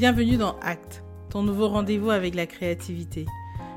Bienvenue 0.00 0.38
dans 0.38 0.58
Act, 0.60 1.04
ton 1.28 1.42
nouveau 1.42 1.68
rendez-vous 1.68 2.08
avec 2.08 2.34
la 2.34 2.46
créativité. 2.46 3.26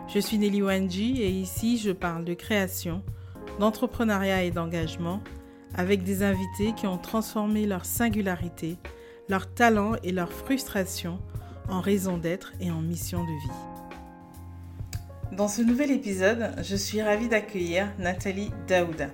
Je 0.07 0.20
suis 0.20 0.38
Nelly 0.38 0.61
Wanji 0.61 1.21
et 1.21 1.27
ici 1.27 1.77
je 1.77 1.91
parle 1.91 2.23
de 2.23 2.34
création, 2.34 3.04
d'entrepreneuriat 3.59 4.44
et 4.44 4.51
d'engagement 4.51 5.21
avec 5.75 6.04
des 6.04 6.23
invités 6.23 6.71
qui 6.77 6.88
ont 6.88 6.98
transformé 6.98 7.66
leur 7.66 7.84
singularité, 7.84 8.77
leur 9.27 9.54
talent 9.54 9.98
et 10.02 10.13
leur 10.13 10.31
frustration 10.31 11.20
en 11.67 11.81
raison 11.81 12.17
d'être 12.17 12.53
et 12.62 12.71
en 12.71 12.81
mission 12.81 13.21
de 13.21 13.27
vie. 13.27 15.35
Dans 15.35 15.49
ce 15.49 15.62
nouvel 15.62 15.91
épisode, 15.91 16.53
je 16.63 16.77
suis 16.77 17.02
ravie 17.02 17.27
d'accueillir 17.27 17.91
Nathalie 17.99 18.52
Daouda, 18.70 19.09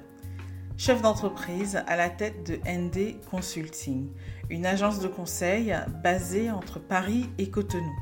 chef 0.79 1.01
d'entreprise 1.01 1.83
à 1.87 1.97
la 1.97 2.09
tête 2.09 2.49
de 2.49 2.55
ND 2.65 3.19
Consulting, 3.29 4.07
une 4.49 4.65
agence 4.65 5.01
de 5.01 5.09
conseil 5.09 5.75
basée 6.01 6.51
entre 6.51 6.79
Paris 6.79 7.29
et 7.37 7.49
Cotonou. 7.49 7.93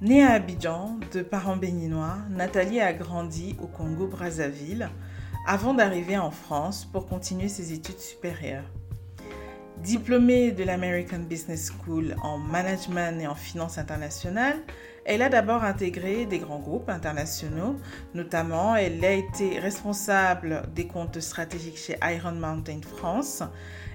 Née 0.00 0.24
à 0.24 0.32
Abidjan, 0.32 0.98
de 1.12 1.20
parents 1.20 1.58
béninois, 1.58 2.16
Nathalie 2.30 2.80
a 2.80 2.94
grandi 2.94 3.56
au 3.62 3.66
Congo-Brazzaville 3.66 4.88
avant 5.46 5.74
d'arriver 5.74 6.16
en 6.16 6.30
France 6.30 6.86
pour 6.86 7.06
continuer 7.06 7.48
ses 7.48 7.74
études 7.74 8.00
supérieures. 8.00 8.64
Diplômée 9.82 10.52
de 10.52 10.62
l'American 10.62 11.20
Business 11.20 11.70
School 11.72 12.14
en 12.22 12.36
management 12.36 13.18
et 13.18 13.26
en 13.26 13.34
finance 13.34 13.78
internationale, 13.78 14.58
elle 15.06 15.22
a 15.22 15.30
d'abord 15.30 15.64
intégré 15.64 16.26
des 16.26 16.38
grands 16.38 16.58
groupes 16.58 16.90
internationaux, 16.90 17.76
notamment 18.12 18.76
elle 18.76 19.02
a 19.02 19.12
été 19.12 19.58
responsable 19.58 20.64
des 20.74 20.86
comptes 20.86 21.20
stratégiques 21.20 21.78
chez 21.78 21.96
Iron 22.02 22.32
Mountain 22.32 22.80
France 22.82 23.42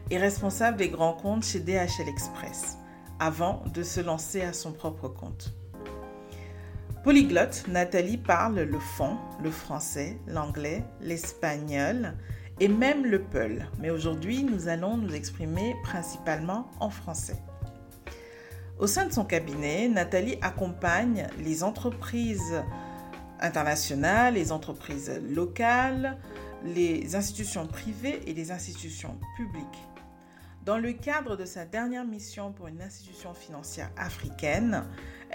et 0.10 0.18
responsable 0.18 0.78
des 0.78 0.90
grands 0.90 1.14
comptes 1.14 1.46
chez 1.46 1.60
DHL 1.60 2.10
Express, 2.10 2.78
avant 3.20 3.64
de 3.72 3.84
se 3.84 4.02
lancer 4.02 4.42
à 4.42 4.54
son 4.54 4.72
propre 4.72 5.08
compte. 5.08 5.54
Polyglotte, 7.04 7.66
Nathalie 7.68 8.18
parle 8.18 8.62
le 8.62 8.80
fond, 8.80 9.20
le 9.44 9.52
français, 9.52 10.18
l'anglais, 10.26 10.84
l'espagnol 11.00 12.16
et 12.60 12.68
même 12.68 13.06
le 13.06 13.22
peul. 13.22 13.68
Mais 13.80 13.90
aujourd'hui, 13.90 14.44
nous 14.44 14.68
allons 14.68 14.98
nous 14.98 15.14
exprimer 15.14 15.76
principalement 15.84 16.70
en 16.80 16.90
français. 16.90 17.38
Au 18.80 18.88
sein 18.88 19.06
de 19.06 19.14
son 19.14 19.26
cabinet, 19.26 19.88
Nathalie 19.88 20.38
accompagne 20.42 21.28
les 21.40 21.64
entreprises 21.64 22.64
internationales, 23.40 24.34
les 24.34 24.52
entreprises 24.52 25.12
locales, 25.30 26.18
les 26.64 27.16
institutions 27.16 27.68
privées 27.68 28.22
et 28.28 28.34
les 28.34 28.52
institutions 28.52 29.18
publiques 29.38 29.88
dans 30.66 30.78
le 30.80 30.94
cadre 30.94 31.38
de 31.38 31.46
sa 31.46 31.64
dernière 31.64 32.06
mission 32.06 32.52
pour 32.52 32.68
une 32.68 32.82
institution 32.82 33.34
financière 33.34 33.92
africaine, 33.98 34.84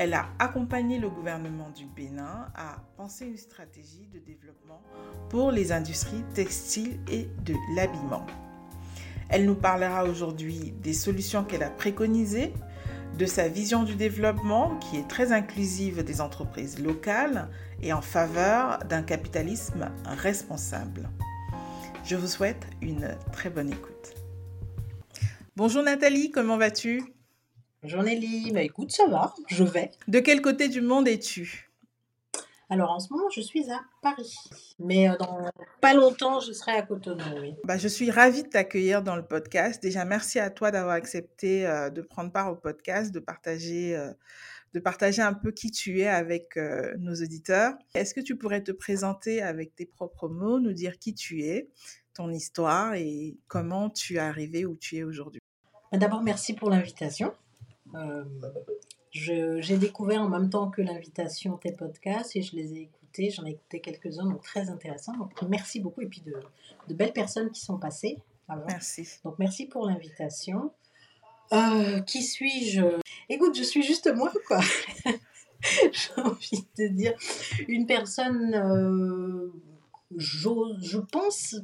elle 0.01 0.15
a 0.15 0.31
accompagné 0.39 0.99
le 0.99 1.11
gouvernement 1.11 1.69
du 1.77 1.85
Bénin 1.85 2.47
à 2.55 2.83
penser 2.97 3.27
une 3.27 3.37
stratégie 3.37 4.09
de 4.11 4.19
développement 4.19 4.81
pour 5.29 5.51
les 5.51 5.73
industries 5.73 6.25
textiles 6.33 6.99
et 7.13 7.29
de 7.45 7.55
l'habillement. 7.77 8.25
Elle 9.29 9.45
nous 9.45 9.55
parlera 9.55 10.05
aujourd'hui 10.05 10.73
des 10.81 10.95
solutions 10.95 11.45
qu'elle 11.45 11.63
a 11.63 11.69
préconisées, 11.69 12.55
de 13.19 13.27
sa 13.27 13.49
vision 13.49 13.83
du 13.83 13.95
développement 13.95 14.79
qui 14.79 14.97
est 14.97 15.07
très 15.07 15.33
inclusive 15.33 16.03
des 16.03 16.23
entreprises 16.23 16.83
locales 16.83 17.51
et 17.83 17.93
en 17.93 18.01
faveur 18.01 18.79
d'un 18.89 19.03
capitalisme 19.03 19.91
responsable. 20.07 21.11
Je 22.05 22.17
vous 22.17 22.27
souhaite 22.27 22.67
une 22.81 23.19
très 23.33 23.51
bonne 23.51 23.69
écoute. 23.69 24.15
Bonjour 25.57 25.83
Nathalie, 25.83 26.31
comment 26.31 26.57
vas-tu? 26.57 27.20
Bonjour 27.83 28.03
Nelly, 28.03 28.53
bah 28.53 28.61
écoute, 28.61 28.93
ça 28.93 29.07
va, 29.07 29.35
je 29.49 29.65
vais. 29.65 29.91
De 30.07 30.21
quel 30.21 30.43
côté 30.43 30.69
du 30.69 30.83
monde 30.83 31.09
es-tu? 31.09 31.71
Alors 32.69 32.91
en 32.91 33.01
ce 33.01 33.11
moment, 33.11 33.31
je 33.31 33.41
suis 33.41 33.71
à 33.71 33.81
Paris, 34.03 34.37
mais 34.79 35.09
euh, 35.09 35.17
dans 35.17 35.49
pas 35.81 35.95
longtemps, 35.95 36.41
je 36.41 36.53
serai 36.53 36.73
à 36.73 36.83
Cotonou. 36.83 37.25
Oui. 37.41 37.55
Bah, 37.65 37.79
je 37.79 37.89
suis 37.89 38.11
ravie 38.11 38.43
de 38.43 38.49
t'accueillir 38.49 39.03
dans 39.03 39.17
le 39.17 39.25
podcast. 39.25 39.83
Déjà, 39.83 40.05
merci 40.05 40.39
à 40.39 40.51
toi 40.51 40.71
d'avoir 40.71 40.93
accepté 40.93 41.67
euh, 41.67 41.89
de 41.89 42.03
prendre 42.03 42.31
part 42.31 42.53
au 42.53 42.55
podcast, 42.55 43.13
de 43.15 43.19
partager, 43.19 43.97
euh, 43.97 44.13
de 44.75 44.79
partager 44.79 45.23
un 45.23 45.33
peu 45.33 45.51
qui 45.51 45.71
tu 45.71 46.01
es 46.01 46.07
avec 46.07 46.59
nos 46.99 47.15
auditeurs. 47.15 47.73
Est-ce 47.95 48.13
que 48.13 48.21
tu 48.21 48.37
pourrais 48.37 48.63
te 48.63 48.73
présenter 48.73 49.41
avec 49.41 49.75
tes 49.75 49.87
propres 49.87 50.29
mots, 50.29 50.61
nous 50.61 50.75
dire 50.75 50.99
qui 50.99 51.15
tu 51.15 51.45
es, 51.45 51.71
ton 52.13 52.31
histoire 52.31 52.93
et 52.93 53.39
comment 53.49 53.89
tu 53.89 54.17
es 54.17 54.19
arrivé 54.19 54.67
où 54.67 54.77
tu 54.77 54.99
es 54.99 55.03
aujourd'hui? 55.03 55.41
Bah, 55.91 55.97
d'abord, 55.97 56.23
merci 56.23 56.53
pour 56.53 56.69
l'invitation. 56.69 57.33
Euh, 57.95 58.25
j'ai 59.11 59.79
découvert 59.79 60.23
en 60.23 60.29
même 60.29 60.51
temps 60.51 60.71
que 60.71 60.83
l'invitation 60.83 61.57
tes 61.57 61.73
podcasts 61.73 62.37
et 62.37 62.43
je 62.43 62.57
les 62.57 62.75
ai 62.75 62.83
écoutés. 62.83 63.31
J'en 63.31 63.45
ai 63.45 63.51
écouté 63.51 63.81
quelques-uns, 63.81 64.25
donc 64.25 64.43
très 64.43 64.71
intéressants. 64.71 65.17
Donc 65.17 65.43
merci 65.49 65.81
beaucoup. 65.81 66.01
Et 66.03 66.07
puis 66.07 66.21
de, 66.21 66.35
de 66.89 66.95
belles 66.95 67.13
personnes 67.13 67.51
qui 67.51 67.61
sont 67.61 67.79
passées. 67.79 68.19
Merci. 68.67 69.09
Donc 69.25 69.39
merci 69.39 69.67
pour 69.67 69.87
l'invitation. 69.87 70.73
Euh, 71.53 72.01
qui 72.01 72.23
suis-je? 72.23 73.01
Écoute, 73.29 73.57
je 73.57 73.63
suis 73.63 73.83
juste 73.83 74.13
moi, 74.15 74.33
quoi. 74.47 74.61
J'ai 75.63 76.23
envie 76.23 76.67
de 76.79 76.87
dire 76.89 77.15
une 77.69 77.87
personne, 77.87 78.55
euh, 78.55 79.53
je 80.17 80.99
pense, 80.99 81.57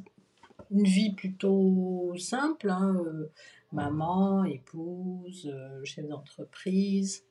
une 0.71 0.83
vie 0.83 1.13
plutôt 1.13 2.13
simple. 2.17 2.69
Hein, 2.69 2.95
euh, 3.05 3.31
maman, 3.71 4.45
épouse, 4.45 5.51
euh, 5.53 5.83
chef 5.83 6.07
d'entreprise. 6.07 7.23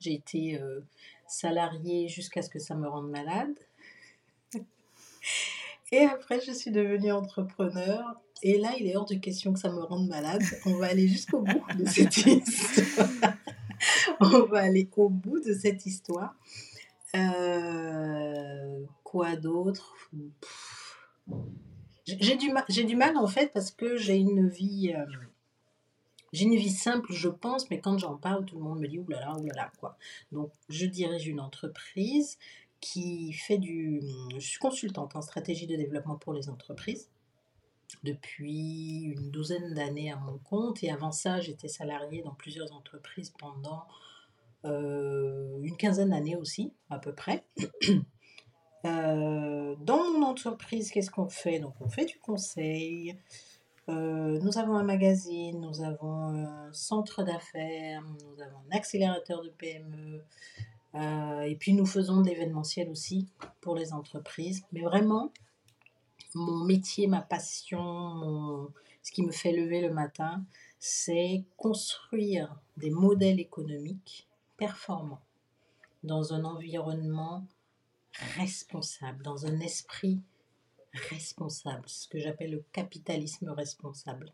J'ai 0.00 0.14
été 0.14 0.60
euh, 0.60 0.80
salariée 1.26 2.08
jusqu'à 2.08 2.42
ce 2.42 2.50
que 2.50 2.58
ça 2.58 2.74
me 2.74 2.88
rende 2.88 3.10
malade. 3.10 3.54
Et 5.92 6.04
après, 6.04 6.40
je 6.40 6.52
suis 6.52 6.70
devenue 6.70 7.12
entrepreneur. 7.12 8.20
Et 8.42 8.58
là, 8.58 8.72
il 8.78 8.86
est 8.86 8.96
hors 8.96 9.06
de 9.06 9.16
question 9.16 9.52
que 9.52 9.58
ça 9.58 9.70
me 9.70 9.82
rende 9.82 10.08
malade. 10.08 10.42
On 10.66 10.76
va 10.76 10.86
aller 10.86 11.08
jusqu'au 11.08 11.40
bout 11.40 11.64
de 11.76 11.84
cette 11.88 12.16
histoire. 12.16 13.08
On 14.20 14.44
va 14.46 14.60
aller 14.60 14.88
au 14.96 15.08
bout 15.08 15.40
de 15.40 15.54
cette 15.54 15.86
histoire. 15.86 16.34
Euh, 17.14 18.84
quoi 19.02 19.36
d'autre? 19.36 19.94
J'ai 22.06 22.36
du, 22.36 22.52
mal, 22.52 22.64
du 22.68 22.96
mal 22.96 23.16
en 23.16 23.26
fait 23.26 23.52
parce 23.52 23.70
que 23.70 23.96
j'ai 23.96 24.16
une 24.16 24.48
vie 24.48 24.94
j'ai 26.32 26.44
une 26.44 26.56
vie 26.56 26.70
simple, 26.70 27.12
je 27.12 27.28
pense, 27.28 27.70
mais 27.70 27.80
quand 27.80 27.98
j'en 27.98 28.16
parle, 28.16 28.44
tout 28.44 28.56
le 28.56 28.64
monde 28.64 28.80
me 28.80 28.88
dit 28.88 28.98
oulala, 28.98 29.36
oulala, 29.38 29.70
quoi. 29.78 29.96
Donc, 30.32 30.52
je 30.68 30.86
dirige 30.86 31.26
une 31.26 31.40
entreprise 31.40 32.38
qui 32.80 33.32
fait 33.32 33.58
du. 33.58 34.02
Je 34.34 34.46
suis 34.46 34.58
consultante 34.58 35.16
en 35.16 35.22
stratégie 35.22 35.66
de 35.66 35.76
développement 35.76 36.16
pour 36.16 36.32
les 36.32 36.48
entreprises 36.48 37.08
depuis 38.04 39.14
une 39.16 39.30
douzaine 39.30 39.74
d'années 39.74 40.12
à 40.12 40.16
mon 40.16 40.38
compte. 40.38 40.82
Et 40.82 40.90
avant 40.90 41.12
ça, 41.12 41.40
j'étais 41.40 41.68
salariée 41.68 42.22
dans 42.22 42.34
plusieurs 42.34 42.72
entreprises 42.72 43.32
pendant 43.38 43.86
euh, 44.64 45.58
une 45.62 45.76
quinzaine 45.76 46.10
d'années 46.10 46.36
aussi, 46.36 46.72
à 46.90 46.98
peu 46.98 47.14
près. 47.14 47.44
Euh, 48.84 49.74
dans 49.80 50.04
mon 50.12 50.24
entreprise, 50.24 50.92
qu'est-ce 50.92 51.10
qu'on 51.10 51.28
fait? 51.28 51.58
Donc, 51.58 51.74
on 51.80 51.88
fait 51.88 52.04
du 52.04 52.16
conseil, 52.20 53.18
euh, 53.88 54.38
nous 54.40 54.58
avons 54.58 54.76
un 54.76 54.84
magazine, 54.84 55.60
nous 55.60 55.82
avons 55.82 56.28
un 56.34 56.72
centre 56.72 57.22
d'affaires, 57.22 58.02
nous 58.02 58.42
avons 58.42 58.58
un 58.70 58.76
accélérateur 58.76 59.42
de 59.42 59.48
PME, 59.48 60.22
euh, 60.94 61.40
et 61.42 61.56
puis 61.56 61.72
nous 61.72 61.86
faisons 61.86 62.20
de 62.20 62.28
l'événementiel 62.28 62.90
aussi 62.90 63.28
pour 63.60 63.76
les 63.76 63.92
entreprises. 63.92 64.62
Mais 64.72 64.82
vraiment, 64.82 65.32
mon 66.34 66.64
métier, 66.64 67.06
ma 67.06 67.22
passion, 67.22 68.68
ce 69.02 69.12
qui 69.12 69.22
me 69.22 69.32
fait 69.32 69.52
lever 69.52 69.80
le 69.80 69.90
matin, 69.90 70.44
c'est 70.78 71.44
construire 71.56 72.54
des 72.76 72.90
modèles 72.90 73.40
économiques 73.40 74.28
performants 74.56 75.22
dans 76.04 76.34
un 76.34 76.44
environnement 76.44 77.44
responsable, 78.36 79.22
dans 79.22 79.46
un 79.46 79.60
esprit 79.60 80.20
responsable, 80.92 81.88
ce 81.88 82.08
que 82.08 82.18
j'appelle 82.18 82.52
le 82.52 82.64
capitalisme 82.72 83.50
responsable. 83.50 84.32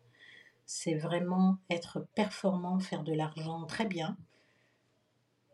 C'est 0.67 0.95
vraiment 0.95 1.59
être 1.71 2.07
performant, 2.15 2.79
faire 2.79 3.05
de 3.05 3.13
l'argent 3.13 3.65
très 3.65 3.87
bien, 3.87 4.17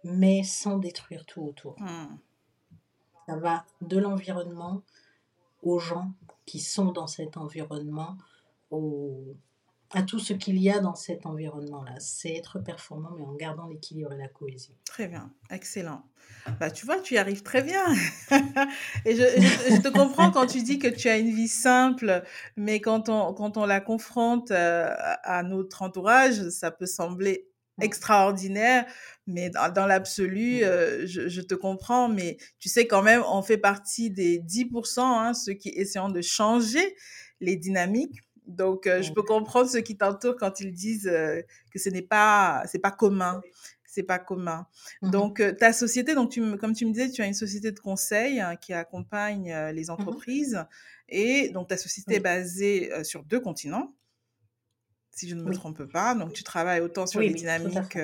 mais 0.05 0.43
sans 0.43 0.79
détruire 0.79 1.27
tout 1.27 1.43
autour. 1.43 1.77
Hmm. 1.81 2.17
Ça 3.27 3.37
va 3.37 3.65
de 3.81 3.99
l'environnement 3.99 4.83
aux 5.63 5.79
gens 5.79 6.13
qui 6.47 6.61
sont 6.61 6.93
dans 6.93 7.07
cet 7.07 7.37
environnement, 7.37 8.17
aux, 8.71 9.37
à 9.93 10.03
tout 10.03 10.19
ce 10.19 10.33
qu'il 10.33 10.59
y 10.59 10.71
a 10.71 10.79
dans 10.79 10.95
cet 10.95 11.27
environnement-là. 11.27 11.95
C'est 11.99 12.35
être 12.35 12.59
performant, 12.61 13.11
mais 13.17 13.25
en 13.25 13.35
gardant 13.35 13.67
l'équilibre 13.67 14.13
et 14.13 14.17
la 14.17 14.29
cohésion. 14.29 14.75
Très 14.85 15.09
bien, 15.09 15.33
excellent. 15.51 16.03
Bah, 16.59 16.71
tu 16.71 16.87
vois, 16.87 17.01
tu 17.01 17.15
y 17.15 17.19
arrives 17.19 17.43
très 17.43 17.63
bien. 17.63 17.85
et 19.05 19.17
je, 19.17 19.83
te 19.83 19.89
comprends 19.89 20.31
quand 20.31 20.47
tu 20.47 20.63
dis 20.63 20.79
que 20.79 20.89
tu 20.89 21.09
as 21.09 21.19
une 21.19 21.35
vie 21.35 21.49
simple, 21.49 22.23
mais 22.57 22.81
quand 22.81 23.09
on, 23.09 23.35
quand 23.35 23.57
on 23.57 23.67
la 23.67 23.81
confronte 23.81 24.51
euh, 24.51 24.91
à 24.97 25.43
notre 25.43 25.83
entourage, 25.83 26.49
ça 26.51 26.71
peut 26.71 26.87
sembler 26.87 27.51
extraordinaire, 27.81 28.87
mais 29.27 29.51
dans, 29.51 29.87
l'absolu, 29.87 30.63
euh, 30.63 31.07
je, 31.07 31.41
te 31.41 31.55
comprends, 31.55 32.09
mais 32.09 32.37
tu 32.59 32.69
sais 32.69 32.87
quand 32.87 33.03
même, 33.03 33.23
on 33.31 33.43
fait 33.43 33.59
partie 33.59 34.11
des 34.11 34.39
10%, 34.39 35.01
hein, 35.01 35.35
ceux 35.35 35.55
qui 35.55 35.71
essaient 35.71 36.01
de 36.13 36.23
changer 36.23 36.95
les 37.41 37.57
dynamiques. 37.57 38.21
Donc, 38.51 38.87
euh, 38.87 39.03
je 39.03 39.13
peux 39.13 39.23
comprendre 39.23 39.69
ceux 39.69 39.81
qui 39.81 39.97
t'entourent 39.97 40.37
quand 40.37 40.61
ils 40.61 40.73
disent 40.73 41.09
euh, 41.09 41.41
que 41.73 41.79
ce 41.79 41.89
n'est 41.89 42.03
pas, 42.03 42.63
c'est 42.67 42.79
pas 42.79 42.91
commun. 42.91 43.41
C'est 43.85 44.05
pas 44.05 44.21
commun. 44.21 44.69
Mmh 45.03 45.11
donc, 45.11 45.43
ta 45.59 45.73
société, 45.73 46.15
donc 46.15 46.31
tu, 46.31 46.57
comme 46.59 46.75
tu 46.75 46.87
me 46.87 46.93
disais, 46.93 47.11
tu 47.11 47.23
as 47.23 47.27
une 47.27 47.35
société 47.35 47.73
de 47.73 47.81
conseil 47.81 48.41
hein, 48.41 48.55
qui 48.55 48.73
accompagne 48.73 49.53
les 49.73 49.87
mmh 49.87 49.91
entreprises. 49.91 50.65
Et 51.09 51.49
donc, 51.49 51.69
ta 51.69 51.77
société 51.77 52.17
est 52.17 52.21
basée 52.21 52.93
sur 53.03 53.25
deux 53.25 53.41
continents 53.41 53.93
si 55.13 55.29
je 55.29 55.35
ne 55.35 55.43
me 55.43 55.53
trompe 55.53 55.85
pas. 55.85 56.15
Donc, 56.15 56.33
tu 56.33 56.45
travailles 56.45 56.81
autant 56.81 57.07
sur 57.07 57.21
les 57.21 57.35
dynamiques 57.35 57.99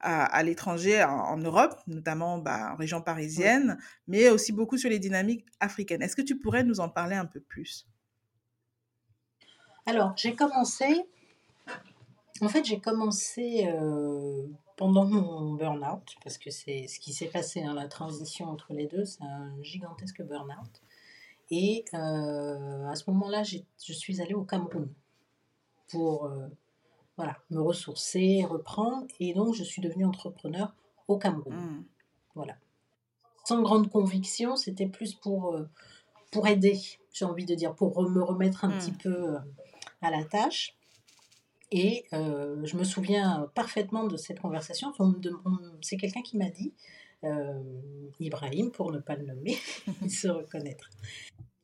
à, 0.00 0.42
l'étranger, 0.42 1.02
en, 1.02 1.38
Europe, 1.38 1.80
notamment 1.86 2.38
bah, 2.38 2.72
en 2.74 2.76
région 2.76 3.00
parisienne, 3.00 3.78
mais 4.06 4.28
aussi 4.28 4.52
beaucoup 4.52 4.76
sur 4.76 4.90
les 4.90 4.98
dynamiques 4.98 5.46
africaines. 5.60 6.02
Est-ce 6.02 6.14
que 6.14 6.22
tu 6.22 6.38
pourrais 6.38 6.62
nous 6.62 6.80
en 6.80 6.88
parler 6.88 7.16
un 7.16 7.26
peu 7.26 7.40
plus? 7.40 7.88
Alors, 9.86 10.12
j'ai 10.16 10.34
commencé, 10.34 11.06
en 12.40 12.48
fait, 12.48 12.64
j'ai 12.64 12.78
commencé 12.78 13.68
pendant 14.76 15.04
mon 15.04 15.54
burn-out, 15.54 16.16
parce 16.22 16.38
que 16.38 16.50
c'est 16.50 16.86
ce 16.86 16.98
qui 17.00 17.12
s'est 17.12 17.26
passé, 17.26 17.62
hein, 17.62 17.74
la 17.74 17.88
transition 17.88 18.48
entre 18.48 18.72
les 18.72 18.86
deux, 18.86 19.04
c'est 19.04 19.22
un 19.22 19.52
gigantesque 19.62 20.22
burn-out. 20.22 20.82
Et 21.50 21.84
à 21.92 22.94
ce 22.94 23.10
moment-là, 23.10 23.42
je 23.42 23.92
suis 23.92 24.20
allée 24.20 24.34
au 24.34 24.44
Cameroun 24.44 24.88
pour 25.92 26.24
euh, 26.24 26.48
voilà, 27.16 27.36
me 27.50 27.60
ressourcer, 27.60 28.44
reprendre. 28.48 29.06
Et 29.20 29.34
donc, 29.34 29.54
je 29.54 29.62
suis 29.62 29.80
devenue 29.80 30.04
entrepreneur 30.04 30.74
au 31.06 31.18
Cameroun. 31.18 31.54
Mmh. 31.54 31.84
Voilà. 32.34 32.56
Sans 33.44 33.60
grande 33.62 33.90
conviction, 33.90 34.56
c'était 34.56 34.86
plus 34.86 35.14
pour, 35.14 35.54
euh, 35.54 35.68
pour 36.32 36.48
aider, 36.48 36.80
j'ai 37.12 37.24
envie 37.24 37.44
de 37.44 37.54
dire, 37.54 37.74
pour 37.74 38.02
me 38.02 38.22
remettre 38.22 38.64
un 38.64 38.68
mmh. 38.68 38.78
petit 38.78 38.92
peu 38.92 39.34
euh, 39.34 39.38
à 40.02 40.10
la 40.10 40.24
tâche. 40.24 40.76
Et 41.70 42.04
je 42.12 42.76
me 42.76 42.84
souviens 42.84 43.50
parfaitement 43.54 44.04
de 44.04 44.16
cette 44.16 44.40
conversation. 44.40 44.92
C'est 45.80 45.96
quelqu'un 45.96 46.20
qui 46.20 46.36
m'a 46.36 46.50
dit, 46.50 46.74
Ibrahim, 48.20 48.70
pour 48.70 48.92
ne 48.92 48.98
pas 48.98 49.16
le 49.16 49.24
nommer, 49.24 49.56
il 50.02 50.10
se 50.10 50.28
reconnaître, 50.28 50.90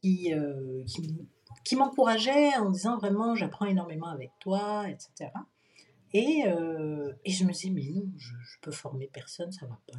qui, 0.00 0.32
qui 0.86 1.26
qui 1.68 1.76
m'encourageait 1.76 2.56
en 2.56 2.70
disant 2.70 2.96
vraiment 2.96 3.34
j'apprends 3.34 3.66
énormément 3.66 4.08
avec 4.08 4.30
toi, 4.40 4.88
etc. 4.88 5.30
Et, 6.14 6.44
euh, 6.46 7.12
et, 7.26 7.30
je 7.30 7.44
me 7.44 7.52
disais, 7.52 7.68
mais 7.68 7.84
non, 7.90 8.06
je, 8.16 8.32
peux 8.62 8.70
former 8.70 9.10
personne, 9.12 9.52
ça 9.52 9.66
va 9.66 9.78
pas, 9.86 9.98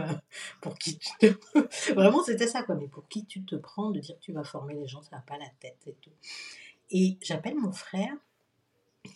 non. 0.00 0.08
Pour 0.62 0.78
qui 0.78 0.98
tu 0.98 1.10
te... 1.18 1.92
Vraiment, 1.92 2.24
c'était 2.24 2.46
ça, 2.46 2.62
quoi. 2.62 2.74
Mais 2.76 2.88
pour 2.88 3.06
qui 3.08 3.26
tu 3.26 3.44
te 3.44 3.54
prends 3.54 3.90
de 3.90 4.00
dire 4.00 4.14
que 4.14 4.20
tu 4.22 4.32
vas 4.32 4.44
former 4.44 4.74
les 4.74 4.88
gens, 4.88 5.02
ça 5.02 5.16
va 5.16 5.22
pas 5.22 5.36
la 5.36 5.50
tête 5.60 5.82
et 5.86 5.94
tout. 6.00 6.10
Et 6.90 7.18
j'appelle 7.22 7.56
mon 7.56 7.72
frère, 7.72 8.14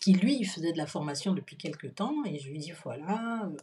qui 0.01 0.13
lui, 0.13 0.45
faisait 0.45 0.73
de 0.73 0.79
la 0.79 0.87
formation 0.87 1.33
depuis 1.35 1.57
quelques 1.57 1.95
temps, 1.95 2.25
et 2.25 2.39
je 2.39 2.49
lui 2.51 2.59
dis, 2.59 2.73
voilà, 2.85 3.45
euh, 3.45 3.57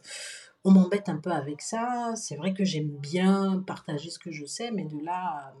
on 0.64 0.70
m'embête 0.70 1.08
un 1.08 1.18
peu 1.18 1.30
avec 1.30 1.62
ça. 1.62 2.12
C'est 2.16 2.36
vrai 2.36 2.54
que 2.54 2.64
j'aime 2.64 2.90
bien 2.90 3.62
partager 3.66 4.10
ce 4.10 4.18
que 4.18 4.30
je 4.30 4.44
sais, 4.44 4.70
mais 4.70 4.84
de 4.84 4.98
là 5.04 5.54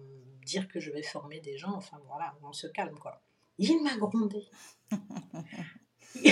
dire 0.48 0.68
que 0.68 0.80
je 0.80 0.90
vais 0.90 1.02
former 1.02 1.40
des 1.40 1.58
gens, 1.58 1.74
enfin 1.74 1.98
voilà, 2.06 2.34
on 2.42 2.52
se 2.52 2.66
calme 2.66 2.98
quoi. 2.98 3.22
Il 3.58 3.82
m'a 3.82 3.96
grondé. 3.96 4.46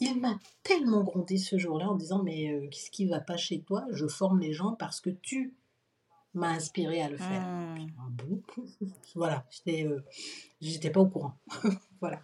il 0.00 0.18
m'a 0.18 0.38
tellement 0.62 1.02
grondé 1.02 1.36
ce 1.36 1.58
jour-là 1.58 1.90
en 1.90 1.96
disant 1.96 2.22
mais 2.22 2.50
euh, 2.50 2.68
qu'est-ce 2.70 2.90
qui 2.90 3.06
va 3.06 3.20
pas 3.20 3.36
chez 3.36 3.60
toi? 3.60 3.84
Je 3.92 4.06
forme 4.06 4.40
les 4.40 4.54
gens 4.54 4.74
parce 4.74 5.00
que 5.00 5.10
tu 5.10 5.54
m'as 6.38 6.50
inspiré 6.50 7.02
à 7.02 7.08
le 7.08 7.16
faire. 7.16 7.42
Hmm. 7.42 7.86
Ah 7.98 8.08
bon 8.10 8.40
voilà, 9.14 9.44
j'étais 9.50 9.84
euh, 9.86 10.02
j'étais 10.60 10.90
pas 10.90 11.00
au 11.00 11.06
courant. 11.06 11.34
voilà. 12.00 12.22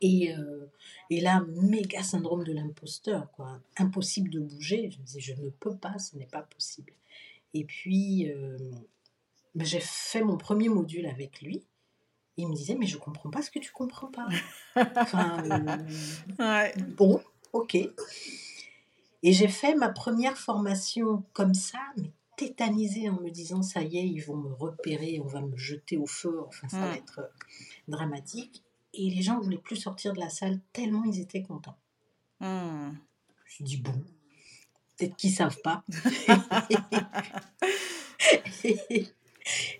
Et, 0.00 0.34
euh, 0.34 0.66
et 1.10 1.20
là, 1.20 1.44
méga 1.56 2.02
syndrome 2.02 2.44
de 2.44 2.52
l'imposteur, 2.52 3.30
quoi. 3.32 3.60
Impossible 3.76 4.30
de 4.30 4.40
bouger. 4.40 4.90
Je 4.90 4.98
me 4.98 5.04
disais, 5.04 5.20
je 5.20 5.34
ne 5.34 5.50
peux 5.50 5.76
pas, 5.76 5.98
ce 5.98 6.16
n'est 6.16 6.26
pas 6.26 6.42
possible. 6.42 6.92
Et 7.54 7.64
puis, 7.64 8.30
ben, 9.58 9.66
j'ai 9.66 9.80
fait 9.80 10.22
mon 10.22 10.36
premier 10.36 10.68
module 10.68 11.06
avec 11.06 11.42
lui. 11.42 11.64
il 12.36 12.46
me 12.48 12.54
disait, 12.54 12.76
mais 12.76 12.86
je 12.86 12.96
comprends 12.96 13.28
pas 13.30 13.42
ce 13.42 13.50
que 13.50 13.58
tu 13.58 13.72
comprends 13.72 14.06
pas. 14.06 14.28
Enfin, 14.96 15.42
euh, 16.38 16.68
bon, 16.96 17.20
ok. 17.52 17.74
Et 17.74 19.32
j'ai 19.32 19.48
fait 19.48 19.74
ma 19.74 19.88
première 19.88 20.38
formation 20.38 21.24
comme 21.32 21.54
ça, 21.54 21.80
mais 21.96 22.12
tétanisée 22.38 23.10
en 23.10 23.20
me 23.20 23.30
disant, 23.30 23.62
ça 23.62 23.82
y 23.82 23.98
est, 23.98 24.06
ils 24.06 24.20
vont 24.20 24.36
me 24.36 24.54
repérer, 24.54 25.20
on 25.22 25.26
va 25.26 25.40
me 25.40 25.56
jeter 25.56 25.96
au 25.96 26.06
feu, 26.06 26.40
enfin, 26.46 26.68
ça 26.68 26.80
va 26.80 26.96
être 26.96 27.18
euh, 27.18 27.26
dramatique. 27.88 28.62
Et 28.94 29.10
les 29.10 29.22
gens 29.22 29.38
ne 29.38 29.42
voulaient 29.42 29.58
plus 29.58 29.76
sortir 29.76 30.14
de 30.14 30.20
la 30.20 30.30
salle 30.30 30.60
tellement 30.72 31.04
ils 31.04 31.20
étaient 31.20 31.42
contents. 31.42 31.76
Mm. 32.40 32.90
Je 32.90 33.42
me 33.42 33.48
suis 33.48 33.64
dit, 33.64 33.76
bon, 33.78 33.92
peut-être 34.96 35.16
qu'ils 35.16 35.32
savent 35.32 35.60
pas. 35.62 35.84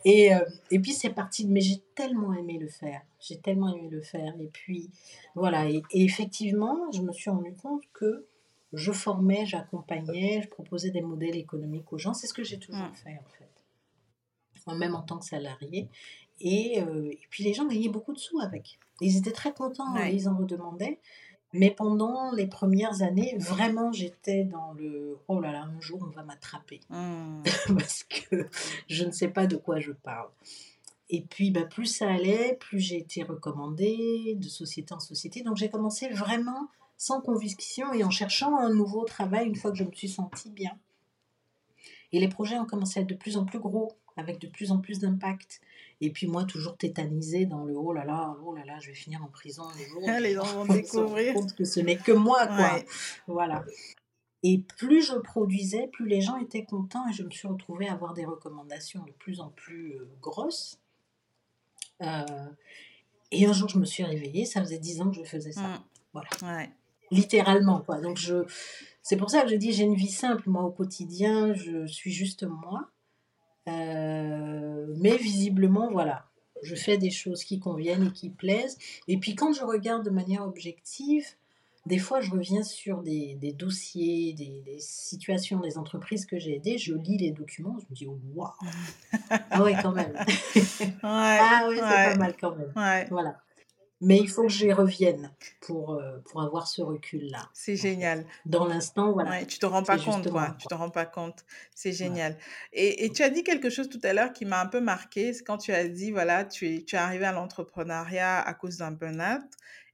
Et, 0.05 0.35
euh, 0.35 0.41
et 0.71 0.79
puis 0.79 0.93
c'est 0.93 1.11
parti, 1.11 1.47
mais 1.47 1.61
j'ai 1.61 1.83
tellement 1.95 2.33
aimé 2.33 2.59
le 2.59 2.69
faire. 2.69 3.03
J'ai 3.21 3.39
tellement 3.39 3.75
aimé 3.75 3.89
le 3.91 4.01
faire. 4.01 4.35
Et 4.41 4.47
puis 4.47 4.91
voilà, 5.35 5.69
et, 5.69 5.83
effectivement, 5.93 6.91
je 6.93 7.03
me 7.03 7.13
suis 7.13 7.31
rendu 7.31 7.53
compte 7.55 7.83
que 7.93 8.27
je 8.73 8.93
formais, 8.93 9.47
j'accompagnais, 9.47 10.43
je 10.43 10.49
proposais 10.49 10.91
des 10.91 11.01
modèles 11.01 11.37
économiques 11.37 11.93
aux 11.93 11.99
gens. 11.99 12.15
C'est 12.15 12.27
ce 12.27 12.35
que 12.35 12.45
j'ai 12.45 12.59
toujours 12.59 12.83
mmh. 12.83 12.95
fait 12.95 13.19
en 13.19 13.29
fait, 13.31 14.77
même 14.77 14.95
en 14.95 15.03
tant 15.03 15.19
que 15.19 15.25
salarié. 15.25 15.89
Et, 16.41 16.81
euh, 16.83 17.11
et, 17.11 17.27
puis 17.31 17.43
les 17.45 17.55
gens 17.55 17.67
gagnaient 17.67 17.89
beaucoup 17.89 18.13
de 18.13 18.19
sous 18.19 18.39
avec. 18.41 18.79
Ils 19.01 19.17
étaient 19.17 19.33
très 19.33 19.53
contents, 19.53 19.97
ils 19.97 20.29
en 20.29 20.37
redemandaient. 20.37 21.01
Mais 21.55 21.71
pendant 21.71 22.31
les 22.33 22.47
premières 22.47 23.01
années, 23.01 23.35
vraiment, 23.39 23.91
j'étais 23.91 24.45
dans 24.45 24.75
le 24.75 25.19
oh 25.29 25.41
là 25.41 25.51
là, 25.51 25.63
un 25.63 25.81
jour 25.81 25.99
on 26.03 26.11
va 26.11 26.23
m'attraper. 26.23 26.81
Mmh. 26.91 27.43
Parce 27.69 28.05
que 28.05 28.49
je 28.87 29.05
ne 29.05 29.11
sais 29.11 29.29
pas 29.29 29.47
de 29.47 29.57
quoi 29.57 29.81
je 29.81 29.93
parle. 29.93 30.29
Et 31.11 31.23
puis, 31.23 31.51
bah, 31.51 31.65
plus 31.65 31.87
ça 31.87 32.11
allait, 32.11 32.57
plus 32.61 32.81
j'ai 32.81 32.99
été 32.99 33.23
recommandée 33.23 34.35
de 34.37 34.49
société 34.49 34.93
en 34.93 35.01
société. 35.01 35.43
Donc, 35.43 35.57
j'ai 35.57 35.71
commencé 35.71 36.09
vraiment 36.11 36.69
sans 36.99 37.21
conviction 37.21 37.93
et 37.95 38.05
en 38.05 38.11
cherchant 38.11 38.59
un 38.59 38.75
nouveau 38.75 39.05
travail 39.05 39.47
une 39.47 39.57
fois 39.57 39.71
que 39.71 39.79
je 39.79 39.85
me 39.85 39.93
suis 39.93 40.09
sentie 40.09 40.51
bien. 40.51 40.77
Et 42.13 42.21
les 42.21 42.29
projets 42.29 42.59
ont 42.59 42.67
commencé 42.67 42.99
à 42.99 43.03
être 43.03 43.09
de 43.09 43.15
plus 43.15 43.37
en 43.37 43.45
plus 43.45 43.61
gros, 43.61 43.93
avec 44.17 44.41
de 44.41 44.49
plus 44.49 44.73
en 44.73 44.79
plus 44.79 44.99
d'impact. 44.99 45.61
Et 46.01 46.11
puis 46.11 46.27
moi, 46.27 46.45
toujours 46.45 46.77
tétanisée 46.77 47.47
dans 47.47 47.65
le 47.65 47.77
oh 47.77 47.93
là 47.93 48.05
là, 48.05 48.37
oh 48.45 48.55
là 48.55 48.65
là, 48.65 48.79
je 48.81 48.89
vais 48.89 48.95
finir 48.95 49.23
en 49.23 49.29
prison 49.29 49.63
un 49.63 49.79
jour. 49.89 50.03
Les 50.21 50.35
gens 50.35 50.45
vont 50.45 50.67
découvrir. 50.67 51.35
compte 51.35 51.55
que 51.55 51.65
ce 51.65 51.81
n'est 51.81 51.99
que 51.99 52.13
moi, 52.13 52.47
quoi. 52.47 52.83
Voilà. 53.27 53.65
Et 54.43 54.59
plus 54.59 55.03
je 55.03 55.15
produisais, 55.15 55.89
plus 55.89 56.07
les 56.07 56.21
gens 56.21 56.37
étaient 56.37 56.65
contents 56.65 57.09
et 57.09 57.13
je 57.13 57.25
me 57.25 57.31
suis 57.31 57.49
retrouvée 57.49 57.89
à 57.89 57.93
avoir 57.93 58.15
des 58.15 58.25
recommandations 58.25 59.05
de 59.05 59.11
plus 59.11 59.41
en 59.41 59.49
plus 59.49 59.97
euh, 59.97 60.09
grosses. 60.21 60.79
Euh, 62.03 62.25
et 63.33 63.47
un 63.47 63.53
jour, 63.53 63.69
je 63.69 63.79
me 63.79 63.85
suis 63.85 64.05
réveillée, 64.05 64.45
ça 64.45 64.61
faisait 64.61 64.79
dix 64.79 65.01
ans 65.01 65.11
que 65.11 65.17
je 65.17 65.25
faisais 65.25 65.51
ça. 65.51 65.67
Mmh. 65.67 65.85
Voilà. 66.13 66.69
Littéralement, 67.11 67.81
quoi. 67.81 68.01
Donc, 68.01 68.19
je... 68.19 68.45
c'est 69.03 69.17
pour 69.17 69.31
ça 69.31 69.43
que 69.43 69.49
je 69.49 69.57
dis 69.57 69.73
j'ai 69.73 69.85
une 69.85 69.95
vie 69.95 70.11
simple. 70.11 70.49
Moi, 70.49 70.63
au 70.63 70.71
quotidien, 70.71 71.55
je 71.55 71.87
suis 71.87 72.13
juste 72.13 72.45
moi. 72.45 72.91
Euh, 73.69 74.87
mais 74.97 75.17
visiblement, 75.17 75.91
voilà, 75.91 76.27
je 76.63 76.75
fais 76.75 76.99
des 76.99 77.11
choses 77.11 77.45
qui 77.45 77.59
conviennent 77.59 78.07
et 78.07 78.13
qui 78.13 78.31
plaisent. 78.31 78.79
Et 79.07 79.19
puis 79.19 79.35
quand 79.35 79.53
je 79.53 79.63
regarde 79.63 80.05
de 80.05 80.11
manière 80.11 80.43
objective, 80.43 81.27
des 81.87 81.99
fois 81.99 82.21
je 82.21 82.31
reviens 82.31 82.63
sur 82.63 83.03
des, 83.03 83.37
dossiers, 83.57 84.33
des, 84.35 84.79
situations, 84.79 85.61
des 85.61 85.79
entreprises 85.79 86.27
que 86.27 86.39
j'ai 86.39 86.57
aidées, 86.57 86.79
je 86.79 86.95
lis 86.95 87.19
les 87.19 87.31
documents, 87.31 87.77
je 87.79 87.87
me 87.91 87.95
dis 87.95 88.07
waouh 88.07 88.49
Ah 89.51 89.63
ouais, 89.63 89.75
quand 89.83 89.93
même 89.93 90.15
Ah 91.03 91.67
ouais, 91.69 91.77
c'est 91.77 91.81
pas 91.81 92.17
mal 92.17 92.37
quand 92.41 92.55
même. 92.57 93.07
Voilà. 93.11 93.39
Mais 94.01 94.19
il 94.19 94.29
faut 94.29 94.43
que 94.43 94.49
j'y 94.49 94.73
revienne 94.73 95.33
pour, 95.61 95.95
euh, 95.95 96.19
pour 96.31 96.43
avoir 96.43 96.69
ce 96.69 96.83
recul-là. 96.83 97.49
C'est 97.53 97.75
génial. 97.75 98.25
Dans 98.47 98.67
l'instant, 98.67 99.13
voilà. 99.13 99.31
Ouais, 99.31 99.47
tu 99.47 99.59
te 99.59 99.67
rends 99.67 99.83
pas 99.83 99.99
compte, 99.99 100.31
quoi. 100.31 100.55
Tu 100.59 100.69
te 100.69 100.75
rends 100.75 100.91
pas 100.91 101.07
compte. 101.07 101.45
C'est 101.75 101.93
génial. 101.93 102.37
Et, 102.73 103.05
et, 103.05 103.11
tu 103.11 103.23
as 103.23 103.31
dit 103.31 103.43
quelque 103.43 103.71
chose 103.71 103.89
tout 103.89 104.01
à 104.05 104.13
l'heure 104.13 104.33
qui 104.33 104.45
m'a 104.45 104.61
un 104.61 104.67
peu 104.67 104.81
marqué. 104.81 105.33
C'est 105.33 105.43
quand 105.43 105.59
tu 105.59 105.73
as 105.73 105.89
dit, 105.89 106.13
voilà, 106.13 106.45
tu 106.45 106.69
es, 106.69 106.83
tu 106.83 106.95
es 106.95 106.99
arrivé 106.99 107.25
à 107.25 107.33
l'entrepreneuriat 107.33 108.41
à 108.41 108.55
cause 108.55 108.77
d'un 108.77 108.93
burn-out 108.93 109.43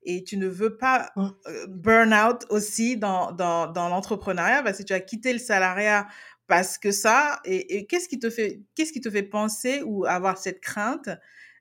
et 0.02 0.23
tu 0.23 0.37
ne 0.37 0.49
veux 0.49 0.76
pas 0.76 1.11
mmh. 1.16 1.28
euh, 1.46 1.66
burn-out 1.68 2.44
aussi 2.50 2.99
dans, 2.99 3.32
dans, 3.32 3.66
dans 3.66 3.88
l'entrepreneuriat 3.88 4.62
parce 4.62 4.78
que 4.78 4.82
tu 4.82 4.92
as 4.92 5.00
quitté 5.00 5.32
le 5.32 5.38
salariat 5.38 6.06
parce 6.46 6.76
que 6.76 6.90
ça. 6.90 7.40
Et, 7.46 7.78
et 7.78 7.87
qu'est-ce 7.87 8.08
qui 8.08 8.18
te 8.18 8.28
fait, 8.28 8.61
qu'est-ce 8.75 8.92
qui 8.92 9.00
te 9.00 9.11
fait 9.11 9.23
penser 9.23 9.82
ou 9.82 10.04
avoir 10.04 10.37
cette 10.37 10.61
crainte 10.61 11.08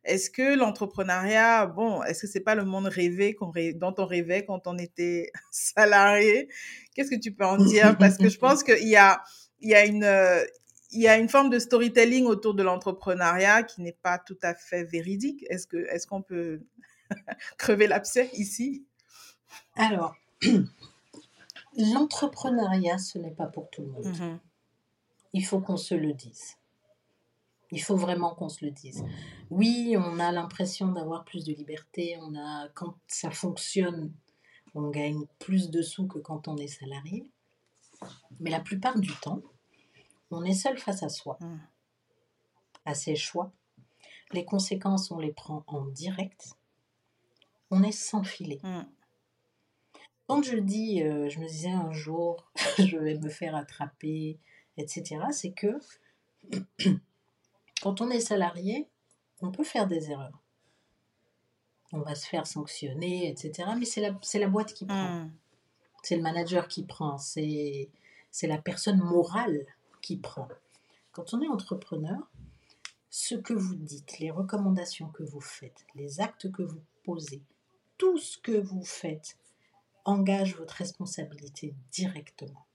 est-ce 0.04 0.30
que 0.30 0.56
l'entrepreneuriat, 0.56 1.66
bon, 1.68 2.04
est-ce 2.04 2.22
que 2.24 2.28
c'est 2.28 2.42
pas 2.42 2.56
le 2.56 2.66
monde 2.66 2.88
rêvé 2.88 3.38
dont 3.76 3.96
on 3.98 4.06
rêvait 4.06 4.46
quand 4.46 4.68
on 4.68 4.78
était 4.78 5.32
salarié? 5.52 6.50
Qu'est-ce 6.94 7.10
que 7.10 7.20
tu 7.20 7.34
peux 7.34 7.46
en 7.46 7.58
dire? 7.58 7.98
Parce 7.98 8.18
que 8.18 8.30
je 8.30 8.38
pense 8.40 8.64
qu'il 8.64 8.88
y 8.88 8.96
a, 8.96 9.24
il 9.60 9.70
y 9.70 9.76
a 9.76 9.86
une, 9.86 10.08
il 10.92 11.02
y 11.02 11.08
a 11.08 11.18
une 11.18 11.30
forme 11.30 11.50
de 11.50 11.60
storytelling 11.60 12.26
autour 12.26 12.54
de 12.54 12.64
l'entrepreneuriat 12.64 13.64
qui 13.64 13.82
n'est 13.82 13.98
pas 14.02 14.20
tout 14.20 14.38
à 14.44 14.54
fait 14.54 14.84
véridique. 14.84 15.46
Est-ce 15.50 15.68
que, 15.68 15.78
est-ce 15.78 16.08
qu'on 16.08 16.22
peut 16.22 16.62
crever 17.58 17.88
l'abcès 17.88 18.30
ici? 18.34 18.86
Alors, 19.76 20.16
l'entrepreneuriat, 21.78 22.98
ce 22.98 23.18
n'est 23.18 23.32
pas 23.32 23.48
pour 23.48 23.70
tout 23.70 23.84
le 23.84 23.88
monde. 23.88 24.06
Mmh 24.06 24.40
il 25.34 25.44
faut 25.44 25.60
qu'on 25.60 25.78
se 25.78 25.96
le 25.96 26.14
dise. 26.14 26.58
Il 27.74 27.82
faut 27.82 27.96
vraiment 27.96 28.36
qu'on 28.36 28.50
se 28.50 28.64
le 28.64 28.70
dise. 28.70 29.04
Oui, 29.50 29.96
on 29.98 30.20
a 30.20 30.32
l'impression 30.32 30.92
d'avoir 30.92 31.26
plus 31.26 31.44
de 31.44 31.54
liberté. 31.54 32.20
On 32.22 32.36
a, 32.36 32.70
quand 32.76 32.96
ça 33.08 33.32
fonctionne, 33.32 34.14
on 34.76 34.92
gagne 34.92 35.26
plus 35.40 35.72
de 35.72 35.82
sous 35.82 36.06
que 36.06 36.20
quand 36.20 36.48
on 36.48 36.56
est 36.58 36.68
salarié. 36.68 37.26
Mais 38.40 38.52
la 38.52 38.60
plupart 38.60 39.00
du 39.00 39.12
temps, 39.22 39.42
on 40.30 40.44
est 40.44 40.54
seul 40.54 40.78
face 40.78 41.02
à 41.02 41.10
soi, 41.10 41.40
à 42.86 42.94
ses 42.94 43.16
choix. 43.16 43.52
Les 44.34 44.46
conséquences, 44.46 45.10
on 45.10 45.18
les 45.18 45.34
prend 45.34 45.64
en 45.66 45.86
direct. 45.88 46.52
On 47.72 47.82
est 47.82 47.92
sans 47.92 48.24
filet. 48.24 48.62
Quand 50.28 50.44
je 50.44 50.58
dis, 50.58 51.02
euh, 51.02 51.28
je 51.28 51.40
me 51.40 51.48
disais 51.48 51.72
un 51.72 51.92
jour, 51.92 52.52
je 52.78 52.98
vais 52.98 53.16
me 53.16 53.30
faire 53.30 53.56
attraper, 53.56 54.38
etc., 54.78 55.22
c'est 55.32 55.54
que 55.54 55.80
quand 57.84 58.00
on 58.00 58.10
est 58.10 58.22
salarié, 58.22 58.88
on 59.42 59.52
peut 59.52 59.66
faire 59.66 59.88
des 59.88 60.10
erreurs. 60.10 60.42
On 61.92 62.00
va 62.00 62.16
se 62.16 62.26
faire 62.26 62.48
sanctionner, 62.48 63.30
etc. 63.30 63.72
Mais 63.78 63.84
c'est 63.84 64.00
la, 64.00 64.18
la 64.36 64.48
boîte 64.48 64.74
qui 64.74 64.86
prend. 64.86 65.20
Hmm. 65.20 65.32
C'est 66.02 66.16
le 66.16 66.22
manager 66.22 66.70
qui 66.70 66.84
prend. 66.84 67.18
C'est 67.18 67.90
la 68.42 68.58
personne 68.58 69.00
morale 69.00 69.66
qui 70.02 70.16
prend. 70.16 70.48
Quand 71.12 71.34
on 71.34 71.42
est 71.42 71.50
entrepreneur, 71.50 72.20
ce 73.10 73.36
que 73.36 73.54
vous 73.54 73.76
dites, 73.76 74.18
les 74.20 74.32
recommandations 74.32 75.10
que 75.10 75.24
vous 75.24 75.42
faites, 75.42 75.86
les 75.94 76.22
actes 76.22 76.50
que 76.54 76.64
vous 76.64 76.82
posez, 77.04 77.42
tout 77.98 78.18
ce 78.18 78.38
que 78.38 78.58
vous 78.58 78.86
faites 78.86 79.38
engage 80.06 80.56
votre 80.56 80.76
responsabilité 80.76 81.76
directement. 81.92 82.66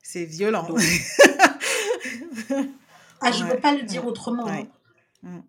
C'est 0.00 0.26
violent. 0.26 0.68
ah, 3.20 3.32
je 3.32 3.44
ne 3.44 3.50
peux 3.50 3.60
pas 3.60 3.74
le 3.74 3.82
dire 3.82 4.06
autrement. 4.06 4.48
Hein. 4.48 4.66
Mm. 5.22 5.40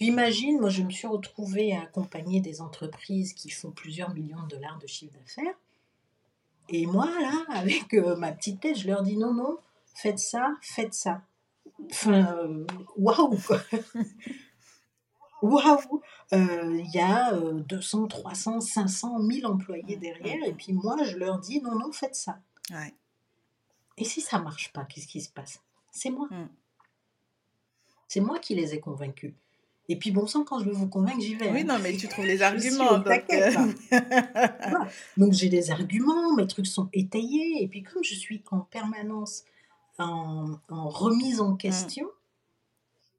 J'imagine, 0.00 0.60
moi 0.60 0.70
je 0.70 0.82
me 0.82 0.90
suis 0.90 1.06
retrouvée 1.06 1.74
à 1.74 1.82
accompagner 1.82 2.40
des 2.40 2.60
entreprises 2.60 3.32
qui 3.32 3.50
font 3.50 3.70
plusieurs 3.70 4.12
millions 4.12 4.42
de 4.42 4.56
dollars 4.56 4.78
de 4.78 4.86
chiffre 4.86 5.16
d'affaires. 5.18 5.54
Et 6.68 6.86
moi, 6.86 7.06
là, 7.06 7.44
avec 7.48 7.94
euh, 7.94 8.16
ma 8.16 8.32
petite 8.32 8.60
tête, 8.60 8.78
je 8.78 8.86
leur 8.86 9.02
dis 9.02 9.16
non, 9.16 9.32
non, 9.32 9.58
faites 9.94 10.18
ça, 10.18 10.54
faites 10.60 10.94
ça. 10.94 11.22
Enfin, 11.90 12.36
euh, 12.36 12.66
waouh 12.96 13.38
Waouh 15.42 16.02
euh, 16.32 16.78
Il 16.78 16.90
y 16.94 17.00
a 17.00 17.32
200, 17.32 18.08
300, 18.08 18.60
500, 18.60 19.18
1000 19.20 19.46
employés 19.46 19.96
derrière, 19.96 20.42
et 20.46 20.52
puis 20.52 20.72
moi, 20.72 21.02
je 21.04 21.16
leur 21.16 21.38
dis 21.38 21.60
non, 21.60 21.78
non, 21.78 21.92
faites 21.92 22.14
ça. 22.14 22.38
Ouais. 22.70 22.94
Et 23.96 24.04
si 24.04 24.20
ça 24.20 24.38
marche 24.38 24.72
pas, 24.72 24.84
qu'est-ce 24.84 25.06
qui 25.06 25.20
se 25.20 25.30
passe? 25.30 25.60
C'est 25.92 26.10
moi. 26.10 26.28
Mm. 28.04 28.08
C'est 28.08 28.20
moi 28.20 28.38
qui 28.38 28.54
les 28.54 28.74
ai 28.74 28.80
convaincus. 28.80 29.34
Et 29.88 29.96
puis 29.96 30.10
bon 30.10 30.26
sang, 30.26 30.44
quand 30.44 30.60
je 30.60 30.64
veux 30.64 30.72
vous 30.72 30.88
convaincre, 30.88 31.20
j'y 31.20 31.34
vais. 31.34 31.50
Oui, 31.50 31.60
hein. 31.60 31.64
non, 31.64 31.78
mais 31.78 31.94
tu 31.96 32.08
trouves 32.08 32.24
les 32.24 32.40
arguments. 32.40 32.98
Donc, 32.98 33.24
euh, 33.32 33.50
donc 35.18 35.32
j'ai 35.32 35.50
des 35.50 35.70
arguments, 35.70 36.34
mes 36.34 36.46
trucs 36.46 36.66
sont 36.66 36.88
étayés. 36.92 37.62
Et 37.62 37.68
puis 37.68 37.82
comme 37.82 38.02
je 38.02 38.14
suis 38.14 38.42
en 38.50 38.60
permanence 38.60 39.44
en, 39.98 40.58
remise 40.70 41.40
en 41.40 41.54
question, 41.54 42.08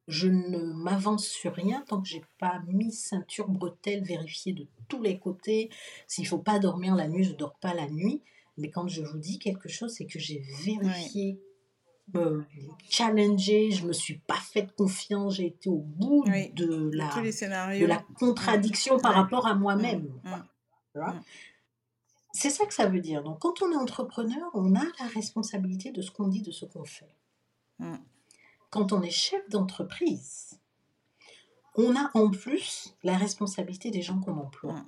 je 0.08 0.28
ne 0.28 0.58
m'avance 0.58 1.28
sur 1.28 1.54
rien 1.54 1.84
tant 1.88 2.02
que 2.02 2.08
j'ai 2.08 2.24
pas 2.40 2.62
mis 2.68 2.92
ceinture, 2.92 3.48
bretelle, 3.48 4.04
vérifié 4.04 4.54
de 4.54 4.68
tous 4.88 5.02
les 5.02 5.20
côtés. 5.20 5.70
S'il 6.08 6.28
faut 6.28 6.40
pas 6.40 6.60
dormir 6.60 6.96
la 6.96 7.08
nuit, 7.08 7.24
je 7.24 7.34
dors 7.34 7.56
pas 7.56 7.74
la 7.74 7.88
nuit. 7.88 8.22
Mais 8.58 8.70
quand 8.70 8.88
je 8.88 9.04
vous 9.04 9.18
dis 9.18 9.38
quelque 9.38 9.70
chose, 9.70 9.94
c'est 9.94 10.06
que 10.06 10.18
j'ai 10.18 10.44
vérifié, 10.64 11.40
euh, 12.16 12.44
challengé, 12.90 13.72
je 13.72 13.86
me 13.86 13.94
suis 13.94 14.20
pas 14.20 14.36
fait 14.36 14.74
confiance, 14.76 15.36
j'ai 15.36 15.48
été 15.48 15.70
au 15.70 15.80
bout 15.80 16.24
de, 16.54 16.92
la, 16.94 17.10
de 17.80 17.86
la 17.86 18.06
contradiction 18.20 19.00
par 19.00 19.14
rapport 19.14 19.48
à 19.48 19.56
moi-même. 19.56 20.08
Mmh. 20.24 21.00
Mmh. 21.00 21.22
C'est 22.34 22.50
ça 22.50 22.66
que 22.66 22.74
ça 22.74 22.88
veut 22.88 23.00
dire. 23.00 23.24
Donc, 23.24 23.40
quand 23.40 23.62
on 23.62 23.72
est 23.72 23.76
entrepreneur, 23.76 24.50
on 24.54 24.76
a 24.76 24.84
la 25.00 25.08
responsabilité 25.14 25.92
de 25.92 26.02
ce 26.02 26.12
qu'on 26.12 26.28
dit, 26.28 26.42
de 26.42 26.52
ce 26.52 26.66
qu'on 26.66 26.86
fait. 26.86 27.16
Quand 28.70 28.92
on 28.94 29.02
est 29.02 29.10
chef 29.10 29.48
d'entreprise, 29.50 30.60
on 31.76 31.96
a 31.96 32.12
en 32.14 32.30
plus 32.30 32.94
la 33.04 33.18
responsabilité 33.18 33.92
des 33.92 34.02
gens 34.02 34.20
qu'on 34.20 34.38
emploie 34.38 34.86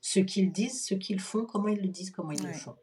ce 0.00 0.20
qu'ils 0.20 0.52
disent, 0.52 0.84
ce 0.84 0.94
qu'ils 0.94 1.20
font, 1.20 1.46
comment 1.46 1.68
ils 1.68 1.80
le 1.80 1.88
disent, 1.88 2.10
comment 2.10 2.32
ils 2.32 2.46
le 2.46 2.52
font. 2.52 2.76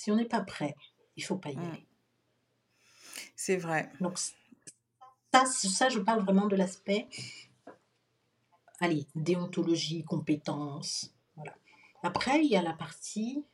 Si 0.00 0.10
on 0.10 0.16
n'est 0.16 0.24
pas 0.24 0.40
prêt, 0.40 0.74
il 1.16 1.22
faut 1.22 1.36
pas 1.36 1.50
y 1.50 1.56
mmh. 1.56 1.60
aller. 1.60 1.86
C'est 3.36 3.58
vrai. 3.58 3.92
Donc 4.00 4.18
ça, 4.18 5.44
ça, 5.44 5.90
je 5.90 5.98
parle 5.98 6.22
vraiment 6.22 6.46
de 6.46 6.56
l'aspect, 6.56 7.06
allez, 8.80 9.06
déontologie, 9.14 10.02
compétence. 10.04 11.12
Voilà. 11.36 11.52
Après, 12.02 12.42
il 12.42 12.50
y 12.50 12.56
a 12.56 12.62
la 12.62 12.72
partie 12.72 13.44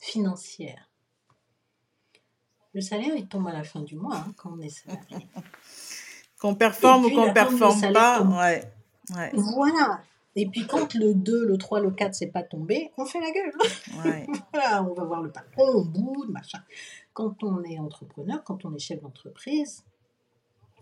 financière. 0.00 0.92
Le 2.72 2.80
salaire, 2.80 3.16
il 3.16 3.26
tombe 3.26 3.48
à 3.48 3.52
la 3.52 3.64
fin 3.64 3.80
du 3.80 3.96
mois 3.96 4.18
hein, 4.18 4.32
quand 4.36 4.52
on 4.52 4.60
est 4.60 4.68
salarié. 4.68 5.28
qu'on 6.38 6.54
performe 6.54 7.06
ou 7.06 7.10
qu'on 7.10 7.26
ne 7.26 7.32
performe 7.32 7.92
pas. 7.92 8.22
Ouais. 8.22 8.72
Ouais. 9.10 9.32
Voilà. 9.34 10.04
Et 10.36 10.48
puis 10.48 10.66
quand 10.66 10.94
le 10.94 11.14
2, 11.14 11.46
le 11.46 11.58
3, 11.58 11.80
le 11.80 11.90
4, 11.92 12.14
c'est 12.14 12.26
pas 12.26 12.42
tombé, 12.42 12.90
on 12.96 13.06
fait 13.06 13.20
la 13.20 13.30
gueule. 13.30 13.52
voilà, 14.52 14.82
on 14.82 14.92
va 14.92 15.04
voir 15.04 15.22
le 15.22 15.30
patron, 15.30 15.62
on 15.62 15.84
boude, 15.84 16.30
machin. 16.30 16.62
Quand 17.12 17.44
on 17.44 17.62
est 17.62 17.78
entrepreneur, 17.78 18.42
quand 18.42 18.64
on 18.64 18.74
est 18.74 18.80
chef 18.80 19.00
d'entreprise, 19.00 19.84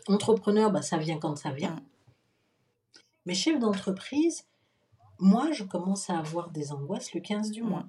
entrepreneur, 0.09 0.71
bah, 0.71 0.81
ça 0.81 0.97
vient 0.97 1.19
quand 1.19 1.37
ça 1.37 1.51
vient. 1.51 1.77
Mais 3.27 3.35
chef 3.35 3.59
d'entreprise, 3.59 4.47
moi, 5.19 5.53
je 5.53 5.65
commence 5.65 6.09
à 6.09 6.19
avoir 6.19 6.51
des 6.51 6.73
angoisses 6.73 7.13
le 7.13 7.21
15 7.21 7.51
du 7.51 7.63
mois. 7.63 7.87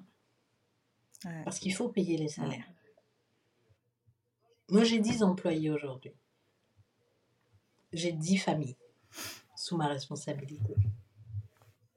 Parce 1.44 1.58
qu'il 1.58 1.74
faut 1.74 1.88
payer 1.88 2.18
les 2.18 2.28
salaires. 2.28 2.68
Moi, 4.68 4.84
j'ai 4.84 4.98
10 4.98 5.22
employés 5.22 5.70
aujourd'hui. 5.70 6.12
J'ai 7.94 8.12
10 8.12 8.36
familles 8.36 8.76
sous 9.56 9.78
ma 9.78 9.86
responsabilité 9.86 10.74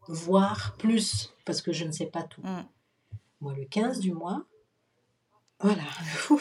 voire 0.07 0.75
plus, 0.77 1.33
parce 1.45 1.61
que 1.61 1.71
je 1.71 1.85
ne 1.85 1.91
sais 1.91 2.05
pas 2.05 2.23
tout. 2.23 2.41
Mm. 2.41 2.65
Moi, 3.41 3.53
le 3.55 3.65
15 3.65 3.99
du 3.99 4.13
mois, 4.13 4.45
voilà. 5.59 5.83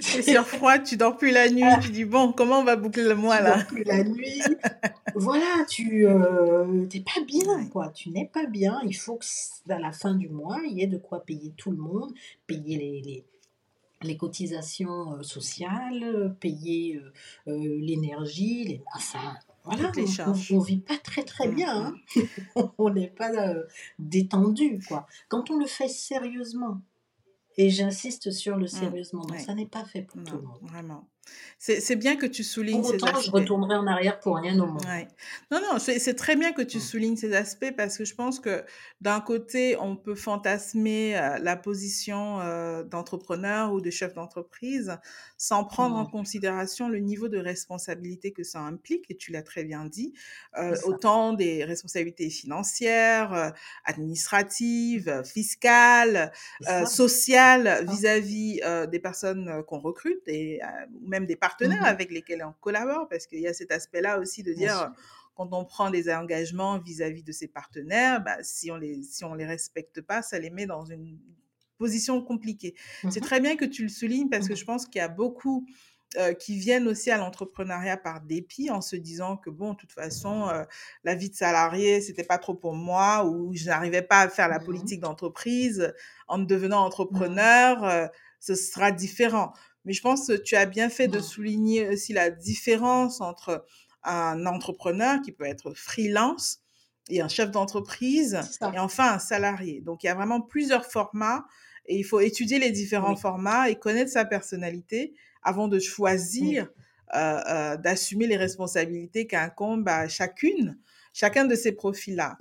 C'est 0.00 0.22
sur 0.22 0.46
froid, 0.46 0.78
tu 0.78 0.96
dors 0.96 1.16
plus 1.16 1.30
la 1.30 1.48
nuit, 1.48 1.62
tu 1.80 1.90
dis 1.90 2.04
bon, 2.04 2.32
comment 2.32 2.58
on 2.58 2.64
va 2.64 2.76
boucler 2.76 3.04
le 3.04 3.14
mois 3.14 3.40
là 3.40 3.52
Tu 3.52 3.58
dors 3.58 3.66
plus 3.68 3.84
la 3.84 4.04
nuit. 4.04 4.42
voilà, 5.14 5.64
tu 5.66 6.06
euh, 6.06 6.86
t'es 6.86 7.00
pas 7.00 7.24
bien 7.26 7.66
quoi, 7.68 7.88
tu 7.90 8.10
n'es 8.10 8.26
pas 8.26 8.46
bien. 8.46 8.80
Il 8.84 8.94
faut 8.94 9.16
que 9.16 9.24
à 9.72 9.78
la 9.78 9.92
fin 9.92 10.14
du 10.14 10.28
mois, 10.28 10.58
il 10.68 10.78
y 10.78 10.82
ait 10.82 10.88
de 10.88 10.98
quoi 10.98 11.24
payer 11.24 11.54
tout 11.56 11.70
le 11.70 11.78
monde, 11.78 12.12
payer 12.46 12.76
les, 12.76 13.00
les, 13.00 13.24
les 14.02 14.16
cotisations 14.16 15.14
euh, 15.14 15.22
sociales, 15.22 16.36
payer 16.38 17.00
euh, 17.48 17.78
l'énergie, 17.80 18.64
les, 18.64 18.82
enfin, 18.94 19.36
voilà, 19.76 19.92
on, 20.26 20.30
ne 20.30 20.64
vit 20.64 20.80
pas 20.80 20.96
très 20.98 21.22
très 21.24 21.48
mmh, 21.48 21.54
bien. 21.54 21.94
Hein. 22.16 22.22
On 22.78 22.90
n'est 22.90 23.08
pas 23.08 23.30
euh, 23.30 23.64
détendu, 23.98 24.80
quoi. 24.86 25.06
Quand 25.28 25.50
on 25.50 25.58
le 25.58 25.66
fait 25.66 25.88
sérieusement, 25.88 26.80
et 27.56 27.70
j'insiste 27.70 28.30
sur 28.30 28.56
le 28.56 28.64
mmh, 28.64 28.68
sérieusement, 28.68 29.26
ça 29.38 29.54
n'est 29.54 29.66
pas 29.66 29.84
fait 29.84 30.02
pour 30.02 30.22
tout 30.24 30.36
le 30.36 30.42
monde. 30.42 30.58
Vraiment. 30.62 31.08
C'est 31.62 31.96
bien 31.96 32.16
que 32.16 32.24
tu 32.24 32.42
soulignes 32.42 32.82
ces 32.82 32.94
aspects. 33.04 33.26
je 33.26 33.30
retournerai 33.30 33.74
en 33.74 33.86
arrière 33.86 34.18
pour 34.18 34.36
rien 34.36 34.58
au 34.60 34.66
monde. 34.66 34.82
Non, 35.50 35.60
non, 35.60 35.78
c'est 35.78 36.14
très 36.14 36.34
bien 36.34 36.52
que 36.52 36.62
tu 36.62 36.78
mmh. 36.78 36.80
soulignes 36.80 37.16
ces 37.18 37.34
aspects 37.34 37.72
parce 37.76 37.98
que 37.98 38.06
je 38.06 38.14
pense 38.14 38.40
que 38.40 38.64
d'un 39.02 39.20
côté, 39.20 39.76
on 39.78 39.94
peut 39.94 40.14
fantasmer 40.14 41.18
euh, 41.18 41.38
la 41.38 41.56
position 41.56 42.40
euh, 42.40 42.82
d'entrepreneur 42.82 43.74
ou 43.74 43.82
de 43.82 43.90
chef 43.90 44.14
d'entreprise 44.14 44.96
sans 45.36 45.64
prendre 45.64 45.96
en 45.96 46.04
mmh. 46.04 46.10
considération 46.10 46.88
le 46.88 46.98
niveau 46.98 47.28
de 47.28 47.36
responsabilité 47.36 48.32
que 48.32 48.42
ça 48.42 48.60
implique, 48.60 49.10
et 49.10 49.16
tu 49.16 49.30
l'as 49.30 49.42
très 49.42 49.64
bien 49.64 49.84
dit, 49.84 50.14
euh, 50.56 50.74
autant 50.84 51.34
des 51.34 51.64
responsabilités 51.64 52.30
financières, 52.30 53.52
administratives, 53.84 55.22
fiscales, 55.24 56.32
sociales 56.86 57.84
vis-à-vis 57.86 58.60
des 58.90 58.98
personnes 58.98 59.62
qu'on 59.66 59.78
recrute 59.78 60.22
et 60.26 60.60
même 61.10 61.26
des 61.26 61.36
partenaires 61.36 61.84
Mhm. 61.84 61.84
avec 61.84 62.10
lesquels 62.10 62.42
on 62.44 62.52
collabore, 62.60 63.08
parce 63.08 63.26
qu'il 63.26 63.40
y 63.40 63.46
a 63.48 63.54
cet 63.54 63.72
aspect-là 63.72 64.18
aussi 64.20 64.42
de 64.42 64.52
dire, 64.54 64.90
quand 65.34 65.52
on 65.52 65.64
prend 65.66 65.90
des 65.90 66.12
engagements 66.12 66.78
vis-à-vis 66.78 67.22
de 67.24 67.32
ses 67.32 67.48
partenaires, 67.48 68.22
bah, 68.24 68.38
si 68.42 68.70
on 68.70 68.76
les 68.76 69.02
si 69.02 69.24
on 69.24 69.34
les 69.34 69.46
respecte 69.46 70.00
pas, 70.02 70.22
ça 70.22 70.38
les 70.38 70.50
met 70.50 70.66
dans 70.66 70.84
une 70.86 71.18
position 71.78 72.22
compliquée. 72.22 72.74
C'est 73.08 73.20
Mhm. 73.20 73.22
très 73.22 73.40
bien 73.40 73.56
que 73.56 73.64
tu 73.64 73.82
le 73.82 73.88
soulignes 73.88 74.28
parce 74.28 74.48
que 74.48 74.54
Mhm. 74.54 74.56
je 74.56 74.64
pense 74.64 74.86
qu'il 74.86 74.98
y 74.98 75.02
a 75.02 75.08
beaucoup 75.08 75.66
euh, 76.16 76.34
qui 76.34 76.58
viennent 76.58 76.88
aussi 76.88 77.10
à 77.12 77.16
l'entrepreneuriat 77.18 77.96
par 77.96 78.20
dépit 78.20 78.68
en 78.70 78.80
se 78.80 78.96
disant 78.96 79.36
que 79.36 79.48
bon, 79.48 79.74
de 79.74 79.76
toute 79.76 79.92
façon, 79.92 80.48
euh, 80.48 80.64
la 81.04 81.14
vie 81.14 81.30
de 81.30 81.36
salarié, 81.36 82.00
c'était 82.00 82.24
pas 82.24 82.38
trop 82.38 82.54
pour 82.54 82.74
moi 82.74 83.24
ou 83.26 83.54
je 83.54 83.66
n'arrivais 83.66 84.02
pas 84.02 84.22
à 84.22 84.28
faire 84.28 84.48
la 84.48 84.58
politique 84.58 85.00
d'entreprise. 85.00 85.94
En 86.26 86.38
devenant 86.38 86.84
entrepreneur, 86.84 87.84
euh, 87.84 88.06
ce 88.40 88.56
sera 88.56 88.90
différent. 88.90 89.52
Mais 89.84 89.92
je 89.92 90.02
pense 90.02 90.26
que 90.26 90.34
tu 90.36 90.56
as 90.56 90.66
bien 90.66 90.88
fait 90.90 91.08
de 91.08 91.18
Mhm. 91.18 91.22
souligner 91.22 91.88
aussi 91.88 92.12
la 92.12 92.30
différence 92.30 93.20
entre 93.20 93.64
un 94.02 94.46
entrepreneur 94.46 95.20
qui 95.22 95.32
peut 95.32 95.44
être 95.44 95.72
freelance 95.74 96.60
et 97.08 97.20
un 97.20 97.28
chef 97.28 97.50
d'entreprise 97.50 98.40
et 98.72 98.78
enfin 98.78 99.14
un 99.14 99.18
salarié. 99.18 99.80
Donc 99.80 100.02
il 100.02 100.06
y 100.06 100.10
a 100.10 100.14
vraiment 100.14 100.40
plusieurs 100.40 100.86
formats 100.86 101.44
et 101.86 101.96
il 101.98 102.04
faut 102.04 102.20
étudier 102.20 102.58
les 102.58 102.70
différents 102.70 103.16
Oui. 103.16 103.16
formats 103.16 103.68
et 103.70 103.76
connaître 103.76 104.10
sa 104.10 104.24
personnalité 104.24 105.14
avant 105.42 105.68
de 105.68 105.78
Oui. 106.38 106.56
choisir 106.58 106.68
euh, 107.14 107.40
euh, 107.48 107.76
d'assumer 107.76 108.26
les 108.26 108.36
responsabilités 108.36 109.26
qu'incombe 109.26 109.88
à 109.88 110.06
chacune, 110.08 110.78
chacun 111.12 111.44
de 111.44 111.54
ces 111.56 111.72
profils-là. 111.72 112.38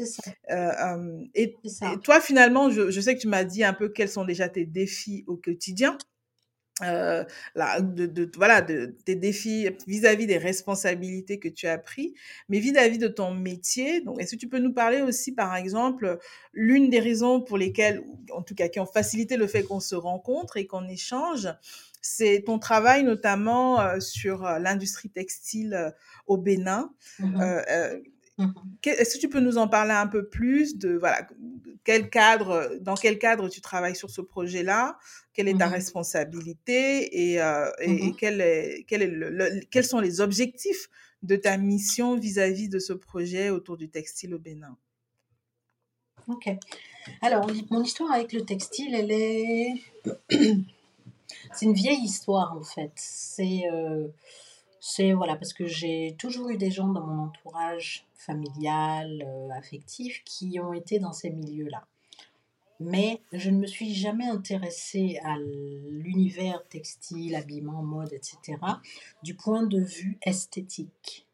Euh, 0.51 0.55
euh, 0.55 1.23
et, 1.35 1.55
et 1.81 1.99
toi, 2.01 2.21
finalement, 2.21 2.69
je, 2.69 2.91
je 2.91 3.01
sais 3.01 3.15
que 3.15 3.21
tu 3.21 3.27
m'as 3.27 3.43
dit 3.45 3.63
un 3.63 3.73
peu 3.73 3.89
quels 3.89 4.09
sont 4.09 4.25
déjà 4.25 4.49
tes 4.49 4.65
défis 4.65 5.23
au 5.27 5.37
quotidien. 5.37 5.97
Euh, 6.81 7.23
là, 7.55 7.81
de, 7.81 8.05
de, 8.05 8.29
voilà, 8.35 8.61
de, 8.61 8.95
tes 9.05 9.15
défis 9.15 9.69
vis-à-vis 9.87 10.27
des 10.27 10.37
responsabilités 10.37 11.39
que 11.39 11.49
tu 11.49 11.67
as 11.67 11.77
pris, 11.77 12.13
mais 12.47 12.59
vis-à-vis 12.59 12.97
de 12.97 13.07
ton 13.07 13.33
métier. 13.33 14.01
Donc, 14.01 14.21
est-ce 14.21 14.35
que 14.35 14.39
tu 14.39 14.47
peux 14.47 14.59
nous 14.59 14.73
parler 14.73 15.01
aussi, 15.01 15.31
par 15.31 15.55
exemple, 15.55 16.19
l'une 16.53 16.89
des 16.89 16.99
raisons 16.99 17.41
pour 17.41 17.57
lesquelles, 17.57 18.03
en 18.31 18.41
tout 18.41 18.55
cas, 18.55 18.67
qui 18.67 18.79
ont 18.79 18.85
facilité 18.85 19.37
le 19.37 19.47
fait 19.47 19.63
qu'on 19.63 19.79
se 19.79 19.95
rencontre 19.95 20.57
et 20.57 20.65
qu'on 20.65 20.87
échange, 20.87 21.49
c'est 22.01 22.43
ton 22.45 22.59
travail 22.59 23.03
notamment 23.03 23.81
euh, 23.81 23.99
sur 23.99 24.45
euh, 24.45 24.59
l'industrie 24.59 25.09
textile 25.09 25.73
euh, 25.73 25.91
au 26.27 26.37
Bénin. 26.37 26.91
Euh, 27.21 27.99
que- 28.81 28.89
Est-ce 28.89 29.15
que 29.15 29.19
tu 29.19 29.29
peux 29.29 29.39
nous 29.39 29.57
en 29.57 29.67
parler 29.67 29.91
un 29.93 30.07
peu 30.07 30.27
plus 30.27 30.77
de 30.77 30.95
voilà 30.97 31.27
quel 31.83 32.09
cadre, 32.09 32.77
dans 32.81 32.95
quel 32.95 33.17
cadre 33.17 33.49
tu 33.49 33.61
travailles 33.61 33.95
sur 33.95 34.09
ce 34.09 34.21
projet-là, 34.21 34.97
quelle 35.33 35.47
est 35.47 35.57
ta 35.57 35.67
Mhm. 35.67 35.73
responsabilité? 35.73 37.31
Et, 37.31 37.41
euh, 37.41 37.69
et, 37.81 37.91
et 37.91 38.07
Mhm. 38.07 38.15
quel 38.15 38.41
est, 38.41 38.85
quel 38.87 39.01
est 39.01 39.07
le- 39.07 39.29
le- 39.29 39.61
quels 39.71 39.85
sont 39.85 39.99
les 39.99 40.21
objectifs 40.21 40.89
de 41.23 41.35
ta 41.35 41.57
mission 41.57 42.15
vis-à-vis 42.17 42.69
de 42.69 42.79
ce 42.79 42.93
projet 42.93 43.49
autour 43.49 43.75
du 43.77 43.89
textile 43.89 44.33
au 44.35 44.39
Bénin? 44.39 44.77
Ok. 46.27 46.49
Alors, 47.21 47.49
mon 47.71 47.81
histoire 47.83 48.11
avec 48.11 48.33
le 48.33 48.45
textile, 48.45 48.93
elle 48.93 49.11
est. 49.11 49.73
C'est 51.53 51.65
une 51.65 51.73
vieille 51.73 52.03
histoire 52.03 52.55
en 52.55 52.63
fait. 52.63 52.91
C'est. 52.95 53.61
euh, 53.71 54.07
C'est 54.81 55.13
voilà, 55.13 55.35
parce 55.35 55.53
que 55.53 55.65
j'ai 55.65 56.15
toujours 56.17 56.49
eu 56.49 56.57
des 56.57 56.71
gens 56.71 56.87
dans 56.87 57.05
mon 57.05 57.23
entourage 57.23 58.05
familial, 58.13 59.23
euh, 59.25 59.49
affectif, 59.51 60.23
qui 60.23 60.59
ont 60.59 60.73
été 60.73 60.99
dans 60.99 61.13
ces 61.13 61.29
milieux-là. 61.29 61.85
Mais 62.79 63.21
je 63.33 63.49
ne 63.49 63.57
me 63.57 63.67
suis 63.67 63.93
jamais 63.93 64.27
intéressée 64.27 65.19
à 65.23 65.37
l'univers 65.37 66.63
textile, 66.69 67.35
habillement, 67.35 67.83
mode, 67.83 68.13
etc., 68.13 68.57
du 69.21 69.35
point 69.35 69.63
de 69.63 69.81
vue 69.81 70.17
esthétique. 70.21 71.25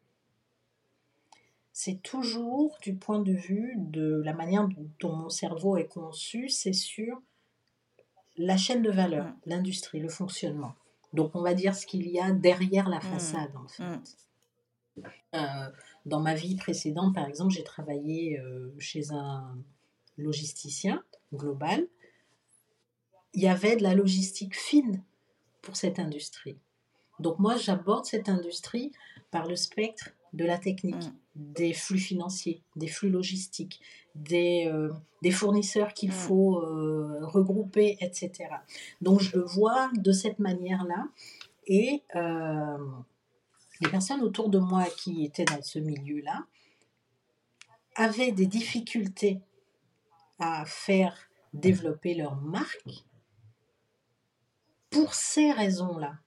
C'est 1.72 2.02
toujours 2.02 2.76
du 2.82 2.94
point 2.94 3.20
de 3.20 3.32
vue 3.32 3.74
de 3.76 4.22
la 4.24 4.32
manière 4.32 4.66
dont 4.98 5.14
mon 5.14 5.28
cerveau 5.28 5.76
est 5.76 5.86
conçu, 5.86 6.48
c'est 6.48 6.72
sur 6.72 7.20
la 8.36 8.56
chaîne 8.56 8.82
de 8.82 8.90
valeur, 8.90 9.26
Mm. 9.26 9.36
l'industrie, 9.46 10.00
le 10.00 10.08
fonctionnement. 10.08 10.74
Donc 11.16 11.34
on 11.34 11.42
va 11.42 11.54
dire 11.54 11.74
ce 11.74 11.86
qu'il 11.86 12.06
y 12.08 12.20
a 12.20 12.30
derrière 12.30 12.88
la 12.88 12.98
Mm. 12.98 13.02
façade 13.02 13.56
en 13.56 13.66
fait. 13.66 13.82
Mm. 13.82 14.02
Euh, 15.34 15.70
dans 16.06 16.20
ma 16.20 16.34
vie 16.34 16.56
précédente, 16.56 17.14
par 17.14 17.26
exemple, 17.26 17.52
j'ai 17.52 17.64
travaillé 17.64 18.38
euh, 18.38 18.72
chez 18.78 19.10
un 19.12 19.58
logisticien 20.16 21.02
global. 21.34 21.86
Il 23.34 23.42
y 23.42 23.48
avait 23.48 23.76
de 23.76 23.82
la 23.82 23.94
logistique 23.94 24.56
fine 24.56 25.02
pour 25.62 25.76
cette 25.76 25.98
industrie. 25.98 26.58
Donc 27.18 27.38
moi, 27.38 27.56
j'aborde 27.56 28.04
cette 28.06 28.28
industrie 28.28 28.92
par 29.30 29.46
le 29.46 29.56
spectre 29.56 30.10
de 30.32 30.44
la 30.44 30.58
technique, 30.58 30.96
Mm. 31.06 31.16
Des 31.36 31.74
flux 31.74 31.98
financiers, 31.98 32.62
des 32.76 32.88
flux 32.88 33.10
logistiques, 33.10 33.80
des, 34.14 34.66
euh, 34.66 34.92
des 35.22 35.30
fournisseurs 35.30 35.92
qu'il 35.92 36.08
Mm. 36.08 36.12
faut 36.12 36.62
euh, 36.62 37.20
regrouper, 37.26 37.98
etc. 38.00 38.48
Donc 39.02 39.20
je 39.20 39.36
le 39.36 39.44
vois 39.44 39.90
de 39.94 40.12
cette 40.12 40.38
manière-là. 40.38 41.08
Et 41.66 42.02
euh, 42.14 42.78
les 43.80 43.90
personnes 43.90 44.22
autour 44.22 44.48
de 44.48 44.58
moi 44.58 44.84
qui 44.84 45.24
étaient 45.24 45.44
dans 45.44 45.62
ce 45.62 45.78
milieu-là 45.78 46.46
avaient 47.96 48.32
des 48.32 48.46
difficultés 48.46 49.40
à 50.38 50.64
faire 50.66 51.28
développer 51.52 52.14
leur 52.14 52.36
marque 52.36 53.04
pour 54.90 55.14
ces 55.14 55.52
raisons-là. 55.52 56.18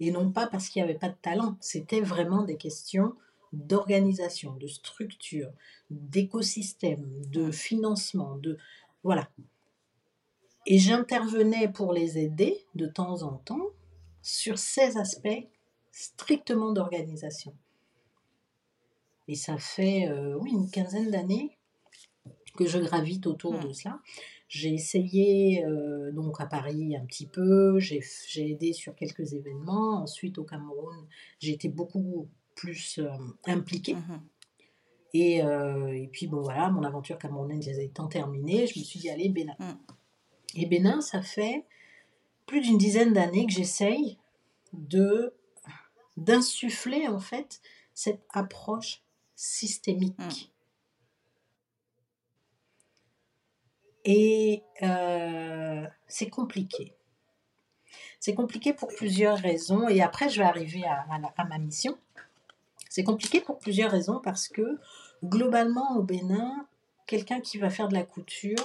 Et 0.00 0.10
non 0.10 0.32
pas 0.32 0.46
parce 0.46 0.68
qu'il 0.68 0.82
n'y 0.82 0.88
avait 0.88 0.98
pas 0.98 1.10
de 1.10 1.16
talent. 1.20 1.56
C'était 1.60 2.00
vraiment 2.00 2.42
des 2.42 2.56
questions 2.56 3.14
d'organisation, 3.52 4.54
de 4.56 4.66
structure, 4.66 5.50
d'écosystème, 5.90 7.06
de 7.26 7.50
financement, 7.50 8.36
de 8.36 8.58
voilà. 9.02 9.28
Et 10.66 10.78
j'intervenais 10.78 11.68
pour 11.68 11.92
les 11.92 12.18
aider 12.18 12.64
de 12.74 12.86
temps 12.86 13.22
en 13.22 13.36
temps 13.38 13.70
sur 14.22 14.58
ces 14.58 14.98
aspects 14.98 15.48
strictement 15.90 16.72
d'organisation. 16.72 17.54
Et 19.26 19.34
ça 19.34 19.58
fait 19.58 20.08
euh, 20.08 20.36
oui 20.36 20.50
une 20.50 20.70
quinzaine 20.70 21.10
d'années 21.10 21.56
que 22.56 22.66
je 22.66 22.78
gravite 22.78 23.26
autour 23.26 23.58
de 23.58 23.72
cela. 23.72 24.00
J'ai 24.48 24.74
essayé 24.74 25.64
euh, 25.64 26.10
donc 26.10 26.40
à 26.40 26.46
Paris 26.46 26.96
un 26.96 27.06
petit 27.06 27.26
peu, 27.26 27.78
j'ai 27.78 28.02
j'ai 28.28 28.50
aidé 28.50 28.72
sur 28.72 28.94
quelques 28.96 29.32
événements. 29.32 30.02
Ensuite 30.02 30.38
au 30.38 30.44
Cameroun, 30.44 31.06
j'ai 31.38 31.52
été 31.52 31.68
beaucoup 31.68 32.28
plus 32.60 32.98
euh, 32.98 33.08
impliquée. 33.46 33.96
Et, 35.14 35.42
euh, 35.42 35.92
et 35.96 36.06
puis 36.08 36.26
bon 36.26 36.40
voilà, 36.42 36.68
mon 36.70 36.84
aventure 36.84 37.18
camerounaise 37.18 37.68
étant 37.68 38.06
terminée, 38.06 38.66
je 38.66 38.78
me 38.78 38.84
suis 38.84 39.00
dit 39.00 39.08
allez 39.10 39.28
Bénin. 39.30 39.56
Mm. 39.58 39.72
Et 40.56 40.66
Bénin, 40.66 41.00
ça 41.00 41.22
fait 41.22 41.64
plus 42.46 42.60
d'une 42.60 42.78
dizaine 42.78 43.12
d'années 43.12 43.46
que 43.46 43.52
j'essaye 43.52 44.18
de 44.72 45.34
d'insuffler 46.16 47.08
en 47.08 47.18
fait 47.18 47.60
cette 47.94 48.22
approche 48.30 49.02
systémique. 49.36 50.18
Mm. 50.18 50.28
Et 54.04 54.62
euh, 54.82 55.86
c'est 56.08 56.30
compliqué. 56.30 56.94
C'est 58.18 58.34
compliqué 58.34 58.72
pour 58.74 58.88
plusieurs 58.88 59.38
raisons. 59.38 59.88
Et 59.88 60.02
après, 60.02 60.28
je 60.28 60.38
vais 60.40 60.46
arriver 60.46 60.84
à, 60.84 61.06
à 61.10 61.18
la- 61.18 61.34
à 61.36 61.44
ma 61.44 61.58
mission. 61.58 61.98
C'est 62.90 63.04
compliqué 63.04 63.40
pour 63.40 63.60
plusieurs 63.60 63.92
raisons 63.92 64.20
parce 64.22 64.48
que 64.48 64.78
globalement 65.24 65.96
au 65.96 66.02
Bénin, 66.02 66.66
quelqu'un 67.06 67.40
qui 67.40 67.56
va 67.56 67.70
faire 67.70 67.88
de 67.88 67.94
la 67.94 68.02
couture, 68.02 68.58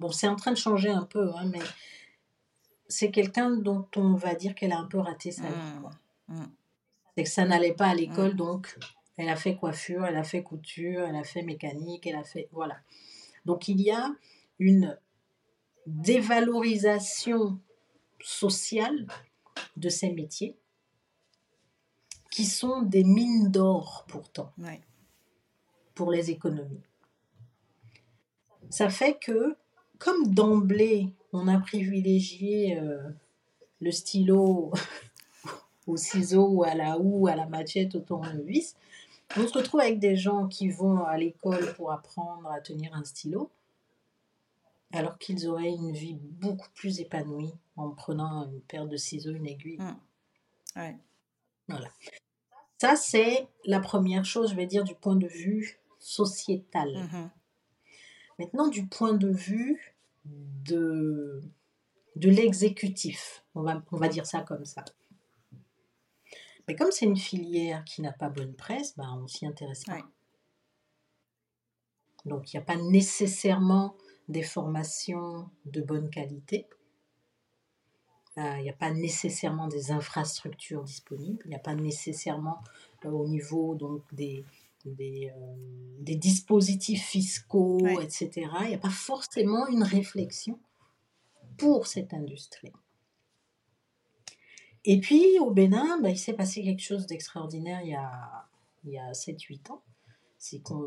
bon, 0.00 0.10
c'est 0.10 0.26
en 0.26 0.34
train 0.34 0.50
de 0.50 0.56
changer 0.56 0.90
un 0.90 1.04
peu, 1.04 1.30
hein, 1.36 1.48
mais 1.50 1.60
c'est 2.88 3.12
quelqu'un 3.12 3.50
dont 3.50 3.86
on 3.94 4.14
va 4.14 4.34
dire 4.34 4.56
qu'elle 4.56 4.72
a 4.72 4.78
un 4.78 4.86
peu 4.86 4.98
raté 4.98 5.30
sa 5.30 5.44
vie. 5.44 5.72
Mm. 5.76 5.80
quoi. 5.80 5.90
Mm. 6.28 6.46
C'est 7.16 7.22
que 7.22 7.30
ça 7.30 7.44
n'allait 7.44 7.72
pas 7.72 7.86
à 7.86 7.94
l'école, 7.94 8.32
Mm. 8.32 8.36
donc 8.36 8.76
elle 9.16 9.28
a 9.28 9.36
fait 9.36 9.54
coiffure, 9.54 10.04
elle 10.04 10.16
a 10.16 10.24
fait 10.24 10.42
couture, 10.42 11.06
elle 11.06 11.16
a 11.16 11.24
fait 11.24 11.42
mécanique, 11.42 12.08
elle 12.08 12.16
a 12.16 12.24
fait. 12.24 12.48
Voilà. 12.50 12.76
Donc 13.44 13.68
il 13.68 13.80
y 13.80 13.92
a 13.92 14.10
une 14.58 14.98
dévalorisation 15.86 17.60
sociale 18.20 19.06
de 19.76 19.88
ces 19.88 20.10
métiers 20.10 20.56
qui 22.30 22.44
sont 22.44 22.82
des 22.82 23.04
mines 23.04 23.50
d'or 23.50 24.04
pourtant 24.08 24.52
Ouais. 24.58 24.80
pour 25.94 26.10
les 26.12 26.30
économies. 26.30 26.82
Ça 28.70 28.88
fait 28.88 29.18
que, 29.18 29.56
comme 29.98 30.32
d'emblée, 30.32 31.12
on 31.32 31.48
a 31.48 31.58
privilégié 31.58 32.78
euh, 32.78 33.02
le 33.80 33.90
stylo 33.90 34.72
au 35.86 35.96
ciseau 35.96 36.62
à 36.62 36.74
la 36.74 36.98
houe, 36.98 37.26
à 37.26 37.34
la 37.34 37.46
machette, 37.46 37.96
au 37.96 38.00
tournevis, 38.00 38.76
on 39.36 39.46
se 39.46 39.58
retrouve 39.58 39.80
avec 39.80 39.98
des 39.98 40.16
gens 40.16 40.46
qui 40.48 40.70
vont 40.70 41.04
à 41.04 41.16
l'école 41.16 41.74
pour 41.74 41.92
apprendre 41.92 42.48
à 42.50 42.60
tenir 42.60 42.94
un 42.94 43.04
stylo, 43.04 43.50
alors 44.92 45.18
qu'ils 45.18 45.46
auraient 45.48 45.70
une 45.70 45.92
vie 45.92 46.14
beaucoup 46.14 46.68
plus 46.74 47.00
épanouie 47.00 47.52
en 47.76 47.90
prenant 47.90 48.44
une 48.50 48.60
paire 48.60 48.86
de 48.86 48.96
ciseaux, 48.96 49.32
une 49.32 49.46
aiguille. 49.46 49.78
Mm. 49.78 50.90
Voilà. 51.70 51.90
Ça, 52.78 52.96
c'est 52.96 53.48
la 53.64 53.80
première 53.80 54.24
chose, 54.24 54.50
je 54.50 54.56
vais 54.56 54.66
dire, 54.66 54.84
du 54.84 54.94
point 54.94 55.16
de 55.16 55.26
vue 55.26 55.78
sociétal. 55.98 56.88
Mm-hmm. 56.88 57.28
Maintenant, 58.38 58.68
du 58.68 58.86
point 58.86 59.12
de 59.12 59.28
vue 59.28 59.94
de, 60.24 61.42
de 62.16 62.30
l'exécutif, 62.30 63.44
on 63.54 63.62
va, 63.62 63.82
on 63.92 63.98
va 63.98 64.08
dire 64.08 64.26
ça 64.26 64.40
comme 64.40 64.64
ça. 64.64 64.84
Mais 66.66 66.74
comme 66.74 66.90
c'est 66.90 67.04
une 67.04 67.16
filière 67.16 67.84
qui 67.84 68.00
n'a 68.00 68.12
pas 68.12 68.28
bonne 68.28 68.54
presse, 68.54 68.96
ben, 68.96 69.20
on 69.22 69.26
s'y 69.26 69.44
intéresse 69.44 69.84
pas. 69.84 70.00
Donc, 72.24 72.52
il 72.52 72.56
n'y 72.56 72.62
a 72.62 72.64
pas 72.64 72.76
nécessairement 72.76 73.96
des 74.28 74.42
formations 74.42 75.50
de 75.66 75.82
bonne 75.82 76.10
qualité. 76.10 76.66
Euh, 78.38 78.58
il 78.58 78.62
n'y 78.62 78.70
a 78.70 78.74
pas 78.74 78.92
nécessairement 78.92 79.66
des 79.66 79.90
infrastructures 79.90 80.84
disponibles. 80.84 81.42
Il 81.46 81.48
n'y 81.48 81.56
a 81.56 81.60
pas 81.60 81.74
nécessairement 81.74 82.62
euh, 83.04 83.10
au 83.10 83.26
niveau 83.26 83.74
donc, 83.74 84.02
des, 84.14 84.44
des, 84.84 85.32
euh, 85.36 85.54
des 85.98 86.14
dispositifs 86.14 87.04
fiscaux, 87.04 87.86
etc. 88.00 88.30
Il 88.62 88.68
n'y 88.68 88.74
a 88.74 88.78
pas 88.78 88.88
forcément 88.88 89.66
une 89.66 89.82
réflexion 89.82 90.58
pour 91.58 91.86
cette 91.86 92.14
industrie. 92.14 92.72
Et 94.84 95.00
puis 95.00 95.38
au 95.40 95.50
Bénin, 95.50 96.00
bah, 96.00 96.10
il 96.10 96.18
s'est 96.18 96.32
passé 96.32 96.62
quelque 96.62 96.82
chose 96.82 97.06
d'extraordinaire 97.06 97.82
il 97.82 97.90
y 97.90 97.94
a, 97.94 98.48
il 98.84 98.90
y 98.92 98.98
a 98.98 99.12
7-8 99.12 99.72
ans. 99.72 99.82
C'est 100.38 100.60
qu'un 100.60 100.80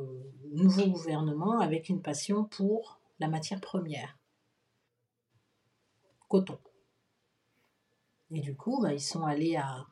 nouveau 0.51 0.87
gouvernement 0.87 1.59
avec 1.59 1.89
une 1.89 2.01
passion 2.01 2.45
pour 2.45 2.99
la 3.19 3.27
matière 3.27 3.61
première. 3.61 4.17
Coton. 6.27 6.57
Et 8.33 8.41
du 8.41 8.55
coup, 8.55 8.81
bah, 8.81 8.93
ils 8.93 9.01
sont 9.01 9.23
allés 9.23 9.55
à 9.55 9.85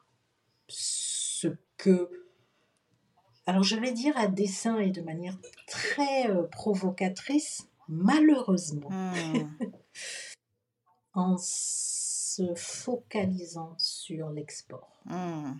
ce 0.68 1.48
que 1.78 2.10
alors 3.46 3.64
je 3.64 3.76
vais 3.76 3.92
dire 3.92 4.16
à 4.18 4.28
dessein 4.28 4.78
et 4.78 4.92
de 4.92 5.02
manière 5.02 5.38
très 5.68 6.30
euh, 6.30 6.44
provocatrice, 6.44 7.68
malheureusement, 7.88 8.90
hmm. 8.92 9.50
en 11.14 11.38
se 11.38 12.54
focalisant 12.56 13.76
sur 13.78 14.30
l'export. 14.30 15.02
Hmm, 15.06 15.54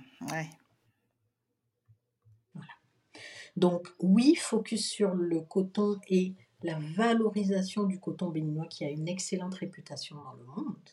Donc 3.58 3.88
oui, 4.00 4.36
focus 4.36 4.88
sur 4.88 5.14
le 5.14 5.42
coton 5.42 6.00
et 6.08 6.36
la 6.64 6.80
valorisation 6.96 7.84
du 7.84 8.00
coton 8.00 8.30
béninois 8.30 8.68
qui 8.68 8.86
a 8.86 8.90
une 8.90 9.10
excellente 9.10 9.56
réputation 9.56 10.16
dans 10.16 10.34
le 10.34 10.46
monde. 10.46 10.90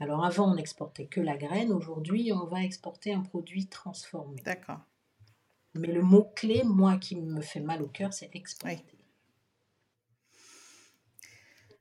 Alors 0.00 0.24
avant, 0.24 0.52
on 0.52 0.54
n'exportait 0.54 1.06
que 1.06 1.20
la 1.20 1.36
graine. 1.36 1.72
Aujourd'hui, 1.72 2.32
on 2.32 2.46
va 2.46 2.62
exporter 2.62 3.12
un 3.12 3.22
produit 3.22 3.66
transformé. 3.66 4.40
D'accord. 4.44 4.80
Mais 5.74 5.88
le 5.88 6.02
mot-clé, 6.02 6.62
moi, 6.64 6.96
qui 6.98 7.16
me 7.16 7.40
fait 7.40 7.60
mal 7.60 7.82
au 7.82 7.88
cœur, 7.88 8.12
c'est 8.12 8.30
exporter. 8.34 8.84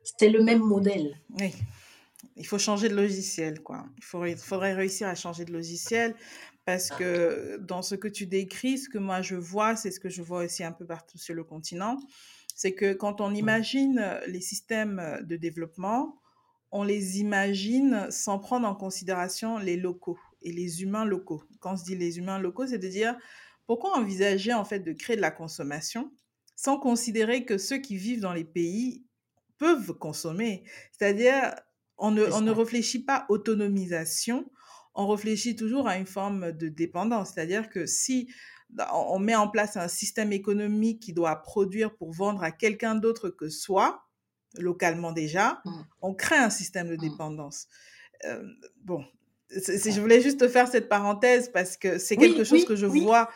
C'est 0.04 0.30
le 0.30 0.44
même 0.44 0.62
modèle. 0.62 1.20
Oui. 1.40 1.54
Il 2.36 2.46
faut 2.46 2.58
changer 2.58 2.90
de 2.90 2.96
logiciel, 2.96 3.62
quoi. 3.62 3.86
Il 3.98 4.04
faudrait, 4.04 4.32
il 4.32 4.38
faudrait 4.38 4.74
réussir 4.74 5.08
à 5.08 5.16
changer 5.16 5.46
de 5.46 5.52
logiciel 5.52 6.16
parce 6.66 6.90
que 6.90 7.58
dans 7.58 7.82
ce 7.82 7.96
que 7.96 8.08
tu 8.08 8.26
décris, 8.26 8.78
ce 8.78 8.90
que 8.90 8.98
moi 8.98 9.22
je 9.22 9.36
vois, 9.36 9.76
c'est 9.76 9.92
ce 9.92 10.00
que 10.00 10.10
je 10.10 10.22
vois 10.22 10.44
aussi 10.44 10.64
un 10.64 10.72
peu 10.72 10.86
partout 10.86 11.18
sur 11.18 11.34
le 11.34 11.44
continent, 11.44 11.98
c'est 12.56 12.74
que 12.74 12.94
quand 12.94 13.22
on 13.22 13.34
imagine 13.34 14.20
les 14.28 14.42
systèmes 14.42 15.20
de 15.24 15.36
développement, 15.38 16.20
on 16.72 16.84
les 16.84 17.20
imagine 17.20 18.08
sans 18.12 18.40
prendre 18.40 18.68
en 18.68 18.76
considération 18.76 19.58
les 19.58 19.78
locaux 19.78 20.20
et 20.42 20.52
les 20.52 20.84
humains 20.84 21.06
locaux. 21.06 21.44
Quand 21.60 21.74
on 21.74 21.78
se 21.78 21.84
dit 21.86 21.96
les 21.96 22.18
humains 22.18 22.40
locaux, 22.40 22.68
c'est 22.68 22.78
de 22.78 22.88
dire 22.88 23.18
pourquoi 23.66 23.98
envisager 23.98 24.54
en 24.54 24.66
fait 24.66 24.80
de 24.80 24.94
créer 24.94 25.16
de 25.16 25.22
la 25.22 25.32
consommation 25.32 26.12
sans 26.56 26.80
considérer 26.80 27.46
que 27.46 27.58
ceux 27.58 27.78
qui 27.78 27.98
vivent 27.98 28.22
dans 28.22 28.34
les 28.34 28.44
pays 28.44 29.06
peuvent 29.58 29.94
consommer 29.94 30.64
C'est-à-dire, 30.92 31.54
on 31.98 32.12
ne, 32.12 32.24
on 32.32 32.42
ne 32.42 32.52
réfléchit 32.52 33.04
pas 33.04 33.26
autonomisation, 33.30 34.50
on 34.96 35.08
réfléchit 35.08 35.56
toujours 35.56 35.88
à 35.88 35.98
une 35.98 36.08
forme 36.08 36.52
de 36.52 36.68
dépendance. 36.68 37.32
C'est-à-dire 37.34 37.70
que 37.70 37.86
si 37.86 38.30
on 38.94 39.20
met 39.20 39.36
en 39.36 39.48
place 39.48 39.78
un 39.78 39.88
système 39.88 40.34
économique 40.34 41.02
qui 41.02 41.14
doit 41.14 41.36
produire 41.38 41.96
pour 41.96 42.12
vendre 42.12 42.44
à 42.44 42.52
quelqu'un 42.52 42.96
d'autre 42.96 43.30
que 43.30 43.50
soi, 43.50 44.07
localement 44.60 45.12
déjà, 45.12 45.62
mmh. 45.66 45.72
on 46.02 46.14
crée 46.14 46.38
un 46.38 46.50
système 46.50 46.88
de 46.88 46.96
mmh. 46.96 47.10
dépendance. 47.10 47.68
Euh, 48.26 48.44
bon, 48.84 49.04
je 49.50 50.02
voulais 50.02 50.22
juste 50.22 50.48
faire 50.50 50.68
cette 50.68 50.90
parenthèse 50.90 51.50
parce 51.50 51.78
que 51.78 51.98
c'est 51.98 52.18
quelque 52.18 52.44
chose 52.44 52.66
que 52.66 52.76
je 52.76 52.86
vois 52.86 53.30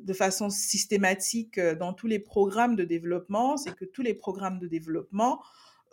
de 0.00 0.12
façon 0.12 0.48
systématique 0.48 1.60
dans 1.60 1.92
tous 1.92 2.06
les 2.06 2.18
programmes 2.18 2.76
de 2.76 2.84
développement, 2.84 3.56
c'est 3.56 3.74
que 3.74 3.84
tous 3.84 4.02
les 4.02 4.14
programmes 4.14 4.58
de 4.58 4.66
développement 4.66 5.42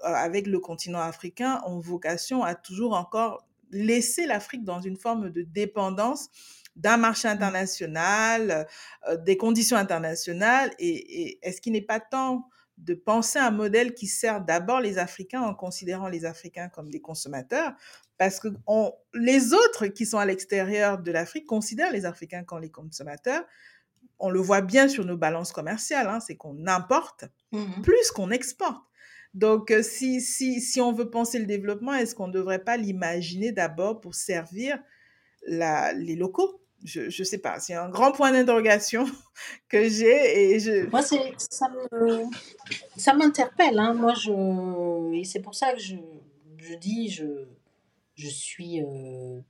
euh, 0.03 0.07
avec 0.07 0.47
le 0.47 0.59
continent 0.59 0.99
africain 0.99 1.61
ont 1.65 1.79
vocation 1.79 2.43
à 2.43 2.55
toujours 2.55 2.93
encore 2.93 3.47
laisser 3.71 4.25
l'Afrique 4.25 4.63
dans 4.63 4.81
une 4.81 4.97
forme 4.97 5.29
de 5.29 5.41
dépendance 5.41 6.29
d'un 6.75 6.97
marché 6.97 7.27
mmh. 7.27 7.31
international, 7.31 8.67
euh, 9.07 9.17
des 9.17 9.37
conditions 9.37 9.77
internationales. 9.77 10.71
Et, 10.79 11.39
est-ce 11.41 11.61
qu'il 11.61 11.73
n'est 11.73 11.81
pas 11.81 11.99
temps 11.99 12.49
de 12.77 12.93
penser 12.93 13.39
un 13.39 13.51
modèle 13.51 13.93
qui 13.93 14.07
sert 14.07 14.41
d'abord 14.41 14.81
les 14.81 14.97
Africains 14.97 15.41
en 15.41 15.53
considérant 15.53 16.07
les 16.07 16.25
Africains 16.25 16.69
comme 16.69 16.89
des 16.89 17.01
consommateurs, 17.01 17.73
parce 18.17 18.39
que 18.39 18.49
les 19.13 19.53
autres 19.53 19.87
qui 19.87 20.05
sont 20.05 20.17
à 20.17 20.25
l'extérieur 20.25 20.99
de 20.99 21.11
l'Afrique 21.11 21.45
considèrent 21.45 21.91
les 21.91 22.05
Africains 22.05 22.43
comme 22.43 22.61
les 22.61 22.71
consommateurs. 22.71 23.43
On 24.19 24.29
le 24.29 24.39
voit 24.39 24.61
bien 24.61 24.87
sur 24.87 25.05
nos 25.05 25.17
balances 25.17 25.51
commerciales, 25.51 26.07
hein, 26.07 26.19
c'est 26.19 26.35
qu'on 26.35 26.67
importe 26.67 27.25
mmh 27.51 27.81
plus 27.81 28.11
qu'on 28.11 28.31
exporte. 28.31 28.83
Donc, 29.33 29.69
euh, 29.71 29.83
si, 29.83 30.21
si, 30.21 30.61
si 30.61 30.79
on 30.79 30.93
veut 30.93 31.09
penser 31.09 31.39
le 31.39 31.45
développement, 31.45 31.93
est-ce 31.93 32.15
qu'on 32.15 32.27
ne 32.27 32.33
devrait 32.33 32.63
pas 32.63 32.77
l'imaginer 32.77 33.51
d'abord 33.51 33.99
pour 33.99 34.15
servir 34.15 34.81
la, 35.45 35.91
les 35.91 36.15
locaux? 36.15 36.61
Je 36.85 37.05
ne 37.05 37.25
sais 37.25 37.39
pas, 37.39 37.59
c'est 37.59 37.73
un 37.73 37.89
grand 37.89 38.11
point 38.11 38.31
d'interrogation 38.31 39.05
que 39.69 39.89
j'ai 39.89 40.53
et 40.53 40.59
je... 40.59 40.89
Moi, 40.89 41.01
ça 42.97 43.13
m'interpelle, 43.13 43.79
hein. 43.79 43.93
moi 43.93 44.13
je... 44.13 45.13
et 45.13 45.23
c'est 45.23 45.41
pour 45.41 45.55
ça 45.55 45.73
que 45.73 45.79
je, 45.79 45.95
je 46.57 46.75
dis, 46.75 47.09
je, 47.09 47.47
je 48.15 48.27
suis 48.27 48.81
euh, 48.83 49.41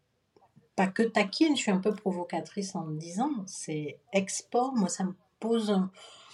pas 0.76 0.88
que 0.88 1.04
taquine, 1.04 1.56
je 1.56 1.62
suis 1.62 1.71
un 1.71 1.80
peu 1.80 1.93
provocatrice 1.93 2.76
en 2.76 2.86
me 2.86 2.98
disant, 2.98 3.32
c'est 3.48 4.00
export, 4.13 4.74
moi 4.76 4.89
ça 4.89 5.04
me 5.04 5.13
pose 5.39 5.71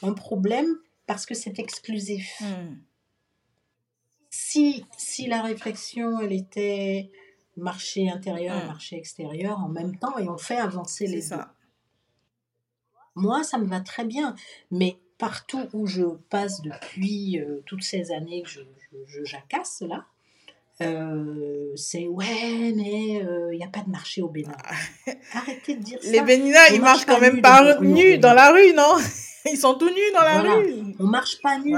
un, 0.04 0.14
problème 0.14 0.78
parce 1.08 1.26
que 1.26 1.34
c'est 1.34 1.60
exclusif. 1.60 2.42
Hmm. 2.42 2.76
Si, 4.30 4.86
si 4.98 5.28
la 5.28 5.42
réflexion, 5.42 6.20
elle 6.22 6.32
était 6.32 7.12
marché 7.58 8.10
intérieur 8.10 8.58
et 8.58 8.64
hmm. 8.64 8.68
marché 8.68 8.96
extérieur 8.98 9.60
en 9.60 9.70
même 9.70 9.98
temps 9.98 10.18
et 10.18 10.28
on 10.30 10.38
fait 10.38 10.58
avancer 10.58 11.08
les 11.08 11.22
ça. 11.22 11.38
deux. 11.38 11.44
Moi, 13.16 13.44
ça 13.44 13.58
me 13.58 13.66
va 13.66 13.82
très 13.82 14.06
bien, 14.06 14.36
mais 14.72 14.98
partout 15.18 15.68
où 15.74 15.86
je 15.86 16.04
passe 16.30 16.62
depuis 16.62 17.40
euh, 17.40 17.62
toutes 17.66 17.84
ces 17.84 18.12
années 18.12 18.42
que 18.42 18.50
je, 18.50 18.62
je 19.06 19.24
jacasse 19.26 19.82
là, 19.82 20.06
euh, 20.82 21.74
c'est 21.76 22.08
ouais, 22.08 22.74
mais 22.76 23.20
il 23.20 23.28
euh, 23.28 23.56
n'y 23.56 23.64
a 23.64 23.68
pas 23.68 23.82
de 23.82 23.90
marché 23.90 24.22
au 24.22 24.30
Bénin. 24.30 24.56
Ah. 24.64 25.12
Arrêtez 25.34 25.76
de 25.76 25.84
dire 25.84 26.00
ça. 26.02 26.12
Les 26.12 26.22
Béninois, 26.22 26.70
ils 26.74 26.82
marchent 26.82 27.06
quand 27.06 27.20
même 27.20 27.42
pas 27.42 27.80
nus 27.82 28.18
dans 28.18 28.34
la 28.34 28.52
rue, 28.52 28.74
non? 28.74 28.96
Ils 29.52 29.58
sont 29.58 29.74
tout 29.76 29.90
nus 29.90 30.12
dans 30.14 30.22
la 30.22 30.42
rue. 30.42 30.96
On 31.00 31.08
marche 31.08 31.42
pas 31.42 31.58
nus. 31.58 31.76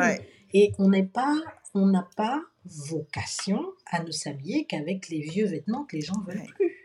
Et 0.53 0.73
on 0.79 0.89
n'est 0.89 1.05
pas, 1.05 1.33
on 1.73 1.87
n'a 1.87 2.07
pas 2.15 2.41
vocation 2.65 3.65
à 3.85 4.03
ne 4.03 4.11
s'habiller 4.11 4.65
qu'avec 4.65 5.09
les 5.09 5.21
vieux 5.21 5.45
vêtements 5.45 5.83
que 5.85 5.95
les 5.95 6.01
gens 6.01 6.19
veulent 6.25 6.47
plus. 6.55 6.83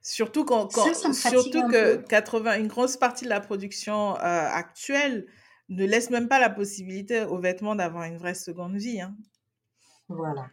Surtout 0.00 0.44
quand, 0.44 0.70
surtout 1.12 1.68
que 1.68 1.96
80, 1.96 2.60
une 2.60 2.68
grosse 2.68 2.96
partie 2.96 3.24
de 3.24 3.28
la 3.28 3.40
production 3.40 4.16
euh, 4.16 4.20
actuelle 4.20 5.26
ne 5.68 5.84
laisse 5.84 6.08
même 6.08 6.28
pas 6.28 6.40
la 6.40 6.48
possibilité 6.48 7.24
aux 7.24 7.38
vêtements 7.38 7.74
d'avoir 7.74 8.04
une 8.04 8.16
vraie 8.16 8.34
seconde 8.34 8.76
vie. 8.76 9.00
Hein. 9.02 9.14
Voilà. 10.08 10.48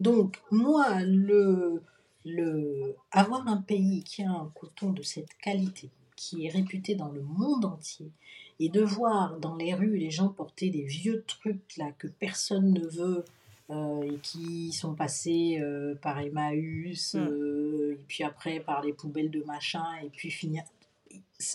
Donc, 0.00 0.40
moi, 0.50 1.02
le, 1.02 1.82
le, 2.24 2.96
avoir 3.12 3.46
un 3.46 3.58
pays 3.58 4.02
qui 4.02 4.22
a 4.22 4.30
un 4.30 4.50
coton 4.54 4.90
de 4.90 5.02
cette 5.02 5.34
qualité, 5.38 5.90
qui 6.16 6.46
est 6.46 6.50
réputé 6.50 6.94
dans 6.94 7.10
le 7.10 7.22
monde 7.22 7.64
entier, 7.64 8.10
et 8.58 8.68
de 8.68 8.82
voir 8.82 9.38
dans 9.38 9.56
les 9.56 9.72
rues 9.72 9.96
les 9.96 10.10
gens 10.10 10.28
porter 10.28 10.70
des 10.70 10.84
vieux 10.84 11.22
trucs 11.26 11.76
là 11.76 11.92
que 11.98 12.08
personne 12.08 12.72
ne 12.72 12.86
veut, 12.86 13.24
et 13.70 14.18
qui 14.18 14.72
sont 14.72 14.94
passés 14.94 15.58
euh, 15.60 15.94
par 16.02 16.18
Emmaüs, 16.18 17.14
mmh. 17.14 17.18
euh, 17.18 17.96
et 18.00 18.04
puis 18.08 18.24
après 18.24 18.60
par 18.60 18.82
les 18.82 18.92
poubelles 18.92 19.30
de 19.30 19.42
machin, 19.44 19.84
et 20.02 20.10
puis 20.10 20.30
finir. 20.30 20.64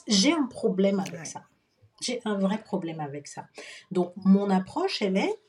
J'ai 0.07 0.33
un 0.33 0.47
problème 0.47 0.99
avec 0.99 1.25
ça. 1.25 1.43
J'ai 2.01 2.21
un 2.25 2.37
vrai 2.37 2.57
problème 2.57 2.99
avec 2.99 3.27
ça. 3.27 3.47
Donc, 3.91 4.13
mon 4.17 4.49
approche, 4.49 5.01
elle 5.01 5.17
est 5.17 5.39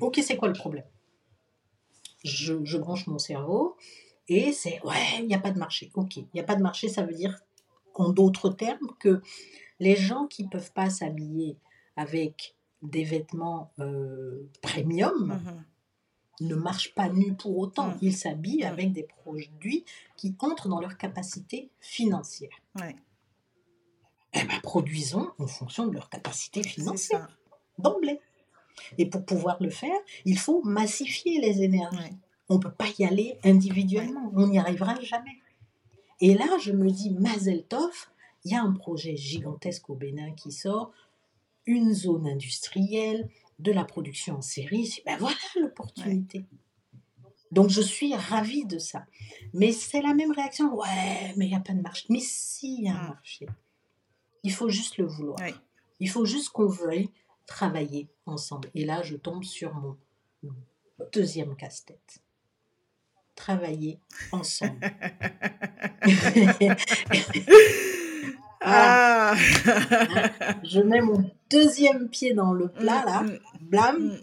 ok, 0.00 0.20
c'est 0.22 0.36
quoi 0.36 0.48
le 0.48 0.54
problème? 0.54 0.84
Je, 2.24 2.76
branche 2.76 3.06
mon 3.06 3.18
cerveau 3.18 3.76
Et 4.28 4.52
c'est, 4.52 4.82
ouais, 4.84 5.18
il 5.20 5.26
n'y 5.26 5.34
a 5.34 5.38
pas 5.38 5.50
de 5.50 5.58
marché. 5.58 5.90
Ok, 5.94 6.16
il 6.16 6.26
n'y 6.34 6.40
a 6.40 6.44
pas 6.44 6.56
de 6.56 6.62
marché, 6.62 6.88
ça 6.88 7.02
veut 7.02 7.14
dire, 7.14 7.38
en 7.94 8.10
d'autres 8.10 8.50
termes, 8.50 8.88
que 8.98 9.22
les 9.80 9.96
gens 9.96 10.26
qui 10.26 10.44
ne 10.44 10.48
peuvent 10.48 10.72
pas 10.72 10.90
s'habiller 10.90 11.56
avec 11.96 12.56
des 12.82 13.04
vêtements 13.04 13.72
euh, 13.80 14.48
premium 14.62 15.40
Mhm. 15.44 16.48
ne 16.48 16.54
marchent 16.54 16.94
pas 16.94 17.08
nus 17.08 17.34
pour 17.34 17.58
autant. 17.58 17.88
Mm. 17.88 17.98
Ils 18.02 18.16
s'habillent 18.16 18.62
Mm. 18.64 18.72
avec 18.72 18.92
des 18.92 19.02
produits 19.02 19.84
qui 20.16 20.34
entrent 20.40 20.68
dans 20.68 20.80
leur 20.80 20.96
capacité 20.96 21.70
financière. 21.80 22.50
Ouais, 22.78 22.94
Eh 24.34 24.44
ben, 24.44 24.60
produisons 24.62 25.30
en 25.38 25.46
fonction 25.46 25.86
de 25.86 25.94
leur 25.94 26.08
capacité 26.10 26.62
financière, 26.62 27.28
d'emblée. 27.78 28.20
Et 28.98 29.06
pour 29.06 29.24
pouvoir 29.24 29.56
le 29.60 29.70
faire, 29.70 29.98
il 30.24 30.38
faut 30.38 30.62
massifier 30.62 31.40
les 31.40 31.62
énergies. 31.62 31.96
Ouais. 31.98 32.12
On 32.48 32.54
ne 32.56 32.60
peut 32.60 32.70
pas 32.70 32.86
y 32.98 33.04
aller 33.04 33.38
individuellement. 33.42 34.30
On 34.36 34.46
n'y 34.46 34.58
arrivera 34.58 35.00
jamais. 35.00 35.36
Et 36.20 36.34
là, 36.34 36.46
je 36.60 36.72
me 36.72 36.90
dis, 36.90 37.10
Mazel 37.10 37.64
Tov, 37.64 38.08
il 38.44 38.52
y 38.52 38.54
a 38.54 38.62
un 38.62 38.72
projet 38.72 39.16
gigantesque 39.16 39.90
au 39.90 39.94
Bénin 39.94 40.30
qui 40.32 40.52
sort, 40.52 40.92
une 41.68 41.92
zone 41.94 42.26
industrielle, 42.26 43.28
de 43.60 43.70
la 43.72 43.84
production 43.84 44.36
en 44.38 44.42
série. 44.42 45.00
Ben 45.04 45.16
voilà 45.18 45.36
l'opportunité. 45.60 46.44
Donc 47.50 47.70
je 47.70 47.80
suis 47.80 48.14
ravie 48.14 48.64
de 48.66 48.78
ça. 48.78 49.04
Mais 49.52 49.72
c'est 49.72 50.02
la 50.02 50.14
même 50.14 50.32
réaction. 50.32 50.74
Ouais, 50.74 51.34
mais 51.36 51.46
il 51.46 51.50
n'y 51.50 51.56
a 51.56 51.60
pas 51.60 51.72
de 51.72 51.80
marché. 51.80 52.06
Mais 52.08 52.20
si, 52.20 52.78
il 52.78 52.84
y 52.84 52.88
a 52.88 52.94
un 52.96 53.02
Mm. 53.02 53.08
marché. 53.08 53.46
Il 54.44 54.52
faut 54.52 54.68
juste 54.68 54.96
le 54.98 55.06
vouloir. 55.06 55.38
Ouais. 55.40 55.54
Il 56.00 56.08
faut 56.08 56.24
juste 56.24 56.50
qu'on 56.50 56.66
veuille 56.68 57.10
travailler 57.46 58.08
ensemble. 58.26 58.70
Et 58.74 58.84
là, 58.84 59.02
je 59.02 59.16
tombe 59.16 59.42
sur 59.44 59.74
mon 59.74 59.96
deuxième 61.12 61.56
casse-tête. 61.56 62.20
Travailler 63.34 63.98
ensemble. 64.32 64.78
Ah 68.60 69.34
je 70.64 70.80
mets 70.80 71.00
mon 71.00 71.30
deuxième 71.50 72.08
pied 72.08 72.34
dans 72.34 72.52
le 72.52 72.68
plat, 72.68 73.04
là. 73.04 73.22
Mm, 73.22 73.38
Blam. 73.60 73.96
mm, 73.98 74.18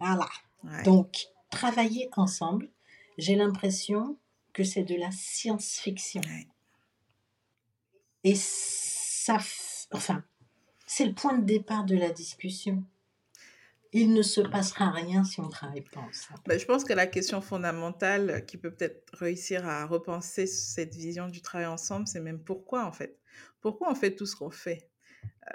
Voilà. 0.00 0.28
ouais. 0.64 0.82
Donc, 0.82 1.26
travailler 1.50 2.08
ensemble, 2.16 2.68
j'ai 3.18 3.36
l'impression 3.36 4.16
que 4.52 4.64
c'est 4.64 4.82
de 4.82 4.96
la 4.96 5.10
science-fiction. 5.10 6.20
Ouais. 6.26 6.46
Et 8.24 8.34
ça, 8.36 9.38
enfin, 9.92 10.22
c'est 10.86 11.04
le 11.06 11.14
point 11.14 11.38
de 11.38 11.44
départ 11.44 11.84
de 11.84 11.96
la 11.96 12.10
discussion. 12.10 12.82
Il 13.92 14.12
ne 14.12 14.22
se 14.22 14.40
passera 14.40 14.90
rien 14.90 15.24
si 15.24 15.40
on 15.40 15.46
ne 15.46 15.50
travaille 15.50 15.82
pas 15.82 16.00
ensemble. 16.00 16.40
Ben, 16.46 16.58
je 16.58 16.66
pense 16.66 16.84
que 16.84 16.92
la 16.92 17.06
question 17.06 17.40
fondamentale 17.40 18.44
qui 18.46 18.58
peut 18.58 18.70
peut-être 18.70 19.02
réussir 19.14 19.66
à 19.66 19.86
repenser 19.86 20.46
cette 20.46 20.94
vision 20.94 21.28
du 21.28 21.40
travail 21.40 21.66
ensemble, 21.66 22.06
c'est 22.06 22.20
même 22.20 22.40
pourquoi 22.42 22.84
en 22.84 22.92
fait? 22.92 23.18
Pourquoi 23.60 23.90
on 23.90 23.94
fait 23.94 24.14
tout 24.14 24.26
ce 24.26 24.36
qu'on 24.36 24.50
fait? 24.50 24.90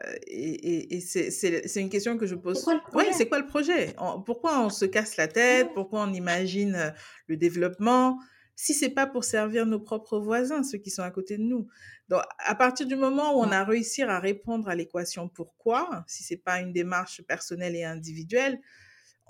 Euh, 0.06 0.16
Et, 0.28 0.50
et- 0.54 0.96
et 0.96 1.00
c'est- 1.02 1.80
une 1.80 1.90
question 1.90 2.18
que 2.18 2.26
je 2.26 2.36
pose. 2.36 2.58
C'est 2.58 2.64
quoi 2.64 2.74
le 2.74 2.80
Oui, 2.94 3.04
projet? 3.04 3.14
c'est 3.14 3.28
quoi 3.30 3.40
le 3.40 3.48
projet? 3.48 3.96
On- 4.00 4.22
Pourquoi 4.22 4.60
on 4.66 4.70
se 4.70 4.86
casse 4.86 5.18
la 5.18 5.28
tête? 5.28 5.70
Pourquoi 5.74 6.02
on 6.02 6.14
imagine 6.14 6.76
euh, 6.76 6.90
le 7.28 7.38
développement? 7.38 8.18
Si 8.56 8.74
c'est 8.74 8.90
pas 8.92 9.08
pour 9.08 9.24
servir 9.24 9.66
nos 9.66 9.80
propres 9.80 10.20
voisins, 10.20 10.64
ceux 10.64 10.78
qui 10.78 10.90
sont 10.92 11.04
à 11.04 11.12
côté 11.12 11.38
de 11.38 11.44
nous. 11.44 11.68
Donc, 12.10 12.22
à 12.40 12.56
partir 12.56 12.86
du 12.88 12.96
moment 12.96 13.34
où 13.36 13.40
on 13.42 13.52
a 13.52 13.64
réussi 13.64 14.04
à 14.04 14.20
répondre 14.20 14.68
à 14.70 14.76
l'équation 14.76 15.28
pourquoi, 15.30 16.04
si 16.08 16.24
c'est 16.24 16.38
pas 16.38 16.60
une 16.60 16.74
démarche 16.74 17.22
personnelle 17.24 17.76
et 17.76 17.84
individuelle, 17.84 18.60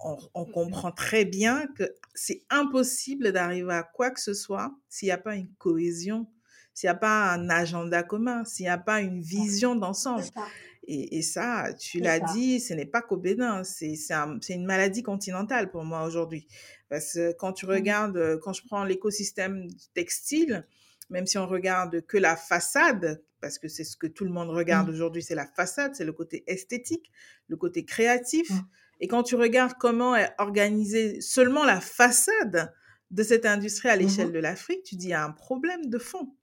on, 0.04 0.18
on 0.34 0.46
comprend 0.46 0.92
très 0.92 1.26
bien 1.26 1.68
que 1.68 1.84
c'est 2.14 2.42
impossible 2.50 3.32
d'arriver 3.32 3.74
à 3.74 3.84
quoi 3.84 4.12
que 4.12 4.20
ce 4.20 4.34
soit 4.34 4.76
s'il 4.90 5.08
n'y 5.08 5.12
a 5.12 5.18
pas 5.18 5.36
une 5.36 5.54
cohésion, 5.56 6.28
s'il 6.74 6.88
n'y 6.88 6.92
a 6.92 6.96
pas 6.96 7.32
un 7.34 7.50
agenda 7.50 8.04
commun, 8.04 8.44
s'il 8.46 8.66
n'y 8.66 8.70
a 8.70 8.78
pas 8.78 9.02
une 9.02 9.22
vision 9.22 9.76
d'ensemble. 9.76 10.32
Et, 10.86 11.18
et 11.18 11.22
ça, 11.22 11.74
tu 11.74 12.02
l'as 12.02 12.20
dit, 12.20 12.60
ce 12.60 12.74
n'est 12.74 12.86
pas 12.86 13.02
qu'au 13.02 13.16
Bénin, 13.18 13.64
c'est 13.64 13.96
c'est 13.96 14.14
un- 14.14 14.38
c'est 14.42 14.54
une 14.54 14.66
maladie 14.66 15.02
continentale 15.04 15.72
pour 15.72 15.86
moi 15.86 16.04
aujourd'hui. 16.06 16.48
Parce 16.94 17.14
que 17.14 17.32
quand 17.34 17.54
tu 17.54 17.66
Mm. 17.66 17.70
regardes, 17.70 18.18
euh, 18.18 18.38
quand 18.38 18.54
je 18.54 18.62
prends 18.68 18.84
l'écosystème 18.84 19.68
textile, 19.96 20.64
même 21.10 21.26
si 21.26 21.40
on 21.40 21.48
regarde 21.48 22.06
que 22.06 22.20
la 22.20 22.36
façade, 22.36 23.24
parce 23.42 23.58
que 23.58 23.68
c'est 23.68 23.84
ce 23.84 23.98
que 23.98 24.06
tout 24.06 24.26
le 24.26 24.30
monde 24.30 24.52
regarde 24.52 24.88
Mm. 24.90 24.92
aujourd'hui, 24.92 25.24
c'est 25.24 25.34
la 25.34 25.48
façade, 25.48 25.96
c'est 25.96 26.06
le 26.06 26.14
côté 26.14 26.44
esthétique, 26.46 27.10
le 27.48 27.58
côté 27.58 27.84
créatif. 27.84 28.48
Mm. 28.52 28.60
Et 29.00 29.08
quand 29.08 29.24
tu 29.24 29.34
regardes 29.34 29.74
comment 29.80 30.16
est 30.16 30.36
organisée 30.38 31.20
seulement 31.20 31.66
la 31.66 31.82
façade 31.82 32.72
de 33.10 33.24
cette 33.24 33.48
industrie 33.48 33.90
à 33.90 33.96
l'échelle 33.96 34.32
de 34.32 34.38
l'Afrique, 34.38 34.84
tu 34.84 34.96
dis 34.96 35.08
il 35.08 35.10
y 35.10 35.14
a 35.14 35.26
un 35.26 35.32
problème 35.32 35.88
de 35.88 35.98
fond. 35.98 36.36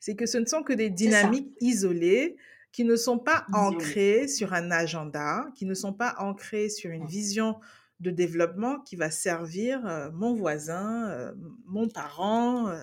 C'est 0.00 0.16
que 0.16 0.26
ce 0.26 0.38
ne 0.38 0.46
sont 0.46 0.64
que 0.64 0.72
des 0.72 0.90
dynamiques 0.90 1.52
isolées 1.60 2.36
qui 2.72 2.82
ne 2.82 2.96
sont 2.96 3.20
pas 3.20 3.46
ancrées 3.52 4.26
sur 4.26 4.54
un 4.54 4.72
agenda, 4.72 5.46
qui 5.54 5.66
ne 5.66 5.74
sont 5.74 5.92
pas 5.92 6.16
ancrées 6.18 6.68
sur 6.68 6.90
une 6.90 7.06
vision 7.06 7.60
de 8.00 8.10
développement 8.10 8.80
qui 8.80 8.96
va 8.96 9.10
servir 9.10 9.86
euh, 9.86 10.10
mon 10.12 10.34
voisin, 10.34 11.08
euh, 11.10 11.32
mon 11.66 11.88
parent, 11.88 12.68
euh, 12.68 12.82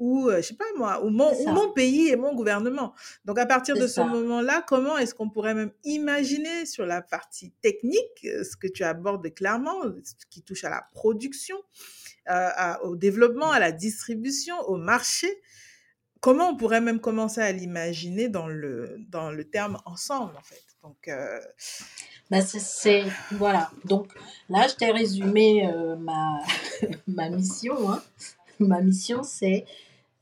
ou 0.00 0.28
je 0.30 0.40
sais 0.42 0.56
pas 0.56 0.64
moi, 0.76 1.04
ou 1.04 1.10
mon, 1.10 1.32
ou 1.46 1.72
pays 1.72 2.08
et 2.08 2.16
mon 2.16 2.34
gouvernement. 2.34 2.94
Donc 3.24 3.38
à 3.38 3.46
partir 3.46 3.76
de 3.76 3.86
ce 3.86 4.00
moment-là, 4.00 4.64
comment 4.66 4.98
est-ce 4.98 5.14
qu'on 5.14 5.30
pourrait 5.30 5.54
même 5.54 5.70
imaginer 5.84 6.66
sur 6.66 6.84
la 6.84 7.00
partie 7.00 7.52
technique, 7.62 8.18
ce 8.22 8.56
que 8.56 8.66
tu 8.66 8.82
abordes 8.84 9.32
clairement, 9.34 9.82
ce 10.02 10.26
qui 10.28 10.42
touche 10.42 10.64
à 10.64 10.70
la 10.70 10.82
production, 10.92 11.56
à- 12.26 12.82
au 12.84 12.96
développement, 12.96 13.50
à 13.52 13.60
la 13.60 13.70
distribution, 13.72 14.56
au 14.68 14.76
marché, 14.76 15.40
comment 16.20 16.50
on 16.50 16.56
pourrait 16.56 16.80
même 16.80 17.00
commencer 17.00 17.40
à 17.40 17.52
l'imaginer 17.52 18.28
dans 18.28 18.48
le, 18.48 18.96
dans 19.08 19.30
le 19.30 19.44
terme 19.44 19.78
ensemble, 19.84 20.36
en 20.36 20.42
fait? 20.42 20.73
Donc, 20.84 21.08
euh, 21.08 21.40
Bah, 22.30 22.40
c'est- 22.42 23.04
voilà. 23.32 23.70
Donc 23.84 24.14
là, 24.48 24.66
je 24.68 24.74
t'ai 24.76 24.90
résumé 24.90 25.66
euh, 25.66 25.96
ma 25.96 26.40
ma 27.06 27.28
mission. 27.30 27.90
hein. 27.90 28.02
Ma 28.60 28.80
mission, 28.80 29.22
c'est 29.22 29.64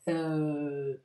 euh, 0.08 0.96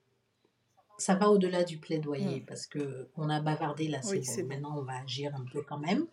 ça 0.98 1.16
va 1.16 1.30
au-delà 1.30 1.64
du 1.64 1.78
plaidoyer 1.78 2.40
Mm. 2.42 2.46
parce 2.46 2.66
que 2.68 3.08
on 3.16 3.30
a 3.30 3.40
bavardé 3.42 3.88
là. 3.88 4.02
C'est 4.02 4.18
Oui, 4.20 4.42
bon. 4.42 4.48
Maintenant, 4.48 4.78
on 4.80 4.84
va 4.84 4.98
agir 5.00 5.36
un 5.36 5.46
peu 5.52 5.62
quand 5.62 5.78
même. 5.80 6.06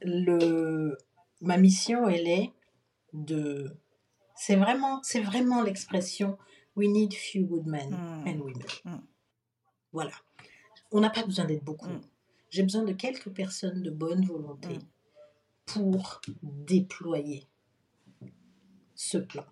Le 0.00 0.96
ma 1.40 1.56
mission, 1.56 2.08
elle 2.08 2.28
est 2.28 2.52
de 3.12 3.76
c'est 4.34 4.56
vraiment 4.56 5.00
c'est 5.02 5.20
vraiment 5.20 5.62
l'expression 5.62 6.38
we 6.76 6.88
need 6.88 7.12
few 7.14 7.44
good 7.46 7.66
men 7.66 7.90
Mm. 7.90 8.28
and 8.28 8.38
women. 8.40 8.66
Mm. 8.84 8.98
Voilà. 9.92 10.12
On 10.90 11.00
n'a 11.00 11.10
pas 11.10 11.24
besoin 11.24 11.44
d'être 11.46 11.64
beaucoup. 11.64 11.88
J'ai 12.52 12.62
besoin 12.62 12.84
de 12.84 12.92
quelques 12.92 13.30
personnes 13.30 13.82
de 13.82 13.90
bonne 13.90 14.24
volonté 14.24 14.74
Mm. 14.78 14.82
pour 15.66 16.20
déployer 16.42 17.46
ce 18.94 19.18
plan. 19.18 19.44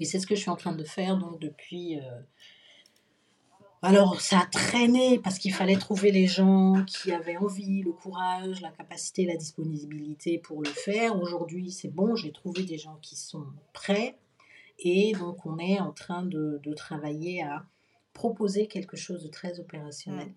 Et 0.00 0.04
c'est 0.04 0.20
ce 0.20 0.26
que 0.26 0.34
je 0.36 0.40
suis 0.40 0.50
en 0.50 0.56
train 0.56 0.72
de 0.74 0.84
faire 0.84 1.18
donc 1.18 1.40
depuis. 1.40 1.98
euh, 2.00 2.20
Alors, 3.82 4.20
ça 4.20 4.40
a 4.40 4.46
traîné 4.46 5.18
parce 5.18 5.38
qu'il 5.38 5.52
fallait 5.52 5.76
trouver 5.76 6.10
les 6.12 6.26
gens 6.26 6.84
qui 6.86 7.12
avaient 7.12 7.36
envie, 7.36 7.82
le 7.82 7.92
courage, 7.92 8.60
la 8.62 8.70
capacité, 8.70 9.26
la 9.26 9.36
disponibilité 9.36 10.38
pour 10.38 10.62
le 10.62 10.70
faire. 10.70 11.20
Aujourd'hui, 11.20 11.70
c'est 11.70 11.90
bon, 11.92 12.14
j'ai 12.16 12.32
trouvé 12.32 12.62
des 12.62 12.78
gens 12.78 12.96
qui 13.02 13.16
sont 13.16 13.46
prêts. 13.72 14.16
Et 14.78 15.12
donc, 15.12 15.44
on 15.44 15.58
est 15.58 15.80
en 15.80 15.92
train 15.92 16.22
de, 16.24 16.60
de 16.62 16.72
travailler 16.72 17.42
à 17.42 17.66
proposer 18.14 18.68
quelque 18.68 18.96
chose 18.96 19.22
de 19.24 19.28
très 19.28 19.58
opérationnel 19.60 20.28
Mm. 20.28 20.34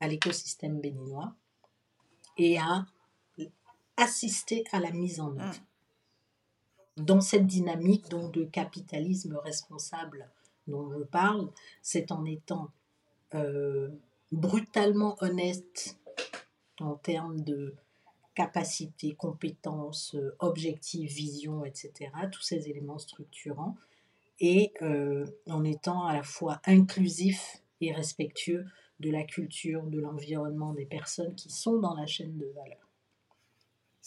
À 0.00 0.08
l'écosystème 0.08 0.80
béninois 0.80 1.34
et 2.36 2.58
à 2.58 2.86
assister 3.96 4.64
à 4.72 4.80
la 4.80 4.90
mise 4.90 5.20
en 5.20 5.36
œuvre. 5.38 5.60
Dans 6.96 7.20
cette 7.20 7.46
dynamique 7.46 8.08
donc, 8.08 8.32
de 8.32 8.44
capitalisme 8.44 9.36
responsable 9.36 10.30
dont 10.66 10.90
je 10.90 11.04
parle, 11.04 11.50
c'est 11.82 12.10
en 12.12 12.24
étant 12.24 12.70
euh, 13.34 13.88
brutalement 14.32 15.16
honnête 15.20 15.96
en 16.80 16.94
termes 16.94 17.40
de 17.40 17.74
capacité, 18.34 19.14
compétences, 19.14 20.14
objectifs, 20.40 21.10
vision, 21.10 21.64
etc., 21.64 22.10
tous 22.30 22.42
ces 22.42 22.68
éléments 22.68 22.98
structurants, 22.98 23.76
et 24.40 24.72
euh, 24.82 25.26
en 25.48 25.64
étant 25.64 26.06
à 26.06 26.12
la 26.12 26.22
fois 26.22 26.60
inclusif 26.66 27.62
et 27.80 27.92
respectueux 27.92 28.66
de 29.00 29.10
la 29.10 29.24
culture, 29.24 29.82
de 29.84 30.00
l'environnement, 30.00 30.72
des 30.72 30.86
personnes 30.86 31.34
qui 31.34 31.50
sont 31.50 31.78
dans 31.78 31.94
la 31.94 32.06
chaîne 32.06 32.36
de 32.38 32.46
valeur. 32.54 32.88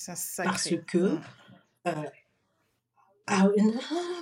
un 0.08 0.44
Parce 0.44 0.70
que, 0.88 1.18
euh, 1.88 2.04
ah, 3.32 3.44
non, 3.58 3.74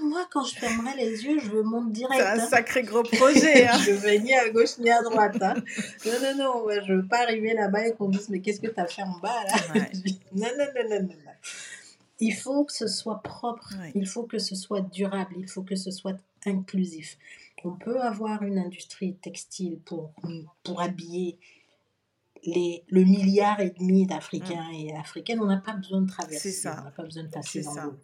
moi, 0.09 0.27
quand 0.29 0.43
je 0.43 0.55
fermerai 0.55 0.97
les 0.97 1.23
yeux, 1.23 1.39
je 1.39 1.55
monte 1.61 1.93
direct. 1.93 2.19
C'est 2.19 2.27
un 2.27 2.39
hein. 2.39 2.45
sacré 2.47 2.83
gros 2.83 3.03
projet. 3.03 3.65
hein. 3.65 3.77
je 3.85 3.91
vais 3.91 4.19
ni 4.19 4.33
à 4.35 4.49
gauche 4.49 4.77
ni 4.79 4.89
à 4.91 5.01
droite. 5.01 5.41
hein. 5.41 5.53
Non, 6.05 6.11
non, 6.21 6.35
non, 6.35 6.61
moi, 6.63 6.81
je 6.81 6.93
veux 6.93 7.07
pas 7.07 7.19
arriver 7.21 7.53
là-bas 7.53 7.87
et 7.87 7.93
qu'on 7.93 8.09
me 8.09 8.13
dise, 8.13 8.27
mais 8.27 8.41
qu'est-ce 8.41 8.59
que 8.59 8.67
tu 8.67 8.79
as 8.79 8.85
fait 8.85 9.03
en 9.03 9.17
bas 9.19 9.43
là? 9.45 9.73
Ouais. 9.75 9.91
Non, 10.33 10.47
non, 10.57 10.65
non, 10.75 10.89
non, 10.89 11.01
non. 11.03 11.07
non. 11.07 11.31
il 12.19 12.33
faut 12.33 12.65
que 12.65 12.73
ce 12.73 12.87
soit 12.87 13.21
propre, 13.23 13.73
Ouais. 13.79 13.91
il 13.95 14.05
faut 14.07 14.23
que 14.23 14.39
ce 14.39 14.55
soit 14.55 14.81
durable, 14.81 15.33
il 15.37 15.47
faut 15.47 15.63
que 15.63 15.75
ce 15.77 15.89
soit 15.89 16.17
inclusif. 16.45 17.17
On 17.63 17.75
peut 17.75 18.01
avoir 18.01 18.43
une 18.43 18.57
industrie 18.57 19.15
textile 19.15 19.79
pour, 19.79 20.13
pour 20.63 20.81
habiller 20.81 21.39
les, 22.43 22.83
le 22.89 23.03
milliard 23.03 23.59
et 23.59 23.71
demi 23.71 24.05
d'Africains 24.05 24.69
et 24.71 24.95
Africaines. 24.95 25.41
On 25.41 25.47
n'a 25.47 25.57
pas 25.57 25.73
besoin 25.73 26.01
de 26.01 26.07
traverser, 26.07 26.51
ça. 26.51 26.77
on 26.81 26.85
n'a 26.85 26.91
pas 26.91 27.03
besoin 27.03 27.23
de 27.23 27.29
passer 27.29 27.63
dans 27.63 27.83
l'eau. 27.83 27.99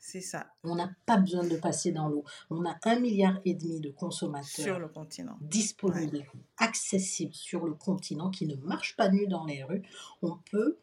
C'est 0.00 0.20
ça, 0.20 0.46
On 0.62 0.76
n'a 0.76 0.90
pas 1.04 1.18
besoin 1.18 1.44
de 1.44 1.56
passer 1.56 1.92
dans 1.92 2.08
l'eau. 2.08 2.24
On 2.50 2.64
a 2.64 2.78
un 2.84 2.98
milliard 2.98 3.40
et 3.44 3.54
demi 3.54 3.80
de 3.80 3.90
consommateurs 3.90 4.64
sur 4.64 4.78
le 4.78 4.88
continent. 4.88 5.36
disponibles, 5.40 6.24
accessibles 6.56 7.34
sur 7.34 7.66
le 7.66 7.74
continent, 7.74 8.30
qui 8.30 8.46
ne 8.46 8.54
marchent 8.56 8.96
pas 8.96 9.10
nus 9.10 9.26
dans 9.26 9.44
les 9.44 9.64
rues. 9.64 9.82
On 10.22 10.38
peut 10.50 10.78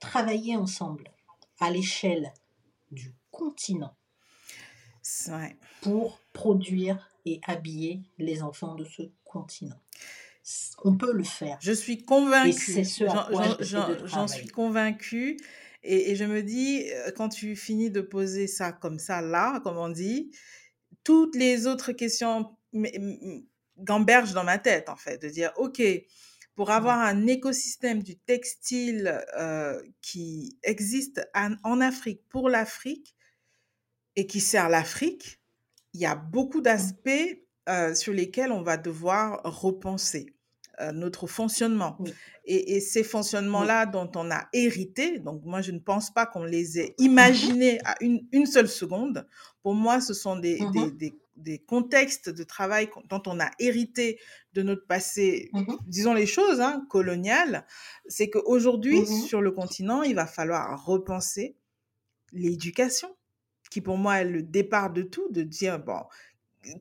travailler 0.00 0.56
ensemble 0.56 1.04
à 1.60 1.70
l'échelle 1.70 2.32
du 2.90 3.14
continent 3.30 3.94
ouais. 5.28 5.56
pour 5.82 6.18
produire 6.32 7.09
et 7.26 7.40
habiller 7.46 8.02
les 8.18 8.42
enfants 8.42 8.74
de 8.74 8.84
ce 8.84 9.02
continent. 9.24 9.80
On 10.84 10.96
peut 10.96 11.12
le 11.12 11.22
faire. 11.22 11.58
Je 11.60 11.72
suis 11.72 12.04
convaincue. 12.04 12.48
Et 12.50 12.52
c'est 12.52 12.84
ce 12.84 13.04
à 13.04 13.28
J'en- 14.06 14.26
suis 14.28 14.48
convaincue. 14.48 15.38
Et, 15.82 16.10
et 16.10 16.16
je 16.16 16.24
me 16.24 16.42
dis, 16.42 16.84
euh, 16.90 17.10
quand 17.16 17.28
tu 17.28 17.56
finis 17.56 17.90
de 17.90 18.00
poser 18.00 18.46
ça 18.46 18.72
comme 18.72 18.98
ça, 18.98 19.20
là, 19.22 19.60
comme 19.60 19.76
on 19.78 19.88
dit, 19.88 20.30
toutes 21.04 21.36
les 21.36 21.66
autres 21.66 21.92
questions 21.92 22.54
gambergent 23.78 24.34
dans 24.34 24.44
ma 24.44 24.58
tête, 24.58 24.88
en 24.88 24.96
fait, 24.96 25.18
de 25.18 25.28
dire, 25.28 25.52
OK, 25.56 25.80
pour 26.54 26.70
avoir 26.70 26.98
un 26.98 27.26
écosystème 27.26 28.02
du 28.02 28.18
textile 28.18 29.22
euh, 29.38 29.80
qui 30.02 30.58
existe 30.62 31.26
en, 31.34 31.54
en 31.64 31.80
Afrique 31.80 32.22
pour 32.28 32.48
l'Afrique 32.50 33.14
et 34.16 34.26
qui 34.26 34.40
sert 34.40 34.68
l'Afrique, 34.68 35.39
il 35.94 36.00
y 36.00 36.06
a 36.06 36.14
beaucoup 36.14 36.60
d'aspects 36.60 37.10
euh, 37.68 37.94
sur 37.94 38.12
lesquels 38.12 38.52
on 38.52 38.62
va 38.62 38.76
devoir 38.76 39.40
repenser 39.44 40.34
euh, 40.80 40.92
notre 40.92 41.26
fonctionnement. 41.26 41.96
Oui. 42.00 42.12
Et, 42.44 42.76
et 42.76 42.80
ces 42.80 43.02
fonctionnements-là 43.04 43.86
dont 43.86 44.10
on 44.16 44.30
a 44.30 44.48
hérité, 44.52 45.18
donc 45.18 45.44
moi 45.44 45.60
je 45.62 45.72
ne 45.72 45.78
pense 45.78 46.10
pas 46.12 46.26
qu'on 46.26 46.44
les 46.44 46.78
ait 46.80 46.94
imaginés 46.98 47.78
à 47.84 47.96
une, 48.00 48.26
une 48.32 48.46
seule 48.46 48.68
seconde. 48.68 49.28
Pour 49.62 49.74
moi, 49.74 50.00
ce 50.00 50.14
sont 50.14 50.36
des, 50.36 50.60
Mhm. 50.60 50.72
des, 50.72 50.90
des- 50.92 51.14
des 51.36 51.58
contextes 51.58 52.28
de 52.28 52.42
travail 52.44 52.90
dont 53.08 53.22
on 53.26 53.40
a 53.40 53.50
hérité 53.58 54.18
de 54.52 54.62
notre 54.62 54.86
passé, 54.86 55.48
Mhm. 55.54 55.78
disons 55.86 56.12
les 56.12 56.26
choses, 56.26 56.60
hein, 56.60 56.84
colonial. 56.90 57.66
C'est 58.08 58.28
qu'aujourd'hui, 58.28 59.00
Mhm. 59.00 59.06
sur 59.06 59.40
le 59.40 59.50
continent, 59.50 60.02
il 60.02 60.14
va 60.14 60.26
falloir 60.26 60.84
repenser 60.84 61.56
l'éducation, 62.32 63.08
qui 63.70 63.80
pour 63.80 63.98
moi 63.98 64.20
est 64.20 64.24
le 64.24 64.42
départ 64.42 64.92
de 64.92 65.02
tout, 65.02 65.28
de 65.30 65.42
dire, 65.42 65.78
bon, 65.80 66.00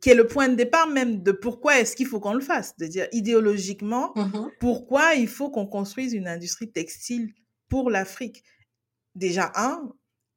qui 0.02 0.10
est 0.10 0.16
le 0.16 0.28
point 0.28 0.50
de 0.50 0.56
départ 0.56 0.90
même 0.90 1.24
de 1.24 1.32
pourquoi 1.32 1.80
est-ce 1.80 1.96
qu'il 1.96 2.08
faut 2.08 2.20
qu'on 2.20 2.34
le 2.34 2.42
fasse, 2.42 2.78
de 2.78 2.88
dire 2.88 3.08
idéologiquement, 3.14 4.14
Mhm. 4.16 4.52
pourquoi 4.60 5.16
il 5.16 5.28
faut 5.28 5.50
qu'on 5.52 5.68
construise 5.68 6.14
une 6.14 6.28
industrie 6.28 6.72
textile 6.72 7.34
pour 7.70 7.90
l'Afrique? 7.90 8.44
Déjà, 9.16 9.52
un, 9.56 9.92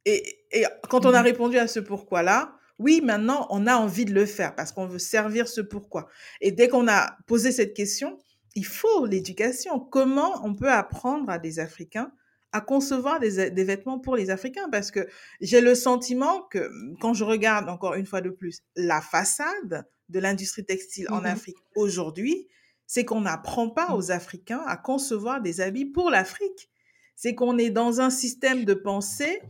et, 0.05 0.39
et 0.53 0.65
quand 0.89 1.07
on 1.07 1.15
a 1.15 1.21
Mhm. 1.21 1.23
répondu 1.23 1.59
à 1.59 1.67
ce 1.69 1.81
pourquoi-là, 1.81 2.57
oui, 2.79 3.01
maintenant, 3.03 3.47
on 3.51 3.67
a 3.67 3.77
envie 3.77 4.05
de 4.07 4.15
le 4.15 4.27
faire 4.27 4.55
parce 4.57 4.73
qu'on 4.73 4.87
veut 4.87 4.99
servir 4.99 5.47
ce 5.49 5.61
pourquoi. 5.61 6.09
Et 6.41 6.53
dès 6.53 6.69
qu'on 6.69 6.89
a 6.89 7.17
posé 7.27 7.53
cette 7.53 7.75
question, 7.75 8.19
il 8.57 8.67
faut 8.67 9.07
l'éducation. 9.07 9.79
Comment 9.81 10.45
on 10.45 10.55
peut 10.55 10.71
apprendre 10.71 11.31
à 11.31 11.39
des 11.39 11.61
Africains 11.61 12.13
à 12.53 12.61
concevoir 12.61 13.19
des, 13.21 13.51
des 13.51 13.65
vêtements 13.65 13.99
pour 13.99 14.15
les 14.17 14.31
Africains 14.31 14.69
Parce 14.71 14.91
que 14.91 15.07
j'ai 15.41 15.61
le 15.61 15.75
sentiment 15.75 16.43
que 16.51 16.71
quand 17.01 17.15
je 17.15 17.25
regarde 17.25 17.69
encore 17.69 17.95
une 17.95 18.07
fois 18.07 18.21
de 18.21 18.31
plus 18.31 18.61
la 18.77 19.01
façade 19.01 19.87
de 20.09 20.19
l'industrie 20.21 20.65
textile 20.65 21.09
en 21.11 21.21
Mhm. 21.21 21.27
Afrique 21.27 21.57
aujourd'hui, 21.77 22.49
c'est 22.87 23.05
qu'on 23.05 23.23
n'apprend 23.23 23.71
pas 23.71 23.89
Mhm. 23.89 23.97
aux 23.97 24.11
Africains 24.11 24.63
à 24.67 24.77
concevoir 24.77 25.41
des 25.41 25.61
habits 25.61 25.87
pour 25.87 26.11
l'Afrique. 26.11 26.69
C'est 27.17 27.35
qu'on 27.35 27.57
est 27.59 27.71
dans 27.71 28.01
un 28.01 28.11
système 28.11 28.65
de 28.65 28.75
pensée 28.75 29.41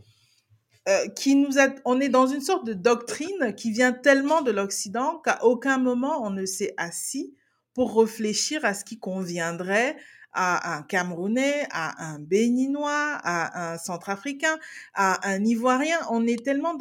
euh, 0.89 1.07
qui 1.09 1.35
nous 1.35 1.59
a, 1.59 1.69
on 1.85 2.01
est 2.01 2.09
dans 2.09 2.27
une 2.27 2.41
sorte 2.41 2.65
de 2.65 2.73
doctrine 2.73 3.55
qui 3.55 3.71
vient 3.71 3.93
tellement 3.93 4.41
de 4.41 4.51
l'Occident 4.51 5.19
qu'à 5.23 5.43
aucun 5.45 5.77
moment 5.77 6.21
on 6.25 6.29
ne 6.29 6.45
s'est 6.45 6.73
assis 6.77 7.33
pour 7.73 7.97
réfléchir 7.99 8.65
à 8.65 8.73
ce 8.73 8.83
qui 8.83 8.99
conviendrait 8.99 9.95
à 10.33 10.75
un 10.75 10.83
Camerounais, 10.83 11.67
à 11.71 12.11
un 12.11 12.19
Béninois, 12.19 13.19
à 13.23 13.73
un 13.73 13.77
Centrafricain, 13.77 14.57
à 14.93 15.29
un 15.29 15.43
Ivoirien. 15.43 15.99
On 16.09 16.25
est 16.27 16.43
tellement 16.43 16.75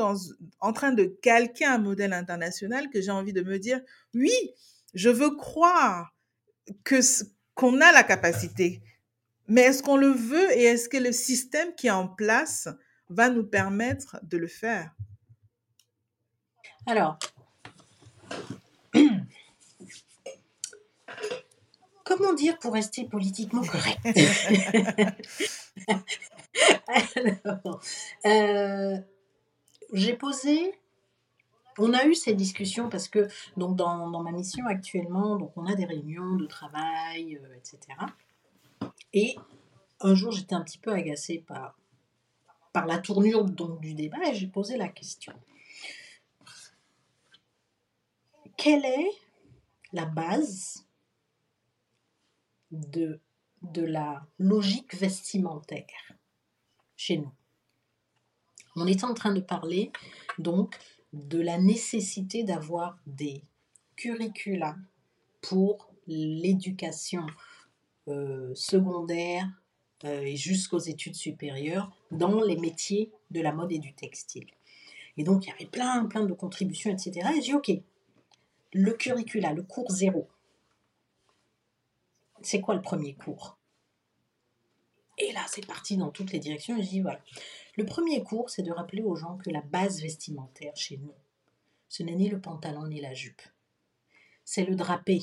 en 0.61 0.73
train 0.73 0.93
de 0.93 1.05
calquer 1.05 1.65
un 1.65 1.79
modèle 1.79 2.13
international 2.13 2.89
que 2.91 3.01
j'ai 3.01 3.11
envie 3.11 3.33
de 3.33 3.43
me 3.43 3.59
dire, 3.59 3.81
oui, 4.15 4.33
je 4.95 5.11
veux 5.11 5.35
croire 5.35 6.15
que 6.85 7.01
qu'on 7.55 7.81
a 7.83 7.93
la 7.93 8.03
capacité, 8.03 8.83
mais 9.47 9.63
est-ce 9.63 9.83
qu'on 9.83 9.99
le 9.99 10.09
veut 10.09 10.57
et 10.57 10.65
est-ce 10.65 10.89
que 10.89 10.97
le 10.97 11.13
système 11.13 11.75
qui 11.75 11.89
est 11.89 11.91
en 11.91 12.09
place 12.09 12.69
va 13.11 13.29
nous 13.29 13.45
permettre 13.45 14.19
de 14.23 14.39
le 14.39 14.47
faire? 14.47 14.95
Alors, 16.87 17.19
comment 22.17 22.35
dire 22.35 22.59
pour 22.59 22.75
rester 22.75 23.05
politiquement 23.05 23.63
correct? 23.63 24.01
Alors, 27.17 27.81
euh, 28.27 28.99
j'ai 29.93 30.15
posé, 30.15 30.75
on 31.79 31.93
a 31.95 32.05
eu 32.05 32.15
ces 32.15 32.35
discussions 32.35 32.89
parce 32.89 33.09
que 33.09 33.29
donc 33.57 33.77
dans, 33.77 34.11
dans 34.11 34.23
ma 34.23 34.33
mission 34.33 34.67
actuellement, 34.67 35.37
donc 35.37 35.53
on 35.57 35.67
a 35.67 35.75
des 35.75 35.85
réunions 35.85 36.37
de 36.37 36.47
travail, 36.47 37.41
euh, 37.43 37.57
etc. 37.57 37.79
Et 39.13 39.37
un 40.01 40.15
jour, 40.15 40.33
j'étais 40.33 40.55
un 40.55 40.63
petit 40.63 40.79
peu 40.79 40.93
agacée 40.93 41.45
par, 41.47 41.79
par 42.73 42.87
la 42.87 42.99
tournure 42.99 43.45
donc, 43.45 43.81
du 43.81 43.95
débat 43.95 44.25
et 44.27 44.35
j'ai 44.35 44.49
posé 44.49 44.77
la 44.77 44.89
question. 44.89 45.33
Quelle 48.57 48.85
est 48.85 49.11
la 49.93 50.05
base 50.05 50.85
de, 52.73 53.21
la 53.77 54.27
logique 54.39 54.95
vestimentaire 54.95 55.87
chez 56.97 57.19
nous 57.19 57.33
On 58.75 58.87
est 58.87 59.05
en 59.05 59.15
train 59.15 59.33
de 59.33 59.41
parler 59.41 59.93
donc 60.39 60.77
de 61.13 61.41
la 61.41 61.59
nécessité 61.59 62.43
d'avoir 62.43 62.99
des 63.07 63.45
curricula 63.97 64.77
pour 65.43 65.93
l'éducation 66.07 67.27
euh, 68.09 68.53
secondaire 68.55 69.49
euh, 70.05 70.23
et 70.23 70.37
jusqu'aux 70.37 70.79
études 70.79 71.15
supérieures 71.15 71.93
dans 72.11 72.43
les 72.43 72.57
métiers 72.57 73.13
de 73.31 73.41
la 73.41 73.53
mode 73.53 73.71
et 73.71 73.79
du 73.79 73.95
textile. 73.95 74.47
Et 75.17 75.25
donc, 75.25 75.47
il 75.47 75.51
y 75.51 75.53
avait 75.53 75.67
plein, 75.67 76.07
plein 76.07 76.25
de 76.25 76.33
contributions, 76.33 76.91
etc. 76.91 77.29
Et 77.31 77.35
j'ai 77.37 77.53
dit, 77.53 77.55
OK, 77.55 77.71
le 78.73 78.93
curricula, 78.95 79.53
le 79.53 79.63
cours 79.63 79.91
zéro, 79.91 80.29
c'est 82.47 82.61
quoi 82.61 82.75
le 82.75 82.83
premier 82.83 83.15
cours? 83.15 83.59
Et 85.19 85.33
là, 85.33 85.45
c'est 85.49 85.67
parti 85.67 85.97
dans 85.97 86.11
toutes 86.11 86.33
les 86.33 86.39
directions. 86.39 86.77
Je 86.81 86.89
dis, 86.89 87.01
voilà, 87.01 87.21
le 87.77 87.85
premier 87.85 88.23
cours, 88.23 88.51
c'est 88.51 88.63
de 88.63 88.73
rappeler 88.73 89.03
aux 89.03 89.17
gens 89.17 89.37
que 89.39 89.51
la 89.51 89.61
base 89.61 90.01
vestimentaire 90.01 90.77
chez 90.77 90.97
nous, 90.97 91.15
ce 91.89 92.03
n'est 92.03 92.15
ni 92.15 92.29
le 92.29 92.41
pantalon 92.41 92.87
ni 92.87 93.01
la 93.01 93.15
jupe. 93.15 93.43
C'est 94.45 94.65
le 94.65 94.75
drapé, 94.75 95.23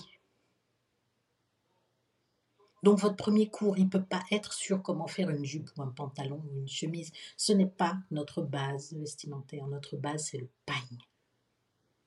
donc 2.84 2.99
votre 2.99 3.15
premier 3.15 3.49
cours, 3.49 3.77
il 3.77 3.86
ne 3.86 3.89
peut 3.89 4.03
pas 4.03 4.23
être 4.32 4.53
sur 4.53 4.82
comment 4.82 5.08
faire 5.08 5.29
une 5.29 5.43
jupe 5.43 5.69
ou 5.77 5.82
un 5.82 5.91
pantalon 5.91 6.41
ou 6.49 6.60
une 6.60 6.67
chemise. 6.67 7.12
Ce 7.36 7.51
n'est 7.51 7.67
pas 7.67 7.97
notre 8.12 8.41
base 8.41 8.93
vestimentaire. 8.93 9.67
Notre 9.67 9.98
base, 9.98 10.29
c'est 10.31 10.37
le 10.37 10.50
pagne. 10.65 11.00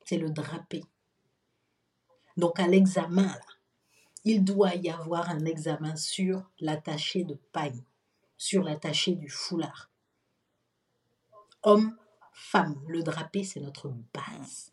C'est 0.05 0.19
le 0.19 0.31
drapé. 0.31 0.83
Donc 2.37 2.59
à 2.59 2.67
l'examen, 2.67 3.27
là, 3.27 3.41
il 4.25 4.45
doit 4.45 4.75
y 4.75 4.91
avoir 4.91 5.31
un 5.31 5.45
examen 5.45 5.97
sur 5.97 6.51
l'attaché 6.61 7.25
de 7.25 7.35
pagne, 7.53 7.83
sur 8.37 8.63
l'attaché 8.63 9.15
du 9.15 9.29
foulard. 9.29 9.91
Homme, 11.63 11.97
femme, 12.33 12.83
le 12.89 13.03
drapé, 13.03 13.45
c'est 13.45 13.61
notre 13.61 13.93
base. 14.13 14.73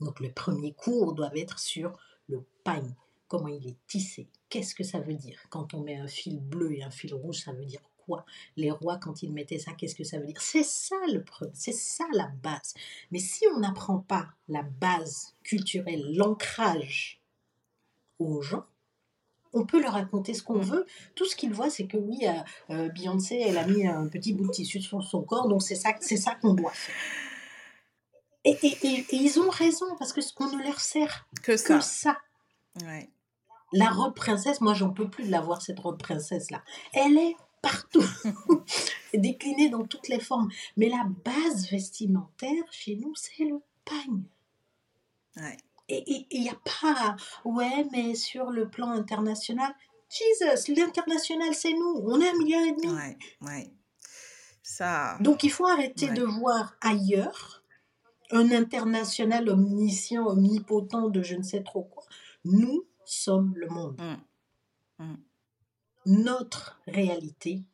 Donc 0.00 0.20
le 0.20 0.32
premier 0.32 0.72
cours 0.72 1.14
doit 1.14 1.36
être 1.36 1.58
sur 1.58 1.98
le 2.28 2.44
pagne 2.64 2.94
comment 3.28 3.48
il 3.48 3.66
est 3.68 3.76
tissé, 3.86 4.26
qu'est-ce 4.48 4.74
que 4.74 4.82
ça 4.82 4.98
veut 4.98 5.14
dire? 5.14 5.38
Quand 5.50 5.74
on 5.74 5.82
met 5.82 5.96
un 5.96 6.08
fil 6.08 6.40
bleu 6.40 6.72
et 6.72 6.82
un 6.82 6.90
fil 6.90 7.14
rouge, 7.14 7.44
ça 7.44 7.52
veut 7.52 7.66
dire 7.66 7.82
quoi? 7.98 8.24
Les 8.56 8.70
rois, 8.70 8.96
quand 8.96 9.22
ils 9.22 9.32
mettaient 9.32 9.58
ça, 9.58 9.72
qu'est-ce 9.72 9.94
que 9.94 10.02
ça 10.02 10.18
veut 10.18 10.26
dire? 10.26 10.40
C'est 10.40 10.64
ça 10.64 10.96
le 11.12 11.22
c'est 11.52 11.72
ça 11.72 12.04
la 12.14 12.28
base. 12.42 12.74
Mais 13.10 13.18
si 13.18 13.44
on 13.54 13.60
n'apprend 13.60 13.98
pas 13.98 14.30
la 14.48 14.62
base 14.62 15.34
culturelle, 15.44 16.16
l'ancrage 16.16 17.20
aux 18.18 18.42
gens, 18.42 18.64
on 19.52 19.64
peut 19.64 19.80
leur 19.80 19.92
raconter 19.94 20.34
ce 20.34 20.42
qu'on 20.42 20.58
Mm. 20.58 20.62
veut. 20.62 20.86
Tout 21.14 21.24
ce 21.24 21.34
qu'ils 21.36 21.52
voient, 21.52 21.70
c'est 21.70 21.86
que 21.86 21.96
oui, 21.96 22.18
euh, 22.26 22.32
euh, 22.74 22.88
Beyoncé, 22.90 23.36
elle 23.40 23.56
a 23.58 23.66
mis 23.66 23.86
un 23.86 24.06
petit 24.08 24.32
bout 24.34 24.46
de 24.46 24.52
tissu 24.52 24.80
sur 24.82 25.02
son 25.02 25.22
corps, 25.22 25.48
donc 25.48 25.62
c'est 25.62 25.74
ça, 25.74 25.90
c'est 26.00 26.16
ça 26.18 26.34
qu'on 26.34 26.54
doit 26.54 26.72
faire. 26.72 26.94
Et, 28.44 28.56
et- 28.62 28.78
et- 28.86 29.00
et 29.10 29.16
ils 29.16 29.38
ont 29.40 29.48
raison, 29.50 29.86
parce 29.98 30.12
que 30.12 30.20
on 30.40 30.56
ne 30.56 30.62
leur 30.62 30.80
sert 30.80 31.26
Que 31.42 31.52
que 31.52 31.56
ça. 31.56 31.80
ça. 31.80 32.18
Ouais. 32.82 33.10
La 33.72 33.90
robe 33.90 34.14
princesse, 34.14 34.60
moi, 34.60 34.74
j'en 34.74 34.90
peux 34.90 35.08
plus 35.10 35.24
de 35.26 35.30
la 35.30 35.40
voir, 35.40 35.60
cette 35.60 35.80
robe 35.80 35.98
princesse-là. 35.98 36.62
Elle 36.94 37.18
est 37.18 37.36
partout, 37.60 38.04
déclinée 39.14 39.68
dans 39.68 39.84
toutes 39.86 40.08
les 40.08 40.20
formes. 40.20 40.48
Mais 40.76 40.88
la 40.88 41.04
base 41.24 41.68
vestimentaire, 41.70 42.64
chez 42.70 42.96
nous, 42.96 43.14
c'est 43.14 43.44
le 43.44 43.60
pagne. 43.84 44.22
Ouais. 45.36 45.56
Et 45.88 46.26
il 46.30 46.42
n'y 46.42 46.50
a 46.50 46.58
pas, 46.82 47.16
ouais, 47.44 47.86
mais 47.92 48.14
sur 48.14 48.50
le 48.50 48.68
plan 48.68 48.90
international, 48.90 49.74
Jesus, 50.10 50.72
l'international, 50.74 51.54
c'est 51.54 51.72
nous. 51.72 52.02
On 52.04 52.20
est 52.20 52.28
un 52.28 52.38
milliard 52.38 52.62
et 52.64 52.72
demi. 52.72 52.88
Ouais. 52.92 53.18
Ouais. 53.42 53.72
Ça. 54.62 55.16
Donc, 55.20 55.44
il 55.44 55.50
faut 55.50 55.66
arrêter 55.66 56.08
Ouais. 56.08 56.14
de 56.14 56.22
voir 56.24 56.76
ailleurs 56.80 57.62
un 58.30 58.50
international 58.50 59.48
omniscient, 59.48 60.26
omnipotent 60.26 61.08
de 61.08 61.22
je 61.22 61.36
ne 61.36 61.42
sais 61.42 61.62
trop 61.62 61.84
quoi. 61.84 62.04
Nous 62.44 62.86
sommes 63.06 63.54
le 63.56 63.68
monde. 63.68 63.98
Mm. 64.98 65.14
Notre 66.06 66.80
réalité 66.86 67.64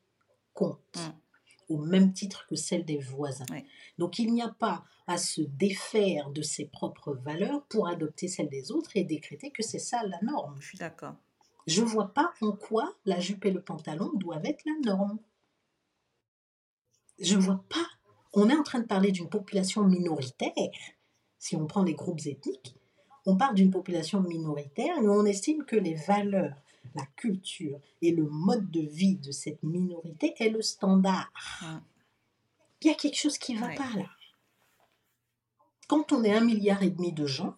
compte. 0.52 0.78
Mm. 0.96 1.23
Au 1.68 1.78
même 1.78 2.12
titre 2.12 2.46
que 2.48 2.56
celle 2.56 2.84
des 2.84 2.98
voisins. 2.98 3.46
Ouais. 3.50 3.64
Donc 3.98 4.18
il 4.18 4.32
n'y 4.32 4.42
a 4.42 4.48
pas 4.48 4.84
à 5.06 5.18
se 5.18 5.42
défaire 5.42 6.30
de 6.30 6.42
ses 6.42 6.66
propres 6.66 7.14
valeurs 7.14 7.64
pour 7.66 7.88
adopter 7.88 8.28
celles 8.28 8.48
des 8.48 8.70
autres 8.72 8.96
et 8.96 9.04
décréter 9.04 9.50
que 9.50 9.62
c'est 9.62 9.78
ça 9.78 10.02
la 10.06 10.20
norme. 10.22 10.56
Je 10.60 10.68
suis 10.68 10.78
d'accord. 10.78 11.14
Je 11.66 11.82
vois 11.82 12.12
pas 12.12 12.32
en 12.42 12.52
quoi 12.52 12.94
la 13.06 13.20
jupe 13.20 13.44
et 13.46 13.50
le 13.50 13.62
pantalon 13.62 14.10
doivent 14.14 14.44
être 14.44 14.64
la 14.66 14.92
norme. 14.92 15.18
Je 17.18 17.36
vois 17.36 17.64
pas. 17.68 17.86
On 18.32 18.50
est 18.50 18.56
en 18.56 18.62
train 18.62 18.80
de 18.80 18.86
parler 18.86 19.12
d'une 19.12 19.28
population 19.28 19.84
minoritaire. 19.84 20.52
Si 21.38 21.56
on 21.56 21.66
prend 21.66 21.82
les 21.82 21.94
groupes 21.94 22.26
ethniques, 22.26 22.76
on 23.26 23.36
parle 23.36 23.54
d'une 23.54 23.70
population 23.70 24.20
minoritaire 24.20 24.96
et 24.98 25.08
on 25.08 25.24
estime 25.24 25.64
que 25.64 25.76
les 25.76 25.94
valeurs, 25.94 26.56
la 26.94 27.06
culture 27.16 27.80
et 28.02 28.10
le 28.12 28.24
mode 28.28 28.70
de 28.70 28.80
vie 28.80 29.16
de 29.16 29.32
cette 29.32 29.62
minorité 29.62 30.34
est 30.38 30.50
le 30.50 30.62
standard. 30.62 31.30
Mm. 31.62 31.78
Il 32.82 32.86
y 32.88 32.90
a 32.90 32.94
quelque 32.94 33.16
chose 33.18 33.38
qui 33.38 33.54
ne 33.54 33.60
va 33.60 33.68
Ouais. 33.68 33.74
pas 33.74 33.90
là. 33.96 34.06
Quand 35.88 36.12
on 36.12 36.22
est 36.24 36.34
un 36.34 36.40
milliard 36.44 36.82
et 36.82 36.90
demi 36.90 37.12
de 37.12 37.26
gens, 37.26 37.56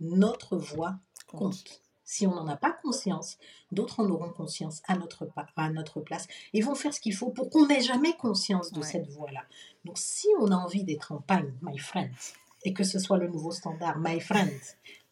notre 0.00 0.56
voix 0.56 0.96
Compte. 1.28 1.64
Si 2.04 2.26
on 2.26 2.34
n'en 2.34 2.46
a 2.48 2.56
pas 2.56 2.72
conscience, 2.82 3.38
d'autres 3.70 4.00
en 4.00 4.10
auront 4.10 4.28
conscience 4.28 4.82
à 4.86 4.96
notre, 4.98 5.26
à 5.56 5.70
notre 5.70 6.00
place. 6.02 6.26
Ils 6.52 6.62
vont 6.62 6.74
faire 6.74 6.92
ce 6.92 7.00
qu'il 7.00 7.14
faut 7.14 7.30
pour 7.30 7.48
qu'on 7.48 7.66
n'ait 7.66 7.80
jamais 7.80 8.14
conscience 8.18 8.70
de 8.72 8.80
Ouais. 8.80 8.86
cette 8.86 9.08
voie-là. 9.08 9.42
Donc 9.86 9.96
si 9.96 10.28
on 10.40 10.50
a 10.50 10.56
envie 10.56 10.84
d'être 10.84 11.12
en 11.12 11.20
pagne, 11.22 11.54
my 11.62 11.78
friend, 11.78 12.10
et 12.64 12.74
que 12.74 12.84
ce 12.84 12.98
soit 12.98 13.16
le 13.16 13.28
nouveau 13.28 13.50
standard, 13.50 13.98
my 13.98 14.20
friend, 14.20 14.52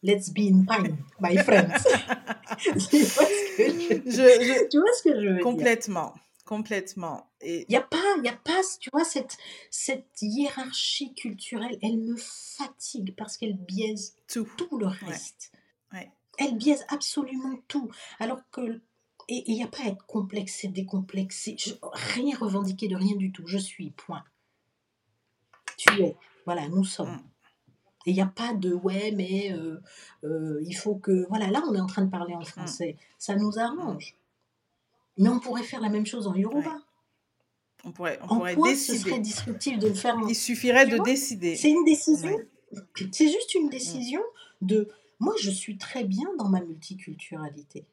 let's 0.03 0.29
be 0.29 0.41
in 0.51 0.63
pagne, 0.63 0.95
my 1.19 1.37
friend. 1.37 1.71
tu, 2.89 2.97
vois 3.03 3.25
ce 3.25 3.57
que 3.57 3.69
je, 3.69 4.11
Je, 4.11 4.43
je- 4.45 4.69
tu 4.69 4.79
vois 4.79 4.93
ce 4.93 5.03
que 5.03 5.21
je 5.21 5.27
veux 5.27 5.33
dire? 5.35 5.43
complètement, 5.43 6.13
complètement. 6.45 7.31
Et 7.41 7.61
il 7.61 7.69
n'y 7.69 7.75
a 7.77 7.81
pas, 7.81 7.97
il 8.23 8.27
a 8.27 8.33
pas, 8.33 8.61
tu 8.79 8.89
vois, 8.91 9.03
cette, 9.03 9.37
cette 9.69 10.21
hiérarchie 10.21 11.13
culturelle, 11.13 11.77
elle 11.81 11.97
me 11.97 12.15
fatigue 12.17 13.15
parce 13.15 13.37
qu'elle 13.37 13.57
biaise 13.57 14.15
tout. 14.27 14.47
tout 14.57 14.77
le 14.77 14.87
reste. 14.87 15.51
Ouais. 15.93 16.11
Elle 16.37 16.55
biaise 16.57 16.85
absolument 16.89 17.57
tout. 17.67 17.89
Alors 18.19 18.39
que. 18.51 18.81
Et 19.27 19.43
il 19.49 19.55
n'y 19.55 19.63
a 19.63 19.67
pas 19.67 19.83
à 19.83 19.87
être 19.87 20.05
complexé, 20.07 20.67
décomplexé. 20.67 21.55
Je- 21.57 21.73
rien 21.93 22.35
revendiquer 22.37 22.87
de 22.87 22.95
rien 22.95 23.15
du 23.15 23.31
tout. 23.31 23.45
Je 23.45 23.57
suis, 23.57 23.91
point. 23.91 24.23
Tu 25.77 26.01
es. 26.01 26.15
Voilà, 26.45 26.67
nous 26.67 26.83
sommes. 26.83 27.21
Et 28.05 28.11
il 28.11 28.13
n'y 28.15 28.21
a 28.21 28.25
pas 28.25 28.53
de 28.53 28.73
ouais, 28.73 29.11
mais 29.11 29.51
euh, 29.53 29.79
euh, 30.23 30.61
il 30.65 30.73
faut 30.73 30.95
que. 30.95 31.25
Voilà, 31.29 31.47
là, 31.51 31.63
on 31.69 31.75
est 31.75 31.79
en 31.79 31.85
train 31.85 32.03
de 32.03 32.09
parler 32.09 32.33
en 32.33 32.41
français. 32.41 32.97
Ça 33.17 33.35
nous 33.35 33.59
arrange. 33.59 34.15
Mais 35.17 35.29
on 35.29 35.39
pourrait 35.39 35.63
faire 35.63 35.81
la 35.81 35.89
même 35.89 36.05
chose 36.05 36.25
en 36.27 36.33
Yoruba. 36.35 36.69
Ouais. 36.69 36.75
On 37.83 37.91
pourrait, 37.91 38.19
on 38.21 38.25
En 38.25 38.37
pourrait 38.37 38.55
quoi 38.55 38.75
ce 38.75 38.95
serait 38.95 39.19
décider. 39.19 39.19
disruptif 39.19 39.79
de 39.79 39.87
le 39.87 39.93
faire 39.93 40.15
en, 40.17 40.27
Il 40.27 40.35
suffirait 40.35 40.85
Tu 40.85 40.97
de 40.97 41.03
décider. 41.03 41.55
C'est 41.55 41.69
une 41.69 41.83
décision? 41.83 42.29
Ouais. 42.29 42.47
C'est 43.11 43.27
juste 43.27 43.53
une 43.55 43.69
décision 43.69 44.21
de. 44.61 44.87
Moi, 45.19 45.35
je 45.39 45.51
suis 45.51 45.77
très 45.77 46.03
bien 46.03 46.27
dans 46.37 46.49
ma 46.49 46.61
multiculturalité. 46.61 47.85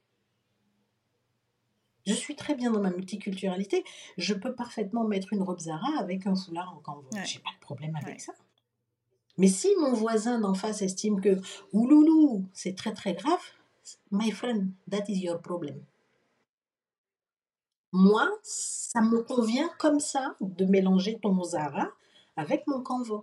Je 2.07 2.15
suis 2.15 2.37
très 2.37 2.55
bien 2.55 2.71
dans 2.71 2.81
ma 2.81 2.91
multiculturalité. 2.91 3.85
Je 4.17 4.33
peux 4.33 4.55
parfaitement 4.55 5.05
mettre 5.05 5.35
une 5.35 5.43
robe 5.43 5.61
Zara 5.61 5.99
avec 5.99 6.27
un 6.27 6.35
foulard 6.35 6.75
en 6.75 6.81
canvas. 6.81 7.09
Ouais. 7.13 7.25
J'ai 7.27 7.41
pas 7.41 7.51
de 7.55 7.61
problème 7.61 7.95
avec 7.97 8.21
ça. 8.23 8.33
Mais 9.39 9.47
si 9.47 9.69
mon 9.79 9.93
voisin 9.93 10.41
d'en 10.41 10.55
face 10.55 10.83
estime 10.83 11.21
que 11.21 11.41
ouloulou, 11.73 12.45
c'est 12.53 12.77
très 12.77 12.93
très 12.93 13.15
grave, 13.15 13.41
my 14.11 14.33
friend, 14.33 14.73
that 14.91 15.05
is 15.09 15.21
your 15.21 15.41
problem. 15.41 15.77
Moi, 17.93 18.29
ça 18.43 19.01
me 19.01 19.23
convient 19.23 19.71
comme 19.79 20.01
ça 20.01 20.35
de 20.41 20.65
mélanger 20.67 21.19
ton 21.23 21.43
Zara 21.43 21.89
avec 22.37 22.67
mon 22.67 22.83
canvas. 22.83 23.23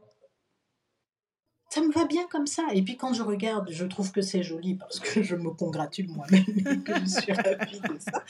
Ça 1.75 1.81
me 1.81 1.91
va 1.91 2.05
bien 2.05 2.25
comme 2.31 2.47
ça. 2.47 2.63
Et 2.73 2.81
puis 2.81 2.95
quand 2.95 3.13
je 3.13 3.21
regarde, 3.21 3.69
je 3.69 3.85
trouve 3.85 4.11
que 4.11 4.21
c'est 4.21 4.43
joli 4.43 4.75
parce 4.75 4.99
que 4.99 5.21
je 5.21 5.35
me 5.35 5.49
congratule 5.51 6.07
moi-même 6.09 6.43
et 6.47 6.79
que 6.79 6.99
je 7.01 7.05
suis 7.05 7.31
ravie 7.33 7.79
de 7.79 7.99
ça. 7.99 8.23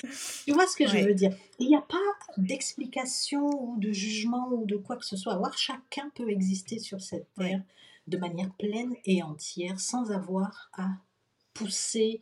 Tu 0.46 0.52
vois 0.52 0.66
ce 0.68 0.76
que 0.76 0.88
je 0.88 0.98
veux 0.98 1.14
dire? 1.14 1.32
Il 1.60 1.68
n'y 1.68 1.76
a 1.76 1.82
pas 1.82 1.98
d'explication 2.38 3.46
ou 3.64 3.78
de 3.80 3.92
jugement 3.92 4.50
ou 4.52 4.66
de 4.66 4.76
quoi 4.78 4.98
que 4.98 5.06
ce 5.06 5.16
soit. 5.16 5.40
Chacun 5.56 6.10
peut 6.16 6.30
exister 6.30 6.80
sur 6.80 7.02
cette 7.02 7.28
Ouais. 7.38 7.50
terre 7.50 7.62
de 8.08 8.18
manière 8.18 8.52
pleine 8.60 8.96
et 9.06 9.22
entière 9.24 9.80
sans 9.80 10.12
avoir 10.12 10.70
à 10.74 10.90
pousser, 11.54 12.20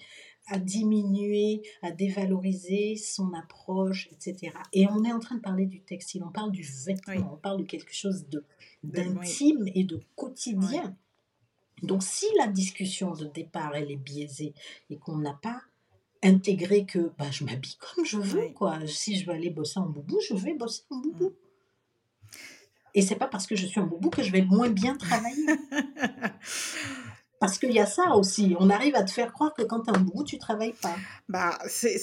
à 0.47 0.57
diminuer, 0.59 1.61
à 1.81 1.91
dévaloriser 1.91 2.95
son 2.97 3.33
approche, 3.33 4.09
etc. 4.11 4.53
Et 4.73 4.87
on 4.87 5.03
est 5.03 5.11
en 5.11 5.19
train 5.19 5.35
de 5.35 5.41
parler 5.41 5.65
du 5.65 5.81
textile, 5.81 6.23
on 6.23 6.31
parle 6.31 6.51
du 6.51 6.63
vêtement, 6.85 7.13
Oui. 7.15 7.23
on 7.31 7.37
parle 7.37 7.59
de 7.59 7.63
quelque 7.63 7.93
chose 7.93 8.27
de- 8.29 8.45
oui. 8.83 8.91
d'intime 8.91 9.65
et 9.73 9.83
de 9.85 10.01
quotidien. 10.15 10.95
Donc 11.81 12.03
si 12.03 12.25
la 12.37 12.47
discussion 12.47 13.11
de 13.13 13.25
départ, 13.25 13.75
elle 13.75 13.91
est 13.91 13.97
biaisée 13.97 14.53
et 14.89 14.97
qu'on 14.97 15.17
n'a 15.17 15.33
pas 15.41 15.61
intégré 16.23 16.85
que 16.85 17.11
bah, 17.17 17.31
je 17.31 17.43
m'habille 17.43 17.75
comme 17.77 18.05
je 18.05 18.17
veux, 18.17 18.39
Oui. 18.45 18.53
quoi. 18.53 18.79
Si 18.87 19.19
je 19.19 19.25
veux 19.25 19.33
aller 19.33 19.49
bosser 19.49 19.79
en 19.79 19.87
boubou, 19.89 20.19
je 20.27 20.33
vais 20.35 20.53
bosser 20.53 20.83
en 20.89 20.97
boubou. 20.97 21.29
Mm. 21.29 21.33
Et 22.95 23.01
c'est 23.01 23.15
pas 23.15 23.27
parce 23.27 23.47
que 23.47 23.55
je 23.55 23.65
suis 23.65 23.79
en 23.79 23.87
boubou 23.87 24.09
que 24.09 24.21
je 24.23 24.31
vais 24.31 24.43
moins 24.43 24.69
bien 24.69 24.95
travailler. 24.95 25.45
Parce 27.39 27.57
qu'il 27.59 27.73
y 27.73 27.79
a 27.79 27.85
ça 27.85 28.15
aussi. 28.15 28.55
On 28.57 28.69
arrive 28.69 28.95
à 28.95 29.03
te 29.03 29.11
faire 29.11 29.33
croire 29.33 29.53
que 29.53 29.63
quand 29.63 29.81
tu 29.81 29.91
es 29.91 29.97
en 29.97 29.99
boubou, 29.99 30.23
tu 30.23 30.37
travailles 30.37 30.75
pas. 30.81 30.95
Bah, 31.27 31.59
c'est 31.67 31.97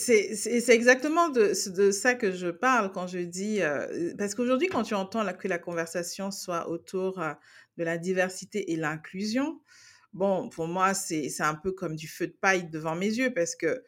exactement 0.68 1.30
de, 1.30 1.52
de 1.70 1.90
ça 1.92 2.14
que 2.14 2.30
je 2.32 2.48
parle 2.48 2.92
quand 2.92 3.06
je 3.06 3.20
dis... 3.20 3.62
euh, 3.62 4.12
parce 4.18 4.34
qu'aujourd'hui, 4.34 4.68
quand 4.68 4.82
tu 4.82 4.94
entends 4.94 5.22
la- 5.22 5.32
que 5.32 5.48
la 5.48 5.58
conversation 5.58 6.30
soit 6.30 6.68
autour 6.68 7.20
euh, 7.20 7.32
de 7.76 7.84
la 7.84 7.98
diversité 7.98 8.72
et 8.72 8.76
l'inclusion, 8.76 9.60
bon, 10.12 10.48
pour 10.48 10.66
moi, 10.68 10.94
c'est 10.94 11.30
un 11.40 11.54
peu 11.54 11.72
comme 11.72 11.96
du 11.96 12.08
feu 12.08 12.26
de 12.28 12.32
paille 12.40 12.68
devant 12.68 12.96
mes 12.96 13.06
yeux 13.08 13.32
parce 13.32 13.54
que 13.56 13.82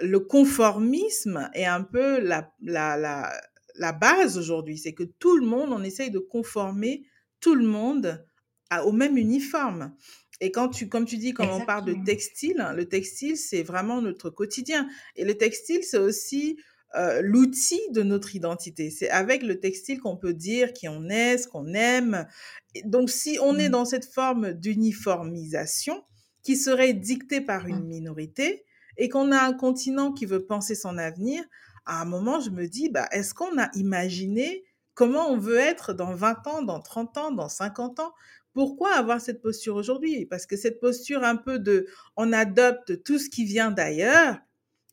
le 0.00 0.20
conformisme 0.20 1.50
est 1.54 1.64
un 1.64 1.82
peu 1.82 2.20
la, 2.20 2.52
la, 2.62 2.96
la, 2.96 3.40
la 3.74 3.92
base 3.92 4.38
aujourd'hui. 4.38 4.78
C'est 4.78 4.94
que 4.94 5.04
tout 5.04 5.36
le 5.36 5.46
monde, 5.46 5.70
on 5.72 5.82
essaye 5.82 6.10
de 6.10 6.18
conformer 6.18 7.04
tout 7.40 7.54
le 7.54 7.66
monde 7.66 8.24
à- 8.70 8.84
au 8.84 8.92
même 8.92 9.16
uniforme. 9.16 9.94
Et 10.40 10.52
quand 10.52 10.68
tu, 10.68 10.88
comme 10.88 11.04
tu 11.04 11.16
dis, 11.16 11.34
quand 11.34 11.52
on 11.56 11.62
parle 11.62 11.84
de 11.84 11.94
textile, 11.94 12.64
le 12.76 12.88
textile, 12.88 13.36
c'est 13.36 13.62
vraiment 13.64 14.00
notre 14.00 14.30
quotidien. 14.30 14.88
Et 15.16 15.24
le 15.24 15.36
textile, 15.36 15.82
c'est 15.82 15.98
aussi 15.98 16.58
euh, 16.96 17.20
l'outil 17.22 17.80
de 17.92 18.02
notre 18.02 18.34
identité. 18.34 18.90
C'est 18.90 19.10
avec 19.10 19.42
le 19.42 19.60
textile 19.60 20.00
qu'on 20.00 20.16
peut 20.16 20.32
dire 20.32 20.72
qui 20.72 20.88
on 20.88 21.08
est, 21.08 21.38
ce 21.38 21.46
qu'on 21.48 21.74
aime. 21.74 22.26
Et 22.74 22.82
donc, 22.82 23.10
si 23.10 23.38
on 23.42 23.58
est 23.58 23.68
Mm. 23.68 23.72
dans 23.72 23.84
cette 23.84 24.06
forme 24.06 24.52
d'uniformisation 24.54 26.02
qui 26.42 26.56
serait 26.56 26.94
dictée 26.94 27.40
par 27.40 27.66
une 27.66 27.80
Mm. 27.84 27.88
minorité 27.88 28.64
et 28.96 29.08
qu'on 29.08 29.32
a 29.32 29.38
un 29.40 29.52
continent 29.52 30.12
qui 30.12 30.26
veut 30.26 30.44
penser 30.46 30.74
son 30.74 30.96
avenir, 30.98 31.44
à 31.84 32.00
un 32.02 32.04
moment, 32.04 32.40
je 32.40 32.50
me 32.50 32.66
dis, 32.66 32.88
bah, 32.88 33.06
est-ce 33.12 33.34
qu'on 33.34 33.58
a 33.58 33.70
imaginé 33.74 34.64
comment 34.94 35.30
on 35.30 35.38
veut 35.38 35.56
être 35.58 35.92
dans 35.94 36.14
20 36.14 36.46
ans, 36.46 36.62
dans 36.62 36.80
30 36.80 37.16
ans, 37.18 37.30
dans 37.30 37.48
50 37.48 38.00
ans? 38.00 38.12
Pourquoi 38.54 38.92
avoir 38.94 39.20
cette 39.20 39.40
posture 39.42 39.76
aujourd'hui? 39.76 40.26
Parce 40.26 40.46
que 40.46 40.56
cette 40.56 40.80
posture 40.80 41.22
un 41.22 41.36
peu 41.36 41.58
de, 41.58 41.86
on 42.16 42.32
adopte 42.32 43.02
tout 43.04 43.18
ce 43.18 43.28
qui 43.30 43.44
vient 43.44 43.70
d'ailleurs 43.70 44.38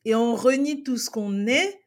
et 0.04 0.14
on 0.14 0.34
renie 0.36 0.82
tout 0.84 0.98
ce 0.98 1.10
qu'on 1.10 1.46
est 1.46 1.80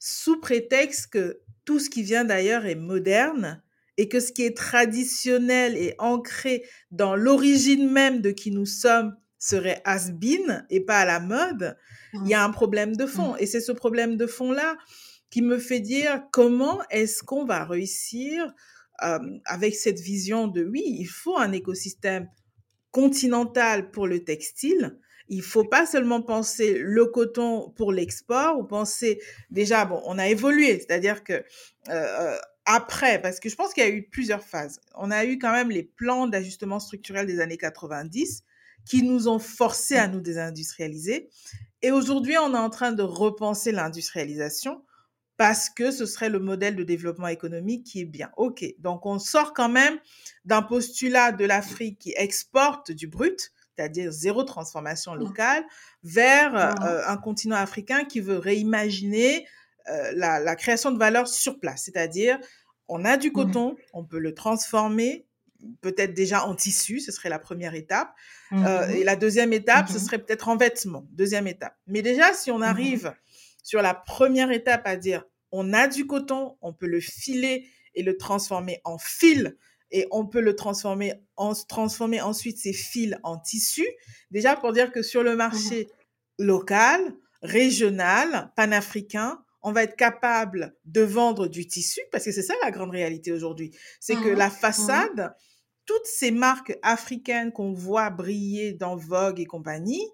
sous 0.00 0.40
prétexte 0.40 1.12
que 1.12 1.40
tout 1.64 1.78
ce 1.78 1.88
qui 1.88 2.02
vient 2.02 2.24
d'ailleurs 2.24 2.66
est 2.66 2.74
moderne 2.74 3.62
et 3.96 4.08
que 4.08 4.18
ce 4.18 4.32
qui 4.32 4.44
est 4.44 4.56
traditionnel 4.56 5.76
et 5.76 5.94
ancré 5.98 6.64
dans 6.90 7.14
l'origine 7.14 7.88
même 7.88 8.20
de 8.20 8.30
qui 8.30 8.50
nous 8.50 8.66
sommes, 8.66 9.14
serait 9.38 9.80
has-been 9.84 10.66
et 10.68 10.80
pas 10.80 10.98
à 10.98 11.04
la 11.06 11.20
mode, 11.20 11.76
il 12.12 12.28
y 12.28 12.34
a 12.34 12.44
un 12.44 12.50
problème 12.50 12.94
de 12.94 13.06
fond. 13.06 13.36
Et 13.36 13.46
c'est 13.46 13.60
ce 13.60 13.72
problème 13.72 14.16
de 14.16 14.26
fond-là 14.26 14.76
qui 15.30 15.42
me 15.42 15.58
fait 15.58 15.80
dire 15.80 16.22
comment 16.30 16.80
est-ce 16.90 17.22
qu'on 17.22 17.44
va 17.44 17.64
réussir 17.64 18.52
euh, 19.02 19.18
avec 19.46 19.74
cette 19.74 19.98
vision 19.98 20.46
de 20.46 20.62
oui, 20.64 20.82
il 20.84 21.06
faut 21.06 21.38
un 21.38 21.52
écosystème 21.52 22.28
continental 22.90 23.90
pour 23.90 24.06
le 24.06 24.24
textile. 24.24 24.98
Il 25.30 25.42
faut 25.42 25.64
pas 25.64 25.86
seulement 25.86 26.20
penser 26.20 26.78
le 26.78 27.06
coton 27.06 27.70
pour 27.76 27.92
l'export 27.92 28.58
ou 28.58 28.64
penser 28.64 29.20
déjà 29.50 29.86
bon, 29.86 30.02
on 30.04 30.18
a 30.18 30.28
évolué, 30.28 30.78
c'est-à-dire 30.78 31.24
que 31.24 31.32
euh, 31.32 31.42
euh, 31.88 32.36
après, 32.66 33.20
parce 33.20 33.40
que 33.40 33.48
je 33.48 33.56
pense 33.56 33.72
qu'il 33.72 33.82
y 33.82 33.86
a 33.86 33.90
eu 33.90 34.02
plusieurs 34.02 34.44
phases. 34.44 34.80
On 34.94 35.10
a 35.10 35.24
eu 35.24 35.38
quand 35.38 35.52
même 35.52 35.70
les 35.70 35.82
plans 35.82 36.26
d'ajustement 36.26 36.78
structurel 36.78 37.26
des 37.26 37.40
années 37.40 37.56
90 37.56 38.44
qui 38.84 39.02
nous 39.02 39.28
ont 39.28 39.38
forcé 39.38 39.96
à 39.96 40.08
nous 40.08 40.20
désindustrialiser. 40.20 41.30
Et 41.82 41.90
aujourd'hui, 41.90 42.36
on 42.38 42.54
est 42.54 42.58
en 42.58 42.70
train 42.70 42.92
de 42.92 43.02
repenser 43.02 43.72
l'industrialisation 43.72 44.84
parce 45.36 45.70
que 45.70 45.90
ce 45.90 46.04
serait 46.04 46.28
le 46.28 46.38
modèle 46.38 46.76
de 46.76 46.84
développement 46.84 47.28
économique 47.28 47.86
qui 47.86 48.02
est 48.02 48.04
bien. 48.04 48.30
OK, 48.36 48.62
donc 48.78 49.06
on 49.06 49.18
sort 49.18 49.54
quand 49.54 49.70
même 49.70 49.98
d'un 50.44 50.60
postulat 50.60 51.32
de 51.32 51.46
l'Afrique 51.46 51.98
qui 51.98 52.12
exporte 52.14 52.92
du 52.92 53.06
brut, 53.06 53.50
c'est-à-dire 53.80 54.12
zéro 54.12 54.44
transformation 54.44 55.14
locale, 55.14 55.64
vers 56.02 56.54
euh, 56.54 57.02
un 57.06 57.16
continent 57.16 57.56
africain 57.56 58.04
qui 58.04 58.20
veut 58.20 58.36
réimaginer 58.36 59.46
euh, 59.88 60.12
la, 60.14 60.54
création 60.54 60.90
de 60.90 60.98
valeur 60.98 61.26
sur 61.26 61.58
place, 61.58 61.84
c'est-à-dire 61.84 62.38
on 62.88 63.04
a 63.06 63.16
du 63.16 63.32
coton, 63.32 63.76
on 63.94 64.04
peut 64.04 64.18
le 64.18 64.34
transformer, 64.34 65.26
peut-être 65.80 66.12
déjà 66.12 66.44
en 66.44 66.54
tissu, 66.54 67.00
ce 67.00 67.10
serait 67.10 67.28
la 67.30 67.38
première 67.38 67.74
étape. 67.74 68.12
Euh, 68.52 68.88
et 68.88 69.04
la 69.04 69.16
deuxième 69.16 69.52
étape, 69.52 69.88
ce 69.88 69.98
serait 69.98 70.18
peut-être 70.18 70.48
en 70.48 70.56
vêtements, 70.56 71.06
deuxième 71.12 71.46
étape. 71.46 71.76
Mais 71.86 72.02
déjà, 72.02 72.34
si 72.34 72.50
on 72.50 72.60
arrive 72.60 73.14
sur 73.62 73.80
la 73.80 73.94
première 73.94 74.50
étape 74.50 74.82
à 74.86 74.96
dire 74.96 75.24
on 75.52 75.72
a 75.72 75.86
du 75.86 76.06
coton, 76.06 76.56
on 76.60 76.72
peut 76.72 76.86
le 76.86 77.00
filer 77.00 77.66
et 77.94 78.02
le 78.02 78.16
transformer 78.16 78.80
en 78.84 78.98
fil 78.98 79.56
et 79.90 80.06
on 80.10 80.26
peut 80.26 80.40
le 80.40 80.54
transformer 80.56 81.14
en 81.36 81.54
transformer 81.54 82.20
ensuite 82.20 82.58
ces 82.58 82.72
fils 82.72 83.16
en 83.22 83.38
tissu. 83.38 83.86
Déjà 84.30 84.56
pour 84.56 84.72
dire 84.72 84.92
que 84.92 85.02
sur 85.02 85.22
le 85.22 85.36
marché 85.36 85.88
local, 86.38 87.00
régional, 87.42 88.52
panafricain, 88.56 89.42
on 89.62 89.72
va 89.72 89.82
être 89.82 89.96
capable 89.96 90.74
de 90.84 91.02
vendre 91.02 91.48
du 91.48 91.66
tissu 91.66 92.00
parce 92.12 92.24
que 92.24 92.32
c'est 92.32 92.42
ça 92.42 92.54
la 92.62 92.70
grande 92.70 92.90
réalité 92.90 93.32
aujourd'hui. 93.32 93.72
C'est 94.00 94.16
que 94.16 94.28
la 94.28 94.50
façade, 94.50 95.34
toutes 95.86 96.06
ces 96.06 96.30
marques 96.30 96.78
africaines 96.82 97.52
qu'on 97.52 97.72
voit 97.72 98.10
briller 98.10 98.72
dans 98.72 98.96
Vogue 98.96 99.40
et 99.40 99.46
compagnie 99.46 100.06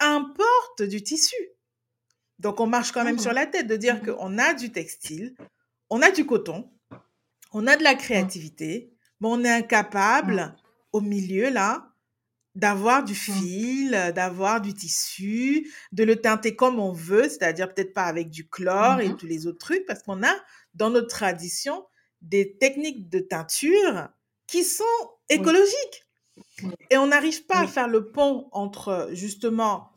importent 0.00 0.82
du 0.82 1.02
tissu. 1.02 1.36
Donc, 2.38 2.60
on 2.60 2.66
marche 2.66 2.92
quand 2.92 3.04
même 3.04 3.20
sur 3.20 3.30
mmh. 3.30 3.36
la 3.36 3.46
tête 3.46 3.66
de 3.68 3.76
dire 3.76 4.02
mmh. 4.02 4.06
qu'on 4.06 4.38
a 4.38 4.52
du 4.52 4.72
textile, 4.72 5.34
on 5.90 6.02
a 6.02 6.10
du 6.10 6.26
coton, 6.26 6.70
on 7.52 7.66
a 7.66 7.76
de 7.76 7.84
la 7.84 7.94
mmh. 7.94 7.98
créativité, 7.98 8.91
mais 9.22 9.28
on 9.28 9.44
est 9.44 9.50
incapable, 9.50 10.56
au 10.92 11.00
milieu, 11.00 11.48
là, 11.48 11.92
d'avoir 12.56 13.04
du 13.04 13.14
fil, 13.14 13.92
d'avoir 14.14 14.60
du 14.60 14.74
tissu, 14.74 15.72
de 15.92 16.02
le 16.02 16.16
teinter 16.16 16.56
comme 16.56 16.80
on 16.80 16.92
veut, 16.92 17.28
c'est-à-dire 17.28 17.72
peut-être 17.72 17.94
pas 17.94 18.04
avec 18.04 18.30
du 18.30 18.48
chlore 18.48 19.00
et 19.00 19.14
tous 19.16 19.26
les 19.26 19.46
autres 19.46 19.58
trucs, 19.58 19.86
parce 19.86 20.02
qu'on 20.02 20.24
a 20.24 20.34
dans 20.74 20.90
notre 20.90 21.06
tradition 21.06 21.86
des 22.20 22.56
techniques 22.58 23.08
de 23.08 23.20
teinture 23.20 24.08
qui 24.48 24.64
sont 24.64 24.84
écologiques. 25.28 26.04
Et 26.90 26.98
on 26.98 27.06
n'arrive 27.06 27.46
pas 27.46 27.60
à 27.60 27.66
faire 27.68 27.88
le 27.88 28.10
pont 28.10 28.48
entre 28.50 29.10
justement 29.12 29.92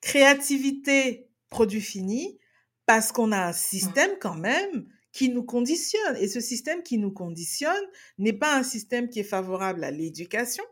créativité 0.00 1.28
produit 1.50 1.82
fini 1.82 2.38
parce 2.86 3.12
qu'on 3.12 3.30
a 3.30 3.48
un 3.48 3.52
système 3.52 4.12
quand 4.20 4.34
même 4.34 4.88
qui 5.12 5.28
nous 5.28 5.42
conditionne. 5.42 6.16
Et 6.16 6.28
ce 6.28 6.40
système 6.40 6.82
qui 6.82 6.98
nous 6.98 7.12
conditionne 7.12 7.84
n'est 8.18 8.32
pas 8.32 8.56
un 8.56 8.62
système 8.62 9.08
qui 9.08 9.20
est 9.20 9.24
favorable 9.24 9.84
à 9.84 9.90
l'éducation, 9.90 10.64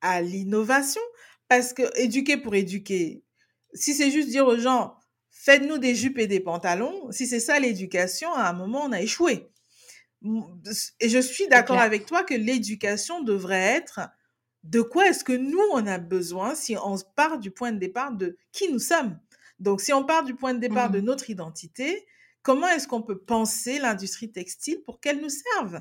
à 0.00 0.22
l'innovation, 0.22 1.02
parce 1.48 1.72
que 1.72 1.82
éduquer 1.98 2.36
pour 2.36 2.54
éduquer, 2.54 3.22
si 3.74 3.94
c'est 3.94 4.10
juste 4.10 4.28
dire 4.28 4.46
aux 4.46 4.58
gens, 4.58 4.94
faites-nous 5.30 5.78
des 5.78 5.94
jupes 5.94 6.18
et 6.18 6.26
des 6.26 6.40
pantalons, 6.40 7.10
si 7.10 7.26
c'est 7.26 7.40
ça 7.40 7.58
l'éducation, 7.58 8.32
à 8.34 8.48
un 8.48 8.52
moment, 8.52 8.84
on 8.84 8.92
a 8.92 9.00
échoué. 9.00 9.50
Et 11.00 11.08
je 11.08 11.18
suis 11.18 11.48
d'accord 11.48 11.78
avec 11.78 12.06
toi 12.06 12.24
que 12.24 12.34
l'éducation 12.34 13.22
devrait 13.22 13.76
être 13.76 14.00
de 14.64 14.82
quoi 14.82 15.08
est-ce 15.08 15.24
que 15.24 15.32
nous, 15.32 15.62
on 15.72 15.86
a 15.86 15.98
besoin 15.98 16.54
si 16.54 16.76
on 16.76 16.98
part 17.16 17.38
du 17.38 17.50
point 17.50 17.72
de 17.72 17.78
départ 17.78 18.12
de 18.12 18.36
qui 18.52 18.70
nous 18.70 18.78
sommes. 18.78 19.18
Donc, 19.58 19.80
si 19.80 19.92
on 19.92 20.04
part 20.04 20.24
du 20.24 20.34
point 20.34 20.52
de 20.52 20.58
départ 20.58 20.90
de 20.90 21.00
mmh 21.00 21.04
notre 21.04 21.30
identité, 21.30 22.06
comment 22.42 22.68
est-ce 22.68 22.88
qu'on 22.88 23.02
peut 23.02 23.18
penser 23.18 23.78
l'industrie 23.78 24.32
textile 24.32 24.82
pour 24.84 25.00
qu'elle 25.00 25.20
nous 25.20 25.30
serve? 25.30 25.80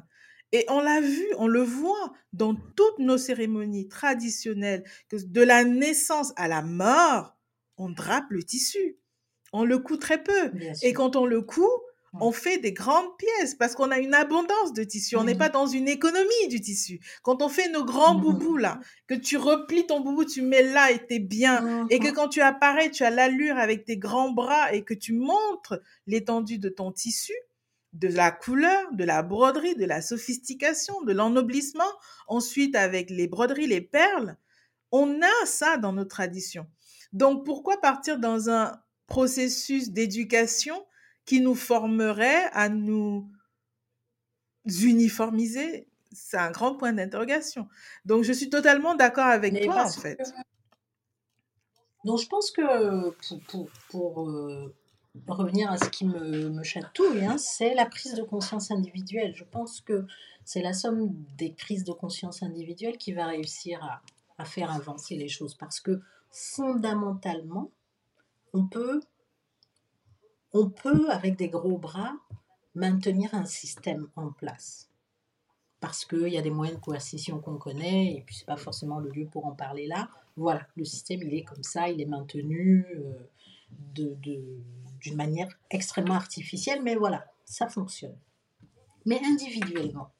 Et 0.51 0.65
on 0.67 0.79
l'a 0.79 0.99
vu, 0.99 1.25
on 1.37 1.47
le 1.47 1.61
voit 1.61 2.13
dans 2.33 2.55
toutes 2.55 2.99
nos 2.99 3.17
cérémonies 3.17 3.87
traditionnelles, 3.87 4.83
que 5.07 5.17
de 5.17 5.41
la 5.41 5.63
naissance 5.63 6.33
à 6.37 6.47
la 6.47 6.61
mort, 6.61 7.37
on 7.77 7.89
drape 7.89 8.29
le 8.31 8.43
tissu. 8.43 8.97
On 9.53 9.63
le 9.63 9.79
coud 9.79 9.99
très 9.99 10.23
peu. 10.23 10.51
Et 10.83 10.93
quand 10.93 11.15
on 11.15 11.25
le 11.25 11.41
coud, 11.41 11.69
on 12.19 12.31
fait 12.31 12.57
des 12.57 12.73
grandes 12.73 13.17
pièces 13.17 13.55
parce 13.55 13.75
qu'on 13.75 13.91
a 13.91 13.99
une 13.99 14.13
abondance 14.13 14.73
de 14.73 14.83
tissu. 14.83 15.15
On 15.15 15.23
n'est 15.23 15.35
pas 15.35 15.49
dans 15.49 15.67
une 15.67 15.87
économie 15.87 16.47
du 16.49 16.59
tissu. 16.61 16.99
Quand 17.23 17.41
on 17.41 17.49
fait 17.49 17.69
nos 17.69 17.85
grands 17.85 18.15
boubous 18.15 18.57
là, 18.57 18.79
que 19.07 19.13
tu 19.13 19.37
replies 19.37 19.85
ton 19.85 19.99
boubou, 19.99 20.25
tu 20.25 20.41
mets 20.41 20.63
là 20.63 20.91
et 20.91 21.05
t'es 21.05 21.19
bien, 21.19 21.87
et 21.89 21.99
que 21.99 22.09
quand 22.09 22.29
tu 22.29 22.41
apparais, 22.41 22.91
tu 22.91 23.03
as 23.03 23.09
l'allure 23.09 23.57
avec 23.57 23.85
tes 23.85 23.97
grands 23.97 24.31
bras 24.31 24.73
et 24.73 24.83
que 24.83 24.93
tu 24.93 25.13
montres 25.13 25.79
l'étendue 26.07 26.59
de 26.59 26.69
ton 26.69 26.91
tissu, 26.91 27.33
de 27.93 28.07
la 28.07 28.31
couleur, 28.31 28.91
de 28.91 29.03
la 29.03 29.23
broderie, 29.23 29.75
de 29.75 29.85
la 29.85 30.01
sophistication, 30.01 31.01
de 31.01 31.13
l'ennoblissement. 31.13 31.91
Ensuite, 32.27 32.75
avec 32.75 33.09
les 33.09 33.27
broderies, 33.27 33.67
les 33.67 33.81
perles, 33.81 34.37
on 34.91 35.21
a 35.21 35.45
ça 35.45 35.77
dans 35.77 35.93
nos 35.93 36.05
traditions. 36.05 36.67
Donc, 37.13 37.45
pourquoi 37.45 37.77
partir 37.81 38.19
dans 38.19 38.49
un 38.49 38.79
processus 39.07 39.89
d'éducation 39.89 40.85
qui 41.29 41.41
nous 41.41 41.53
formerait 41.53 42.49
à 42.53 42.69
nous 42.69 43.29
uniformiser? 44.65 45.87
C'est 46.11 46.37
un 46.37 46.49
grand 46.49 46.73
point 46.73 46.91
d'interrogation. 46.91 47.67
Donc, 48.03 48.23
je 48.23 48.33
suis 48.33 48.49
totalement 48.49 48.95
d'accord 48.95 49.27
avec 49.27 49.63
toi, 49.63 49.83
en 49.83 49.91
fait. 49.91 50.19
Donc, 52.03 52.19
je 52.19 52.27
pense 52.27 52.49
que 52.49 53.11
pour, 53.91 54.27
euh, 54.27 54.75
revenir 55.27 55.71
à 55.71 55.77
ce 55.77 55.87
qui 55.89 56.05
me, 56.05 56.49
me 56.49 56.63
chatouille, 56.63 57.23
hein, 57.23 57.37
c'est 57.37 57.75
la 57.75 57.85
prise 57.85 58.15
de 58.15 58.23
conscience 58.23 58.71
individuelle. 58.71 59.35
Je 59.35 59.43
pense 59.43 59.81
que 59.81 60.07
c'est 60.45 60.63
la 60.63 60.73
somme 60.73 61.13
des 61.37 61.51
prises 61.51 61.83
de 61.83 61.91
conscience 61.91 62.41
individuelles 62.41 62.97
qui 62.97 63.13
va 63.13 63.27
réussir 63.27 63.83
à, 63.83 64.01
à 64.39 64.45
faire 64.45 64.71
avancer 64.73 65.15
les 65.15 65.29
choses. 65.29 65.53
Parce 65.53 65.79
que 65.79 66.01
fondamentalement, 66.31 67.69
on 68.53 68.65
peut 68.65 69.01
on 70.53 70.69
peut, 70.69 71.09
avec 71.09 71.35
des 71.35 71.49
gros 71.49 71.77
bras, 71.77 72.13
maintenir 72.75 73.33
un 73.33 73.45
système 73.45 74.07
en 74.15 74.31
place. 74.31 74.89
Parce 75.79 76.05
qu'il 76.05 76.27
y 76.27 76.37
a 76.37 76.41
des 76.41 76.51
moyens 76.51 76.79
de 76.79 76.83
coercition 76.83 77.39
qu'on 77.39 77.57
connaît, 77.57 78.15
et 78.15 78.21
puis 78.21 78.35
c'est 78.35 78.45
pas 78.45 78.57
forcément 78.57 78.99
le 78.99 79.09
lieu 79.09 79.25
pour 79.25 79.45
en 79.45 79.53
parler 79.53 79.87
là. 79.87 80.09
Voilà, 80.35 80.67
le 80.75 80.85
système, 80.85 81.21
il 81.21 81.33
est 81.33 81.43
comme 81.43 81.63
ça, 81.63 81.89
il 81.89 82.01
est 82.01 82.05
maintenu 82.05 82.85
euh, 82.95 84.15
d'une 84.19 85.15
manière 85.15 85.49
extrêmement 85.69 86.15
artificielle, 86.15 86.81
mais 86.83 86.95
voilà, 86.95 87.25
ça 87.45 87.67
fonctionne. 87.67 88.17
Mais 89.05 89.19
individuellement, 89.23 90.11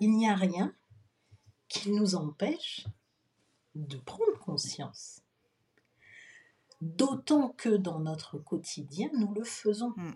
il 0.00 0.12
n'y 0.12 0.28
a 0.28 0.34
rien 0.34 0.74
qui 1.68 1.90
nous 1.90 2.14
empêche 2.14 2.86
de 3.74 3.96
prendre 3.98 4.38
conscience 4.38 5.22
D'autant 6.80 7.48
que 7.50 7.70
dans 7.70 7.98
notre 7.98 8.38
quotidien, 8.38 9.10
nous 9.14 9.32
le 9.34 9.44
faisons. 9.44 9.94
Hmm. 9.96 10.14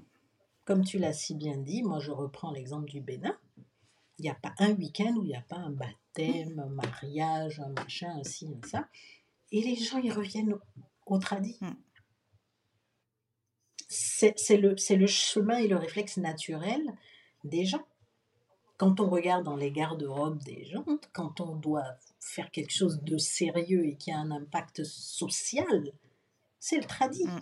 Comme 0.64 0.84
tu 0.84 0.98
l'as 0.98 1.12
si 1.12 1.34
bien 1.34 1.56
dit, 1.56 1.82
moi 1.82 1.98
je 1.98 2.12
reprends 2.12 2.52
l'exemple 2.52 2.88
du 2.88 3.00
Bénin. 3.00 3.36
Il 4.18 4.22
n'y 4.22 4.30
a 4.30 4.34
pas 4.34 4.54
un 4.58 4.72
week-end 4.74 5.14
où 5.16 5.24
il 5.24 5.28
n'y 5.28 5.36
a 5.36 5.42
pas 5.42 5.56
un 5.56 5.70
baptême, 5.70 6.60
un 6.60 6.68
mariage, 6.68 7.58
un 7.58 7.70
machin, 7.70 8.16
un 8.16 8.22
ci, 8.22 8.46
un 8.46 8.68
ça. 8.68 8.88
Et 9.50 9.60
les 9.60 9.74
gens, 9.74 9.98
ils 9.98 10.12
reviennent 10.12 10.54
au, 11.06 11.18
tradit. 11.18 11.58
Hmm. 11.60 11.74
C'est 13.88 14.56
le, 14.56 14.76
le 14.96 15.06
chemin 15.06 15.58
et 15.58 15.68
le 15.68 15.76
réflexe 15.76 16.16
naturel 16.16 16.80
des 17.42 17.64
gens. 17.64 17.84
Quand 18.76 19.00
on 19.00 19.10
regarde 19.10 19.44
dans 19.44 19.56
les 19.56 19.72
garde-robes 19.72 20.42
des 20.44 20.64
gens, 20.64 20.86
quand 21.12 21.40
on 21.40 21.56
doit 21.56 21.96
faire 22.20 22.50
quelque 22.50 22.72
chose 22.72 23.02
de 23.02 23.18
sérieux 23.18 23.84
et 23.84 23.96
qui 23.96 24.12
a 24.12 24.18
un 24.18 24.30
impact 24.30 24.84
social, 24.84 25.92
c'est 26.62 26.78
le 26.78 26.84
tradit. 26.84 27.24
Mm. 27.24 27.40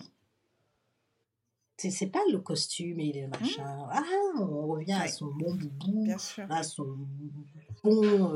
C'est 1.77 2.07
pas 2.07 2.23
le 2.31 2.39
costume 2.39 2.99
et 2.99 3.13
le 3.13 3.27
machin. 3.27 3.63
Mm. 3.63 3.89
Ah, 3.91 4.03
on 4.39 4.67
revient 4.67 4.93
à 4.93 5.07
son 5.07 5.27
bon 5.27 5.53
boubou, 5.53 6.07
à 6.49 6.63
son 6.63 6.97
bon, 7.83 8.31
euh, 8.31 8.35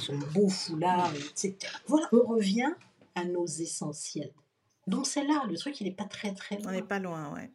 son 0.00 0.18
beau 0.34 0.48
foulard, 0.48 1.10
etc. 1.14 1.56
Voilà, 1.86 2.06
on 2.12 2.26
revient 2.26 2.70
à 3.14 3.24
nos 3.24 3.46
essentiels. 3.46 4.32
Donc 4.86 5.06
c'est 5.06 5.24
là, 5.24 5.44
le 5.48 5.56
truc, 5.56 5.80
il 5.80 5.84
n'est 5.84 5.94
pas 5.94 6.04
très 6.04 6.34
très 6.34 6.58
On 6.58 6.64
loin. 6.64 6.72
n'est 6.72 6.82
pas 6.82 6.98
loin, 6.98 7.32
ouais. 7.32 7.50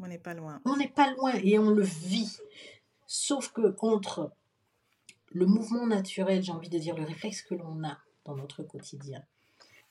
On 0.00 0.06
n'est 0.06 0.18
pas 0.18 0.32
loin. 0.32 0.62
On 0.64 0.76
n'est 0.76 0.88
pas 0.88 1.12
loin 1.12 1.34
et 1.34 1.58
on 1.58 1.70
le 1.70 1.82
vit. 1.82 2.38
Sauf 3.06 3.52
que 3.52 3.76
entre 3.80 4.32
le 5.32 5.44
mouvement 5.44 5.86
naturel, 5.86 6.42
j'ai 6.42 6.52
envie 6.52 6.70
de 6.70 6.78
dire 6.78 6.96
le 6.96 7.04
réflexe 7.04 7.42
que 7.42 7.54
l'on 7.54 7.84
a 7.84 7.98
dans 8.24 8.36
notre 8.36 8.62
quotidien, 8.62 9.22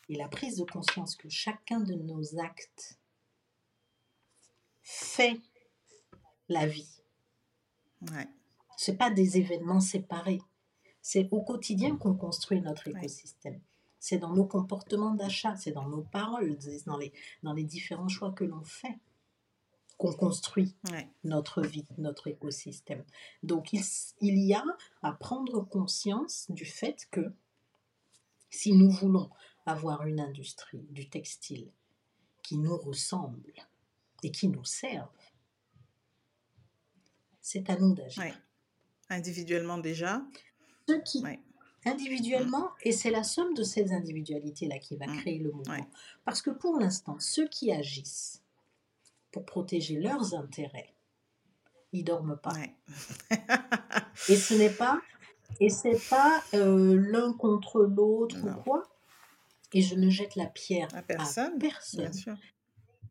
et 0.09 0.15
la 0.15 0.27
prise 0.27 0.57
de 0.57 0.63
conscience 0.65 1.15
que 1.15 1.29
chacun 1.29 1.79
de 1.79 1.95
nos 1.95 2.39
actes 2.39 2.97
fait 4.81 5.39
la 6.49 6.67
vie. 6.67 7.01
Ouais. 8.11 8.27
C'est 8.77 8.97
pas 8.97 9.09
des 9.09 9.37
événements 9.37 9.79
séparés. 9.79 10.41
C'est 11.01 11.27
au 11.31 11.41
quotidien 11.41 11.97
qu'on 11.97 12.15
construit 12.15 12.61
notre 12.61 12.89
Ouais. 12.91 12.99
écosystème. 12.99 13.59
C'est 13.99 14.17
dans 14.19 14.33
nos 14.33 14.45
comportements 14.45 15.15
d'achat, 15.15 15.55
c'est 15.55 15.71
dans 15.71 15.87
nos 15.87 16.03
paroles, 16.03 16.57
dans 16.85 16.97
les, 16.97 17.11
dans 17.41 17.53
les 17.53 17.63
différents 17.63 18.07
choix 18.09 18.31
que 18.31 18.43
l'on 18.43 18.63
fait 18.63 18.99
qu'on 19.97 20.11
construit 20.13 20.75
Ouais. 20.91 21.07
notre 21.23 21.61
vie, 21.61 21.85
notre 21.97 22.27
écosystème. 22.27 23.03
Donc 23.43 23.71
il 23.73 24.37
y 24.37 24.53
a 24.53 24.63
à 25.01 25.13
prendre 25.13 25.61
conscience 25.61 26.45
du 26.49 26.65
fait 26.65 27.07
que 27.11 27.31
si 28.49 28.73
nous 28.73 28.89
voulons 28.91 29.29
avoir 29.65 30.05
une 30.05 30.19
industrie 30.19 30.85
du 30.91 31.09
textile 31.09 31.71
qui 32.43 32.57
nous 32.57 32.77
ressemble 32.77 33.53
et 34.23 34.31
qui 34.31 34.47
nous 34.47 34.63
serve, 34.65 35.09
c'est 37.41 37.69
à 37.69 37.77
nous 37.77 37.93
d'agir. 37.93 38.23
Ouais. 38.23 38.33
Individuellement 39.09 39.77
déjà. 39.77 40.21
Ceux 40.87 41.01
qui, 41.01 41.23
Ouais. 41.23 41.39
individuellement, 41.85 42.71
et 42.83 42.91
c'est 42.91 43.11
la 43.11 43.23
somme 43.23 43.53
de 43.53 43.63
ces 43.63 43.91
individualités-là 43.93 44.79
qui 44.79 44.95
va 44.97 45.07
Mm. 45.07 45.17
créer 45.19 45.39
le 45.39 45.51
mouvement. 45.51 45.73
Ouais. 45.75 45.85
Parce 46.23 46.41
que 46.41 46.49
pour 46.49 46.79
l'instant, 46.79 47.17
ceux 47.19 47.47
qui 47.47 47.71
agissent 47.71 48.41
pour 49.31 49.45
protéger 49.45 49.99
leurs 49.99 50.33
intérêts, 50.33 50.93
ils 51.91 52.03
dorment 52.03 52.37
pas. 52.37 52.53
Et 54.29 54.35
ce 54.35 54.53
n'est 54.55 54.69
pas, 54.71 55.01
et 55.59 55.69
c'est 55.69 55.99
pas 56.09 56.43
euh, 56.53 56.95
l'un 57.11 57.33
contre 57.33 57.81
l'autre 57.83 58.37
ou 58.43 58.61
quoi. 58.63 58.83
Et 59.73 59.81
je 59.81 59.95
ne 59.95 60.09
jette 60.09 60.35
la 60.35 60.45
pierre 60.45 60.87
À 60.95 61.01
personne. 61.01 61.53
à 61.55 61.59
personne. 61.59 62.01
Bien 62.01 62.13
sûr. 62.13 62.37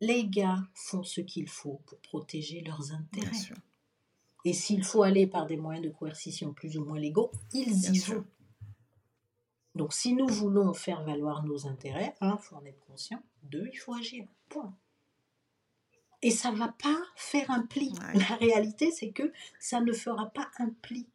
Les 0.01 0.27
gars 0.27 0.59
font 0.75 1.03
ce 1.03 1.21
qu'il 1.21 1.49
faut 1.49 1.81
pour 1.87 1.99
protéger 2.01 2.63
leurs 2.63 2.81
Bien 2.83 2.97
intérêts. 2.97 3.35
sûr. 3.35 3.57
Et 4.47 4.53
s'il 4.53 4.85
faut 4.85 5.03
aller 5.03 5.27
par 5.27 5.47
des 5.47 5.57
moyens 5.57 5.85
de 5.87 5.91
coercition 5.91 6.53
plus 6.53 6.77
ou 6.77 6.85
moins 6.85 6.99
légaux, 6.99 7.31
ils 7.53 7.65
Bien 7.81 7.93
y 7.93 7.97
sûr. 7.97 8.15
vont. 8.17 8.25
Donc 9.75 9.93
si 9.93 10.15
nous 10.15 10.29
voulons 10.29 10.73
faire 10.75 11.03
valoir 11.03 11.43
nos 11.45 11.67
intérêts, 11.67 12.15
un, 12.21 12.37
il 12.41 12.43
faut 12.43 12.57
en 12.57 12.65
être 12.65 12.81
conscient. 12.87 13.23
Deux, 13.43 13.69
il 13.73 13.77
faut 13.77 13.95
agir. 13.95 14.27
Point. 14.49 14.75
Et 16.23 16.31
ça 16.31 16.53
ne 16.53 16.57
va 16.57 16.69
pas 16.69 16.99
faire 17.17 17.51
un 17.51 17.67
pli. 17.67 17.93
Ouais. 17.93 18.19
La 18.19 18.37
réalité, 18.37 18.91
c'est 18.91 19.11
que 19.11 19.33
ça 19.61 19.81
ne 19.81 19.93
fera 19.93 20.27
pas 20.31 20.51
un 20.59 20.71
pli. 20.83 21.07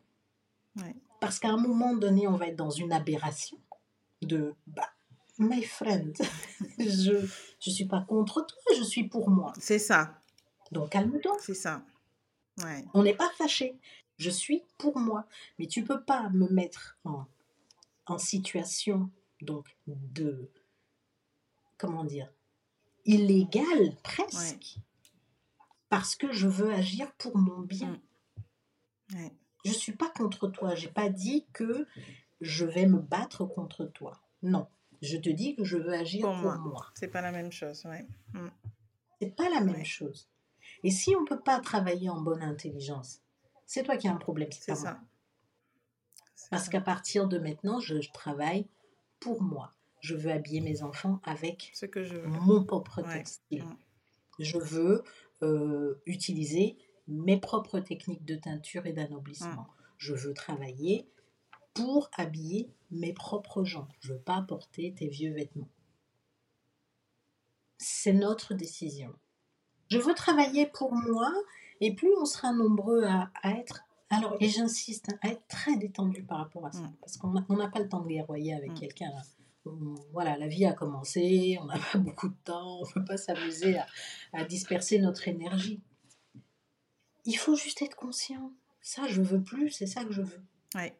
Ouais. 0.76 0.96
Parce 1.20 1.40
qu'à 1.40 1.50
un 1.50 1.58
moment 1.58 1.96
donné, 1.96 2.28
on 2.28 2.36
va 2.36 2.48
être 2.48 2.56
dans 2.56 2.70
une 2.70 2.92
aberration 2.92 3.58
de 4.22 4.54
bah, 4.68 4.90
my 5.40 5.64
friend, 5.64 6.16
je 6.78 7.14
ne 7.14 7.72
suis 7.72 7.86
pas 7.86 8.02
contre 8.02 8.46
toi, 8.46 8.76
je 8.78 8.84
suis 8.84 9.08
pour 9.08 9.30
moi. 9.30 9.54
C'est 9.60 9.80
ça. 9.80 10.22
Donc 10.72 10.92
calme-toi. 10.92 11.38
C'est 11.42 11.56
ça. 11.56 11.84
Ouais. 12.64 12.86
On 12.94 13.04
n'est 13.04 13.16
pas 13.16 13.30
fâché. 13.38 13.80
Je 14.18 14.30
suis 14.30 14.64
pour 14.78 15.00
moi. 15.00 15.26
Mais 15.58 15.66
tu 15.66 15.84
peux 15.84 16.04
pas 16.04 16.30
me 16.30 16.48
mettre 16.50 16.98
en, 17.06 17.26
en 18.06 18.18
situation 18.18 19.10
donc 19.42 19.66
de 19.88 20.52
comment 21.78 22.04
dire 22.04 22.32
illégale 23.06 23.96
presque 24.04 24.78
parce 25.88 26.16
que 26.16 26.32
je 26.32 26.48
veux 26.48 26.72
agir 26.72 27.12
pour 27.14 27.38
mon 27.38 27.62
bien. 27.62 28.00
Mm. 29.14 29.16
Ouais. 29.16 29.34
Je 29.66 29.72
suis 29.72 29.94
pas 29.94 30.10
contre 30.10 30.48
toi. 30.48 30.76
J'ai 30.76 30.90
pas 30.90 31.10
dit 31.10 31.48
que 31.54 31.88
je 32.42 32.66
vais 32.66 32.86
me 32.86 33.00
battre 33.00 33.46
contre 33.46 33.86
toi. 33.86 34.22
Non. 34.44 34.68
Je 35.02 35.18
te 35.18 35.30
dis 35.30 35.56
que 35.56 35.64
je 35.64 35.78
veux 35.78 35.93
agir 35.93 36.22
Pour 36.22 36.32
pour, 36.34 36.41
moi. 36.41 36.58
moi. 36.58 36.86
C'est 36.95 37.08
pas 37.08 37.22
la 37.22 37.32
même 37.32 37.52
chose. 37.52 37.84
Ouais. 37.86 38.06
Mm. 38.34 38.47
C'est 39.22 39.36
pas 39.36 39.50
la 39.50 39.62
même 39.62 39.76
Ouais. 39.76 39.84
chose. 39.86 40.30
Et 40.84 40.91
si 40.91 41.16
on 41.16 41.26
peut 41.26 41.39
pas 41.39 41.60
travailler 41.60 42.10
en 42.10 42.22
bonne 42.22 42.41
intelligence, 42.41 43.22
c'est 43.66 43.84
toi 43.84 43.97
qui 43.97 44.08
as 44.08 44.14
un 44.14 44.18
problème, 44.18 44.50
c'est 44.52 44.74
pas 44.74 44.80
moi. 44.80 44.91
ça. 44.91 45.00
C'est 46.36 46.50
Parce 46.50 46.70
qu'à 46.70 46.82
partir 46.82 47.28
de 47.28 47.38
maintenant, 47.38 47.80
je, 47.80 48.02
je 48.02 48.12
travaille 48.12 48.68
pour 49.20 49.41
moi. 49.41 49.74
Je 50.02 50.16
veux 50.16 50.32
habiller 50.32 50.62
mes 50.62 50.82
enfants 50.84 51.20
avec 51.24 51.72
Ce 51.74 51.86
que 51.86 52.04
je 52.04 52.16
veux. 52.16 52.28
mon 52.28 52.64
propre 52.64 53.02
Ouais. 53.04 53.14
textile. 53.18 53.64
Mm. 53.66 53.78
Je 54.39 54.58
veux 54.58 55.04
euh, 55.43 56.02
utiliser 56.06 56.78
mes 57.08 57.38
propres 57.39 57.80
techniques 57.80 58.24
de 58.26 58.36
teinture 58.36 58.86
et 58.86 58.93
d'anoblissement. 58.93 59.64
Mm. 59.64 59.68
Je 59.97 60.14
veux 60.14 60.34
travailler 60.34 61.10
pour 61.74 62.10
habiller 62.18 62.70
mes 62.92 63.14
propres 63.14 63.64
gens. 63.64 63.88
Je 64.02 64.14
veux 64.14 64.20
pas 64.20 64.42
porter 64.42 64.94
tes 64.94 65.08
vieux 65.08 65.34
vêtements. 65.34 65.70
C'est 67.78 68.14
notre 68.14 68.54
décision. 68.54 69.14
Je 69.90 69.98
veux 69.98 70.14
travailler 70.14 70.66
pour 70.68 70.94
moi 70.94 71.32
et 71.82 71.94
plus 71.96 72.12
on 72.20 72.26
sera 72.26 72.52
nombreux 72.52 73.04
à, 73.06 73.32
à 73.42 73.52
être, 73.52 73.82
alors, 74.10 74.36
et 74.40 74.50
j'insiste, 74.50 75.10
hein, 75.14 75.18
à 75.22 75.30
être 75.30 75.48
très 75.48 75.78
détendu 75.78 76.24
par 76.24 76.40
rapport 76.40 76.66
à 76.66 76.72
ça. 76.72 76.82
Mm. 76.82 76.96
Parce 77.00 77.18
qu'on 77.18 77.30
n'a 77.32 77.68
pas 77.70 77.80
le 77.80 77.88
temps 77.88 78.02
de 78.02 78.08
guerroyer 78.10 78.54
avec 78.54 78.72
Mm. 78.72 78.80
quelqu'un. 78.80 79.12
On- 79.66 79.96
Voilà, 80.14 80.38
la 80.38 80.48
vie 80.48 80.66
a 80.66 80.74
commencé, 80.74 81.58
on 81.62 81.66
n'a 81.66 81.76
pas 81.94 81.98
beaucoup 82.00 82.28
de 82.30 82.36
temps, 82.44 82.80
on 82.80 82.86
ne 82.88 82.92
peut 82.94 83.06
pas 83.06 83.18
s'amuser 83.18 83.78
à, 83.78 83.86
à 84.34 84.44
disperser 84.44 85.00
notre 85.00 85.28
énergie. 85.28 85.82
Il 87.26 87.38
faut 87.38 87.56
juste 87.56 87.82
être 87.82 87.96
conscient. 87.96 88.52
Ça, 88.82 89.08
je 89.08 89.22
veux 89.22 89.42
plus, 89.44 89.70
c'est 89.70 89.86
ça 89.88 90.04
que 90.04 90.12
je 90.12 90.22
veux. 90.22 90.42
Ouais. 90.76 90.98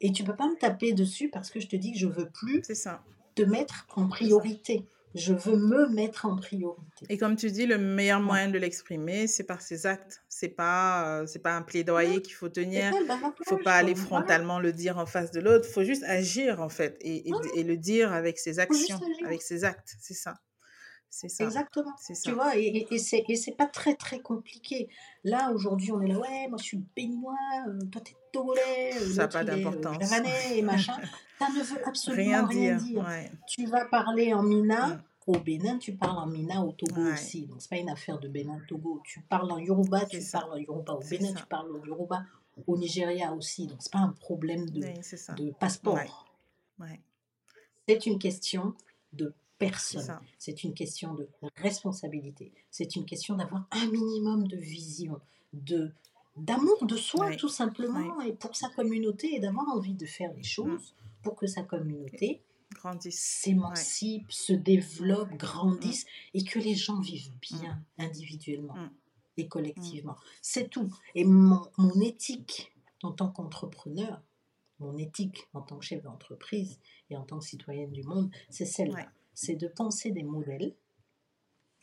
Et 0.00 0.12
tu 0.12 0.24
peux 0.24 0.36
pas 0.36 0.46
me 0.48 0.56
taper 0.58 0.92
dessus 0.92 1.30
parce 1.30 1.50
que 1.50 1.60
je 1.60 1.66
te 1.68 1.76
dis 1.76 1.92
que 1.92 1.98
je 1.98 2.06
veux 2.06 2.28
plus 2.28 2.62
ça. 2.74 3.02
te 3.34 3.42
mettre 3.42 3.86
en 3.94 4.08
priorité. 4.08 4.86
Je 5.14 5.32
veux 5.32 5.56
me 5.56 5.88
mettre 5.88 6.26
en 6.26 6.36
priorité. 6.36 7.06
Et 7.08 7.16
comme 7.16 7.36
tu 7.36 7.50
dis, 7.50 7.64
le 7.64 7.78
meilleur 7.78 8.20
moyen 8.20 8.50
de 8.50 8.58
l'exprimer, 8.58 9.26
c'est 9.26 9.44
par 9.44 9.62
ses 9.62 9.86
actes. 9.86 10.22
C'est 10.28 10.50
pas, 10.50 11.20
euh, 11.22 11.26
c'est 11.26 11.38
pas 11.38 11.56
un 11.56 11.62
plaidoyer 11.62 12.20
qu'il 12.20 12.34
faut 12.34 12.50
tenir. 12.50 12.92
Il 12.92 13.48
faut 13.48 13.56
pas 13.56 13.76
aller 13.76 13.94
frontalement 13.94 14.58
le 14.60 14.72
dire 14.72 14.98
en 14.98 15.06
face 15.06 15.30
de 15.30 15.40
l'autre. 15.40 15.64
Il 15.68 15.72
faut 15.72 15.84
juste 15.84 16.04
agir 16.04 16.60
en 16.60 16.68
fait 16.68 16.98
et, 17.00 17.30
et- 17.54 17.62
le 17.64 17.76
dire 17.78 18.12
avec 18.12 18.38
ses 18.38 18.58
actions, 18.58 19.00
avec 19.24 19.40
ses 19.40 19.64
actes. 19.64 19.94
C'est 20.00 20.12
ça. 20.14 20.34
C'est 21.10 21.28
ça. 21.28 21.44
Exactement. 21.44 21.92
C'est 21.98 22.14
ça. 22.14 22.22
Tu 22.30 22.32
vois, 22.34 22.56
et, 22.56 22.64
et, 22.66 22.94
et 22.94 22.98
c'est, 22.98 23.24
et 23.28 23.36
c'est 23.36 23.52
pas 23.56 23.66
très 23.66 23.94
très 23.94 24.20
compliqué. 24.20 24.88
Là, 25.24 25.50
aujourd'hui, 25.52 25.90
on 25.92 26.00
est 26.02 26.08
là, 26.08 26.18
ouais, 26.18 26.46
moi 26.48 26.58
je 26.58 26.64
suis 26.64 26.82
béninois, 26.94 27.34
euh, 27.68 27.78
toi 27.90 28.02
t'es 28.02 28.14
togolais, 28.32 28.92
euh, 28.96 29.14
Ça 29.14 29.22
a 29.22 29.24
l'autre, 29.24 29.32
pas 29.32 29.40
euh, 29.40 29.44
d'importance. 29.44 30.12
et 30.52 30.62
machin. 30.62 30.96
Ça 31.38 31.48
ne 31.48 31.62
veut 31.62 31.86
absolument 31.86 32.22
Rien 32.22 32.46
rien, 32.46 32.76
dire. 32.76 32.86
dire. 32.86 33.04
Ouais. 33.06 33.30
Tu 33.46 33.66
vas 33.66 33.84
parler 33.86 34.32
en 34.34 34.42
Mina, 34.42 34.88
Mm. 34.88 35.02
au 35.26 35.38
Bénin, 35.38 35.78
tu 35.78 35.94
parles 35.94 36.18
en 36.18 36.26
Mina, 36.26 36.62
au 36.62 36.72
Togo 36.72 37.00
Ouais. 37.02 37.12
aussi. 37.12 37.46
Donc 37.46 37.60
c'est 37.62 37.68
pas 37.70 37.76
une 37.78 37.90
affaire 37.90 38.18
de 38.18 38.28
Bénin-Togo. 38.28 39.00
Tu 39.04 39.20
parles 39.22 39.50
en 39.50 39.58
Yoruba, 39.58 40.04
tu 40.06 40.20
ça. 40.20 40.40
parles 40.40 40.52
en 40.52 40.56
Yoruba 40.56 40.94
au 40.94 41.00
Bénin, 41.00 41.32
ça. 41.32 41.40
tu 41.40 41.46
parles 41.46 41.70
au 41.70 41.84
Yoruba 41.84 42.24
au 42.66 42.76
Nigeria 42.78 43.32
aussi. 43.34 43.66
Donc 43.66 43.76
c'est 43.80 43.92
pas 43.92 43.98
un 43.98 44.12
problème 44.12 44.68
de, 44.70 44.80
de 44.80 45.50
passeport. 45.52 46.26
C'est 47.88 48.06
une 48.06 48.18
question 48.18 48.74
de 49.12 49.32
personne. 49.58 50.20
C'est 50.38 50.64
une 50.64 50.74
question 50.74 51.14
de 51.14 51.28
responsabilité. 51.56 52.52
C'est 52.70 52.96
une 52.96 53.04
question 53.04 53.36
d'avoir 53.36 53.66
un 53.70 53.86
minimum 53.86 54.46
de 54.48 54.56
vision, 54.56 55.20
de 55.52 55.92
d'amour 56.36 56.84
de 56.84 56.96
soi 56.96 57.28
Oui. 57.28 57.36
tout 57.38 57.48
simplement 57.48 58.20
et 58.20 58.34
pour 58.34 58.54
sa 58.54 58.68
communauté 58.68 59.34
et 59.34 59.40
d'avoir 59.40 59.66
envie 59.68 59.94
de 59.94 60.04
faire 60.04 60.30
les 60.34 60.42
choses 60.42 60.94
pour 61.22 61.34
que 61.34 61.46
sa 61.46 61.62
communauté 61.62 62.42
Grandissent. 62.74 63.18
s'émancipe, 63.18 64.30
se 64.30 64.52
développe, 64.52 65.30
grandisse 65.38 66.04
et 66.34 66.44
que 66.44 66.58
les 66.58 66.74
gens 66.74 67.00
vivent 67.00 67.32
bien 67.40 67.80
individuellement 67.96 68.74
Mm. 68.74 68.90
et 69.38 69.48
collectivement. 69.48 70.16
C'est 70.42 70.68
tout. 70.68 70.94
Et 71.14 71.24
mon, 71.24 71.62
mon 71.78 71.98
éthique 72.02 72.70
en 73.02 73.12
tant 73.12 73.28
qu'entrepreneur, 73.30 74.20
mon 74.78 74.98
éthique 74.98 75.48
en 75.54 75.62
tant 75.62 75.78
que 75.78 75.84
chef 75.86 76.02
d'entreprise 76.02 76.78
et 77.08 77.16
en 77.16 77.22
tant 77.22 77.38
que 77.38 77.46
citoyenne 77.46 77.92
du 77.92 78.02
monde, 78.02 78.30
c'est 78.50 78.66
celle-là. 78.66 79.10
C'est 79.38 79.54
de 79.54 79.68
penser 79.68 80.10
des 80.12 80.22
modèles 80.22 80.74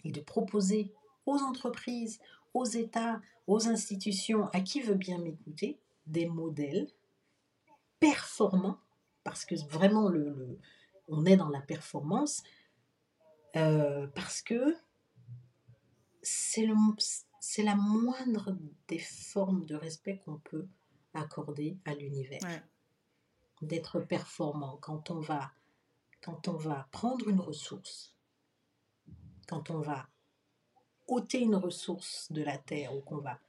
et 0.03 0.11
de 0.11 0.19
proposer 0.21 0.91
aux 1.27 1.37
entreprises, 1.37 2.19
aux 2.55 2.65
États, 2.65 3.21
aux 3.47 3.67
institutions, 3.67 4.47
à 4.53 4.59
qui 4.61 4.81
veut 4.81 4.95
bien 4.95 5.19
m'écouter, 5.19 5.79
des 6.07 6.25
modèles 6.25 6.89
performants, 7.99 8.79
parce 9.23 9.45
que 9.45 9.55
vraiment, 9.69 10.09
le, 10.09 10.31
le- 10.33 10.59
on 11.07 11.25
est 11.25 11.37
dans 11.37 11.49
la 11.49 11.61
performance, 11.61 12.43
euh, 13.55 14.07
parce 14.07 14.41
que 14.41 14.75
c'est 16.23 16.65
la 17.63 17.75
moindre 17.75 18.57
des 18.87 18.99
formes 18.99 19.65
de 19.65 19.75
respect 19.75 20.17
qu'on 20.25 20.37
peut 20.39 20.67
accorder 21.13 21.77
à 21.85 21.93
l'univers 21.93 22.39
Ouais. 22.41 22.63
d'être 23.61 23.99
performant 23.99 24.77
quand 24.77 25.11
on 25.11 25.19
va 25.19 25.51
quand 26.24 26.47
on 26.47 26.57
va 26.57 26.88
prendre 26.91 27.28
une 27.28 27.39
ressource, 27.39 28.15
quand 29.47 29.69
on 29.69 29.80
va 29.80 30.07
ôter 31.07 31.41
une 31.41 31.55
ressource 31.55 32.32
de 32.32 32.41
la 32.41 32.57
terre 32.57 32.95
ou 32.95 33.01
qu'on 33.01 33.17
va 33.17 33.39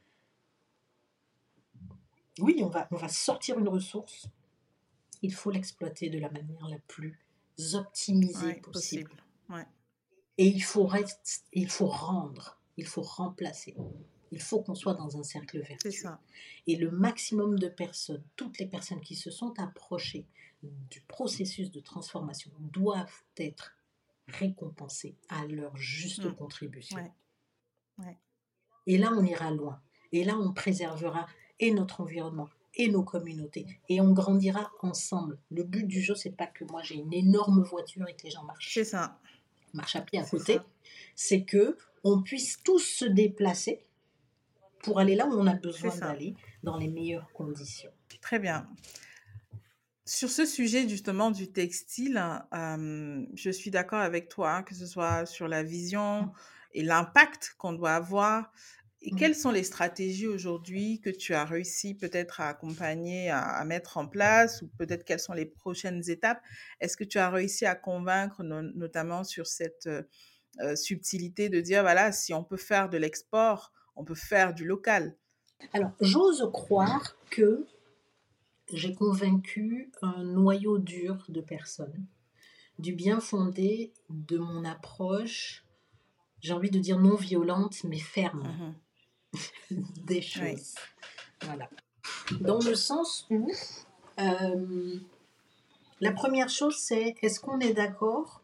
oui, 2.41 2.61
on 2.63 2.69
va, 2.69 2.89
on 2.91 2.97
va 2.97 3.09
sortir 3.09 3.59
une 3.59 3.69
ressource, 3.69 4.27
il 5.23 5.33
faut 5.33 5.51
l'exploiter 5.51 6.11
de 6.11 6.19
la 6.19 6.31
manière 6.31 6.69
la 6.69 6.79
plus 6.89 7.19
optimisée 7.75 8.55
possible. 8.55 9.13
Et 10.37 10.49
il 10.49 10.63
faut, 10.63 10.91
il 11.53 11.71
faut 11.71 11.87
rendre, 11.87 12.59
il 12.77 12.87
faut 12.87 13.03
remplacer. 13.03 13.77
Il 14.35 14.43
faut 14.43 14.61
qu'on 14.61 14.75
soit 14.75 14.95
dans 14.95 15.17
un 15.17 15.23
cercle 15.23 15.61
vertueux. 15.61 16.11
Et 16.67 16.75
le 16.75 16.91
maximum 16.91 17.57
de 17.57 17.69
personnes, 17.69 18.25
toutes 18.35 18.59
les 18.59 18.67
personnes 18.67 19.01
qui 19.01 19.15
se 19.15 19.31
sont 19.31 19.55
approchées 19.61 20.27
du 20.91 21.01
processus 21.03 21.71
de 21.71 21.79
transformation 21.79 22.51
doivent 22.59 23.23
être 23.37 23.77
récompensées 24.27 25.15
à 25.29 25.47
leur 25.47 25.77
juste 25.77 26.25
mmh. 26.25 26.35
contribution. 26.35 27.13
Et 28.89 28.99
là, 28.99 29.13
on 29.17 29.25
ira 29.25 29.53
loin. 29.53 29.81
Et 30.11 30.25
là, 30.25 30.37
on 30.37 30.53
préservera 30.53 31.29
et 31.61 31.73
notre 31.73 32.01
environnement 32.01 32.49
et 32.75 32.89
nos 32.89 33.05
communautés. 33.05 33.67
Et 33.89 34.01
on 34.01 34.11
grandira 34.11 34.73
ensemble. 34.83 35.39
Le 35.53 35.63
but 35.63 35.87
du 35.87 36.03
jeu, 36.03 36.17
c'est 36.17 36.37
pas 36.37 36.49
que 36.49 36.65
moi 36.65 36.83
j'ai 36.83 36.97
une 36.97 37.13
énorme 37.13 37.63
voiture 37.63 38.09
et 38.09 38.17
que 38.17 38.25
les 38.25 38.33
gens 38.33 38.43
marchent. 38.43 38.75
C'est 38.75 38.83
ça. 38.83 39.21
Marchent 39.75 39.95
à 39.95 40.01
pied 40.01 40.19
à 40.19 40.25
côté. 40.25 40.59
C'est 41.15 41.45
que 41.45 41.79
on 42.03 42.21
puisse 42.21 42.61
tous 42.65 42.81
se 42.81 43.05
déplacer 43.05 43.85
pour 44.85 45.01
aller 45.01 45.17
là 45.17 45.27
où 45.27 45.33
on 45.33 45.47
a 45.47 45.55
besoin 45.55 45.95
d'aller 45.97 46.35
dans 46.63 46.77
les 46.77 46.89
meilleures 46.89 47.31
conditions. 47.33 47.91
Très 48.21 48.39
bien. 48.39 48.69
Sur 50.07 50.31
ce 50.31 50.45
sujet 50.45 50.89
justement 50.89 51.31
du 51.31 51.51
textile, 51.51 52.23
euh, 52.53 53.25
je 53.35 53.51
suis 53.51 53.71
d'accord 53.71 54.01
avec 54.01 54.29
toi, 54.29 54.57
hein, 54.57 54.63
que 54.63 54.75
ce 54.75 54.87
soit 54.87 55.25
sur 55.27 55.49
la 55.49 55.63
vision 55.63 56.31
et 56.73 56.83
l'impact 56.83 57.55
qu'on 57.59 57.73
doit 57.73 57.95
avoir 57.95 58.53
et 59.05 59.13
mmh. 59.13 59.17
quelles 59.17 59.35
sont 59.35 59.51
les 59.51 59.65
stratégies 59.65 60.27
aujourd'hui 60.27 61.01
que 61.01 61.11
tu 61.11 61.35
as 61.35 61.45
réussi 61.45 61.95
peut-être 61.95 62.41
à 62.41 62.49
accompagner, 62.49 63.29
à, 63.31 63.63
mettre 63.67 63.99
en 63.99 64.07
place, 64.07 64.63
ou 64.63 64.69
peut-être 64.79 65.05
quelles 65.05 65.21
sont 65.21 65.35
les 65.35 65.45
prochaines 65.45 66.09
étapes? 66.09 66.41
Est-ce 66.81 66.97
que 66.97 67.05
tu 67.05 67.19
as 67.19 67.29
réussi 67.29 67.67
à 67.67 67.75
convaincre, 67.75 68.43
notamment 68.43 69.23
sur 69.23 69.47
cette 69.47 69.89
euh, 70.61 70.75
subtilité 70.75 71.51
de 71.51 71.61
dire, 71.61 71.83
voilà, 71.83 72.13
si 72.13 72.33
on 72.33 72.45
peut 72.45 72.57
faire 72.57 72.89
de 72.89 72.97
l'export, 72.97 73.73
on 73.97 74.05
peut 74.05 74.15
faire 74.15 74.55
du 74.55 74.65
local 74.65 75.15
Alors, 75.73 75.93
j'ose 76.01 76.49
croire 76.53 77.17
que 77.31 77.67
j'ai 78.73 78.95
convaincu 78.95 79.93
un 80.03 80.25
noyau 80.25 80.79
dur 80.79 81.25
de 81.29 81.41
personnes 81.41 82.07
du 82.79 82.93
bien 82.93 83.21
fondé 83.21 83.93
de 84.11 84.39
mon 84.39 84.65
approche, 84.65 85.65
j'ai 86.41 86.53
envie 86.53 86.71
de 86.71 86.79
dire 86.79 86.99
non 86.99 87.15
violente, 87.15 87.85
mais 87.85 87.99
ferme. 87.99 88.43
Mmh 88.43 88.75
des 90.07 90.23
choses. 90.23 90.77
Voilà. 91.43 91.69
Dans 92.41 92.61
le 92.61 92.77
sens 92.77 93.27
où 93.31 93.51
euh, 94.21 94.97
la 96.01 96.13
première 96.13 96.49
chose, 96.49 96.77
c'est 96.77 97.17
est-ce 97.21 97.41
qu'on 97.41 97.59
est, 97.59 97.73
d'accord 97.73 98.43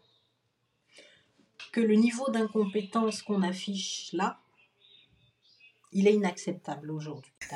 que 1.71 1.81
le 1.81 1.95
niveau 1.95 2.29
d'incompétence 2.29 3.23
qu'on 3.23 3.43
affiche 3.43 4.13
là, 4.13 4.41
il 5.93 6.09
est 6.09 6.15
inacceptable 6.15 6.91
aujourd'hui. 6.91 7.33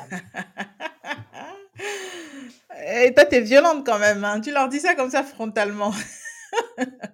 Et 2.87 3.13
toi, 3.13 3.25
t'es 3.25 3.41
violente 3.41 3.85
quand 3.85 3.99
même. 3.99 4.23
Hein. 4.23 4.41
Tu 4.41 4.51
leur 4.51 4.67
dis 4.69 4.79
ça 4.79 4.95
comme 4.95 5.09
ça 5.09 5.23
frontalement. 5.23 5.93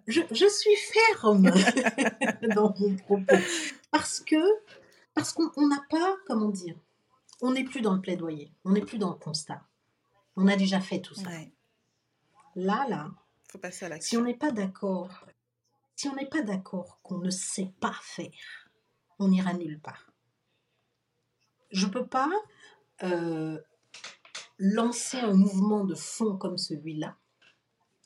je, 0.08 0.22
je, 0.32 0.48
suis 0.48 0.76
ferme 0.76 1.52
dans 2.56 2.74
mon 2.80 2.96
propos. 2.96 3.36
Parce 3.92 4.20
que 4.20 4.36
parce 5.14 5.34
qu'on 5.34 5.68
n'a 5.68 5.84
pas, 5.90 6.16
comment 6.26 6.50
dire, 6.50 6.76
on 7.42 7.52
n'est 7.52 7.64
plus 7.64 7.82
dans 7.82 7.94
le 7.94 8.02
plaidoyer, 8.02 8.52
on 8.64 8.72
n'est 8.72 8.82
plus 8.82 8.98
dans 8.98 9.10
le 9.10 9.18
constat. 9.18 9.62
On 10.36 10.48
a 10.48 10.56
déjà 10.56 10.80
fait 10.80 11.02
tout 11.02 11.16
ça. 11.16 11.30
Là, 12.56 12.86
là, 12.90 13.12
Faut 13.52 13.58
passer 13.58 13.86
à 13.86 14.00
si 14.00 14.16
on 14.18 14.24
n'est 14.24 14.38
pas 14.38 14.52
d'accord, 14.52 15.26
si 15.96 16.08
on 16.08 16.16
n'est 16.16 16.28
pas 16.28 16.42
d'accord 16.42 17.00
qu'on 17.04 17.18
ne 17.18 17.30
sait 17.30 17.72
pas 17.80 17.96
faire, 18.02 18.70
on 19.20 19.28
n'ira 19.28 19.54
nulle 19.54 19.80
part. 19.80 20.11
Je 21.72 21.86
ne 21.86 21.92
peux 21.92 22.06
pas 22.06 22.30
euh, 23.04 23.60
lancer 24.58 25.18
un 25.18 25.34
mouvement 25.34 25.86
de 25.86 25.96
fond 25.96 26.38
comme 26.38 26.58
celui-là 26.58 27.18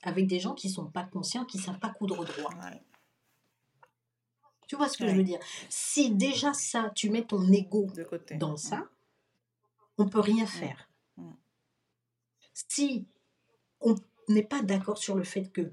avec 0.03 0.27
des 0.27 0.39
gens 0.39 0.53
qui 0.53 0.67
ne 0.67 0.73
sont 0.73 0.85
pas 0.85 1.03
conscients, 1.03 1.45
qui 1.45 1.57
ne 1.57 1.63
savent 1.63 1.79
pas 1.79 1.89
coudre 1.89 2.23
droit. 2.23 2.51
Tu 4.67 4.75
vois 4.75 4.87
ce 4.87 4.97
que 4.97 5.07
je 5.07 5.15
veux 5.15 5.23
dire? 5.23 5.39
Si 5.69 6.11
déjà 6.11 6.53
ça, 6.53 6.91
tu 6.95 7.09
mets 7.09 7.25
ton 7.25 7.51
ego 7.51 7.87
dans 8.39 8.55
ça, 8.55 8.87
on 9.97 10.07
peut 10.07 10.19
rien 10.19 10.45
faire. 10.45 10.89
Si 12.53 13.05
on 13.81 13.95
n'est 14.27 14.43
pas 14.43 14.61
d'accord 14.61 14.97
sur 14.97 15.15
le 15.15 15.23
fait 15.23 15.51
que, 15.51 15.71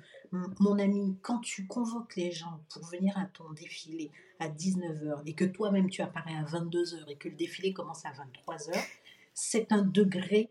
mon 0.61 0.79
ami, 0.79 1.19
quand 1.23 1.41
tu 1.41 1.67
convoques 1.67 2.17
les 2.17 2.33
gens 2.33 2.65
pour 2.71 2.87
venir 2.87 3.17
à 3.19 3.27
ton 3.27 3.51
défilé 3.53 4.11
à 4.39 4.49
19h 4.49 5.23
et 5.27 5.35
que 5.35 5.45
toi-même 5.45 5.91
tu 5.91 6.01
apparais 6.03 6.35
à 6.35 6.45
22h 6.45 7.09
et 7.09 7.17
que 7.17 7.29
le 7.29 7.37
défilé 7.37 7.73
commence 7.73 8.05
à 8.07 8.13
23h, 8.13 8.83
c'est 9.35 9.73
un 9.73 9.83
degré 9.83 10.51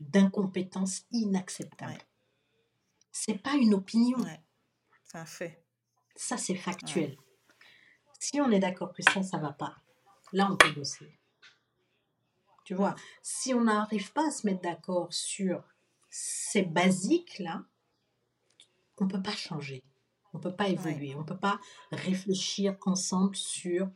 d'incompétence 0.00 1.04
inacceptable. 1.12 1.98
C'est 3.12 3.42
pas 3.42 3.54
une 3.54 3.74
opinion. 3.74 4.18
C'est 5.04 5.18
un 5.18 5.26
fait. 5.26 5.62
Ça, 6.16 6.36
c'est 6.36 6.54
factuel. 6.54 7.16
Si 8.18 8.40
on 8.40 8.50
est 8.50 8.58
d'accord 8.58 8.92
que 8.92 9.02
ça, 9.02 9.22
ça 9.22 9.38
va 9.38 9.52
pas, 9.52 9.76
là, 10.32 10.48
on 10.50 10.56
peut 10.56 10.72
bosser. 10.72 11.18
Tu 12.64 12.74
vois, 12.74 12.94
si 13.22 13.54
on 13.54 13.64
n'arrive 13.64 14.12
pas 14.12 14.28
à 14.28 14.30
se 14.30 14.46
mettre 14.46 14.60
d'accord 14.60 15.12
sur 15.12 15.62
ces 16.20 16.62
basiques-là, 16.62 17.64
on 18.96 19.04
ne 19.04 19.10
peut 19.10 19.22
pas 19.22 19.36
changer. 19.36 19.84
On 20.32 20.38
ne 20.38 20.42
peut 20.42 20.54
pas 20.54 20.68
évoluer. 20.68 21.14
On 21.14 21.20
ne 21.20 21.24
peut 21.24 21.38
pas 21.38 21.60
réfléchir 21.92 22.76
ensemble 22.84 23.36
sur 23.36 23.88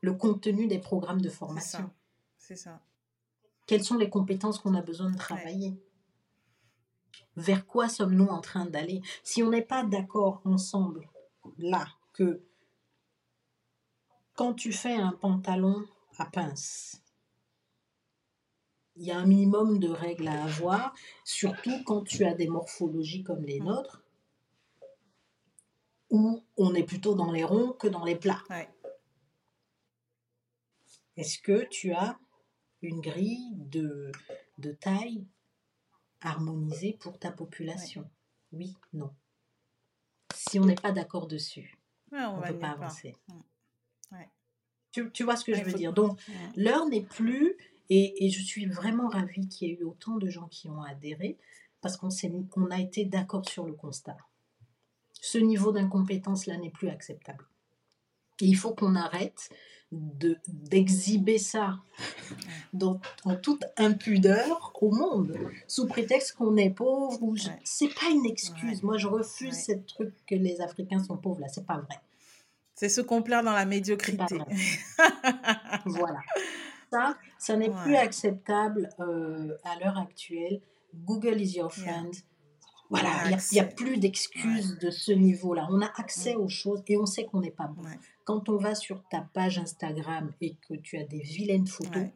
le 0.00 0.14
contenu 0.14 0.66
des 0.66 0.80
programmes 0.80 1.20
de 1.20 1.28
formation. 1.28 1.90
C'est 2.38 2.56
ça. 2.56 2.80
Quelles 3.66 3.84
sont 3.84 3.96
les 3.96 4.10
compétences 4.10 4.58
qu'on 4.58 4.74
a 4.74 4.82
besoin 4.82 5.10
de 5.10 5.16
travailler? 5.16 5.80
Vers 7.36 7.66
quoi 7.66 7.88
sommes-nous 7.88 8.26
en 8.26 8.40
train 8.40 8.66
d'aller? 8.66 9.02
Si 9.22 9.42
on 9.42 9.50
n'est 9.50 9.62
pas 9.62 9.84
d'accord 9.84 10.42
ensemble, 10.44 11.08
là, 11.58 11.86
que 12.12 12.42
quand 14.34 14.54
tu 14.54 14.72
fais 14.72 14.96
un 14.96 15.12
pantalon 15.12 15.84
à 16.18 16.24
pince, 16.24 17.02
il 19.00 19.06
y 19.06 19.10
a 19.12 19.18
un 19.18 19.24
minimum 19.24 19.78
de 19.78 19.88
règles 19.88 20.28
à 20.28 20.44
avoir, 20.44 20.94
surtout 21.24 21.82
quand 21.84 22.04
tu 22.04 22.26
as 22.26 22.34
des 22.34 22.48
morphologies 22.48 23.22
comme 23.22 23.42
les 23.44 23.58
mmh. 23.58 23.64
nôtres, 23.64 24.04
où 26.10 26.44
on 26.58 26.74
est 26.74 26.82
plutôt 26.82 27.14
dans 27.14 27.32
les 27.32 27.42
ronds 27.42 27.72
que 27.72 27.88
dans 27.88 28.04
les 28.04 28.16
plats. 28.16 28.42
Est-ce 31.16 31.38
que 31.38 31.66
tu 31.70 31.92
as 31.92 32.18
une 32.82 33.00
grille 33.00 33.54
de, 33.54 34.12
de 34.58 34.72
taille 34.72 35.26
harmonisée 36.20 36.98
pour 37.00 37.18
ta 37.18 37.32
population? 37.32 38.08
Oui, 38.52 38.76
non. 38.92 39.14
Si 40.34 40.58
on 40.58 40.66
n'est 40.66 40.74
pas 40.74 40.92
d'accord 40.92 41.26
dessus, 41.26 41.78
on 42.12 42.36
ne 42.36 42.46
peut 42.48 42.58
pas 42.58 42.72
avancer. 42.72 43.16
Mmh. 43.28 43.40
Tu, 44.92 45.22
vois 45.22 45.36
ce 45.36 45.44
que 45.44 45.54
je 45.54 45.62
veux 45.62 45.72
dire? 45.72 45.92
Donc, 45.92 46.20
l'heure 46.56 46.86
n'est 46.86 47.04
plus, 47.04 47.56
et, 47.90 48.30
je 48.30 48.40
suis 48.40 48.66
vraiment 48.66 49.08
ravie 49.08 49.48
qu'il 49.48 49.68
y 49.68 49.72
ait 49.72 49.74
eu 49.74 49.84
autant 49.84 50.16
de 50.16 50.28
gens 50.28 50.46
qui 50.48 50.68
ont 50.68 50.82
adhéré, 50.82 51.36
parce 51.80 51.96
qu'on 51.96 52.70
a 52.70 52.80
été 52.80 53.04
d'accord 53.04 53.48
sur 53.48 53.66
le 53.66 53.72
constat. 53.72 54.16
Ce 55.12 55.38
niveau 55.38 55.72
d'incompétence-là 55.72 56.56
n'est 56.56 56.70
plus 56.70 56.88
acceptable. 56.88 57.44
il 58.40 58.56
faut 58.56 58.74
qu'on 58.74 58.94
arrête 58.94 59.50
d'exhiber 59.92 61.38
ça 61.38 61.80
dans, 62.72 63.00
en 63.24 63.34
toute 63.34 63.64
impudeur 63.76 64.72
au 64.80 64.92
monde, 64.92 65.36
sous 65.66 65.86
prétexte 65.86 66.34
qu'on 66.36 66.56
est 66.56 66.70
pauvre. 66.70 67.20
Ou 67.22 67.36
C'est 67.64 67.92
pas 67.92 68.08
une 68.10 68.24
excuse. 68.24 68.82
Moi, 68.82 68.98
je 68.98 69.08
refuse 69.08 69.64
ce 69.64 69.72
truc 69.72 70.14
que 70.26 70.36
les 70.36 70.60
Africains 70.60 71.02
sont 71.02 71.16
pauvres 71.16 71.40
là. 71.40 71.48
C'est 71.48 71.66
pas 71.66 71.78
vrai. 71.78 72.00
C'est 72.76 72.88
se 72.88 73.00
complaire 73.00 73.42
dans 73.42 73.52
la 73.52 73.66
médiocrité. 73.66 74.38
voilà. 75.86 76.20
Ça, 76.90 77.16
ça 77.38 77.56
n'est 77.56 77.70
plus 77.70 77.96
acceptable 77.96 78.88
euh, 78.98 79.56
à 79.64 79.78
l'heure 79.78 79.98
actuelle. 79.98 80.60
Google 80.94 81.40
is 81.40 81.56
your 81.56 81.72
friend. 81.72 82.12
Voilà, 82.90 83.30
il 83.30 83.36
n'y 83.52 83.60
a, 83.60 83.64
plus 83.64 83.98
d'excuses 83.98 84.76
de 84.80 84.90
ce 84.90 85.12
niveau-là. 85.12 85.68
On 85.70 85.80
a 85.80 85.86
accès 85.96 86.34
aux 86.34 86.48
choses 86.48 86.82
et 86.88 86.96
on 86.96 87.06
sait 87.06 87.24
qu'on 87.24 87.40
n'est 87.40 87.52
pas 87.52 87.68
bon. 87.68 87.82
Quand 88.24 88.48
on 88.48 88.56
va 88.56 88.74
sur 88.74 89.04
ta 89.08 89.20
page 89.20 89.58
Instagram 89.58 90.32
et 90.40 90.56
que 90.68 90.74
tu 90.74 90.98
as 90.98 91.04
des 91.04 91.20
vilaines 91.20 91.68
photos 91.68 92.08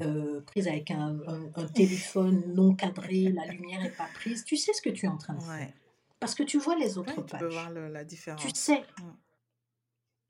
euh, 0.00 0.40
prises 0.40 0.66
avec 0.66 0.90
un, 0.90 1.18
un, 1.54 1.66
téléphone 1.66 2.42
non 2.54 2.74
cadré, 2.74 3.24
la 3.30 3.44
lumière 3.46 3.82
n'est 3.82 3.90
pas 3.90 4.08
prise, 4.14 4.44
tu 4.44 4.56
sais 4.56 4.72
ce 4.72 4.80
que 4.80 4.88
tu 4.90 5.04
es 5.04 5.08
en 5.10 5.18
train 5.18 5.34
de 5.34 5.42
faire. 5.42 5.72
Parce 6.20 6.34
que 6.34 6.42
tu 6.42 6.58
vois 6.58 6.76
les 6.76 6.96
autres 6.96 7.14
tu 7.14 7.20
peux 7.20 7.26
pages. 7.26 7.52
voir 7.52 7.70
le- 7.70 7.88
la 7.88 8.00
Tu 8.00 8.06
différence. 8.06 8.54
sais, 8.54 8.82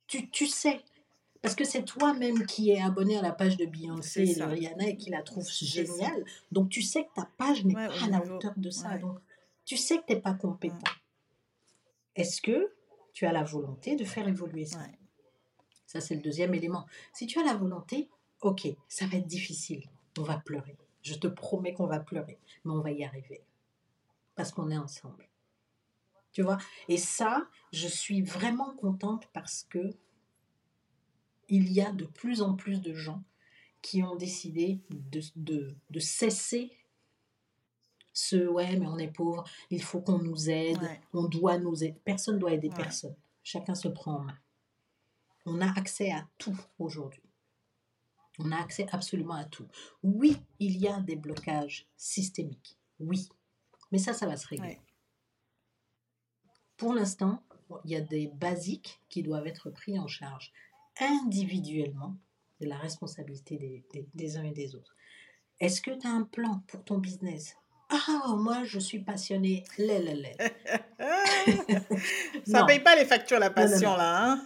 tu, 0.09 0.29
tu 0.31 0.47
sais. 0.47 0.81
Parce 1.49 1.57
que 1.57 1.65
c'est 1.65 1.85
toi-même 1.85 2.45
qui 2.45 2.73
es 2.73 2.83
abonné 2.83 3.17
à 3.17 3.23
la 3.23 3.33
page 3.33 3.57
de 3.57 3.65
Beyoncé 3.65 4.21
et 4.21 4.35
de. 4.35 4.43
Rihanna 4.43 4.89
et 4.89 4.97
qui 4.99 5.09
la 5.09 5.23
trouve 5.23 5.49
géniale. 5.49 6.23
Donc 6.53 6.69
tu 6.69 6.83
sais 6.83 7.05
que 7.05 7.15
ta 7.15 7.25
page 7.39 7.65
n'est 7.65 7.75
Ouais, 7.75 7.89
pas 7.89 8.05
à 8.05 8.09
la 8.11 8.23
hauteur 8.23 8.53
de 8.59 8.69
ça. 8.69 8.91
Ouais. 8.91 8.99
Donc 8.99 9.19
tu 9.65 9.79
sais 9.79 9.97
que 9.97 10.05
tu 10.07 10.13
n'es 10.13 10.21
pas 10.21 10.35
compétent. 10.35 10.77
Est-ce 12.15 12.43
que 12.43 12.75
tu 13.15 13.25
as 13.25 13.33
la 13.33 13.45
volonté 13.45 13.97
de 13.97 14.05
faire 14.05 14.29
évoluer 14.29 14.67
ça? 14.67 14.81
Ça, 15.87 16.03
c'est 16.03 16.17
le 16.17 16.21
deuxième 16.21 16.53
élément. 16.53 16.85
Si 17.15 17.27
tu 17.27 17.41
as 17.41 17.45
la 17.45 17.55
volonté, 17.55 18.11
ok, 18.43 18.69
ça 18.87 19.07
va 19.07 19.17
être 19.17 19.27
difficile. 19.27 19.89
On 20.19 20.25
va 20.25 20.37
pleurer. 20.37 20.77
Je 21.01 21.15
te 21.15 21.29
promets 21.29 21.73
qu'on 21.73 21.87
va 21.87 21.99
pleurer. 21.99 22.39
Mais 22.67 22.73
on 22.73 22.83
va 22.83 22.91
y 22.91 23.05
arriver. 23.05 23.41
Parce 24.35 24.53
qu'on 24.53 24.71
est 24.71 24.77
ensemble. 24.77 25.27
Tu 26.31 26.43
vois? 26.43 26.59
Et 26.89 26.99
ça, 26.99 27.49
je 27.73 27.89
suis 27.89 28.21
vraiment 28.21 28.75
contente 28.75 29.31
parce 29.33 29.67
que 29.71 29.95
il 31.49 31.73
y 31.73 31.81
a 31.81 31.93
de 31.93 32.05
plus 32.05 32.43
en 32.43 32.55
plus 32.55 32.81
de 32.81 32.95
gens 32.95 33.23
qui 33.83 34.03
ont 34.03 34.17
décidé 34.17 34.81
de, 34.91 35.21
de, 35.37 35.75
de 35.91 36.01
cesser 36.01 36.73
ce 38.13 38.49
ouais, 38.49 38.77
mais 38.77 38.87
on 38.87 38.99
est 38.99 39.13
pauvre, 39.13 39.45
il 39.71 39.81
faut 39.83 40.01
qu'on 40.01 40.19
nous 40.19 40.51
aide, 40.51 40.83
Ouais. 40.83 41.01
on 41.13 41.25
doit 41.29 41.59
nous 41.59 41.85
aider. 41.85 42.01
Personne 42.05 42.35
ne 42.35 42.41
doit 42.41 42.53
aider 42.53 42.69
Ouais. 42.69 42.75
personne. 42.77 43.15
Chacun 43.45 43.77
se 43.77 43.87
prend 43.89 44.17
en 44.17 44.21
main. 44.25 44.39
On 45.47 45.61
a 45.61 45.71
accès 45.79 46.11
à 46.11 46.27
tout 46.37 46.59
aujourd'hui. 46.81 47.23
On 48.41 48.51
a 48.53 48.57
accès 48.61 48.87
absolument 48.91 49.35
à 49.35 49.45
tout. 49.45 49.67
Oui, 50.03 50.37
il 50.59 50.77
y 50.77 50.89
a 50.89 51.01
des 51.01 51.17
blocages 51.17 51.87
systémiques. 51.97 52.77
Oui. 52.99 53.29
Mais 53.93 53.99
ça, 53.99 54.13
ça 54.13 54.27
va 54.27 54.37
se 54.37 54.49
régler. 54.49 54.67
Ouais. 54.69 54.81
Pour 56.77 56.95
l'instant, 56.95 57.43
il 57.85 57.91
y 57.93 57.97
a 57.97 58.01
des 58.01 58.27
basiques 58.29 59.01
qui 59.09 59.23
doivent 59.23 59.47
être 59.47 59.71
pris 59.71 59.99
en 59.99 60.07
charge 60.09 60.53
individuellement 61.01 62.17
de 62.61 62.67
la 62.67 62.77
responsabilité 62.77 63.57
des, 63.57 63.85
des- 63.93 64.09
des 64.15 64.37
uns 64.37 64.45
et 64.45 64.53
des 64.53 64.75
autres. 64.75 64.95
Est-ce 65.61 65.81
que 65.81 65.91
tu 65.93 66.07
as 66.07 66.11
un 66.11 66.23
plan 66.25 66.63
pour 66.69 66.85
ton 66.85 66.99
business? 66.99 67.57
Ah, 67.91 68.35
moi, 68.37 68.65
je 68.65 68.79
suis 68.79 68.99
passionnée. 69.01 69.65
Lé, 69.79 69.99
lé, 70.01 70.15
lé. 70.15 70.37
Ça 72.47 72.61
Non. 72.61 72.67
paye 72.67 72.81
pas 72.81 72.97
les 72.97 73.05
factures, 73.05 73.39
la 73.39 73.49
Non, 73.49 73.55
non, 73.57 73.63
non. 73.65 73.71
passion, 73.73 73.97
là. 73.97 74.33
Hein? 74.33 74.45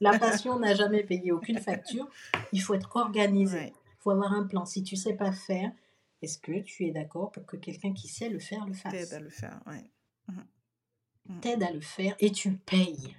La 0.00 0.18
passion 0.18 0.58
n'a 0.58 0.74
jamais 0.74 1.02
payé 1.02 1.32
aucune 1.32 1.58
facture. 1.58 2.06
Il 2.52 2.60
faut 2.60 2.74
être 2.74 2.94
organisé. 2.96 3.56
Ouais. 3.58 3.72
Il 3.74 4.02
faut 4.02 4.10
avoir 4.10 4.32
un 4.32 4.44
plan. 4.46 4.66
Si 4.66 4.82
tu 4.82 4.94
sais 4.94 5.14
pas 5.14 5.32
faire, 5.32 5.72
est-ce 6.20 6.38
que 6.38 6.60
tu 6.60 6.86
es 6.86 6.90
d'accord 6.90 7.32
pour 7.32 7.46
que 7.46 7.56
quelqu'un 7.56 7.92
qui 7.94 8.08
sait 8.08 8.28
le 8.28 8.38
faire 8.38 8.66
le 8.66 8.74
fasse? 8.74 8.92
T'aides 8.92 9.14
à 9.14 9.20
le 9.20 9.30
faire. 9.30 9.58
Ouais. 9.66 9.84
T'aide 11.40 11.62
à 11.62 11.70
le 11.72 11.80
faire 11.80 12.14
et 12.20 12.30
tu 12.30 12.52
payes. 12.52 13.16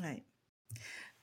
Ouais. 0.00 0.24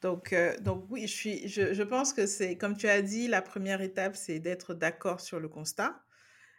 Donc, 0.02 0.34
euh, 0.34 0.58
donc 0.60 0.86
oui, 0.90 1.02
je, 1.04 1.14
suis, 1.14 1.48
je, 1.48 1.74
je 1.74 1.84
pense 1.84 2.14
que 2.14 2.26
c'est, 2.26 2.58
comme 2.58 2.76
tu 2.76 2.88
as 2.88 3.02
dit, 3.02 3.28
la 3.28 3.42
première 3.42 3.82
étape, 3.82 4.16
c'est 4.16 4.40
d'être 4.40 4.74
d'accord 4.74 5.22
sur 5.22 5.40
le 5.40 5.48
constat. 5.48 6.02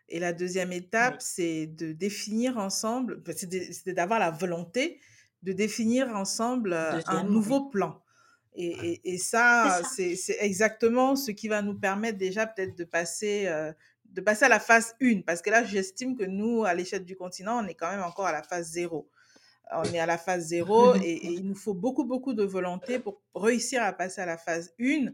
Et 0.08 0.20
la 0.20 0.32
deuxième 0.32 0.72
étape, 0.72 1.22
c'est 1.22 1.66
de 1.66 1.92
définir 1.92 2.58
ensemble, 2.58 3.22
c'est 3.36 3.48
de- 3.48 3.72
c'est 3.72 3.94
d'avoir 3.94 4.20
la 4.20 4.30
volonté 4.30 5.00
de 5.42 5.52
définir 5.52 6.08
ensemble 6.16 6.72
euh, 6.74 6.98
un 7.06 7.24
Deuxième, 7.24 7.26
nouveau 7.26 7.68
plan. 7.70 8.02
Et, 8.54 8.66
et, 9.04 9.14
et 9.14 9.18
ça, 9.18 9.80
C'est 9.80 9.84
ça. 9.84 9.88
c'est 9.96 10.16
c'est 10.16 10.36
exactement 10.40 11.16
ce 11.16 11.30
qui 11.30 11.48
va 11.48 11.62
nous 11.62 11.74
permettre 11.78 12.18
déjà 12.18 12.46
peut-être 12.46 12.76
de 12.76 12.84
passer, 12.84 13.46
euh, 13.46 13.72
de 14.06 14.20
passer 14.20 14.44
à 14.44 14.48
la 14.48 14.60
phase 14.60 14.94
1. 15.00 15.22
Parce 15.22 15.42
que 15.42 15.50
là, 15.50 15.64
j'estime 15.64 16.16
que 16.16 16.24
nous, 16.24 16.64
à 16.64 16.74
l'échelle 16.74 17.04
du 17.04 17.16
continent, 17.16 17.64
on 17.64 17.66
est 17.66 17.74
quand 17.74 17.90
même 17.90 18.02
encore 18.02 18.26
à 18.26 18.32
la 18.32 18.42
phase 18.42 18.70
0 18.72 19.08
on 19.72 19.84
est 19.84 19.98
à 19.98 20.06
la 20.06 20.18
phase 20.18 20.46
0 20.48 20.94
et, 20.96 21.00
et 21.00 21.32
il 21.32 21.46
nous 21.46 21.54
faut 21.54 21.74
beaucoup, 21.74 22.04
beaucoup 22.04 22.34
de 22.34 22.42
volonté 22.44 22.98
pour 22.98 23.20
réussir 23.34 23.82
à 23.82 23.92
passer 23.92 24.20
à 24.20 24.26
la 24.26 24.36
phase 24.38 24.72
1. 24.80 25.10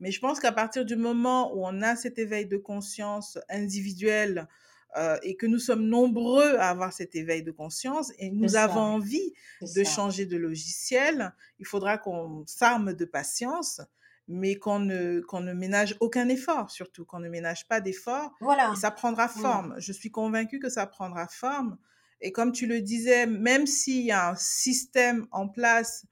Mais 0.00 0.10
je 0.10 0.20
pense 0.20 0.40
qu'à 0.40 0.52
partir 0.52 0.84
du 0.84 0.96
moment 0.96 1.54
où 1.54 1.64
on 1.66 1.82
a 1.82 1.94
cet 1.96 2.18
éveil 2.18 2.46
de 2.46 2.56
conscience 2.56 3.38
individuel 3.50 4.48
euh, 4.96 5.16
et 5.22 5.36
que 5.36 5.46
nous 5.46 5.58
sommes 5.58 5.86
nombreux 5.86 6.56
à 6.56 6.70
avoir 6.70 6.92
cet 6.92 7.14
éveil 7.14 7.42
de 7.42 7.52
conscience 7.52 8.12
et 8.18 8.30
nous 8.30 8.48
ça. 8.48 8.64
avons 8.64 8.80
envie 8.80 9.32
de 9.60 9.66
ça. 9.66 9.84
changer 9.84 10.26
de 10.26 10.36
logiciel, 10.36 11.32
il 11.60 11.66
faudra 11.66 11.98
qu'on 11.98 12.44
s'arme 12.46 12.94
de 12.94 13.04
patience, 13.04 13.80
mais 14.26 14.56
qu'on 14.56 14.78
ne, 14.80 15.20
qu'on 15.20 15.40
ne 15.40 15.52
ménage 15.52 15.96
aucun 16.00 16.28
effort, 16.28 16.70
surtout 16.70 17.04
qu'on 17.04 17.20
ne 17.20 17.28
ménage 17.28 17.68
pas 17.68 17.80
d'effort 17.80 18.32
Voilà. 18.40 18.72
et 18.72 18.76
ça 18.76 18.90
prendra 18.90 19.28
forme. 19.28 19.74
Je 19.78 19.92
suis 19.92 20.10
convaincue 20.10 20.58
que 20.58 20.68
ça 20.70 20.86
prendra 20.86 21.28
forme. 21.28 21.76
Et 22.20 22.32
comme 22.32 22.52
tu 22.52 22.66
le 22.66 22.80
disais, 22.82 23.26
même 23.26 23.66
s'il 23.66 24.02
y 24.02 24.10
a 24.12 24.30
un 24.30 24.36
système 24.36 25.26
en 25.30 25.48
place 25.48 26.04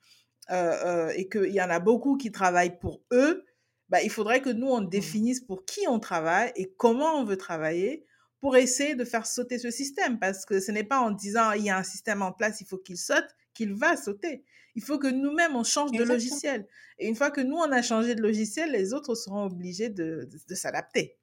euh, 0.50 1.08
euh, 1.08 1.12
et 1.14 1.28
qu'il 1.28 1.52
y 1.52 1.60
en 1.60 1.68
a 1.70 1.80
beaucoup 1.80 2.16
qui 2.16 2.32
travaillent 2.32 2.78
pour 2.78 3.02
eux, 3.12 3.44
bah, 3.90 4.02
il 4.02 4.10
faudrait 4.10 4.40
que 4.42 4.50
nous, 4.50 4.68
on 4.68 4.80
Mm. 4.82 4.88
définisse 4.88 5.40
pour 5.40 5.64
qui 5.64 5.86
on 5.88 5.98
travaille 5.98 6.52
et 6.56 6.72
comment 6.76 7.14
on 7.20 7.24
veut 7.24 7.36
travailler 7.36 8.04
pour 8.40 8.56
essayer 8.56 8.94
de 8.94 9.04
faire 9.04 9.26
sauter 9.26 9.58
ce 9.58 9.70
système. 9.70 10.18
Parce 10.18 10.44
que 10.46 10.60
ce 10.60 10.70
n'est 10.72 10.84
pas 10.84 11.00
en 11.00 11.10
disant 11.10 11.52
il 11.52 11.64
y 11.64 11.70
a 11.70 11.76
un 11.76 11.82
système 11.82 12.22
en 12.22 12.32
place, 12.32 12.60
il 12.60 12.66
faut 12.66 12.78
qu'il 12.78 12.96
saute, 12.96 13.28
qu'il 13.54 13.74
va 13.74 13.96
sauter. 13.96 14.44
Il 14.74 14.82
faut 14.82 14.98
que 14.98 15.08
nous-mêmes, 15.08 15.56
on 15.56 15.64
change 15.64 15.90
de 15.90 16.04
logiciel. 16.04 16.66
Et 16.98 17.08
une 17.08 17.16
fois 17.16 17.30
que 17.30 17.40
nous, 17.40 17.56
on 17.56 17.72
a 17.72 17.82
changé 17.82 18.14
de 18.14 18.22
logiciel, 18.22 18.70
les 18.70 18.92
autres 18.94 19.14
seront 19.16 19.44
obligés 19.44 19.88
de, 19.88 20.28
de- 20.30 20.38
de 20.48 20.54
s'adapter. 20.54 21.18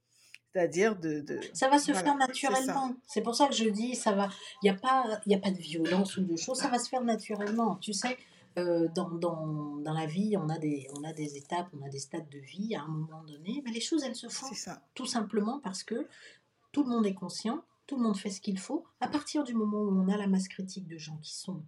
C'est-à-dire 0.56 0.96
de, 0.98 1.20
de- 1.20 1.42
Ça 1.54 1.68
va 1.68 1.78
se 1.80 1.92
voilà, 1.92 2.02
faire 2.02 2.16
naturellement. 2.16 2.96
C'est 3.06 3.22
pour 3.22 3.36
ça 3.36 3.48
que 3.48 3.54
je 3.54 3.68
dis, 3.68 3.94
ça 3.94 4.14
va. 4.14 4.30
Il 4.64 4.66
n'y 4.66 4.70
a 4.70 4.80
pas, 4.80 5.20
il 5.26 5.34
y 5.34 5.36
a 5.36 5.40
pas 5.40 5.52
de 5.52 5.58
violence 5.58 6.16
ou 6.16 6.22
de 6.24 6.38
choses. 6.38 6.60
Ça 6.60 6.70
va 6.70 6.80
se 6.80 6.88
faire 6.88 7.02
naturellement. 7.02 7.76
Tu 7.76 7.92
sais, 7.92 8.18
euh, 8.58 8.88
dans, 8.96 9.10
dans, 9.10 9.76
dans 9.78 9.92
la 9.94 10.06
vie, 10.06 10.38
on 10.38 10.48
a 10.48 10.58
des, 10.58 10.88
on 10.98 11.04
a 11.04 11.12
des 11.12 11.36
étapes, 11.36 11.68
on 11.78 11.86
a 11.86 11.90
des 11.90 12.00
stades 12.00 12.30
de 12.30 12.40
vie 12.40 12.74
à 12.74 12.84
un 12.84 12.88
moment 12.88 13.22
donné. 13.24 13.62
Mais 13.66 13.72
les 13.72 13.82
choses, 13.82 14.04
elles 14.06 14.16
se 14.16 14.30
font 14.30 14.54
ça. 14.54 14.82
tout 14.94 15.06
simplement 15.06 15.60
parce 15.60 15.84
que 15.84 16.08
tout 16.72 16.84
le 16.84 16.90
monde 16.90 17.06
est 17.06 17.14
conscient, 17.16 17.62
tout 17.86 17.98
le 17.98 18.04
monde 18.04 18.16
fait 18.16 18.30
ce 18.30 18.40
qu'il 18.40 18.58
faut. 18.58 18.86
À 19.02 19.10
partir 19.10 19.44
du 19.44 19.54
moment 19.56 19.80
où 19.82 19.90
on 19.92 20.08
a 20.08 20.16
la 20.16 20.28
masse 20.28 20.48
critique 20.48 20.88
de 20.88 20.98
gens 20.98 21.18
qui 21.22 21.36
sont, 21.36 21.62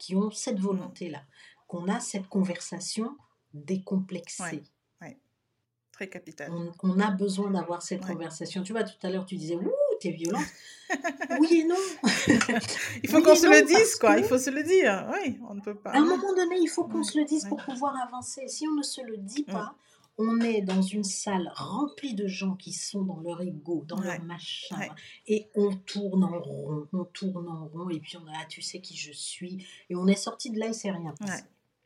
qui 0.00 0.16
ont 0.16 0.32
cette 0.32 0.58
volonté-là, 0.58 1.22
qu'on 1.68 1.86
a 1.86 2.00
cette 2.00 2.26
conversation 2.26 3.16
décomplexée. 3.54 4.42
Ouais. 4.42 4.62
Très 5.96 6.08
capital. 6.08 6.52
On, 6.52 6.72
on 6.82 7.00
a 7.00 7.10
besoin 7.10 7.50
d'avoir 7.50 7.80
cette 7.80 8.04
Ouais. 8.04 8.12
conversation. 8.12 8.62
Tu 8.62 8.72
vois, 8.72 8.84
tout 8.84 8.94
à 9.06 9.08
l'heure, 9.10 9.24
tu 9.24 9.36
disais, 9.36 9.56
ouh, 9.56 9.72
t'es 9.98 10.10
violente. 10.10 10.44
oui 11.40 11.62
et 11.62 11.64
non. 11.64 11.74
Il 13.02 13.08
faut 13.08 13.16
Oui 13.16 13.22
qu'on 13.22 13.32
et 13.32 13.36
se 13.36 13.46
non, 13.46 13.52
le 13.52 13.62
dise, 13.62 13.96
quoi. 13.96 14.14
que- 14.16 14.20
Il 14.20 14.24
faut 14.26 14.36
se 14.36 14.50
le 14.50 14.62
dire. 14.62 15.10
Oui, 15.14 15.38
on 15.48 15.54
ne 15.54 15.60
peut 15.62 15.74
pas. 15.74 15.92
À 15.92 15.96
un 15.96 16.04
moment 16.04 16.34
donné, 16.34 16.56
il 16.60 16.68
faut 16.68 16.84
qu'on 16.84 16.98
Ouais, 16.98 17.02
se 17.04 17.18
le 17.18 17.24
dise 17.24 17.44
ouais. 17.44 17.48
pour 17.48 17.62
pouvoir 17.64 17.94
avancer. 18.06 18.46
Si 18.48 18.68
on 18.68 18.74
ne 18.74 18.82
se 18.82 19.00
le 19.00 19.16
dit 19.16 19.44
pas, 19.44 19.74
on 20.18 20.38
est 20.40 20.60
dans 20.60 20.82
une 20.82 21.02
salle 21.04 21.50
remplie 21.54 22.14
de 22.14 22.26
gens 22.26 22.56
qui 22.56 22.74
sont 22.74 23.02
dans 23.02 23.20
leur 23.20 23.40
ego, 23.40 23.82
dans 23.88 23.98
Ouais. 23.98 24.18
leur 24.18 24.22
machin, 24.24 24.78
Ouais. 24.78 24.90
et 25.28 25.48
on 25.54 25.74
tourne 25.76 26.24
en 26.24 26.38
rond, 26.40 26.86
on 26.92 27.04
tourne 27.04 27.48
en 27.48 27.66
rond, 27.68 27.88
et 27.88 28.00
puis 28.00 28.18
on 28.18 28.26
a, 28.28 28.32
ah, 28.42 28.44
tu 28.48 28.60
sais 28.60 28.80
qui 28.80 28.96
je 28.96 29.12
suis, 29.12 29.66
et 29.88 29.96
on 29.96 30.06
est 30.06 30.14
sorti 30.16 30.50
de 30.50 30.58
là, 30.58 30.66
il 30.68 30.74
s'est 30.74 30.90
rien 30.90 31.14
passé. 31.18 31.42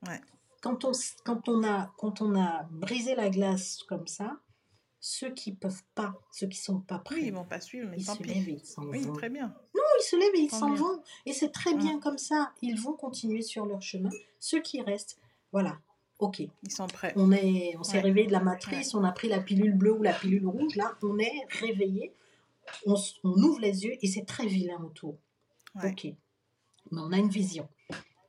Ouais. 0.08 0.20
Quand, 0.60 0.84
on, 0.84 0.92
quand, 1.24 1.48
on 1.48 1.64
a, 1.64 1.92
quand 1.96 2.20
on 2.20 2.38
a 2.38 2.64
brisé 2.70 3.14
la 3.14 3.30
glace 3.30 3.82
comme 3.88 4.06
ça, 4.06 4.38
ceux 5.00 5.30
qui 5.32 5.52
peuvent 5.54 5.82
pas, 5.94 6.14
ceux 6.32 6.46
qui 6.48 6.58
sont 6.58 6.80
pas 6.80 6.98
prêts, 6.98 7.14
Oui, 7.16 7.22
ils 7.28 7.32
vont 7.34 7.46
pas 7.46 7.60
suivre, 7.60 7.88
mais 7.90 7.96
ils 7.98 8.04
tant 8.04 8.14
se 8.14 8.22
pis. 8.22 8.28
lèvent 8.34 8.48
et 8.50 8.52
ils 8.60 8.66
s'en 8.66 8.84
Oui, 8.84 9.02
vont. 9.04 9.14
très 9.14 9.30
bien. 9.30 9.46
Non, 9.74 9.82
ils 10.00 10.04
se 10.04 10.16
lèvent 10.16 10.34
et 10.34 10.40
ils 10.40 10.50
s'en 10.50 10.74
vont. 10.74 11.02
Et 11.24 11.32
c'est 11.32 11.50
très 11.50 11.72
Mm. 11.74 11.78
bien 11.78 12.00
comme 12.00 12.18
ça. 12.18 12.52
Ils 12.60 12.78
vont 12.78 12.92
continuer 12.92 13.40
sur 13.40 13.64
leur 13.64 13.80
chemin. 13.80 14.10
Ceux 14.38 14.60
qui 14.60 14.82
restent, 14.82 15.18
voilà, 15.52 15.78
ok. 16.18 16.40
Ils 16.40 16.70
sont 16.70 16.86
prêts. 16.86 17.14
On 17.16 17.32
est, 17.32 17.74
on 17.78 17.82
s'est 17.82 17.96
Ouais. 17.96 18.02
réveillé 18.02 18.26
de 18.26 18.32
la 18.32 18.40
matrice, 18.40 18.94
on 18.94 19.02
a 19.04 19.12
pris 19.12 19.28
la 19.28 19.40
pilule 19.40 19.72
bleue 19.74 19.92
ou 19.94 20.02
la 20.02 20.12
pilule 20.12 20.46
rouge. 20.46 20.76
Là, 20.76 20.94
on 21.02 21.18
est 21.18 21.46
réveillé. 21.60 22.14
On, 22.84 22.94
on 23.24 23.42
ouvre 23.42 23.60
les 23.60 23.84
yeux 23.84 23.94
et 24.02 24.06
c'est 24.06 24.26
très 24.26 24.46
vilain 24.46 24.80
autour. 24.84 25.16
Ok. 25.82 26.04
Mais 26.04 27.00
on 27.00 27.10
a 27.12 27.16
une 27.18 27.30
vision. 27.30 27.66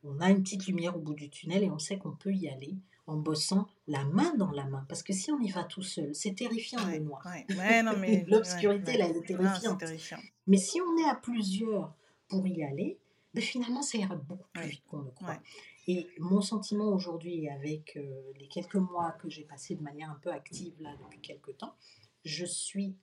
On 0.04 0.20
a 0.20 0.30
une 0.32 0.42
petite 0.44 0.68
lumière 0.68 0.96
au 0.96 1.00
bout 1.00 1.14
du 1.14 1.30
tunnel 1.30 1.64
et 1.64 1.70
on 1.70 1.80
sait 1.80 1.98
qu'on 1.98 2.12
peut 2.16 2.34
y 2.34 2.48
aller 2.50 2.76
en 3.08 3.18
bossant 3.18 3.68
la 3.88 4.04
main 4.06 4.34
dans 4.36 4.52
la 4.52 4.66
main. 4.66 4.86
Parce 4.90 5.04
que 5.04 5.14
si 5.14 5.32
on 5.32 5.40
y 5.40 5.50
va 5.50 5.64
tout 5.64 5.84
seul, 5.84 6.14
c'est 6.16 6.34
terrifiant 6.36 6.84
Ouais, 6.86 6.98
le 7.00 7.06
noir. 7.06 7.26
ouais. 7.26 7.46
Ouais. 7.56 8.26
L'obscurité, 8.28 8.98
là, 8.98 9.08
elle 9.10 9.18
est 9.18 9.30
Non, 9.32 9.38
terrifiante. 9.38 9.80
terrifiant. 9.80 10.20
Mais 10.48 10.58
si 10.58 10.80
on 10.82 10.98
est 10.98 11.10
à 11.10 11.16
plusieurs 11.16 11.94
pour 12.30 12.48
y 12.48 12.64
aller, 12.64 12.98
ben 13.34 13.42
finalement, 13.44 13.82
ça 13.82 13.98
ira 13.98 14.16
beaucoup 14.16 14.48
plus 14.54 14.68
vite 14.68 14.84
qu'on 14.88 15.02
le 15.02 15.12
croit. 15.12 15.40
Et 15.88 16.08
mon 16.20 16.42
sentiment 16.42 16.90
aujourd'hui, 16.90 17.50
avec 17.50 17.98
euh, 17.98 18.22
les 18.40 18.48
quelques 18.48 18.76
mois 18.76 19.12
que 19.14 19.30
j'ai 19.30 19.44
passés 19.44 19.76
de 19.76 19.82
manière 19.82 20.10
un 20.12 20.20
peu 20.22 20.32
active 20.32 20.74
là 20.80 20.96
depuis 21.04 21.20
quelques 21.22 21.58
temps, 21.58 21.76
je 22.24 22.46
suis 22.46 22.96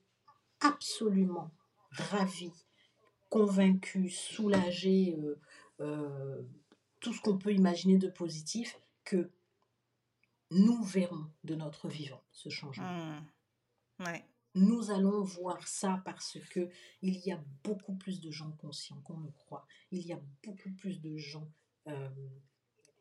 absolument 0.61 1.51
ravie, 1.91 2.53
convaincue, 3.29 4.09
soulagée, 4.09 5.17
euh, 5.19 5.39
euh, 5.81 6.41
tout 6.99 7.13
ce 7.13 7.21
qu'on 7.21 7.37
peut 7.37 7.53
imaginer 7.53 7.97
de 7.97 8.09
positif, 8.09 8.79
que 9.03 9.31
nous 10.51 10.83
verrons 10.83 11.25
de 11.43 11.55
notre 11.55 11.87
vivant 11.87 12.21
ce 12.31 12.49
changement. 12.49 13.17
Hmm. 13.17 13.25
Ouais. 13.99 14.23
nous 14.55 14.91
allons 14.91 15.23
voir 15.23 15.67
ça 15.67 16.01
parce 16.05 16.37
que 16.51 16.69
il 17.01 17.19
y 17.19 17.31
a 17.33 17.43
beaucoup 17.65 17.95
plus 17.95 18.21
de 18.21 18.31
gens 18.31 18.51
conscients 18.53 19.01
qu'on 19.01 19.17
ne 19.17 19.29
croit. 19.29 19.67
Il 19.91 20.05
y 20.05 20.13
a 20.13 20.21
beaucoup 20.43 20.71
plus 20.71 21.01
de 21.01 21.17
gens 21.17 21.51
euh, 21.87 22.09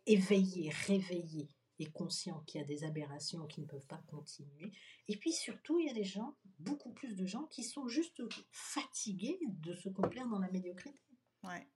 éveillés, 0.07 0.71
réveillés 0.71 1.49
et 1.79 1.87
conscients 1.87 2.43
qu'il 2.47 2.61
y 2.61 2.65
a 2.65 2.67
des 2.67 2.85
aberrations 2.85 3.47
qui 3.47 3.61
ne 3.61 3.67
peuvent 3.67 3.87
pas 3.87 4.03
continuer. 4.09 4.73
Et 5.07 5.17
puis 5.17 5.33
surtout, 5.33 5.79
il 5.79 5.87
y 5.87 5.91
a 5.91 5.95
des 5.95 6.05
gens, 6.05 6.37
beaucoup 6.59 6.93
plus 6.93 7.15
de 7.15 7.27
gens 7.27 7.45
qui 7.45 7.63
sont 7.63 7.87
juste 7.87 8.23
fatigués 8.51 9.39
de 9.43 9.75
se 9.75 9.89
complaire 9.89 10.29
dans 10.29 10.41
la 10.41 10.51
médiocrité. 10.51 10.99
Ouais. 11.45 11.67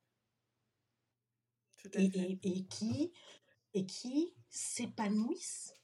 Et, 1.94 2.66
qui, 2.68 3.12
et 3.74 3.86
qui 3.86 4.34
s'épanouissent 4.48 5.74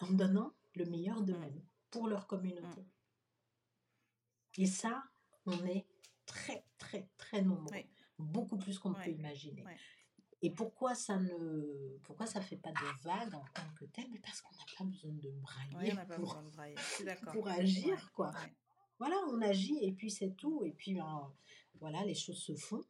en 0.00 0.12
donnant 0.12 0.54
le 0.74 0.84
meilleur 0.84 1.22
d'eux-mêmes 1.22 1.62
pour 1.90 2.08
leur 2.08 2.26
communauté. 2.26 2.82
Mm. 2.82 2.86
Et 4.58 4.66
ça, 4.66 5.02
on 5.46 5.64
est 5.66 5.86
très, 6.26 6.64
très, 6.78 7.08
très 7.16 7.42
nombreux. 7.42 7.84
Beaucoup 8.18 8.58
plus 8.58 8.78
qu'on 8.78 8.92
peut 8.92 9.10
imaginer. 9.10 9.64
Et 10.42 10.50
pourquoi 10.50 10.94
ça 10.94 11.18
ne 11.18 11.98
pourquoi 12.04 12.26
ça 12.26 12.40
fait 12.40 12.56
pas 12.56 12.70
de 12.70 13.02
vague 13.02 13.34
en 13.34 13.44
tant 13.54 13.68
que 13.76 13.84
tel 13.86 14.06
Mais 14.12 14.20
parce 14.20 14.40
qu'on 14.40 14.54
n'a 14.54 14.64
pas 14.76 14.84
besoin 14.84 15.12
de 15.12 15.30
brailler, 15.30 15.94
pour, 16.14 16.40
pour 17.32 17.48
agir, 17.48 18.12
quoi. 18.12 18.32
Voilà, 18.98 19.16
on 19.30 19.40
agit 19.42 19.78
et 19.82 19.92
puis 19.92 20.10
c'est 20.10 20.34
tout. 20.36 20.64
Et 20.64 20.72
puis, 20.72 20.94
ben, 20.94 21.32
voilà, 21.74 22.04
les 22.04 22.14
choses 22.14 22.40
se 22.40 22.54
font 22.54 22.84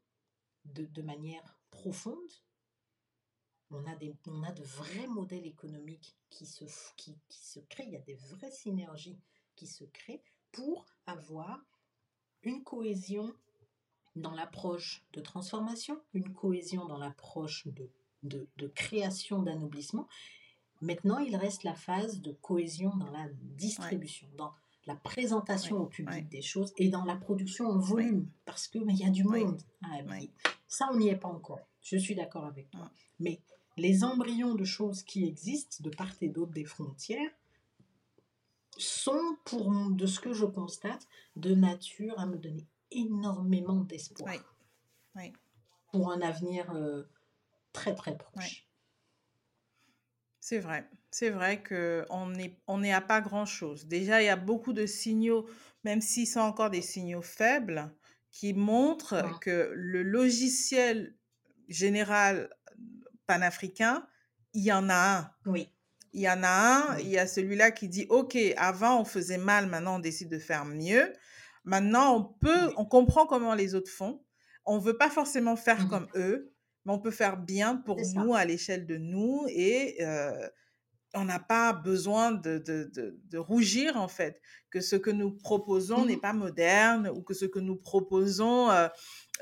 de, 0.65 0.85
de 0.87 1.03
manière 1.03 1.59
profonde. 1.71 2.31
On 3.71 3.87
a, 3.87 3.95
des, 3.97 4.15
on 4.27 4.43
a 4.43 4.53
de 4.53 4.63
vrais 4.63 5.07
modèles 5.07 5.47
économiques 5.47 6.17
qui 6.31 6.47
se, 6.47 6.65
qui, 6.97 7.19
qui 7.29 7.47
se 7.47 7.61
créent, 7.61 7.87
il 7.87 7.93
y 7.93 7.97
a 7.97 8.01
des 8.01 8.15
vraies 8.15 8.51
synergies 8.51 9.19
qui 9.57 9.67
se 9.67 9.85
créent 9.85 10.23
pour 10.53 10.87
avoir 11.07 11.61
une 12.43 12.63
cohésion 12.63 13.35
dans 14.17 14.35
l'approche 14.35 15.05
de 15.13 15.21
transformation, 15.21 16.01
une 16.15 16.33
cohésion 16.33 16.87
dans 16.87 16.99
l'approche 16.99 17.67
de, 17.67 17.91
de, 18.23 18.67
création 18.69 19.43
d'anoblissement. 19.43 20.09
Maintenant, 20.81 21.19
il 21.19 21.37
reste 21.37 21.65
la 21.65 21.75
phase 21.75 22.21
de 22.21 22.33
cohésion 22.33 22.97
dans 22.97 23.11
la 23.11 23.29
distribution, 23.57 24.29
dans 24.37 24.53
la 24.87 24.95
présentation 24.95 25.79
au 25.79 25.87
public 25.87 26.29
des 26.29 26.43
choses 26.43 26.73
et 26.77 26.89
dans 26.89 27.05
la 27.05 27.17
production 27.17 27.67
en 27.67 27.79
volume, 27.79 28.29
parce 28.45 28.69
qu'il 28.69 28.91
y 28.97 29.05
a 29.05 29.11
du 29.11 29.25
monde. 29.25 29.61
Ça, 30.67 30.89
on 30.93 30.97
n'y 30.97 31.09
est 31.09 31.17
pas 31.17 31.29
encore. 31.29 31.61
Je 31.83 31.97
suis 31.97 32.15
d'accord 32.15 32.45
avec 32.45 32.71
toi. 32.71 32.91
Mais 33.19 33.41
les 33.79 34.05
embryons 34.05 34.55
de 34.55 34.65
choses 34.65 35.03
qui 35.03 35.27
existent 35.27 35.79
de 35.81 35.91
part 35.91 36.13
et 36.21 36.29
d'autre 36.29 36.53
des 36.53 36.65
frontières 36.65 37.31
sont, 38.77 39.37
pour, 39.45 39.73
de 39.91 40.07
ce 40.07 40.21
que 40.21 40.33
je 40.33 40.45
constate, 40.45 41.07
de 41.37 41.55
nature 41.55 42.19
à 42.19 42.27
me 42.27 42.37
donner 42.37 42.67
énormément 42.91 43.81
d'espoir 43.81 44.35
pour 45.91 46.13
un 46.13 46.21
avenir 46.21 46.71
euh, 46.75 47.03
très 47.73 47.95
très 47.95 48.17
proche. 48.17 48.67
C'est 50.41 50.61
vrai, 50.61 50.89
c'est 51.11 51.31
vrai 51.31 51.63
qu'on 51.63 52.29
n'est 52.29 52.59
on 52.67 52.83
est 52.83 52.93
à 52.93 53.01
pas 53.01 53.21
grand-chose. 53.21 53.87
Déjà, 53.87 54.23
il 54.23 54.27
y 54.27 54.31
a 54.31 54.37
beaucoup 54.37 54.73
de 54.73 54.87
signaux, 54.87 55.47
même 55.85 56.01
s'ils 56.01 56.27
sont 56.27 56.41
encore 56.41 56.71
des 56.71 56.83
signaux 56.83 57.23
faibles, 57.23 57.93
qui 58.31 58.55
montrent 58.55 59.39
que 59.41 59.73
le 59.75 60.03
logiciel 60.03 61.17
général 61.69 62.49
panafricain, 63.29 64.05
il 64.55 64.65
y 64.65 64.73
en 64.73 64.89
a 64.89 65.19
un. 65.19 65.31
Oui. 65.47 65.69
Il 66.13 66.23
y 66.23 66.29
en 66.29 66.43
a 66.43 66.49
un, 66.49 66.99
il 66.99 67.09
y 67.09 67.19
a 67.19 67.27
celui-là 67.27 67.71
qui 67.71 67.87
dit, 67.87 68.07
OK, 68.09 68.37
avant 68.57 69.01
on 69.01 69.05
faisait 69.05 69.39
mal, 69.39 69.67
maintenant 69.67 69.97
on 69.97 69.99
décide 70.01 70.31
de 70.31 70.39
faire 70.39 70.65
mieux. 70.65 71.13
Maintenant, 71.65 72.17
on 72.17 72.25
peut, 72.25 72.73
on 72.79 72.87
comprend 72.87 73.27
comment 73.27 73.55
les 73.55 73.75
autres 73.75 73.91
font. 73.91 74.25
On 74.65 74.79
veut 74.79 74.97
pas 74.97 75.11
forcément 75.11 75.55
faire 75.55 75.85
mmh 75.85 75.89
comme 75.89 76.09
eux, 76.15 76.55
mais 76.85 76.93
on 76.93 76.99
peut 76.99 77.11
faire 77.11 77.37
bien 77.37 77.77
pour 77.77 77.99
nous 78.15 78.35
à 78.35 78.47
l'échelle 78.47 78.87
de 78.87 78.97
nous 78.97 79.45
et 79.49 80.03
euh, 80.03 80.49
on 81.15 81.27
n'a 81.27 81.39
pas 81.39 81.75
besoin 81.75 82.33
de, 82.33 82.59
de, 82.59 82.91
de, 82.95 83.39
rougir 83.39 83.97
en 83.99 84.09
fait 84.09 84.41
que 84.71 84.81
ce 84.81 84.97
que 84.97 85.11
nous 85.11 85.31
proposons 85.31 86.07
n'est 86.07 86.17
mmh 86.17 86.21
pas 86.21 86.33
moderne 86.33 87.09
ou 87.09 87.23
que 87.23 87.35
ce 87.35 87.45
que 87.45 87.59
nous 87.59 87.77
proposons 87.77 88.71
euh, 88.71 88.89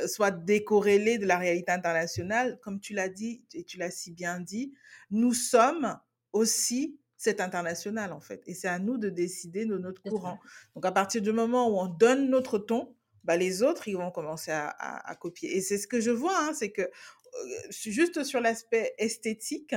soit 0.06 0.30
décorrélé 0.30 1.18
de 1.18 1.26
la 1.26 1.38
réalité 1.38 1.72
internationale. 1.72 2.58
Comme 2.62 2.80
tu 2.80 2.94
l'as 2.94 3.08
dit 3.08 3.44
et 3.54 3.64
tu 3.64 3.78
l'as 3.78 3.90
si 3.90 4.12
bien 4.12 4.40
dit, 4.40 4.74
nous 5.10 5.32
sommes 5.32 5.98
aussi 6.32 6.98
cet 7.16 7.40
international 7.40 8.12
en 8.12 8.20
fait. 8.20 8.42
Et 8.46 8.54
c'est 8.54 8.68
à 8.68 8.78
nous 8.78 8.98
de 8.98 9.08
décider 9.08 9.64
de 9.64 9.78
notre 9.78 10.02
courant. 10.02 10.38
Donc 10.74 10.84
à 10.84 10.92
partir 10.92 11.22
du 11.22 11.32
moment 11.32 11.68
où 11.68 11.78
on 11.78 11.86
donne 11.86 12.28
notre 12.28 12.58
ton, 12.58 12.94
bah, 13.24 13.36
les 13.36 13.62
autres, 13.62 13.88
ils 13.88 13.96
vont 13.96 14.10
commencer 14.10 14.52
à, 14.52 14.68
à, 14.68 15.14
copier. 15.16 15.56
Et 15.56 15.60
c'est 15.60 15.78
ce 15.78 15.88
que 15.88 16.00
je 16.00 16.12
vois, 16.12 16.38
hein, 16.38 16.52
c'est 16.54 16.70
que 16.70 16.82
euh, 16.82 17.70
juste 17.70 18.22
sur 18.22 18.40
l'aspect 18.40 18.94
esthétique, 18.98 19.74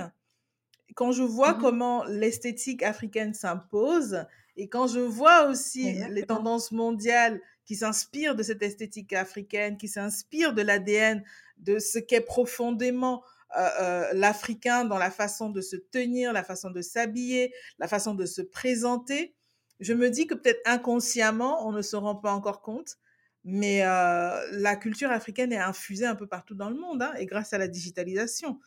quand 0.95 1.11
je 1.11 1.24
vois 1.24 1.53
mmh 1.53 1.61
comment 1.61 2.03
l'esthétique 2.05 2.84
africaine 2.84 3.34
s'impose 3.34 4.26
et 4.55 4.70
quand 4.70 4.88
je 4.88 4.99
vois 4.99 5.47
aussi 5.47 5.93
les 6.09 6.24
tendances 6.24 6.72
mondiales 6.72 7.41
qui 7.70 7.76
s'inspirent 7.76 8.34
de 8.34 8.41
cette 8.41 8.63
esthétique 8.63 9.13
africaine, 9.13 9.78
qui 9.78 9.88
s'inspirent 9.88 10.55
de 10.55 10.63
l'ADN, 10.63 11.24
de 11.57 11.78
ce 11.78 11.99
qu'est 11.99 12.20
profondément 12.20 13.24
euh, 13.55 13.70
euh, 13.80 14.13
l'Africain 14.13 14.86
dans 14.86 14.97
la 14.97 15.11
façon 15.11 15.51
de 15.51 15.61
se 15.61 15.76
tenir, 15.76 16.34
la 16.34 16.43
façon 16.43 16.72
de 16.72 16.82
s'habiller, 16.82 17.53
la 17.78 17.88
façon 17.88 18.15
de 18.15 18.26
se 18.26 18.41
présenter. 18.41 19.36
Je 19.80 19.93
me 19.93 20.09
dis 20.09 20.26
que 20.26 20.34
peut-être 20.34 20.61
inconsciemment, 20.65 21.67
on 21.67 21.72
ne 21.72 21.84
se 21.84 21.95
rend 21.95 22.15
pas 22.15 22.34
encore 22.34 22.63
compte, 22.63 22.97
mais 23.43 23.84
euh, 23.84 24.47
la 24.53 24.76
culture 24.76 25.11
africaine 25.11 25.53
est 25.53 25.59
infusée 25.59 26.07
un 26.07 26.15
peu 26.15 26.26
partout 26.26 26.55
dans 26.55 26.72
le 26.72 26.76
monde, 26.76 27.03
hein, 27.03 27.13
et 27.20 27.28
grâce 27.28 27.53
à 27.53 27.59
la 27.59 27.67
digitalisation. 27.67 28.59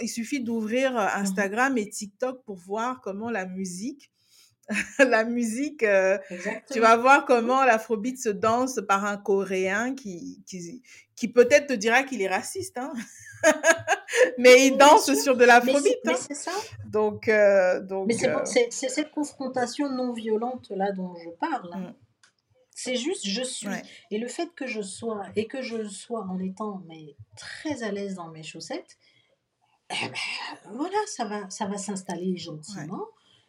il 0.00 0.08
suffit 0.08 0.40
d'ouvrir 0.42 0.92
mmh 0.92 1.08
Instagram 1.16 1.76
et 1.76 1.90
TikTok 1.90 2.42
pour 2.42 2.56
voir 2.56 3.02
comment 3.02 3.28
la 3.28 3.44
musique 3.44 4.10
la 4.98 5.24
musique, 5.24 5.82
euh, 5.82 6.18
tu 6.72 6.80
vas 6.80 6.96
voir 6.96 7.24
comment 7.24 7.64
l'afrobeat 7.64 8.18
se 8.18 8.28
danse 8.28 8.80
par 8.88 9.04
un 9.04 9.16
Coréen 9.16 9.94
qui, 9.94 10.42
qui, 10.46 10.82
qui 11.14 11.28
peut-être 11.28 11.68
te 11.68 11.72
dira 11.72 12.02
qu'il 12.02 12.20
est 12.20 12.28
raciste, 12.28 12.76
hein 12.78 12.92
mais 14.38 14.66
il 14.66 14.76
danse 14.76 15.12
sur 15.14 15.36
de 15.36 15.44
l'afrobeat. 15.44 15.98
Hein. 16.06 16.14
c'est 16.16 16.34
ça. 16.34 16.52
Donc, 16.86 17.28
euh, 17.28 17.80
donc. 17.80 18.08
Mais 18.08 18.28
euh, 18.28 18.40
c'est 18.44 18.70
cette 18.70 19.10
confrontation 19.12 19.88
non 19.88 20.12
violente 20.12 20.70
là 20.70 20.90
dont 20.92 21.14
je 21.14 21.30
parle. 21.38 21.70
Hein. 21.72 21.78
Mm. 21.78 21.94
C'est 22.72 22.96
juste 22.96 23.26
je 23.26 23.42
suis. 23.42 23.68
Et 24.10 24.18
le 24.18 24.28
fait 24.28 24.48
que 24.54 24.66
je 24.66 24.82
sois 24.82 25.22
et 25.34 25.46
que 25.46 25.62
je 25.62 25.88
sois 25.88 26.26
en 26.28 26.38
étant 26.38 26.82
mais 26.86 27.16
très 27.36 27.82
à 27.82 27.90
l'aise 27.90 28.16
dans 28.16 28.28
mes 28.28 28.42
chaussettes, 28.42 28.98
eh 29.90 30.08
ben, 30.08 30.72
voilà, 30.72 30.98
ça 31.06 31.24
va, 31.24 31.48
ça 31.48 31.66
va 31.66 31.78
s'installer 31.78 32.36
gentiment. 32.36 33.06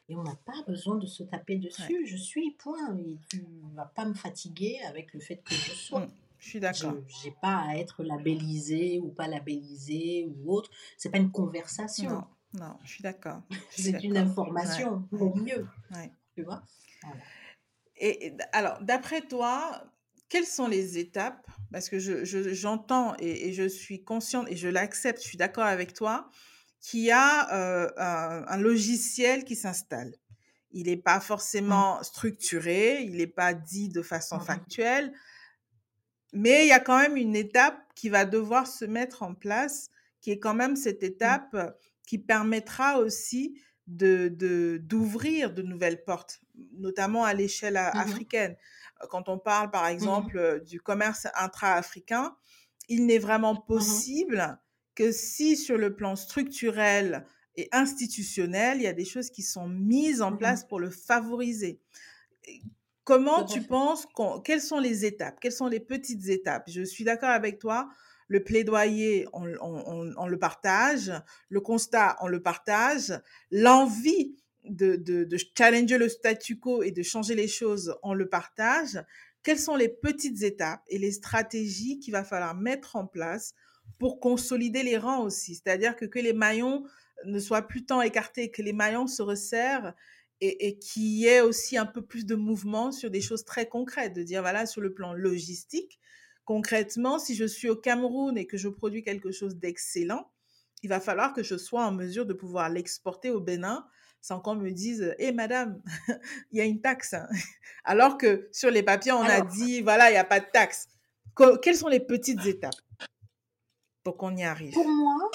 Et 0.10 0.16
on 0.16 0.24
n'a 0.24 0.36
pas 0.46 0.64
besoin 0.66 0.96
de 0.96 1.06
se 1.06 1.24
taper 1.24 1.58
dessus. 1.58 2.06
Je 2.06 2.16
suis, 2.16 2.52
point. 2.52 2.98
Et 2.98 3.18
tu 3.30 3.42
ne 3.42 3.76
vas 3.76 3.86
pas 3.86 4.06
me 4.06 4.14
fatiguer 4.14 4.80
avec 4.88 5.14
le 5.14 5.20
fait 5.20 5.38
que 5.38 5.54
je 5.54 5.72
sois. 5.72 6.02
Mm, 6.02 6.12
je 6.40 6.50
suis 6.50 6.60
d'accord. 6.60 6.96
Je 7.08 7.28
n'ai 7.28 7.36
pas 7.42 7.58
à 7.68 7.76
être 7.76 8.04
labellisé 8.04 9.00
ou 9.00 9.10
pas 9.10 9.28
labellisé 9.28 10.30
ou 10.30 10.54
autre. 10.54 10.70
C'est 10.98 11.10
pas 11.10 11.18
une 11.18 11.32
conversation. 11.32 12.10
Non, 12.10 12.24
non 12.54 12.78
je 12.84 12.90
suis 12.90 13.04
d'accord. 13.04 13.42
C'est 13.72 14.02
une 14.04 14.18
information, 14.18 15.08
au 15.12 15.36
mieux. 15.36 15.68
Tu 16.36 16.44
vois? 16.44 16.64
Et 17.98 18.34
alors, 18.54 18.82
d'après 18.82 19.22
toi, 19.22 19.84
quelles 20.30 20.46
sont 20.46 20.68
les 20.68 20.98
étapes? 20.98 21.46
Parce 21.72 21.90
que 21.90 22.00
j'entends 22.00 22.24
je, 22.24 22.54
j'entends 22.54 23.16
et, 23.20 23.50
et, 23.50 23.54
je 23.54 23.68
suis 23.68 24.04
consciente 24.04 24.48
et 24.50 24.56
je 24.56 24.70
l'accepte, 24.70 25.22
je 25.22 25.28
suis 25.28 25.38
d'accord 25.38 25.66
avec 25.66 25.94
toi 25.94 26.30
qui 26.80 27.12
a 27.12 27.54
euh, 27.54 28.44
un, 28.48 28.58
logiciel 28.58 29.44
qui 29.44 29.56
s'installe. 29.56 30.14
Il 30.72 30.88
n'est 30.88 30.98
pas 30.98 31.20
forcément 31.20 32.00
mmh. 32.00 32.04
structuré, 32.04 33.02
il 33.02 33.18
n'est 33.18 33.28
pas 33.28 33.54
dit 33.54 33.90
de 33.90 34.02
façon 34.02 34.38
mmh 34.38 34.46
factuelle, 34.46 35.14
mais 36.34 36.66
il 36.66 36.70
y 36.70 36.74
a 36.74 36.80
quand 36.80 37.00
même 37.00 37.18
une 37.18 37.36
étape 37.36 37.80
qui 37.96 38.10
va 38.10 38.26
devoir 38.26 38.68
se 38.68 38.86
mettre 38.86 39.24
en 39.24 39.34
place, 39.34 39.90
qui 40.22 40.32
est 40.32 40.40
quand 40.40 40.54
même 40.54 40.76
cette 40.76 41.02
mmh. 41.02 41.06
étape 41.06 41.78
qui 42.06 42.18
permettra 42.18 43.00
aussi 43.00 43.60
de 43.88 44.28
d'ouvrir 44.82 45.54
de, 45.54 45.62
nouvelles 45.62 46.04
portes, 46.04 46.42
notamment 46.74 47.24
à 47.24 47.34
l'échelle 47.34 47.78
africaine. 47.78 48.56
Quand 49.10 49.30
on 49.30 49.38
parle, 49.38 49.72
par 49.72 49.88
exemple, 49.88 50.62
du 50.66 50.82
commerce 50.82 51.28
intra-africain, 51.36 52.36
il 52.90 53.06
n'est 53.06 53.20
vraiment 53.20 53.56
possible 53.56 54.60
que 54.98 55.12
si 55.12 55.56
sur 55.56 55.78
le 55.78 55.96
plan 55.96 56.16
structurel 56.16 57.24
et 57.56 57.70
institutionnel, 57.72 58.80
il 58.80 58.84
y 58.84 58.88
a 58.88 58.94
des 58.94 59.06
choses 59.06 59.30
qui 59.30 59.44
sont 59.44 59.70
mises 59.70 60.24
en 60.24 60.32
mmh 60.32 60.38
place 60.40 60.64
pour 60.68 60.80
le 60.80 60.90
favoriser. 60.90 61.80
Comment 63.04 63.46
tu 63.46 63.62
penses, 63.62 64.08
quelles 64.44 64.62
sont 64.62 64.80
les 64.80 65.06
étapes, 65.06 65.38
quelles 65.40 65.52
sont 65.52 65.68
les 65.68 65.80
petites 65.80 66.28
étapes? 66.30 66.64
Je 66.68 66.82
suis 66.82 67.04
d'accord 67.04 67.30
avec 67.30 67.60
toi, 67.60 67.90
le 68.28 68.44
plaidoyer, 68.44 69.28
on, 69.34 69.48
on, 69.62 70.14
on, 70.18 70.28
le 70.28 70.40
partage, 70.40 71.14
le 71.50 71.62
constat, 71.62 72.18
on 72.22 72.28
le 72.28 72.42
partage, 72.42 73.14
l'envie 73.52 74.36
de, 74.64 74.96
de, 74.96 75.26
de 75.26 75.38
challenger 75.56 76.00
le 76.00 76.10
statu 76.10 76.58
quo 76.58 76.82
et 76.82 76.92
de 76.92 77.04
changer 77.04 77.36
les 77.36 77.48
choses, 77.48 77.96
on 78.02 78.16
le 78.16 78.28
partage. 78.28 79.00
Quelles 79.44 79.60
sont 79.60 79.76
les 79.76 79.90
petites 79.90 80.42
étapes 80.42 80.84
et 80.88 80.98
les 80.98 81.12
stratégies 81.12 82.00
qu'il 82.00 82.14
va 82.14 82.24
falloir 82.24 82.56
mettre 82.56 82.96
en 82.96 83.06
place 83.06 83.54
pour 83.98 84.20
consolider 84.20 84.84
les 84.84 84.98
rangs 84.98 85.24
aussi. 85.24 85.56
C'est-à-dire 85.56 85.96
que, 85.96 86.06
que 86.06 86.20
les 86.20 86.34
maillons 86.34 86.84
ne 87.26 87.40
soient 87.40 87.64
plus 87.64 87.86
tant 87.86 88.02
écartés, 88.02 88.52
que 88.52 88.62
les 88.62 88.74
maillons 88.74 89.08
se 89.08 89.22
resserrent 89.22 89.94
et, 90.42 90.68
et 90.68 90.78
qu'il 90.78 91.04
y 91.04 91.26
ait 91.26 91.42
aussi 91.42 91.78
un 91.78 91.86
peu 91.86 92.02
plus 92.02 92.26
de 92.26 92.36
mouvement 92.36 92.92
sur 92.92 93.10
des 93.10 93.22
choses 93.22 93.44
très 93.44 93.68
concrètes, 93.68 94.14
de 94.14 94.24
dire, 94.24 94.42
voilà, 94.42 94.66
sur 94.66 94.82
le 94.82 94.94
plan 94.94 95.14
logistique, 95.14 96.00
concrètement, 96.46 97.20
si 97.20 97.36
je 97.36 97.46
suis 97.46 97.70
au 97.70 97.76
Cameroun 97.76 98.38
et 98.38 98.46
que 98.46 98.58
je 98.58 98.70
produis 98.70 99.04
quelque 99.04 99.32
chose 99.32 99.58
d'excellent, 99.58 100.32
il 100.84 100.90
va 100.90 101.00
falloir 101.00 101.34
que 101.34 101.44
je 101.44 101.58
sois 101.58 101.86
en 101.86 101.92
mesure 101.92 102.26
de 102.26 102.34
pouvoir 102.34 102.70
l'exporter 102.70 103.32
au 103.32 103.40
Bénin 103.40 103.86
sans 104.22 104.40
qu'on 104.40 104.56
me 104.56 104.72
dise 104.72 105.16
hé 105.20 105.32
madame 105.32 105.82
il 106.52 106.58
y 106.58 106.62
a 106.62 106.66
une 106.66 106.82
taxe 106.82 107.14
hein. 107.14 107.28
alors 107.84 108.18
que 108.18 108.48
sur 108.52 108.72
les 108.72 108.84
papiers 108.84 109.12
on 109.12 109.22
a 109.22 109.42
dit 109.42 109.82
voilà 109.82 110.10
il 110.10 110.14
n'y 110.14 110.20
a 110.20 110.24
pas 110.24 110.40
de 110.40 110.48
taxe. 110.52 110.88
Quelles 111.62 111.76
sont 111.76 111.88
les 111.88 112.00
petites 112.00 112.46
étapes? 112.46 112.74
Pour 114.08 114.16
qu'on 114.16 114.38
y 114.38 114.44
arrive 114.44 114.72
pour 114.72 114.88
moi 114.88 115.30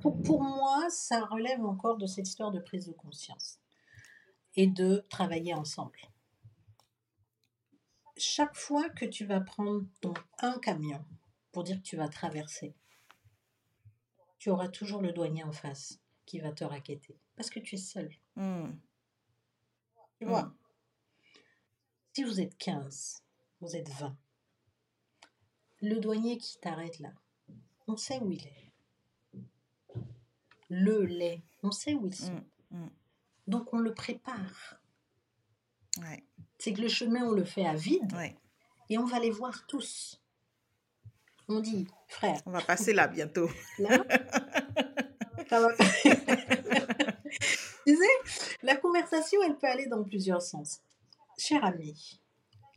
pour, 0.00 0.40
moi 0.40 0.88
ça 0.88 1.24
relève 1.24 1.64
encore 1.64 1.96
de 1.96 2.06
cette 2.06 2.28
histoire 2.28 2.52
de 2.52 2.60
prise 2.60 2.86
de 2.86 2.92
conscience 2.92 3.58
et 4.54 4.68
de 4.68 5.04
travailler 5.08 5.52
ensemble 5.52 5.98
chaque 8.16 8.54
fois 8.54 8.88
que 8.90 9.04
tu 9.04 9.24
vas 9.24 9.40
prendre 9.40 9.84
ton 10.00 10.14
un 10.38 10.60
camion 10.60 11.04
pour 11.50 11.64
dire 11.64 11.78
que 11.78 11.82
tu 11.82 11.96
vas 11.96 12.06
traverser 12.06 12.72
tu 14.38 14.48
auras 14.48 14.68
toujours 14.68 15.02
le 15.02 15.10
douanier 15.10 15.42
en 15.42 15.50
face 15.50 15.98
qui 16.24 16.38
va 16.38 16.52
te 16.52 16.62
raqueter 16.62 17.18
parce 17.34 17.50
que 17.50 17.58
tu 17.58 17.74
es 17.74 17.78
seul. 17.78 18.12
Mmh. 18.36 18.70
Tu 20.20 20.26
vois? 20.26 20.42
Mmh. 20.42 20.54
Si 22.12 22.22
vous 22.22 22.40
êtes 22.40 22.56
15, 22.58 23.24
vous 23.60 23.74
êtes 23.74 23.88
20, 23.88 24.16
le 25.80 25.98
douanier 25.98 26.38
qui 26.38 26.58
t'arrête 26.60 27.00
là, 27.00 27.12
on 27.88 27.96
sait 27.96 28.18
où 28.20 28.30
il 28.30 28.46
est. 28.46 28.72
Le 30.68 31.04
lait, 31.04 31.42
on 31.62 31.70
sait 31.70 31.94
où 31.94 32.06
ils 32.06 32.14
sont. 32.14 32.42
Mmh, 32.70 32.86
Donc 33.46 33.72
on 33.72 33.78
le 33.78 33.92
prépare. 33.92 34.80
C'est 36.58 36.72
que 36.72 36.80
le 36.80 36.88
chemin, 36.88 37.24
on 37.24 37.32
le 37.32 37.44
fait 37.44 37.66
à 37.66 37.74
vide 37.74 38.14
et 38.88 38.98
on 38.98 39.04
va 39.04 39.18
les 39.18 39.30
voir 39.30 39.66
tous. 39.66 40.20
On 41.48 41.60
dit, 41.60 41.86
frère. 42.08 42.40
On 42.46 42.50
va 42.50 42.62
passer 42.62 42.92
là 42.94 43.08
bientôt. 43.08 43.50
Là, 43.78 43.98
tu 47.86 47.96
sais, 47.96 48.56
la 48.62 48.76
conversation, 48.76 49.42
elle 49.42 49.56
peut 49.56 49.66
aller 49.66 49.86
dans 49.86 50.02
plusieurs 50.02 50.40
sens. 50.40 50.80
Cher 51.36 51.62
ami, 51.64 52.20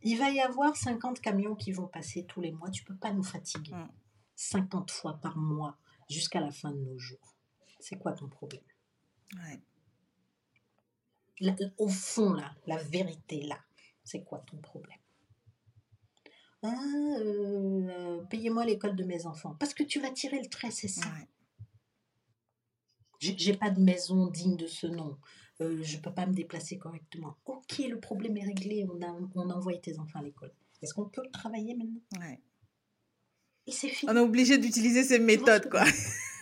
il 0.02 0.18
va 0.18 0.30
y 0.30 0.40
avoir 0.40 0.76
50 0.76 1.20
camions 1.20 1.54
qui 1.54 1.72
vont 1.72 1.86
passer 1.86 2.24
tous 2.24 2.40
les 2.40 2.52
mois. 2.52 2.68
Tu 2.70 2.84
peux 2.84 2.96
pas 2.96 3.12
nous 3.12 3.22
fatiguer. 3.22 3.72
50 4.36 4.90
mm. 4.90 4.92
fois 4.92 5.14
par 5.14 5.36
mois 5.36 5.76
jusqu'à 6.08 6.40
la 6.40 6.50
fin 6.50 6.70
de 6.70 6.78
nos 6.78 6.98
jours. 6.98 7.34
C'est 7.80 7.96
quoi 7.96 8.12
ton 8.12 8.28
problème? 8.28 8.62
Au 11.78 11.88
fond, 11.88 12.32
là, 12.32 12.54
la 12.66 12.76
vérité, 12.76 13.42
là, 13.42 13.58
c'est 14.04 14.24
quoi 14.24 14.38
ton 14.38 14.56
problème? 14.58 14.98
Ah, 16.62 16.74
euh, 17.20 18.22
payez-moi 18.30 18.64
l'école 18.64 18.96
de 18.96 19.04
mes 19.04 19.26
enfants. 19.26 19.54
Parce 19.58 19.74
que 19.74 19.82
tu 19.82 20.00
vas 20.00 20.10
tirer 20.10 20.40
le 20.40 20.48
trait, 20.48 20.70
c'est 20.70 20.88
ça. 20.88 21.06
J'ai 23.20 23.56
pas 23.56 23.70
de 23.70 23.80
maison 23.80 24.28
digne 24.28 24.56
de 24.56 24.66
ce 24.66 24.86
nom. 24.86 25.18
Euh, 25.60 25.82
je 25.82 25.98
peux 25.98 26.12
pas 26.12 26.26
me 26.26 26.34
déplacer 26.34 26.78
correctement. 26.78 27.36
Ok, 27.46 27.78
le 27.78 27.98
problème 27.98 28.36
est 28.36 28.44
réglé. 28.44 28.86
On 28.90 29.02
a, 29.02 29.18
on 29.34 29.50
a 29.50 29.54
envoyé 29.54 29.80
tes 29.80 29.98
enfants 29.98 30.18
à 30.18 30.22
l'école. 30.22 30.52
Est-ce 30.82 30.94
qu'on 30.94 31.08
peut 31.08 31.22
travailler 31.32 31.74
maintenant? 31.74 32.00
Ouais. 32.18 32.40
Et 33.66 33.72
c'est 33.72 33.88
fini. 33.88 34.10
On 34.10 34.16
est 34.16 34.20
obligé 34.20 34.58
d'utiliser 34.58 35.02
ces 35.02 35.18
méthodes, 35.18 35.68
quoi. 35.70 35.84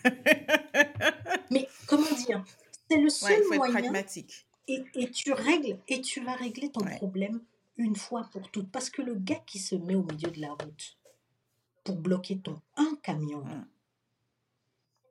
Mais 1.50 1.68
comment 1.86 2.10
dire 2.12 2.44
C'est 2.90 2.98
le 2.98 3.08
seul 3.08 3.42
ouais, 3.48 3.56
moyen. 3.56 3.72
pragmatique. 3.72 4.46
Et, 4.68 4.82
et, 4.94 5.10
tu 5.10 5.32
règles, 5.32 5.78
et 5.88 6.00
tu 6.00 6.22
vas 6.22 6.34
régler 6.34 6.70
ton 6.70 6.84
problème 6.84 7.40
une 7.76 7.96
fois 7.96 8.28
pour 8.32 8.50
toutes. 8.50 8.70
Parce 8.70 8.90
que 8.90 9.02
le 9.02 9.14
gars 9.14 9.42
qui 9.46 9.58
se 9.58 9.74
met 9.74 9.94
au 9.94 10.02
milieu 10.02 10.30
de 10.30 10.40
la 10.40 10.52
route 10.52 10.98
pour 11.84 11.96
bloquer 11.96 12.38
ton 12.38 12.60
un 12.76 12.96
camion, 13.02 13.44
mm. 13.44 13.66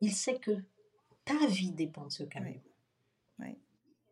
il 0.01 0.13
sait 0.13 0.39
que 0.39 0.51
ta 1.25 1.47
vie 1.47 1.71
dépend 1.71 2.05
de 2.05 2.11
ce 2.11 2.23
camion. 2.23 2.61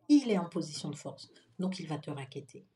Il 0.08 0.30
est 0.30 0.38
en 0.38 0.44
position 0.44 0.90
de 0.90 0.96
force, 0.96 1.30
donc 1.58 1.78
il 1.78 1.86
va 1.86 1.96
te 1.96 2.10
raqueter. 2.10 2.66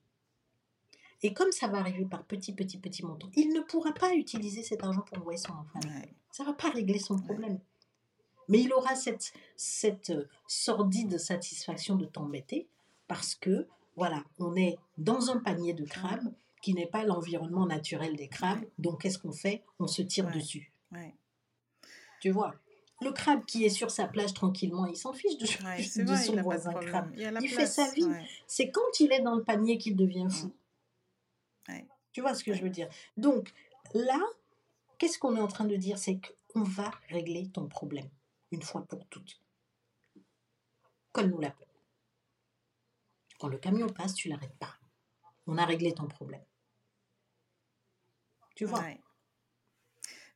Et 1.26 1.32
comme 1.32 1.50
ça 1.50 1.66
va 1.66 1.78
arriver 1.78 2.04
par 2.04 2.22
petit, 2.22 2.52
petit, 2.52 2.78
petit 2.78 3.04
montant, 3.04 3.28
il 3.34 3.48
ne 3.48 3.60
pourra 3.60 3.92
pas 3.92 4.14
utiliser 4.14 4.62
cet 4.62 4.84
argent 4.84 5.00
pour 5.00 5.18
envoyer 5.18 5.38
son 5.38 5.54
enfant. 5.54 5.80
Ça 6.30 6.44
ne 6.44 6.48
va 6.50 6.54
pas 6.54 6.70
régler 6.70 7.00
son 7.00 7.18
problème. 7.18 7.58
Mais 8.46 8.60
il 8.60 8.72
aura 8.72 8.94
cette, 8.94 9.32
cette 9.56 10.10
euh, 10.10 10.28
sordide 10.46 11.18
satisfaction 11.18 11.96
de 11.96 12.04
t'embêter 12.04 12.68
parce 13.08 13.34
que, 13.34 13.66
voilà, 13.96 14.22
on 14.38 14.54
est 14.54 14.78
dans 14.98 15.28
un 15.32 15.38
panier 15.40 15.72
de 15.72 15.84
crabes 15.84 16.32
qui 16.62 16.74
n'est 16.74 16.86
pas 16.86 17.02
l'environnement 17.02 17.66
naturel 17.66 18.14
des 18.14 18.28
crabes. 18.28 18.64
Donc, 18.78 19.02
qu'est-ce 19.02 19.18
qu'on 19.18 19.32
fait? 19.32 19.64
On 19.80 19.88
se 19.88 20.02
tire 20.02 20.30
dessus. 20.30 20.72
Tu 22.20 22.30
vois 22.30 22.54
le 23.02 23.12
crabe 23.12 23.44
qui 23.44 23.66
est 23.66 23.68
sur 23.68 23.90
sa 23.90 24.06
plage 24.06 24.32
tranquillement, 24.32 24.86
il 24.86 24.96
s'en 24.96 25.12
fiche 25.12 25.36
de, 25.36 25.44
son 26.16 26.40
voisin 26.40 26.72
crabe. 26.72 27.12
Il, 27.14 27.48
fait 27.48 27.66
sa 27.66 27.90
vie. 27.90 28.08
C'est 28.46 28.70
quand 28.70 29.00
il 29.00 29.12
est 29.12 29.20
dans 29.20 29.34
le 29.34 29.44
panier 29.44 29.76
qu'il 29.76 29.96
devient 29.96 30.28
fou. 30.30 30.50
Tu 32.12 32.20
vois 32.20 32.34
ce 32.34 32.44
que 32.44 32.54
je 32.54 32.62
veux 32.62 32.70
dire? 32.70 32.88
Donc 33.16 33.52
là, 33.94 34.20
qu'est-ce 34.98 35.18
qu'on 35.18 35.36
est 35.36 35.40
en 35.40 35.48
train 35.48 35.66
de 35.66 35.76
dire? 35.76 35.98
C'est 35.98 36.18
qu'on 36.48 36.62
va 36.62 36.90
régler 37.08 37.50
ton 37.50 37.68
problème 37.68 38.08
une 38.52 38.62
fois 38.62 38.86
pour 38.86 39.06
toutes. 39.06 39.40
Colle-nous 41.12 41.40
la 41.40 41.50
peur. 41.50 41.68
Quand 43.38 43.48
le 43.48 43.58
camion 43.58 43.88
passe, 43.88 44.14
tu 44.14 44.28
l'arrêtes 44.28 44.56
pas. 44.58 44.78
On 45.46 45.58
a 45.58 45.64
réglé 45.64 45.94
ton 45.94 46.08
problème. 46.08 46.42
Tu 48.54 48.64
vois? 48.64 48.84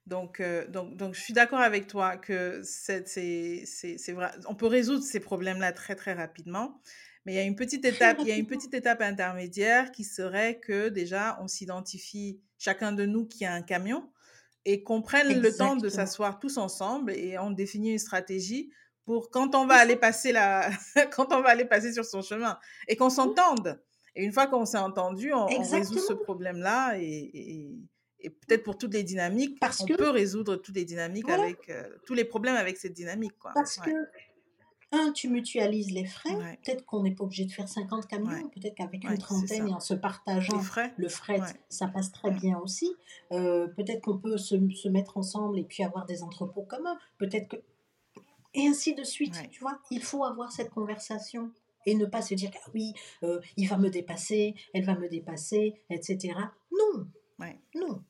Donc, 0.07 0.41
euh, 0.41 0.67
donc, 0.69 0.97
donc, 0.97 1.15
je 1.15 1.21
suis 1.21 1.33
d'accord 1.33 1.61
avec 1.61 1.87
toi 1.87 2.17
que 2.17 2.61
c'est, 2.63 3.07
c'est, 3.07 4.13
vrai. 4.13 4.31
On 4.47 4.55
peut 4.55 4.67
résoudre 4.67 5.03
ces 5.03 5.21
problèmes-là 5.21 5.73
très, 5.73 5.95
très 5.97 6.13
rapidement. 6.13 6.81
Mais 7.25 7.35
il 7.35 7.37
y 7.37 7.39
a 7.39 7.45
une 7.45 7.57
petite 7.57 7.85
étape, 7.85 8.19
il 8.21 8.29
y 8.29 8.33
a 8.33 8.37
une 8.37 8.47
petite 8.47 8.75
étape 8.75 9.01
intermédiaire 9.03 9.93
qui 9.93 10.05
serait 10.05 10.59
que 10.59 10.89
déjà, 10.89 11.39
on 11.43 11.49
s'identifie 11.49 12.41
chacun 12.59 12.93
de 12.93 13.07
nous 13.07 13.27
qui 13.27 13.45
a 13.45 13.53
un 13.53 13.63
camion 13.63 14.11
et 14.65 14.83
qu'on 14.83 15.01
prenne 15.03 15.41
le 15.41 15.57
temps 15.57 15.77
de 15.77 15.89
s'asseoir 15.89 16.39
tous 16.39 16.59
ensemble 16.59 17.13
et 17.13 17.39
on 17.39 17.51
définit 17.51 17.93
une 17.93 17.99
stratégie 17.99 18.71
pour 19.07 19.31
quand 19.31 19.55
on 19.55 19.67
va 19.67 19.75
aller 19.75 19.97
passer 19.97 20.33
la, 20.33 20.71
quand 21.13 21.33
on 21.33 21.41
va 21.41 21.51
aller 21.51 21.65
passer 21.65 21.93
sur 21.93 22.05
son 22.05 22.23
chemin 22.23 22.59
et 22.87 22.97
qu'on 22.97 23.11
s'entende. 23.11 23.81
Et 24.15 24.25
une 24.25 24.33
fois 24.33 24.49
qu'on 24.49 24.67
s'est 24.67 24.79
entendu, 24.79 25.33
on, 25.33 25.47
résout 25.47 25.99
ce 25.99 26.13
problème-là 26.13 26.99
et 26.99 27.79
et 28.23 28.31
peut-être 28.31 28.63
pour 28.63 28.77
toutes 28.77 28.95
les 28.95 29.03
dynamiques, 29.03 29.59
parce 29.61 29.81
on 29.81 29.87
peut 29.87 30.11
résoudre 30.11 30.57
toutes 30.57 30.77
les 30.77 30.85
dynamiques 30.85 31.29
avec 31.29 31.69
euh, 31.69 31.85
tous 32.07 32.15
les 32.15 32.25
problèmes 32.25 32.57
avec 32.57 32.77
cette 32.77 32.93
dynamique. 32.93 33.33
Quoi. 33.39 33.53
Parce 33.55 33.77
que, 33.77 33.91
un, 34.93 35.13
tu 35.13 35.29
mutualises 35.29 35.93
les 35.93 36.05
frais. 36.05 36.35
Peut-être 36.63 36.85
qu'on 36.85 37.03
n'est 37.03 37.15
pas 37.15 37.25
obligé 37.25 37.45
de 37.45 37.53
faire 37.53 37.69
50 37.69 38.07
camions. 38.07 38.49
Peut-être 38.49 38.75
qu'avec 38.75 39.05
une 39.05 39.19
trentaine 39.19 39.69
et 39.69 39.73
en 39.73 39.81
se 39.81 39.95
partageant 39.95 40.59
frais. 40.61 40.93
le 40.97 41.09
fret, 41.09 41.41
ça 41.69 41.89
passe 41.89 42.11
très 42.13 42.31
bien 42.31 42.59
aussi. 42.59 42.93
Euh, 43.33 43.69
peut-être 43.69 44.03
qu'on 44.03 44.19
peut 44.19 44.37
se, 44.37 44.57
se, 44.71 44.89
mettre 44.89 45.17
ensemble 45.17 45.59
et 45.59 45.65
puis 45.65 45.85
avoir 45.85 46.07
des 46.07 46.23
entrepôts 46.23 46.63
communs. 46.63 46.99
Peut-être 47.19 47.49
que. 47.49 47.57
Et 48.55 48.67
ainsi 48.67 48.95
de 48.95 49.05
suite. 49.05 49.35
Tu 49.51 49.61
vois, 49.61 49.79
il 49.91 50.03
faut 50.03 50.25
avoir 50.25 50.51
cette 50.51 50.71
conversation 50.71 51.53
et 51.87 51.95
ne 51.95 52.05
pas 52.05 52.23
se 52.23 52.35
dire 52.35 52.51
ah 52.55 52.71
oui, 52.75 52.93
euh, 53.23 53.41
il 53.57 53.69
va 53.69 53.79
me 53.79 53.91
dépasser, 53.91 54.55
elle 54.75 54.85
va 54.85 54.97
me 54.97 55.09
dépasser, 55.09 55.75
etc. 55.89 56.35
Non. 56.73 57.07
Non. 57.75 58.03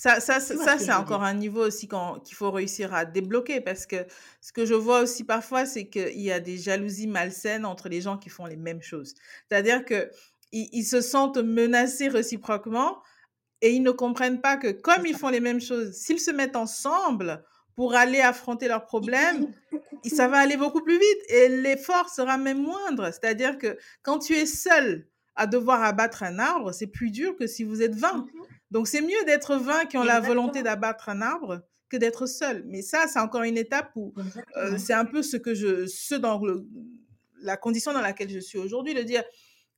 Ça, 0.00 0.20
ça, 0.20 0.38
ça, 0.38 0.78
c'est 0.78 0.92
encore 0.92 1.24
un 1.24 1.34
niveau 1.34 1.66
aussi 1.66 1.88
qu'il 1.88 2.36
faut 2.36 2.52
réussir 2.52 2.94
à 2.94 3.04
débloquer 3.04 3.60
parce 3.60 3.84
que 3.84 3.96
ce 4.40 4.52
que 4.52 4.64
je 4.64 4.74
vois 4.74 5.00
aussi 5.00 5.24
parfois, 5.24 5.66
c'est 5.66 5.88
qu'il 5.88 6.20
y 6.20 6.30
a 6.30 6.38
des 6.38 6.56
jalousies 6.56 7.08
malsaines 7.08 7.66
entre 7.66 7.88
les 7.88 8.00
gens 8.00 8.16
qui 8.16 8.28
font 8.28 8.46
les 8.46 8.54
mêmes 8.56 8.80
choses. 8.80 9.16
C'est-à-dire 9.48 9.84
que 9.84 10.08
ils, 10.52 10.84
se 10.84 11.00
sentent 11.00 11.38
menacés 11.38 12.06
réciproquement 12.06 13.02
et 13.60 13.72
ils 13.72 13.82
ne 13.82 13.90
comprennent 13.90 14.40
pas 14.40 14.56
que 14.56 14.70
comme 14.70 15.04
ils 15.04 15.16
font 15.16 15.30
les 15.30 15.40
mêmes 15.40 15.60
choses, 15.60 15.90
s'ils 15.94 16.20
se 16.20 16.30
mettent 16.30 16.54
ensemble 16.54 17.42
pour 17.74 17.96
aller 17.96 18.20
affronter 18.20 18.68
leurs 18.68 18.84
problèmes, 18.84 19.52
ça 20.06 20.28
va 20.28 20.38
aller 20.38 20.56
beaucoup 20.56 20.80
plus 20.80 21.00
vite 21.00 21.30
et 21.30 21.48
l'effort 21.48 22.08
sera 22.08 22.38
même 22.38 22.62
moindre. 22.62 23.06
C'est-à-dire 23.06 23.58
que 23.58 23.76
quand 24.02 24.20
tu 24.20 24.34
es 24.34 24.46
seul 24.46 25.08
à 25.34 25.48
devoir 25.48 25.82
abattre 25.82 26.22
un 26.22 26.38
arbre, 26.38 26.70
c'est 26.70 26.86
plus 26.86 27.10
dur 27.10 27.34
que 27.34 27.48
si 27.48 27.64
vous 27.64 27.82
êtes 27.82 27.96
20. 27.96 28.28
Donc, 28.70 28.88
c'est 28.88 29.00
mieux 29.00 29.24
d'être 29.26 29.56
20 29.56 29.86
qui 29.86 29.96
ont 29.96 30.04
la 30.04 30.20
volonté 30.20 30.62
d'abattre 30.62 31.08
un 31.08 31.22
arbre 31.22 31.62
que 31.88 31.96
d'être 31.96 32.26
seul. 32.26 32.64
Mais 32.66 32.82
ça, 32.82 33.06
c'est 33.06 33.18
encore 33.18 33.42
une 33.42 33.56
étape 33.56 33.90
où 33.96 34.12
euh, 34.56 34.76
c'est 34.78 34.92
un 34.92 35.04
peu 35.04 35.22
ce 35.22 35.36
que 35.36 35.54
je, 35.54 35.86
ce 35.86 36.14
dans 36.14 36.40
la 37.40 37.56
condition 37.56 37.92
dans 37.92 38.00
laquelle 38.00 38.30
je 38.30 38.40
suis 38.40 38.58
aujourd'hui, 38.58 38.94
de 38.94 39.02
dire 39.02 39.24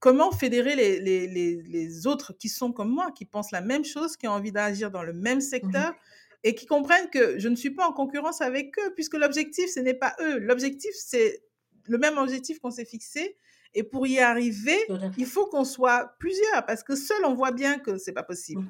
comment 0.00 0.32
fédérer 0.32 0.74
les, 0.74 0.98
les, 0.98 1.26
les, 1.26 1.62
les, 1.62 2.06
autres 2.06 2.32
qui 2.32 2.48
sont 2.48 2.72
comme 2.72 2.90
moi, 2.90 3.12
qui 3.12 3.26
pensent 3.26 3.52
la 3.52 3.60
même 3.60 3.84
chose, 3.84 4.16
qui 4.16 4.26
ont 4.26 4.32
envie 4.32 4.50
d'agir 4.50 4.90
dans 4.90 5.02
le 5.02 5.12
même 5.12 5.38
Mmh 5.38 5.42
secteur 5.42 5.94
et 6.42 6.54
qui 6.54 6.66
comprennent 6.66 7.10
que 7.10 7.38
je 7.38 7.48
ne 7.48 7.56
suis 7.56 7.70
pas 7.70 7.86
en 7.86 7.92
concurrence 7.92 8.40
avec 8.40 8.78
eux, 8.78 8.94
puisque 8.94 9.14
l'objectif, 9.14 9.70
ce 9.70 9.80
n'est 9.80 9.94
pas 9.94 10.16
eux. 10.20 10.38
L'objectif, 10.38 10.90
c'est 10.94 11.42
le 11.86 11.98
même 11.98 12.16
objectif 12.16 12.60
qu'on 12.60 12.70
s'est 12.70 12.86
fixé. 12.86 13.36
Et 13.74 13.82
pour 13.84 14.06
y 14.06 14.18
arriver, 14.18 14.76
il 15.16 15.26
faut 15.26 15.46
qu'on 15.46 15.64
soit 15.64 16.14
plusieurs, 16.18 16.66
parce 16.66 16.82
que 16.82 16.96
seul, 16.96 17.24
on 17.24 17.34
voit 17.34 17.52
bien 17.52 17.78
que 17.78 17.98
c'est 17.98 18.12
pas 18.12 18.22
possible. 18.24 18.64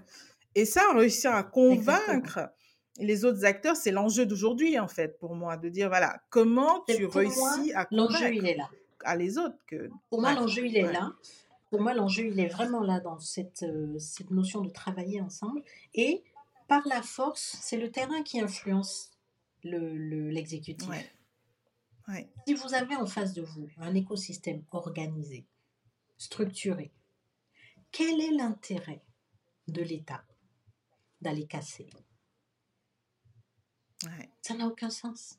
Et 0.55 0.65
ça, 0.65 0.83
réussir 0.93 1.31
à 1.33 1.41
Exactement. 1.41 1.77
convaincre 1.77 2.51
les 2.99 3.25
autres 3.25 3.45
acteurs, 3.47 3.77
c'est 3.77 3.93
l'enjeu 3.93 4.27
d'aujourd'hui, 4.27 4.79
en 4.79 4.89
fait, 4.89 5.19
pour 5.19 5.35
moi, 5.35 5.57
de 5.57 5.69
dire, 5.71 5.89
voilà, 5.89 6.21
comment 6.29 6.85
tu 6.87 7.03
moi, 7.07 7.11
réussis 7.15 7.73
à 7.73 7.87
il 7.91 7.97
convaincre 7.99 8.45
est 8.45 8.57
là. 8.57 8.69
à 9.05 9.17
les 9.17 9.39
autres 9.39 9.57
que... 9.67 9.89
Pour 10.11 10.21
moi, 10.21 10.31
Ouais, 10.31 10.37
l'enjeu, 10.37 10.67
il 10.67 10.77
est 10.77 10.85
ouais, 10.85 10.93
là. 10.93 11.13
Pour 11.71 11.81
moi, 11.81 11.95
l'enjeu, 11.95 12.25
il 12.27 12.39
est 12.41 12.49
vraiment 12.49 12.83
là 12.83 13.01
dans 13.01 13.19
cette, 13.21 13.63
euh, 13.63 13.97
cette 13.99 14.31
notion 14.33 14.61
de 14.61 14.69
travailler 14.71 15.21
ensemble. 15.23 15.63
Et 15.95 16.23
par 16.69 16.83
la 16.89 17.01
force, 17.01 17.57
c'est 17.63 17.77
le 17.79 17.91
terrain 17.91 18.23
qui 18.23 18.41
influence 18.41 19.13
le- 19.65 19.97
le- 19.97 20.29
l'exécutif. 20.31 20.89
ouais, 20.91 21.07
ouais. 22.11 22.29
Si 22.47 22.55
vous 22.55 22.75
avez 22.75 22.97
en 22.97 23.07
face 23.07 23.33
de 23.33 23.43
vous 23.43 23.69
un 23.79 23.95
écosystème 23.95 24.63
organisé, 24.71 25.45
structuré, 26.19 26.91
quel 27.93 28.21
est 28.21 28.33
l'intérêt 28.33 29.03
de 29.69 29.83
l'État 29.83 30.23
d'aller 31.21 31.47
casser? 31.47 31.87
Ouais. 34.05 34.31
Ça 34.43 34.55
n'a 34.55 34.67
aucun 34.67 34.91
sens. 34.91 35.39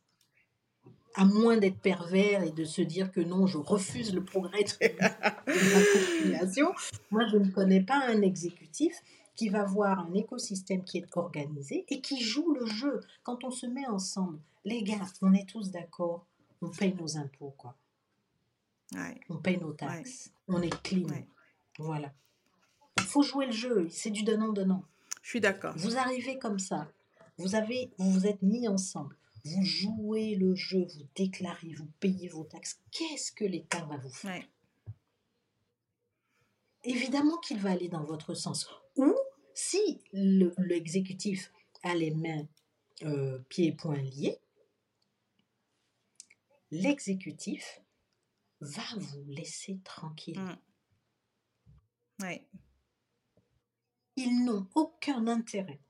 À 1.15 1.25
moins 1.25 1.57
d'être 1.57 1.79
pervers 1.79 2.43
et 2.43 2.51
de 2.51 2.63
se 2.63 2.81
dire 2.81 3.11
que 3.11 3.19
non, 3.19 3.45
je 3.45 3.57
refuse 3.57 4.13
le 4.13 4.23
progrès 4.23 4.63
de 4.63 4.69
de 4.81 4.97
la 4.99 6.29
population. 6.29 6.71
Moi, 7.09 7.27
je 7.27 7.37
ne 7.37 7.49
connais 7.49 7.81
pas 7.81 8.07
un 8.07 8.21
exécutif 8.21 8.95
qui 9.35 9.49
va 9.49 9.65
voir 9.65 9.99
un 9.99 10.13
écosystème 10.13 10.83
qui 10.83 10.99
est 10.99 11.17
organisé 11.17 11.85
et 11.89 12.01
qui 12.01 12.21
joue 12.21 12.53
le 12.53 12.65
jeu. 12.65 13.01
Quand 13.23 13.43
on 13.43 13.51
se 13.51 13.65
met 13.65 13.87
ensemble, 13.87 14.39
les 14.65 14.83
gars, 14.83 15.07
on 15.21 15.33
est 15.33 15.49
tous 15.49 15.71
d'accord, 15.71 16.27
on 16.61 16.69
paye 16.69 16.93
nos 16.93 17.17
impôts, 17.17 17.51
quoi. 17.57 17.75
ouais. 18.93 19.19
On 19.29 19.37
paye 19.37 19.57
nos 19.57 19.73
taxes, 19.73 20.31
on 20.47 20.61
est 20.61 20.81
clean. 20.83 21.07
Ouais. 21.09 21.27
Voilà. 21.79 22.13
Il 22.97 23.03
faut 23.03 23.23
jouer 23.23 23.45
le 23.47 23.51
jeu, 23.51 23.89
c'est 23.89 24.09
du 24.11 24.23
donnant-donnant. 24.23 24.83
Je 25.23 25.29
suis 25.29 25.41
d'accord. 25.41 25.73
Vous 25.77 25.97
arrivez 25.97 26.37
comme 26.39 26.59
ça, 26.59 26.91
vous 27.37 27.55
avez, 27.55 27.91
vous 27.97 28.11
vous 28.11 28.27
êtes 28.27 28.41
mis 28.41 28.67
ensemble, 28.67 29.15
vous 29.45 29.63
jouez 29.63 30.35
le 30.35 30.53
jeu, 30.55 30.85
vous 30.85 31.07
déclarez, 31.15 31.73
vous 31.73 31.87
payez 31.99 32.27
vos 32.27 32.43
taxes. 32.43 32.79
Qu'est-ce 32.91 33.31
que 33.31 33.45
l'État 33.45 33.83
va 33.85 33.97
vous 33.97 34.09
faire? 34.13 34.43
Évidemment 36.83 37.37
qu'il 37.37 37.59
va 37.59 37.71
aller 37.71 37.89
dans 37.89 38.03
votre 38.03 38.33
sens. 38.33 38.67
Ou 38.95 39.13
si 39.53 40.01
le- 40.13 40.53
l'exécutif 40.57 41.51
a 41.83 41.93
les 41.95 42.11
mains, 42.11 42.47
euh, 43.03 43.39
pieds 43.49 43.67
et 43.67 43.71
poings 43.71 44.01
liés, 44.01 44.39
l'exécutif 46.71 47.81
va 48.61 48.83
vous 48.97 49.23
laisser 49.27 49.79
tranquille. 49.83 50.39
Mm. 50.39 50.57
Ouais. 52.23 52.47
Ils 54.15 54.43
n'ont 54.45 54.67
aucun 54.75 55.27
intérêt 55.27 55.81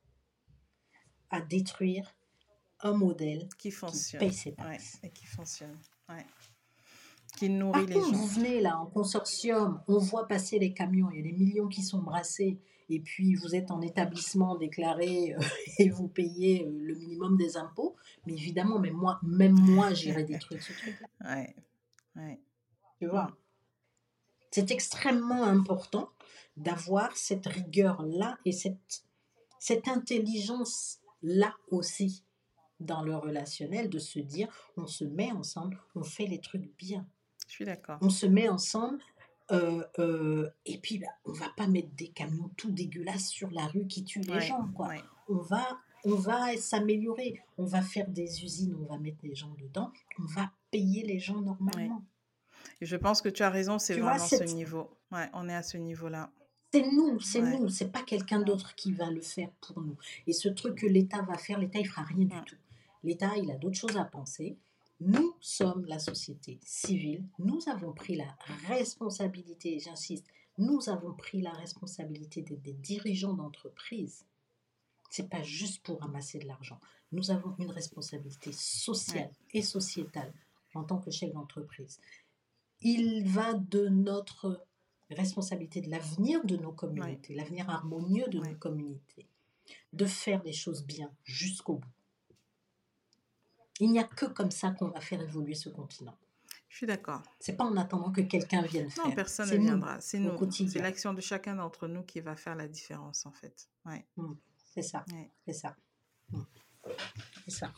à 1.30 1.42
détruire 1.42 2.16
un 2.80 2.94
modèle 2.94 3.48
Qui 3.50 3.58
qui 3.58 3.72
fonctionne. 3.72 4.20
paye 4.20 4.34
ses 4.34 4.50
Ouais. 4.52 4.56
taxes. 4.56 5.00
Et 5.04 5.12
qui 5.12 5.26
fonctionne. 5.26 5.78
Ouais. 6.10 6.26
Qui 7.38 7.50
nourrit 7.50 7.72
Par 7.72 7.86
les 7.88 7.94
contre, 7.96 8.08
gens. 8.08 8.14
vous 8.18 8.28
venez 8.28 8.62
là 8.62 8.78
en 8.80 8.86
consortium, 8.88 9.84
on 9.88 9.98
voit 9.98 10.28
passer 10.28 10.60
les 10.60 10.74
camions, 10.74 11.10
il 11.12 11.18
y 11.18 11.20
a 11.20 11.24
des 11.24 11.32
millions 11.38 11.68
qui 11.70 11.84
sont 11.84 12.02
brassés, 12.02 12.60
et 12.92 13.00
puis 13.00 13.36
vous 13.36 13.56
êtes 13.56 13.72
en 13.72 13.82
établissement 13.82 14.56
déclaré 14.56 15.34
euh, 15.34 15.42
et 15.80 15.90
vous 15.90 16.08
payez 16.08 16.66
euh, 16.66 16.72
le 16.72 16.96
minimum 16.96 17.38
des 17.38 17.58
impôts. 17.58 17.96
Mais 18.26 18.34
évidemment, 18.34 18.80
même 18.80 18.94
moi, 18.94 19.20
même 19.24 19.60
moi, 19.60 19.94
j'irai 19.94 20.24
détruire 20.24 20.62
ce 20.62 20.74
truc-là. 20.74 21.36
Ouais. 21.36 21.56
Ouais. 22.16 22.40
Tu 23.00 23.08
vois? 23.08 23.36
C'est 24.52 24.72
extrêmement 24.72 25.44
important 25.44 26.10
d'avoir 26.58 27.16
cette 27.16 27.48
rigueur-là 27.48 28.38
et 28.46 28.52
cette, 28.52 29.06
cette 29.60 29.88
intelligence-là 29.88 31.56
aussi 31.70 32.26
dans 32.82 33.04
le 33.04 33.16
relationnel, 33.16 33.90
de 33.90 34.00
se 34.00 34.20
dire, 34.20 34.50
on 34.76 34.88
se 34.88 35.06
met 35.06 35.32
ensemble, 35.32 35.80
on 35.96 36.04
fait 36.04 36.26
les 36.26 36.42
trucs 36.42 36.76
bien. 36.78 37.08
Je 37.48 37.54
suis 37.54 37.66
d'accord. 37.66 37.98
on 38.02 38.10
se 38.10 38.26
met 38.26 38.50
ensemble 38.50 39.00
euh, 39.52 39.84
euh, 40.00 40.50
et 40.66 40.78
puis 40.78 40.98
bah, 41.00 41.08
on 41.26 41.34
va 41.34 41.48
pas 41.58 41.68
mettre 41.68 41.90
des 41.96 42.08
camions 42.10 42.50
tout 42.58 42.72
dégueulasses 42.72 43.28
sur 43.28 43.50
la 43.52 43.68
rue 43.68 43.88
qui 43.88 44.04
tuent 44.04 44.22
les 44.22 44.34
Ouais. 44.34 44.42
gens 44.42 44.68
quoi. 44.76 44.88
Ouais. 44.90 45.02
On 45.30 45.36
va 45.38 45.66
on 46.04 46.16
va 46.16 46.58
s'améliorer, 46.58 47.40
on 47.60 47.66
va 47.66 47.82
faire 47.84 48.08
des 48.08 48.44
usines, 48.44 48.76
on 48.76 48.92
va 48.92 48.98
mettre 48.98 49.20
des 49.22 49.36
gens 49.36 49.54
dedans, 49.60 49.92
on 50.20 50.24
va 50.26 50.50
payer 50.72 51.04
les 51.06 51.20
gens 51.20 51.40
normalement. 51.42 52.04
Et 52.82 52.88
je 52.88 52.96
pense 52.96 53.22
que 53.22 53.30
tu 53.30 53.44
as 53.44 53.52
raison, 53.52 53.78
c'est 53.78 54.00
vois, 54.00 54.14
vraiment 54.14 54.26
cette- 54.26 54.50
ce 54.50 54.56
niveau. 54.56 54.90
Ouais, 55.12 55.30
on 55.34 55.48
est 55.48 55.54
à 55.54 55.62
ce 55.62 55.78
niveau-là. 55.78 56.32
C'est 56.74 56.90
nous, 56.92 57.20
c'est 57.20 57.42
nous, 57.42 57.70
c'est 57.70 57.92
pas 57.92 58.02
quelqu'un 58.02 58.40
d'autre 58.42 58.74
qui 58.76 58.94
va 58.94 59.12
le 59.12 59.22
faire 59.22 59.50
pour 59.62 59.82
nous. 59.82 59.96
Et 60.26 60.34
ce 60.34 60.50
truc 60.50 60.76
que 60.80 60.88
l'État 60.88 61.22
va 61.22 61.38
faire, 61.38 61.60
l'État 61.60 61.78
il 61.80 61.88
fera 61.88 62.02
rien 62.04 62.26
du 62.26 62.42
tout. 62.46 62.56
L'État 63.04 63.32
il 63.38 63.52
a 63.52 63.56
d'autres 63.58 63.78
choses 63.78 63.98
à 63.98 64.06
penser. 64.06 64.58
Nous 65.02 65.36
sommes 65.40 65.86
la 65.86 65.98
société 65.98 66.60
civile, 66.64 67.24
nous 67.40 67.60
avons 67.68 67.92
pris 67.92 68.16
la 68.16 68.38
responsabilité, 68.68 69.80
j'insiste, 69.80 70.28
nous 70.60 70.90
avons 70.90 71.14
pris 71.14 71.42
la 71.42 71.52
responsabilité 71.54 72.44
d'être 72.44 72.62
des 72.62 72.74
dirigeants 72.74 73.34
d'entreprise. 73.34 74.26
C'est 75.10 75.28
pas 75.28 75.42
juste 75.42 75.82
pour 75.84 76.00
ramasser 76.02 76.38
de 76.38 76.46
l'argent. 76.46 76.80
Nous 77.12 77.32
avons 77.32 77.56
une 77.58 77.72
responsabilité 77.72 78.52
sociale 78.52 79.32
et 79.54 79.64
sociétale 79.64 80.32
en 80.76 80.84
tant 80.84 81.00
que 81.00 81.10
chef 81.10 81.34
d'entreprise. 81.34 82.00
Il 82.82 83.28
va 83.28 83.54
de 83.56 83.88
notre 83.88 84.64
responsabilité 85.10 85.82
de 85.82 85.90
l'avenir 85.90 86.46
de 86.46 86.58
nos 86.58 86.72
communautés, 86.72 87.34
l'avenir 87.34 87.70
harmonieux 87.70 88.28
de 88.28 88.40
Ouais. 88.40 88.50
nos 88.50 88.56
communautés, 88.58 89.26
de 89.94 90.06
faire 90.06 90.44
les 90.44 90.54
choses 90.54 90.84
bien 90.86 91.12
jusqu'au 91.24 91.76
bout. 91.76 91.90
Il 93.82 93.92
n'y 93.92 94.00
a 94.00 94.04
que 94.06 94.28
comme 94.28 94.52
ça 94.52 94.70
qu'on 94.72 94.90
va 94.90 95.02
faire 95.02 95.20
évoluer 95.22 95.56
ce 95.56 95.68
continent. 95.70 96.16
Je 96.70 96.78
suis 96.78 96.86
d'accord. 96.88 97.22
C'est 97.40 97.58
pas 97.58 97.66
en 97.66 97.76
attendant 97.76 98.12
que 98.12 98.22
quelqu'un 98.22 98.62
vienne 98.62 98.90
faire. 98.90 99.06
Non, 99.08 99.12
personne 99.14 99.50
ne 99.50 99.58
viendra. 99.58 100.00
C'est 100.00 100.20
nous. 100.20 100.38
C'est 100.52 100.80
l'action 100.80 101.14
de 101.14 101.20
chacun 101.20 101.56
d'entre 101.56 101.88
nous 101.88 102.04
qui 102.04 102.22
va 102.22 102.36
faire 102.38 102.56
la 102.56 102.68
différence, 102.68 103.26
en 103.26 103.32
fait. 103.32 103.68
Ouais. 103.86 104.06
C'est 104.74 104.82
ça, 104.84 105.04
Ouais. 105.12 105.30
c'est 105.46 105.54
ça. 105.54 105.76
Mm. 106.32 106.42
C'est 107.46 107.52
ça. 107.52 107.74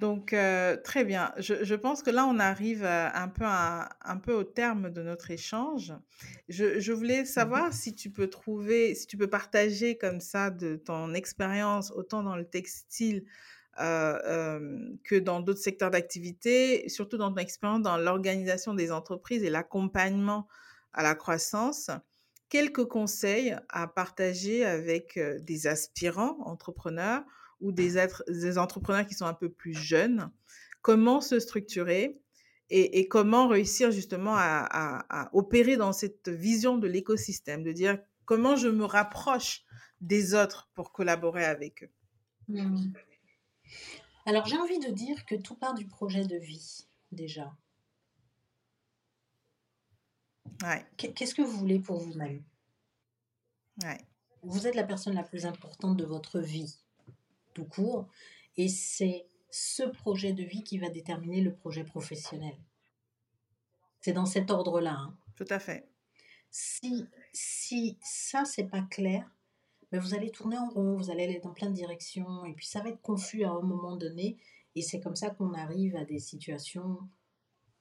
Donc, 0.00 0.34
euh, 0.34 0.76
très 0.76 1.02
bien. 1.02 1.32
Je, 1.38 1.64
je 1.64 1.74
pense 1.74 2.02
que 2.02 2.10
là, 2.10 2.26
on 2.26 2.38
arrive 2.38 2.84
euh, 2.84 3.08
un 3.14 3.28
peu, 3.28 3.44
à- 3.46 3.88
un 4.02 4.18
peu 4.18 4.34
au 4.34 4.44
terme 4.44 4.90
de 4.90 5.02
notre 5.02 5.30
échange. 5.30 5.94
Je, 6.50 6.78
je 6.78 6.92
voulais 6.92 7.24
savoir 7.24 7.72
si 7.72 7.94
tu 7.94 8.10
peux 8.10 8.28
trouver, 8.28 8.94
si 8.94 9.06
tu 9.06 9.16
peux 9.16 9.30
partager 9.30 9.96
comme 9.96 10.20
ça 10.20 10.50
de 10.50 10.76
ton 10.76 11.14
expérience, 11.14 11.90
autant 11.92 12.22
dans 12.22 12.36
le 12.36 12.44
textile 12.44 13.24
que 13.76 15.18
dans 15.18 15.40
d'autres 15.40 15.60
secteurs 15.60 15.90
d'activité, 15.90 16.88
surtout 16.88 17.16
dans 17.16 17.32
ton 17.32 17.38
expérience 17.38 17.82
dans 17.82 17.96
l'organisation 17.96 18.74
des 18.74 18.92
entreprises 18.92 19.42
et 19.42 19.50
l'accompagnement 19.50 20.46
à 20.92 21.02
la 21.02 21.14
croissance. 21.14 21.90
Quelques 22.48 22.84
conseils 22.84 23.56
à 23.70 23.88
partager 23.88 24.64
avec 24.64 25.16
euh, 25.16 25.38
des 25.40 25.66
aspirants 25.66 26.36
entrepreneurs 26.44 27.22
ou 27.60 27.72
des, 27.72 27.96
entrepreneurs 28.58 29.06
qui 29.06 29.14
sont 29.14 29.24
un 29.24 29.34
peu 29.34 29.48
plus 29.48 29.72
jeunes, 29.72 30.30
comment 30.82 31.20
se 31.20 31.38
structurer 31.38 32.20
et, 32.74 33.06
comment 33.06 33.48
réussir 33.48 33.90
justement 33.90 34.34
à, 34.34 35.28
opérer 35.34 35.76
dans 35.76 35.92
cette 35.92 36.30
vision 36.30 36.78
de 36.78 36.88
l'écosystème, 36.88 37.62
de 37.62 37.70
dire 37.70 37.98
comment 38.24 38.56
je 38.56 38.68
me 38.68 38.84
rapproche 38.84 39.64
des 40.00 40.34
autres 40.34 40.70
pour 40.74 40.90
collaborer 40.90 41.44
avec 41.44 41.84
eux? 41.84 41.90
Mm. 42.48 42.92
Alors 44.26 44.46
j'ai 44.46 44.56
envie 44.56 44.78
de 44.78 44.90
dire 44.90 45.24
que 45.26 45.34
tout 45.34 45.56
part 45.56 45.74
du 45.74 45.86
projet 45.86 46.24
de 46.24 46.36
vie 46.36 46.86
déjà. 47.10 47.52
Ouais, 50.62 50.86
Qu'est-ce 50.96 51.34
que 51.34 51.42
vous 51.42 51.58
voulez 51.58 51.80
pour 51.80 51.98
vous-même? 51.98 52.42
Ouais, 53.82 53.98
Vous 54.42 54.66
êtes 54.66 54.74
la 54.76 54.84
personne 54.84 55.14
la 55.14 55.22
plus 55.24 55.44
importante 55.46 55.96
de 55.96 56.04
votre 56.04 56.38
vie, 56.40 56.76
tout 57.54 57.64
court, 57.64 58.06
et 58.56 58.68
c'est 58.68 59.26
ce 59.50 59.82
projet 59.82 60.32
de 60.32 60.44
vie 60.44 60.62
qui 60.62 60.78
va 60.78 60.88
déterminer 60.88 61.40
le 61.40 61.54
projet 61.54 61.84
professionnel. 61.84 62.54
C'est 64.00 64.12
dans 64.12 64.26
cet 64.26 64.50
ordre-là. 64.50 64.94
hein. 64.98 65.16
tout 65.36 65.46
à 65.48 65.58
fait. 65.58 65.88
Si, 66.50 67.06
si 67.32 67.98
ça, 68.02 68.44
c'est 68.44 68.68
pas 68.68 68.82
clair, 68.82 69.28
ben 69.92 70.00
vous 70.00 70.14
allez 70.14 70.30
tourner 70.30 70.56
en 70.56 70.70
rond, 70.70 70.96
vous 70.96 71.10
allez 71.10 71.24
aller 71.24 71.38
dans 71.38 71.52
plein 71.52 71.68
de 71.68 71.74
directions, 71.74 72.46
et 72.46 72.54
puis 72.54 72.66
ça 72.66 72.80
va 72.80 72.88
être 72.88 73.02
confus 73.02 73.44
à 73.44 73.50
un 73.50 73.60
moment 73.60 73.96
donné, 73.96 74.38
et 74.74 74.80
c'est 74.80 75.00
comme 75.00 75.16
ça 75.16 75.30
qu'on 75.30 75.52
arrive 75.52 75.94
à 75.96 76.04
des 76.04 76.18
situations 76.18 76.98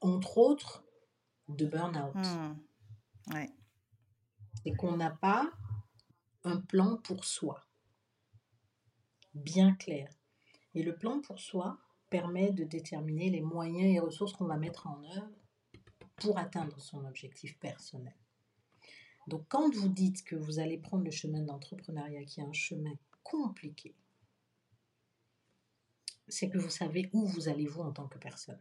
entre 0.02 0.38
autres, 0.38 0.84
de 1.48 1.66
burn-out. 1.66 2.16
Hmm. 2.16 2.56
Ouais. 3.34 3.50
C'est 4.64 4.74
qu'on 4.74 4.98
n'a 4.98 5.12
pas 5.12 5.52
un 6.44 6.60
plan 6.60 6.98
pour 6.98 7.24
soi, 7.24 7.66
bien 9.34 9.74
clair. 9.74 10.10
Et 10.74 10.84
le 10.84 10.96
plan 10.96 11.22
pour 11.22 11.40
soi 11.40 11.78
permet 12.10 12.52
de 12.52 12.64
déterminer 12.64 13.30
les 13.30 13.42
moyens 13.42 13.96
et 13.96 14.00
ressources 14.00 14.34
qu'on 14.34 14.46
va 14.46 14.58
mettre 14.58 14.88
en 14.88 15.02
œuvre 15.04 15.30
pour 16.18 16.38
atteindre 16.38 16.80
son 16.82 17.06
objectif 17.06 17.58
personnel. 17.60 18.16
Donc 19.32 19.46
quand 19.48 19.74
vous 19.74 19.88
dites 19.88 20.26
que 20.26 20.36
vous 20.36 20.60
allez 20.60 20.78
prendre 20.78 21.06
le 21.06 21.12
chemin 21.12 21.42
d'entrepreneuriat, 21.42 22.26
qui 22.26 22.42
est 22.42 22.44
un 22.44 22.52
chemin 22.52 22.92
compliqué, 23.24 23.96
c'est 26.28 26.50
que 26.50 26.58
vous 26.58 26.70
savez 26.70 27.10
où 27.14 27.26
vous 27.26 27.48
allez 27.48 27.66
vous 27.66 27.80
en 27.80 27.94
tant 27.94 28.10
que 28.10 28.18
personne. 28.18 28.60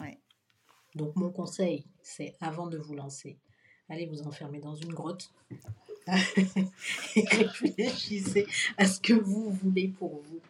Ouais. 0.00 0.18
Donc 0.96 1.14
mon 1.14 1.30
conseil, 1.30 1.86
c'est 2.02 2.34
avant 2.40 2.66
de 2.66 2.76
vous 2.76 2.96
lancer, 2.96 3.38
allez 3.88 4.06
vous 4.06 4.22
enfermer 4.22 4.58
dans 4.58 4.74
une 4.74 4.92
grotte 4.92 5.32
et 6.08 7.24
réfléchissez 7.24 8.48
à 8.76 8.88
ce 8.88 8.98
que 8.98 9.12
vous 9.12 9.52
voulez 9.52 9.86
pour 9.86 10.22
vous. 10.22 10.40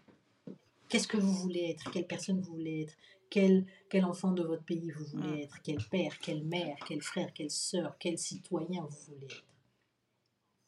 Qu'est-ce 0.89 1.07
que 1.09 1.19
vous 1.19 1.35
voulez 1.35 1.69
être? 1.69 1.91
Quelle 1.91 2.07
personne 2.07 2.41
vous 2.41 2.55
voulez 2.55 2.85
être? 2.85 2.97
Quel, 3.35 3.67
quel 3.91 4.05
enfant 4.05 4.31
de 4.31 4.45
votre 4.45 4.63
pays 4.63 4.93
vous 4.93 5.07
voulez 5.07 5.43
être? 5.43 5.61
Quel 5.65 5.83
père, 5.89 6.17
quelle 6.21 6.45
mère, 6.45 6.77
quel 6.87 7.03
frère, 7.03 7.33
quelle 7.35 7.51
sœur, 7.51 7.97
quel 7.99 8.17
citoyen 8.17 8.85
vous 8.85 8.97
voulez 9.09 9.27
être? 9.27 9.45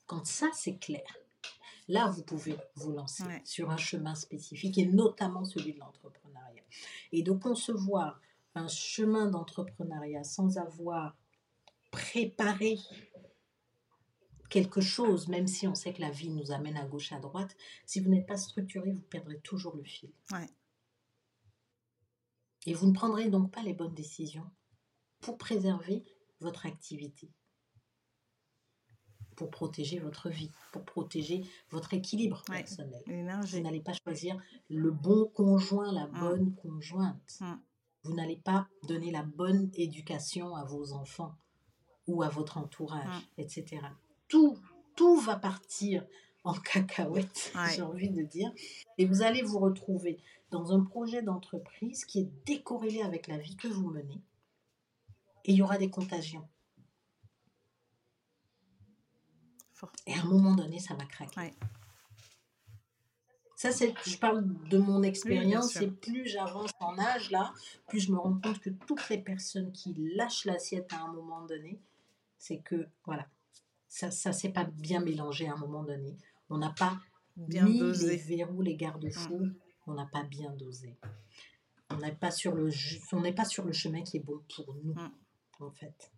Quand 0.06 0.26
ça 0.26 0.50
c'est 0.52 0.76
clair, 0.76 1.06
là 1.86 2.10
vous 2.10 2.24
pouvez 2.24 2.56
vous 2.74 2.90
lancer 2.90 3.22
Ouais. 3.22 3.40
sur 3.44 3.70
un 3.70 3.76
chemin 3.76 4.16
spécifique 4.16 4.78
et 4.78 4.86
notamment 4.86 5.44
celui 5.44 5.74
de 5.74 5.78
l'entrepreneuriat. 5.78 6.64
Et 7.12 7.22
de 7.22 7.30
concevoir 7.30 8.20
un 8.56 8.66
chemin 8.66 9.30
d'entrepreneuriat 9.30 10.24
sans 10.24 10.58
avoir 10.58 11.16
préparé 11.92 12.80
quelque 14.50 14.80
chose, 14.80 15.28
même 15.28 15.46
si 15.46 15.68
on 15.68 15.76
sait 15.76 15.92
que 15.92 16.00
la 16.00 16.10
vie 16.10 16.30
nous 16.30 16.50
amène 16.50 16.76
à 16.76 16.84
gauche, 16.84 17.12
à 17.12 17.20
droite, 17.20 17.56
si 17.84 18.00
vous 18.00 18.10
n'êtes 18.10 18.26
pas 18.26 18.36
structuré, 18.36 18.90
vous 18.90 19.02
perdrez 19.02 19.38
toujours 19.38 19.76
le 19.76 19.84
fil. 19.84 20.10
Ouais. 20.32 20.48
Et 22.66 22.74
vous 22.74 22.86
ne 22.88 22.92
prendrez 22.92 23.28
donc 23.28 23.50
pas 23.52 23.62
les 23.62 23.72
bonnes 23.72 23.94
décisions 23.94 24.48
pour 25.20 25.38
préserver 25.38 26.04
votre 26.40 26.66
activité, 26.66 27.30
pour 29.36 29.50
protéger 29.50 29.98
votre 29.98 30.28
vie, 30.28 30.50
pour 30.72 30.84
protéger 30.84 31.44
votre 31.70 31.94
équilibre 31.94 32.42
Ouais. 32.48 32.58
personnel. 32.58 33.02
Vous 33.06 33.60
n'allez 33.60 33.80
pas 33.80 33.92
choisir 34.04 34.36
le 34.68 34.90
bon 34.90 35.26
conjoint, 35.26 35.92
la 35.92 36.06
Mm. 36.06 36.20
bonne 36.20 36.54
conjointe. 36.56 37.38
Mm. 37.40 37.54
Vous 38.04 38.14
n'allez 38.14 38.36
pas 38.36 38.68
donner 38.86 39.10
la 39.10 39.22
bonne 39.22 39.70
éducation 39.74 40.54
à 40.56 40.64
vos 40.64 40.92
enfants 40.92 41.34
ou 42.06 42.22
à 42.22 42.28
votre 42.28 42.56
entourage, 42.58 43.06
Mm. 43.36 43.40
etc. 43.42 43.82
Tout, 44.28 44.58
tout 44.96 45.16
va 45.16 45.36
partir 45.36 46.04
en 46.44 46.52
cacahuète, 47.32 47.52
Ouais. 47.54 47.74
j'ai 47.74 47.82
envie 47.82 48.10
de 48.10 48.22
dire. 48.22 48.52
Et 48.98 49.04
vous 49.06 49.22
allez 49.22 49.42
vous 49.42 49.58
retrouver 49.58 50.18
dans 50.50 50.72
un 50.72 50.84
projet 50.84 51.22
d'entreprise 51.22 52.04
qui 52.04 52.20
est 52.20 52.30
décorrélé 52.44 53.02
avec 53.02 53.26
la 53.26 53.38
vie 53.38 53.56
que 53.56 53.68
vous 53.68 53.90
menez. 53.90 54.20
Et 55.44 55.52
il 55.52 55.56
y 55.56 55.62
aura 55.62 55.78
des 55.78 55.90
contagions. 55.90 56.48
Fort. 59.72 59.92
Et 60.06 60.14
à 60.14 60.22
un 60.22 60.24
moment 60.24 60.54
donné, 60.54 60.78
ça 60.80 60.94
va 60.94 61.04
craquer. 61.04 61.38
Ouais. 61.40 61.54
Ça, 63.56 63.72
c'est, 63.72 63.94
je 64.04 64.18
parle 64.18 64.44
de 64.68 64.78
mon 64.78 65.02
expérience, 65.02 65.76
et 65.76 65.90
plus 65.90 66.26
j'avance 66.26 66.72
en 66.78 66.98
âge, 66.98 67.30
là, 67.30 67.54
plus 67.88 68.00
je 68.00 68.12
me 68.12 68.18
rends 68.18 68.38
compte 68.38 68.60
que 68.60 68.70
toutes 68.70 69.08
les 69.08 69.18
personnes 69.18 69.72
qui 69.72 69.94
lâchent 70.14 70.44
l'assiette 70.44 70.92
à 70.92 71.02
un 71.02 71.12
moment 71.12 71.44
donné, 71.46 71.80
c'est 72.38 72.58
que, 72.58 72.86
voilà, 73.06 73.26
ça 73.88 74.10
ça 74.10 74.32
s'est 74.32 74.50
pas 74.50 74.64
bien 74.64 75.00
mélangé 75.00 75.48
à 75.48 75.54
un 75.54 75.56
moment 75.56 75.84
donné. 75.84 76.18
On 76.50 76.58
n'a 76.58 76.70
pas 76.70 76.98
Bien 77.36 77.64
mis 77.64 77.80
les 77.80 78.16
verrous, 78.16 78.62
les 78.62 78.76
garde-fous, 78.76 79.50
on 79.86 79.94
n'a 79.94 80.06
pas 80.06 80.22
bien 80.24 80.52
dosé. 80.52 80.96
On 81.90 81.96
n'est 81.98 82.14
pas 82.14 82.30
sur 82.30 82.54
le 82.54 82.70
on 83.12 83.20
n'est 83.20 83.32
pas 83.32 83.44
sur 83.44 83.64
le 83.64 83.72
chemin 83.72 84.02
qui 84.02 84.16
est 84.16 84.20
bon 84.20 84.42
pour 84.54 84.74
nous, 84.82 84.94
Mm. 84.94 85.12
en 85.60 85.70
fait. 85.70 86.12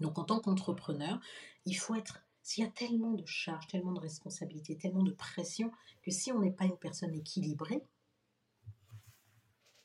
Donc 0.00 0.18
en 0.18 0.24
tant 0.24 0.40
qu'entrepreneur, 0.40 1.20
il 1.64 1.74
faut 1.74 1.94
être 1.94 2.22
s'il 2.42 2.64
y 2.64 2.66
a 2.66 2.70
tellement 2.70 3.12
de 3.12 3.24
charges, 3.24 3.68
tellement 3.68 3.92
de 3.92 4.00
responsabilités, 4.00 4.76
tellement 4.76 5.04
de 5.04 5.12
pression 5.12 5.70
que 6.02 6.10
si 6.10 6.32
on 6.32 6.40
n'est 6.40 6.50
pas 6.50 6.64
une 6.64 6.76
personne 6.76 7.14
équilibrée, 7.14 7.84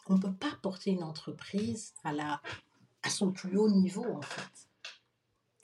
on 0.08 0.16
ne 0.16 0.22
peut 0.22 0.34
pas 0.34 0.56
porter 0.62 0.92
une 0.92 1.04
entreprise 1.04 1.94
à 2.04 2.14
la 2.14 2.42
à 3.04 3.10
son 3.10 3.32
plus 3.32 3.58
haut 3.58 3.70
niveau 3.70 4.06
en 4.06 4.22
fait. 4.22 4.67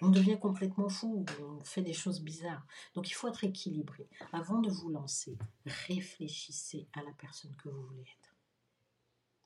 On 0.01 0.09
devient 0.09 0.39
complètement 0.39 0.89
fou, 0.89 1.25
on 1.41 1.63
fait 1.63 1.81
des 1.81 1.93
choses 1.93 2.21
bizarres. 2.21 2.65
Donc 2.93 3.09
il 3.09 3.13
faut 3.13 3.27
être 3.27 3.43
équilibré. 3.43 4.09
Avant 4.31 4.59
de 4.59 4.69
vous 4.69 4.89
lancer, 4.89 5.37
réfléchissez 5.65 6.87
à 6.93 7.03
la 7.03 7.11
personne 7.13 7.55
que 7.55 7.69
vous 7.69 7.83
voulez 7.87 8.01
être. 8.01 8.35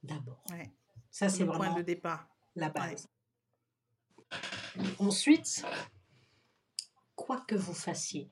D'abord. 0.04 0.44
Ouais. 0.52 0.72
Ça, 1.12 1.30
c'est 1.30 1.40
le 1.40 1.48
point 1.48 1.58
vraiment 1.58 1.78
de 1.78 1.82
départ. 1.82 2.28
la 2.56 2.70
base. 2.70 3.08
Ensuite, 5.00 5.66
quoi 7.16 7.42
que 7.42 7.56
vous 7.56 7.74
fassiez, 7.74 8.30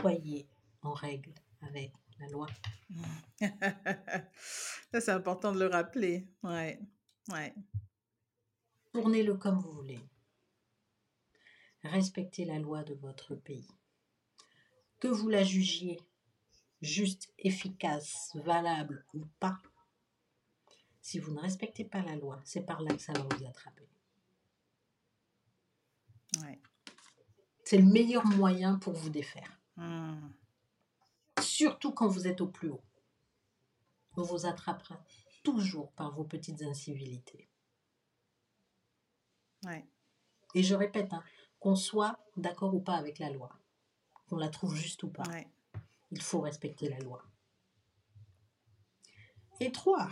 soyez 0.00 0.48
en 0.82 0.92
règle 0.92 1.32
avec 1.62 1.92
la 2.18 2.28
loi. 2.28 2.46
Ça, 4.92 5.00
c'est 5.00 5.10
important 5.10 5.52
de 5.52 5.58
le 5.58 5.66
rappeler. 5.66 6.28
Ouais. 6.42 6.80
Ouais. 7.30 7.54
Tournez-le 8.94 9.34
comme 9.34 9.58
vous 9.58 9.72
voulez. 9.72 9.98
Respectez 11.82 12.44
la 12.44 12.60
loi 12.60 12.84
de 12.84 12.94
votre 12.94 13.34
pays. 13.34 13.66
Que 15.00 15.08
vous 15.08 15.28
la 15.28 15.42
jugiez 15.42 16.00
juste, 16.80 17.34
efficace, 17.38 18.30
valable 18.36 19.04
ou 19.12 19.24
pas, 19.40 19.60
si 21.00 21.18
vous 21.18 21.32
ne 21.32 21.40
respectez 21.40 21.84
pas 21.84 22.02
la 22.02 22.14
loi, 22.14 22.40
c'est 22.44 22.64
par 22.64 22.82
là 22.82 22.94
que 22.94 23.02
ça 23.02 23.12
va 23.14 23.22
vous 23.22 23.44
attraper. 23.44 23.88
Ouais. 26.40 26.60
C'est 27.64 27.78
le 27.78 27.86
meilleur 27.86 28.24
moyen 28.24 28.78
pour 28.78 28.92
vous 28.92 29.10
défaire. 29.10 29.60
Hmm. 29.76 30.30
Surtout 31.40 31.90
quand 31.90 32.06
vous 32.06 32.28
êtes 32.28 32.40
au 32.40 32.46
plus 32.46 32.70
haut. 32.70 32.84
On 34.16 34.22
vous 34.22 34.46
attrapera 34.46 35.02
toujours 35.42 35.90
par 35.94 36.12
vos 36.12 36.22
petites 36.22 36.62
incivilités. 36.62 37.48
Ouais. 39.64 39.84
Et 40.54 40.62
je 40.62 40.74
répète, 40.74 41.12
hein, 41.12 41.22
qu'on 41.60 41.76
soit 41.76 42.18
d'accord 42.36 42.74
ou 42.74 42.80
pas 42.80 42.94
avec 42.94 43.18
la 43.18 43.30
loi, 43.30 43.50
qu'on 44.28 44.36
la 44.36 44.48
trouve 44.48 44.74
juste 44.74 45.02
ou 45.02 45.08
pas, 45.08 45.24
Ouais. 45.28 45.46
il 46.10 46.20
faut 46.20 46.40
respecter 46.40 46.88
la 46.88 46.98
loi. 46.98 47.22
Et 49.60 49.72
trois, 49.72 50.08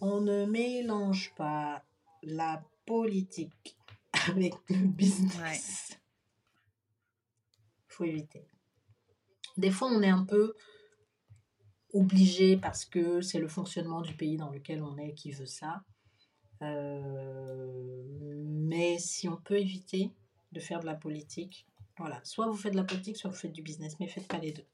on 0.00 0.20
ne 0.20 0.44
mélange 0.46 1.32
pas 1.36 1.84
la 2.22 2.64
politique 2.86 3.76
avec 4.28 4.54
le 4.68 4.86
business. 4.88 5.98
Il 7.88 7.92
faut 7.94 8.04
éviter. 8.04 8.46
Des 9.56 9.70
fois, 9.70 9.88
on 9.88 10.02
est 10.02 10.08
un 10.08 10.24
peu 10.24 10.54
obligé 11.92 12.56
parce 12.56 12.84
que 12.84 13.20
c'est 13.20 13.38
le 13.38 13.48
fonctionnement 13.48 14.00
du 14.00 14.14
pays 14.16 14.36
dans 14.36 14.50
lequel 14.50 14.82
on 14.82 14.96
est 14.96 15.12
qui 15.14 15.30
veut 15.30 15.46
ça. 15.46 15.84
Euh, 16.62 18.42
mais 18.46 18.98
si 18.98 19.28
on 19.28 19.36
peut 19.36 19.58
éviter 19.58 20.10
de 20.52 20.60
faire 20.60 20.80
de 20.80 20.86
la 20.86 20.94
politique, 20.94 21.66
voilà, 21.98 22.20
soit 22.24 22.46
vous 22.46 22.56
faites 22.56 22.72
de 22.72 22.76
la 22.78 22.84
politique, 22.84 23.16
soit 23.16 23.30
vous 23.30 23.36
faites 23.36 23.52
du 23.52 23.62
business, 23.62 23.96
mais 24.00 24.06
faites 24.08 24.28
pas 24.28 24.38
les 24.38 24.52
deux. 24.52 24.64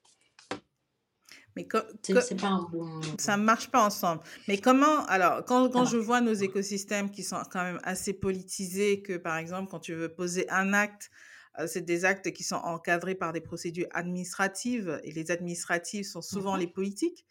Mais 1.56 1.66
C'est 2.04 2.40
pas 2.40 2.48
un 2.48 2.62
bon. 2.62 3.00
ça 3.18 3.36
ne 3.36 3.42
marche 3.42 3.68
pas 3.70 3.84
ensemble. 3.84 4.22
Mais 4.46 4.58
comment, 4.58 5.04
alors, 5.06 5.44
quand, 5.44 5.68
quand 5.70 5.84
je 5.86 5.96
vois 5.96 6.20
nos 6.20 6.32
écosystèmes 6.32 7.10
qui 7.10 7.24
sont 7.24 7.42
quand 7.50 7.62
même 7.64 7.80
assez 7.82 8.12
politisés, 8.12 9.02
que 9.02 9.16
par 9.16 9.36
exemple, 9.38 9.68
quand 9.68 9.80
tu 9.80 9.94
veux 9.94 10.08
poser 10.08 10.48
un 10.50 10.72
acte, 10.72 11.10
euh, 11.58 11.66
c'est 11.66 11.80
des 11.80 12.04
actes 12.04 12.32
qui 12.32 12.44
sont 12.44 12.56
encadrés 12.56 13.16
par 13.16 13.32
des 13.32 13.40
procédures 13.40 13.88
administratives, 13.92 15.00
et 15.02 15.10
les 15.10 15.30
administratives 15.32 16.04
sont 16.04 16.22
souvent 16.22 16.54
Mhm. 16.54 16.60
les 16.60 16.66
politiques. 16.68 17.26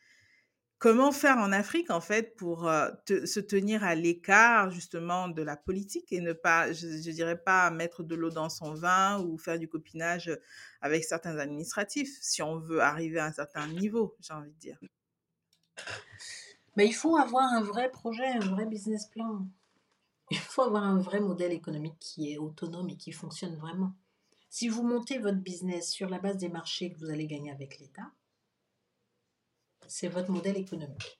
Comment 0.79 1.11
faire 1.11 1.37
en 1.37 1.51
Afrique, 1.51 1.89
en 1.89 2.01
fait, 2.01 2.35
pour 2.35 2.69
se 3.07 3.39
tenir 3.39 3.83
à 3.83 3.95
l'écart, 3.95 4.69
justement, 4.69 5.27
de 5.27 5.41
la 5.41 5.57
politique 5.57 6.13
et 6.13 6.21
ne 6.21 6.33
pas, 6.33 6.71
je, 6.71 6.87
je 6.87 7.11
dirais 7.11 7.41
pas 7.41 7.71
mettre 7.71 8.03
de 8.03 8.13
l'eau 8.13 8.29
dans 8.29 8.49
son 8.49 8.75
vin 8.75 9.19
ou 9.21 9.39
faire 9.39 9.57
du 9.57 9.67
copinage 9.67 10.31
avec 10.81 11.03
certains 11.03 11.39
administratifs, 11.39 12.15
si 12.21 12.43
on 12.43 12.59
veut 12.59 12.81
arriver 12.81 13.17
à 13.17 13.25
un 13.25 13.31
certain 13.31 13.67
niveau, 13.67 14.15
j'ai 14.19 14.33
envie 14.33 14.51
de 14.51 14.59
dire? 14.59 14.79
Mais 16.75 16.85
il 16.85 16.93
faut 16.93 17.17
avoir 17.17 17.45
un 17.53 17.63
vrai 17.63 17.89
projet, 17.89 18.27
un 18.27 18.39
vrai 18.39 18.67
business 18.67 19.07
plan. 19.07 19.47
Il 20.29 20.37
faut 20.37 20.61
avoir 20.61 20.83
un 20.83 20.99
vrai 20.99 21.19
modèle 21.19 21.53
économique 21.53 21.97
qui 21.99 22.31
est 22.31 22.37
autonome 22.37 22.89
et 22.89 22.97
qui 22.97 23.11
fonctionne 23.11 23.55
vraiment. 23.55 23.93
Si 24.49 24.69
vous 24.69 24.83
montez 24.83 25.17
votre 25.17 25.39
business 25.39 25.89
sur 25.89 26.09
la 26.09 26.19
base 26.19 26.37
des 26.37 26.49
marchés 26.49 26.91
que 26.91 26.99
vous 26.99 27.09
allez 27.09 27.25
gagner 27.25 27.51
avec 27.51 27.79
l'État, 27.79 28.11
c'est 29.87 30.07
votre 30.07 30.31
modèle 30.31 30.57
économique. 30.57 31.19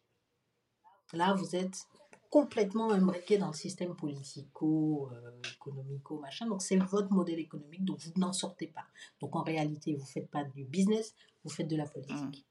Là, 1.14 1.34
vous 1.34 1.56
êtes 1.56 1.88
complètement 2.30 2.91
imbriqué 2.91 3.38
dans 3.38 3.48
le 3.48 3.53
système 3.53 3.95
politico, 3.95 5.10
euh, 5.14 5.31
économico, 5.56 6.19
machin. 6.19 6.48
Donc, 6.48 6.61
c'est 6.61 6.77
votre 6.77 7.11
modèle 7.11 7.39
économique, 7.39 7.85
donc 7.85 7.99
vous 7.99 8.11
n'en 8.18 8.34
sortez 8.34 8.68
pas. 8.68 8.85
Donc, 9.22 9.35
en 9.35 9.44
réalité, 9.44 9.94
vous 9.94 10.02
ne 10.02 10.07
faites 10.07 10.30
pas 10.30 10.44
du 10.44 10.65
business, 10.65 11.15
vous 11.44 11.49
faites 11.49 11.68
de 11.68 11.77
la 11.77 11.85
politique. 11.85 12.45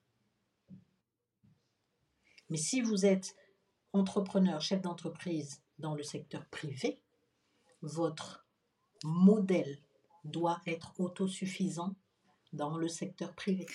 Mais 2.49 2.57
si 2.57 2.81
vous 2.81 3.05
êtes 3.05 3.37
entrepreneur, 3.93 4.61
chef 4.61 4.81
d'entreprise 4.81 5.63
dans 5.79 5.95
le 5.95 6.03
secteur 6.03 6.47
privé, 6.47 7.01
votre 7.83 8.47
modèle 9.05 9.79
doit 10.25 10.61
être 10.67 10.99
autosuffisant 10.99 11.95
dans 12.53 12.79
le 12.79 12.89
secteur 12.89 13.35
privé. 13.35 13.67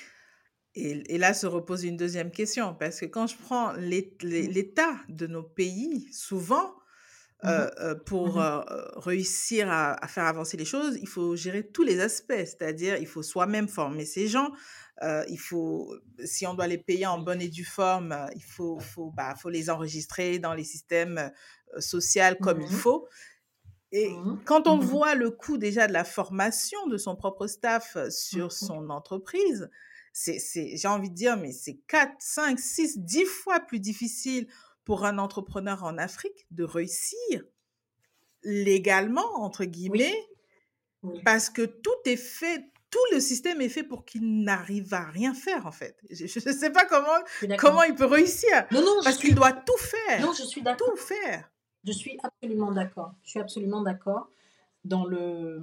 Et, 0.75 1.17
là 1.17 1.33
se 1.33 1.47
repose 1.47 1.83
une 1.83 1.97
deuxième 1.97 2.31
question, 2.31 2.73
parce 2.73 3.01
que 3.01 3.05
quand 3.05 3.27
je 3.27 3.35
prends 3.35 3.73
l'état 3.73 4.95
de 5.09 5.27
nos 5.27 5.43
pays, 5.43 6.07
souvent, 6.13 6.63
mmh 7.43 7.47
euh, 7.47 7.69
euh, 7.79 7.95
pour 7.95 8.35
mmh 8.35 8.41
euh, 8.41 8.61
réussir 8.97 9.67
à, 9.69 10.07
faire 10.07 10.25
avancer 10.25 10.57
les 10.57 10.65
choses, 10.65 10.97
il 11.01 11.07
faut 11.07 11.35
gérer 11.35 11.67
tous 11.67 11.83
les 11.83 11.99
aspects, 11.99 12.33
c'est-à-dire 12.37 12.97
il 12.97 13.07
faut 13.07 13.23
soi-même 13.23 13.67
former 13.67 14.05
ces 14.05 14.27
gens, 14.27 14.51
il 15.27 15.39
faut, 15.39 15.95
si 16.23 16.45
on 16.45 16.53
doit 16.53 16.67
les 16.67 16.77
payer 16.77 17.07
en 17.07 17.17
bonne 17.17 17.41
et 17.41 17.49
due 17.49 17.65
forme, 17.65 18.15
il 18.35 18.43
faut, 18.43 18.79
faut, 18.79 19.11
bah, 19.11 19.33
faut 19.35 19.49
les 19.49 19.71
enregistrer 19.71 20.37
dans 20.37 20.53
les 20.53 20.63
systèmes 20.63 21.31
sociaux 21.79 22.35
comme 22.39 22.61
il 22.61 22.67
mmh 22.67 22.69
faut. 22.69 23.07
Et 23.91 24.13
quand 24.45 24.67
on 24.67 24.77
voit 24.77 25.15
le 25.15 25.31
coût 25.31 25.57
déjà 25.57 25.87
de 25.87 25.91
la 25.91 26.05
formation 26.05 26.87
de 26.87 26.97
son 26.97 27.15
propre 27.17 27.47
staff 27.47 27.97
sur 28.09 28.51
son 28.51 28.89
entreprise, 28.89 29.69
c'est, 30.13 30.39
j'ai 30.77 30.87
envie 30.87 31.09
de 31.09 31.15
dire, 31.15 31.37
mais 31.37 31.51
c'est 31.51 31.79
4, 31.87 32.13
5, 32.19 32.59
6, 32.59 32.99
10 32.99 33.25
fois 33.25 33.59
plus 33.59 33.79
difficile 33.79 34.47
pour 34.83 35.05
un 35.05 35.17
entrepreneur 35.17 35.83
en 35.83 35.97
Afrique 35.97 36.47
de 36.51 36.63
réussir 36.63 37.43
légalement, 38.43 39.35
entre 39.35 39.65
guillemets, 39.65 40.17
parce 41.23 41.49
que 41.49 41.61
tout 41.63 41.89
est 42.05 42.17
fait, 42.17 42.65
tout 42.89 42.99
le 43.11 43.19
système 43.19 43.61
est 43.61 43.69
fait 43.69 43.83
pour 43.83 44.05
qu'il 44.05 44.43
n'arrive 44.43 44.93
à 44.93 45.05
rien 45.05 45.33
faire, 45.33 45.65
en 45.65 45.71
fait. 45.71 45.97
Je 46.09 46.23
ne 46.23 46.53
sais 46.55 46.71
pas 46.71 46.85
comment, 46.85 47.57
comment 47.57 47.83
il 47.83 47.95
peut 47.95 48.05
réussir. 48.05 48.65
Non, 48.71 48.81
non, 48.81 49.03
parce 49.03 49.17
qu'il 49.17 49.35
doit 49.35 49.53
tout 49.53 49.77
faire. 49.77 50.21
Non, 50.21 50.33
je 50.33 50.43
suis 50.43 50.61
d'accord. 50.61 50.89
Tout 50.89 50.97
faire. 50.97 51.49
Je 51.83 51.91
suis 51.91 52.17
absolument 52.21 52.71
d'accord. 52.71 53.13
Je 53.23 53.29
suis 53.29 53.39
absolument 53.39 53.81
d'accord. 53.81 54.29
Dans 54.83 55.05
le, 55.05 55.61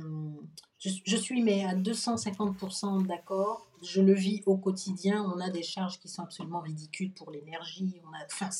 je, 0.78 1.16
suis 1.16 1.42
mais 1.42 1.64
à 1.64 1.74
250% 1.74 3.04
d'accord. 3.06 3.66
Je 3.82 4.00
le 4.00 4.14
vis 4.14 4.42
au 4.46 4.56
quotidien. 4.56 5.24
On 5.24 5.40
a 5.40 5.50
des 5.50 5.64
charges 5.64 5.98
qui 5.98 6.08
sont 6.08 6.22
absolument 6.22 6.60
ridicules 6.60 7.12
pour 7.12 7.32
l'énergie. 7.32 8.00
On 8.08 8.12
a, 8.14 8.50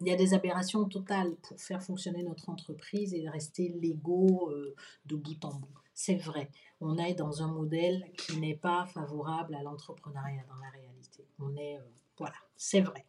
il 0.00 0.06
y 0.06 0.12
a 0.12 0.16
des 0.16 0.34
aberrations 0.34 0.84
totales 0.84 1.34
pour 1.36 1.58
faire 1.58 1.82
fonctionner 1.82 2.22
notre 2.22 2.50
entreprise 2.50 3.14
et 3.14 3.26
rester 3.28 3.68
légaux 3.68 4.50
euh, 4.50 4.74
de 5.06 5.16
bout 5.16 5.42
en 5.44 5.54
bout. 5.54 5.78
C'est 5.94 6.16
vrai. 6.16 6.50
On 6.80 6.98
est 6.98 7.14
dans 7.14 7.42
un 7.42 7.48
modèle 7.48 8.10
qui 8.18 8.38
n'est 8.38 8.56
pas 8.56 8.86
favorable 8.86 9.54
à 9.54 9.62
l'entrepreneuriat 9.62 10.44
dans 10.46 10.56
la 10.56 10.70
réalité. 10.70 11.26
On 11.38 11.56
est, 11.56 11.78
euh, 11.78 11.82
voilà, 12.18 12.36
c'est 12.56 12.80
vrai. 12.82 13.06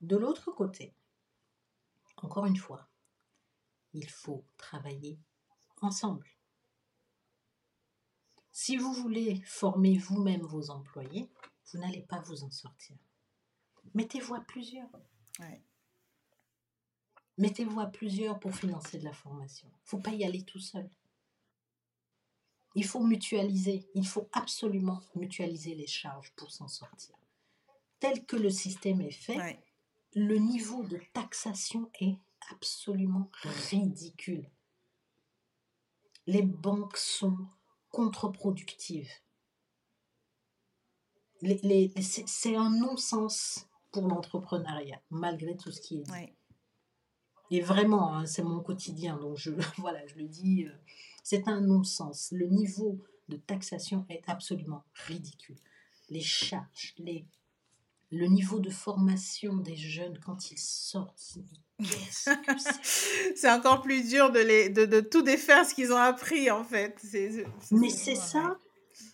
De 0.00 0.16
l'autre 0.16 0.50
côté, 0.50 0.94
encore 2.16 2.46
une 2.46 2.56
fois, 2.56 2.88
il 3.92 4.08
faut 4.08 4.44
travailler 4.56 5.18
ensemble. 5.82 6.26
Si 8.64 8.76
vous 8.76 8.92
voulez 8.92 9.42
former 9.44 9.98
vous-même 9.98 10.42
vos 10.42 10.70
employés, 10.70 11.28
vous 11.66 11.80
n'allez 11.80 12.02
pas 12.02 12.20
vous 12.20 12.44
en 12.44 12.50
sortir. 12.52 12.96
Mettez-vous 13.92 14.36
à 14.36 14.40
plusieurs. 14.40 14.88
Mettez-vous 17.38 17.80
à 17.80 17.86
plusieurs 17.86 18.38
pour 18.38 18.54
financer 18.54 19.00
de 19.00 19.04
la 19.04 19.12
formation. 19.12 19.66
Il 19.66 19.72
ne 19.72 19.88
faut 19.88 19.98
pas 19.98 20.12
y 20.12 20.24
aller 20.24 20.44
tout 20.44 20.60
seul. 20.60 20.88
Il 22.76 22.84
faut 22.84 23.02
mutualiser. 23.02 23.90
Il 23.96 24.06
faut 24.06 24.28
absolument 24.30 25.00
mutualiser 25.16 25.74
les 25.74 25.88
charges 25.88 26.30
pour 26.36 26.52
s'en 26.52 26.68
sortir. 26.68 27.16
Tel 27.98 28.24
que 28.24 28.36
le 28.36 28.50
système 28.50 29.00
est 29.00 29.10
fait, 29.10 29.58
le 30.14 30.38
niveau 30.38 30.84
de 30.84 31.00
taxation 31.12 31.90
est 31.98 32.16
absolument 32.52 33.28
ridicule. 33.42 34.48
Les 36.28 36.42
banques 36.42 36.96
sont 36.96 37.48
contre-productives. 37.92 39.10
c'est 42.00 42.56
un 42.56 42.70
non-sens 42.70 43.68
pour 43.92 44.08
l'entrepreneuriat, 44.08 45.00
malgré 45.10 45.56
tout 45.56 45.70
ce 45.70 45.80
qui 45.80 45.98
est 45.98 46.02
dit. 46.02 46.32
Et 47.50 47.60
vraiment, 47.60 48.16
hein, 48.16 48.26
c'est 48.26 48.42
mon 48.42 48.60
quotidien, 48.60 49.18
donc 49.18 49.36
je, 49.36 49.50
voilà, 49.78 50.04
je 50.06 50.14
le 50.16 50.26
dis, 50.26 50.64
euh, 50.64 50.72
c'est 51.22 51.46
un 51.48 51.60
non-sens. 51.60 52.30
Le 52.32 52.46
niveau 52.46 52.98
de 53.28 53.36
taxation 53.36 54.06
est 54.08 54.26
absolument 54.28 54.84
ridicule. 55.06 55.58
Les 56.08 56.22
charges, 56.22 56.94
les 56.98 57.26
le 58.12 58.26
niveau 58.26 58.60
de 58.60 58.70
formation 58.70 59.56
des 59.56 59.76
jeunes 59.76 60.18
quand 60.18 60.50
ils 60.50 60.58
sortent, 60.58 61.38
c'est 63.34 63.50
encore 63.50 63.80
plus 63.80 64.06
dur 64.08 64.30
de, 64.30 64.38
les, 64.38 64.68
de, 64.68 64.84
de 64.84 65.00
tout 65.00 65.22
défaire 65.22 65.66
ce 65.66 65.74
qu'ils 65.74 65.92
ont 65.92 65.96
appris 65.96 66.50
en 66.50 66.62
fait. 66.62 67.02
Mais 67.70 67.88
c'est 67.88 68.14
ça, 68.14 68.58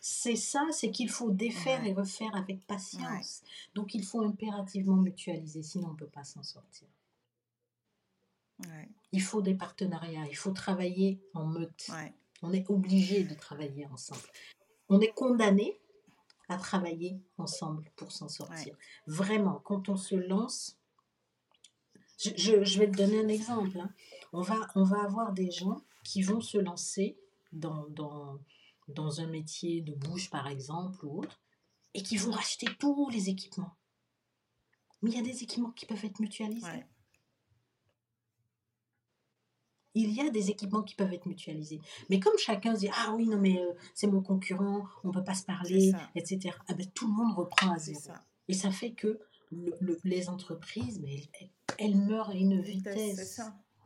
c'est 0.00 0.36
ça, 0.36 0.66
c'est 0.72 0.90
qu'il 0.90 1.08
faut 1.08 1.30
défaire 1.30 1.84
et 1.86 1.92
refaire 1.92 2.34
avec 2.34 2.66
patience. 2.66 3.42
Donc 3.74 3.94
il 3.94 4.04
faut 4.04 4.22
impérativement 4.22 4.96
mutualiser, 4.96 5.62
sinon 5.62 5.88
on 5.88 5.92
ne 5.92 5.96
peut 5.96 6.06
pas 6.06 6.24
s'en 6.24 6.42
sortir. 6.42 6.88
Il 9.12 9.22
faut 9.22 9.40
des 9.40 9.54
partenariats, 9.54 10.26
il 10.28 10.36
faut 10.36 10.50
travailler 10.50 11.20
en 11.34 11.46
meute. 11.46 11.88
On 12.42 12.52
est 12.52 12.68
obligé 12.68 13.22
de 13.22 13.34
travailler 13.34 13.86
ensemble. 13.86 14.20
On 14.88 15.00
est 15.00 15.12
condamné 15.12 15.78
à 16.48 16.56
travailler 16.56 17.20
ensemble 17.36 17.90
pour 17.96 18.12
s'en 18.12 18.28
sortir. 18.28 18.76
Vraiment, 19.06 19.60
quand 19.64 19.88
on 19.88 19.96
se 19.96 20.14
lance, 20.14 20.78
je, 22.18 22.64
je, 22.64 22.78
vais 22.78 22.90
te 22.90 22.96
donner 22.96 23.20
un 23.20 23.28
exemple. 23.28 23.78
Hein. 23.78 23.92
On, 24.32 24.42
va, 24.42 24.66
on 24.74 24.82
va 24.82 25.02
avoir 25.02 25.32
des 25.32 25.50
gens 25.50 25.82
qui 26.04 26.22
vont 26.22 26.40
se 26.40 26.58
lancer 26.58 27.18
dans, 27.52 27.86
dans, 27.90 28.38
dans 28.88 29.20
un 29.20 29.26
métier 29.26 29.82
de 29.82 29.94
bouche, 29.94 30.30
par 30.30 30.48
exemple, 30.48 31.04
ou 31.04 31.20
autre, 31.20 31.40
et 31.94 32.02
qui 32.02 32.16
vont 32.16 32.34
acheter 32.34 32.66
tous 32.78 33.08
les 33.10 33.28
équipements. 33.28 33.76
Mais 35.02 35.10
il 35.10 35.16
y 35.16 35.20
a 35.20 35.22
des 35.22 35.42
équipements 35.42 35.70
qui 35.70 35.86
peuvent 35.86 36.04
être 36.04 36.18
mutualisés 36.18 36.84
il 39.98 40.12
y 40.12 40.20
a 40.20 40.30
des 40.30 40.50
équipements 40.50 40.82
qui 40.82 40.94
peuvent 40.94 41.12
être 41.12 41.26
mutualisés. 41.26 41.80
Mais 42.10 42.20
comme 42.20 42.36
chacun 42.38 42.74
se 42.74 42.80
dit 42.80 42.90
Ah 42.94 43.12
oui, 43.14 43.26
non, 43.26 43.38
mais 43.38 43.60
euh, 43.60 43.72
c'est 43.94 44.06
mon 44.06 44.22
concurrent, 44.22 44.84
on 45.04 45.08
ne 45.08 45.12
peut 45.12 45.24
pas 45.24 45.34
se 45.34 45.44
parler, 45.44 45.92
etc., 46.14 46.54
ah 46.68 46.74
ben, 46.74 46.86
tout 46.94 47.06
le 47.06 47.12
monde 47.12 47.34
reprend 47.36 47.72
à 47.72 47.78
zéro. 47.78 48.00
Et 48.48 48.54
ça 48.54 48.70
fait 48.70 48.92
que 48.92 49.20
les 50.04 50.28
entreprises, 50.28 51.00
mais 51.00 51.22
elles, 51.78 51.96
meurent 51.96 52.30
à 52.30 52.34
une 52.34 52.60
vitesse. 52.60 53.40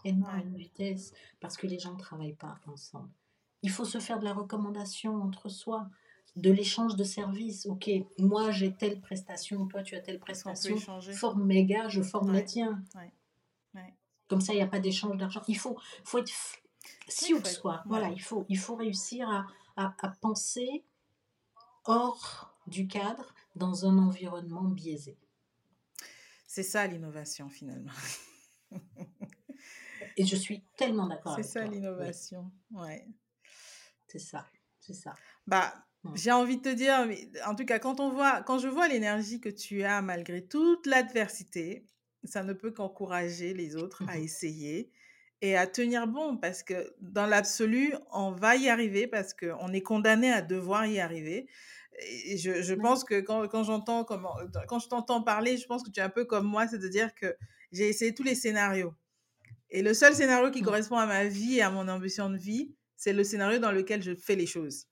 Elles 0.05 0.17
meurent 0.17 0.31
à 0.31 0.41
une 0.41 0.57
vitesse 0.57 1.13
parce 1.41 1.57
que 1.57 1.67
les 1.67 1.79
gens 1.79 1.93
ne 1.93 1.99
travaillent 1.99 2.35
pas 2.35 2.59
ensemble. 2.67 3.11
Il 3.63 3.71
faut 3.71 3.85
se 3.85 3.99
faire 3.99 4.19
de 4.19 4.25
la 4.25 4.35
recommandation 4.35 5.23
entre 5.23 5.49
soi 5.49 5.89
de 6.37 6.51
l'échange 6.51 6.97
de 6.97 7.05
services. 7.05 7.67
Ok, 7.67 7.91
moi 8.19 8.51
j'ai 8.51 8.75
telle 8.75 9.01
prestation, 9.01 9.67
toi 9.67 9.83
tu 9.83 9.95
as 9.95 10.01
telle 10.01 10.19
prestation. 10.19 10.77
Forme 11.13 11.45
mes 11.45 11.65
gars, 11.65 11.89
je 11.89 12.03
forme 12.03 12.33
les 12.33 12.45
tiens. 12.45 12.83
Comme 14.33 14.41
ça, 14.41 14.55
il 14.55 14.57
n'y 14.57 14.63
a 14.63 14.67
pas 14.67 14.81
d'échange 14.81 15.19
d'argent. 15.19 15.43
Il 15.47 15.59
faut, 15.59 15.79
faut 16.05 16.17
être 16.17 16.33
si 17.07 17.39
de 17.39 17.47
soi. 17.47 17.83
Voilà, 17.85 18.09
il 18.09 18.23
faut, 18.23 18.47
il 18.49 18.59
faut 18.59 18.77
réussir 18.77 19.29
à, 19.29 19.45
à, 19.77 20.09
penser 20.23 20.87
hors 21.85 22.57
du 22.67 22.89
cadre 22.89 23.35
dans 23.57 23.85
un 23.85 23.99
environnement 23.99 24.63
biaisé. 24.63 25.19
C'est 26.47 26.63
ça 26.63 26.87
l'innovation 26.87 27.51
finalement. 27.51 27.93
Et 30.17 30.25
je 30.25 30.35
suis 30.35 30.65
tellement 30.79 31.09
d'accord. 31.09 31.37
C'est 31.37 31.43
ça 31.43 31.67
l'innovation, 31.67 32.51
ouais. 32.71 33.07
C'est 34.09 34.19
ça, 34.19 34.47
c'est 34.81 34.95
ça. 34.95 35.15
Bah, 35.47 35.75
mmh. 36.05 36.17
j'ai 36.17 36.33
envie 36.33 36.57
de 36.57 36.63
te 36.63 36.75
dire, 36.75 37.07
en 37.47 37.55
tout 37.55 37.67
cas, 37.67 37.79
quand 37.79 38.01
on 38.01 38.09
voit, 38.09 38.43
quand 38.45 38.59
je 38.59 38.69
vois 38.69 38.89
l'énergie 38.89 39.43
que 39.43 39.51
tu 39.51 39.83
as 39.85 40.01
malgré 40.01 40.43
toute 40.43 40.87
l'adversité, 40.87 41.85
ça 42.25 42.43
ne 42.43 42.53
peut 42.53 42.71
qu'encourager 42.71 43.55
les 43.55 43.77
autres 43.77 44.03
à 44.09 44.19
mmh 44.19 44.23
essayer 44.23 44.91
et 45.43 45.57
à 45.57 45.67
tenir 45.67 46.07
bon 46.07 46.37
parce 46.37 46.63
que 46.63 46.95
dans 47.01 47.27
l'absolu, 47.27 47.95
on 48.13 48.31
va 48.31 48.57
y 48.57 48.69
arriver 48.69 49.09
parce 49.09 49.35
qu'on 49.35 49.73
est 49.73 49.83
condamné 49.83 50.31
à 50.31 50.41
devoir 50.41 50.87
y 50.87 51.01
arriver. 51.01 51.49
Et 51.99 52.39
je, 52.39 52.63
je 52.63 52.75
pense 52.75 53.05
que 53.05 53.21
quand, 53.21 53.49
quand 53.49 53.65
j'entends 53.65 54.05
comment, 54.05 54.37
quand 54.69 54.79
je 54.79 54.89
t'entends 54.89 55.23
parler, 55.23 55.57
je 55.57 55.67
pense 55.67 55.83
que 55.83 55.91
tu 55.91 56.01
es 56.01 56.03
un 56.03 56.09
peu 56.09 56.25
comme 56.25 56.47
moi, 56.47 56.69
c'est 56.69 56.79
de 56.79 56.89
dire 56.89 57.15
que 57.15 57.37
j'ai 57.73 57.89
essayé 57.89 58.15
tous 58.15 58.23
les 58.23 58.37
scénarios. 58.37 58.95
Et 59.69 59.83
le 59.83 59.95
seul 59.95 60.15
scénario 60.15 60.51
qui 60.51 60.63
correspond 60.63 60.97
à 60.97 61.07
ma 61.07 61.25
vie 61.25 61.59
et 61.59 61.63
à 61.63 61.71
mon 61.71 61.89
ambition 61.89 62.31
de 62.31 62.37
vie, 62.37 62.75
c'est 62.97 63.13
le 63.13 63.25
scénario 63.25 63.59
dans 63.59 63.73
lequel 63.73 64.03
je 64.03 64.15
fais 64.15 64.37
les 64.37 64.47
choses. 64.47 64.87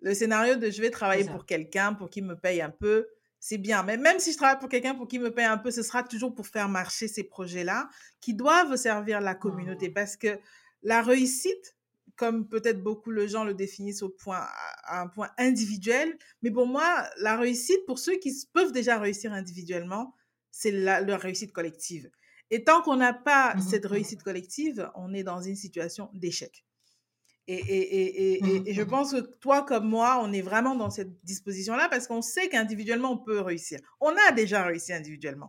Le 0.00 0.14
scénario 0.14 0.54
de 0.56 0.70
je 0.70 0.80
vais 0.80 0.90
travailler 0.90 1.24
pour 1.24 1.46
quelqu'un, 1.46 1.94
pour 1.94 2.10
qu'il 2.10 2.24
me 2.24 2.36
paye 2.36 2.60
un 2.60 2.70
peu, 2.70 3.08
c'est 3.48 3.58
bien. 3.58 3.84
Mais 3.84 3.96
même 3.96 4.18
si 4.18 4.32
je 4.32 4.38
travaille 4.38 4.58
pour 4.58 4.68
quelqu'un 4.68 4.96
pour 4.96 5.06
qui 5.06 5.20
me 5.20 5.30
paye 5.30 5.44
un 5.44 5.56
peu, 5.56 5.70
ce 5.70 5.84
sera 5.84 6.02
toujours 6.02 6.34
pour 6.34 6.48
faire 6.48 6.68
marcher 6.68 7.06
ces 7.06 7.22
projets-là 7.22 7.88
qui 8.20 8.34
doivent 8.34 8.74
servir 8.74 9.20
la 9.20 9.36
communauté. 9.36 9.88
Mmh. 9.88 9.94
Parce 9.94 10.16
que 10.16 10.40
la 10.82 11.00
réussite, 11.00 11.76
comme 12.16 12.48
peut-être 12.48 12.82
beaucoup 12.82 13.12
de 13.14 13.24
gens 13.28 13.44
le 13.44 13.54
définissent 13.54 14.02
au 14.02 14.08
point, 14.08 14.44
à 14.82 15.00
un 15.00 15.06
point 15.06 15.30
individuel, 15.38 16.18
mais 16.42 16.50
pour 16.50 16.66
moi, 16.66 17.08
la 17.18 17.36
réussite, 17.36 17.86
pour 17.86 18.00
ceux 18.00 18.16
qui 18.16 18.34
peuvent 18.52 18.72
déjà 18.72 18.98
réussir 18.98 19.32
individuellement, 19.32 20.16
c'est 20.50 20.72
la, 20.72 21.00
leur 21.00 21.20
réussite 21.20 21.52
collective. 21.52 22.10
Et 22.50 22.64
tant 22.64 22.82
qu'on 22.82 22.96
n'a 22.96 23.12
pas 23.12 23.54
mmh 23.54 23.60
cette 23.60 23.84
mmh 23.84 23.88
réussite 23.88 24.22
collective, 24.24 24.90
on 24.96 25.14
est 25.14 25.22
dans 25.22 25.40
une 25.40 25.54
situation 25.54 26.10
d'échec. 26.14 26.65
Et, 27.48 27.54
et, 27.54 28.34
et, 28.34 28.70
et, 28.70 28.74
je 28.74 28.82
pense 28.82 29.12
que 29.12 29.20
toi 29.20 29.62
comme 29.62 29.88
moi, 29.88 30.20
on 30.22 30.32
est 30.32 30.42
vraiment 30.42 30.74
dans 30.74 30.90
cette 30.90 31.24
disposition-là 31.24 31.88
parce 31.88 32.06
qu'on 32.06 32.22
sait 32.22 32.48
qu'individuellement, 32.48 33.12
on 33.12 33.18
peut 33.18 33.40
réussir. 33.40 33.78
On 34.00 34.12
a 34.28 34.32
déjà 34.32 34.64
réussi 34.64 34.92
individuellement. 34.92 35.48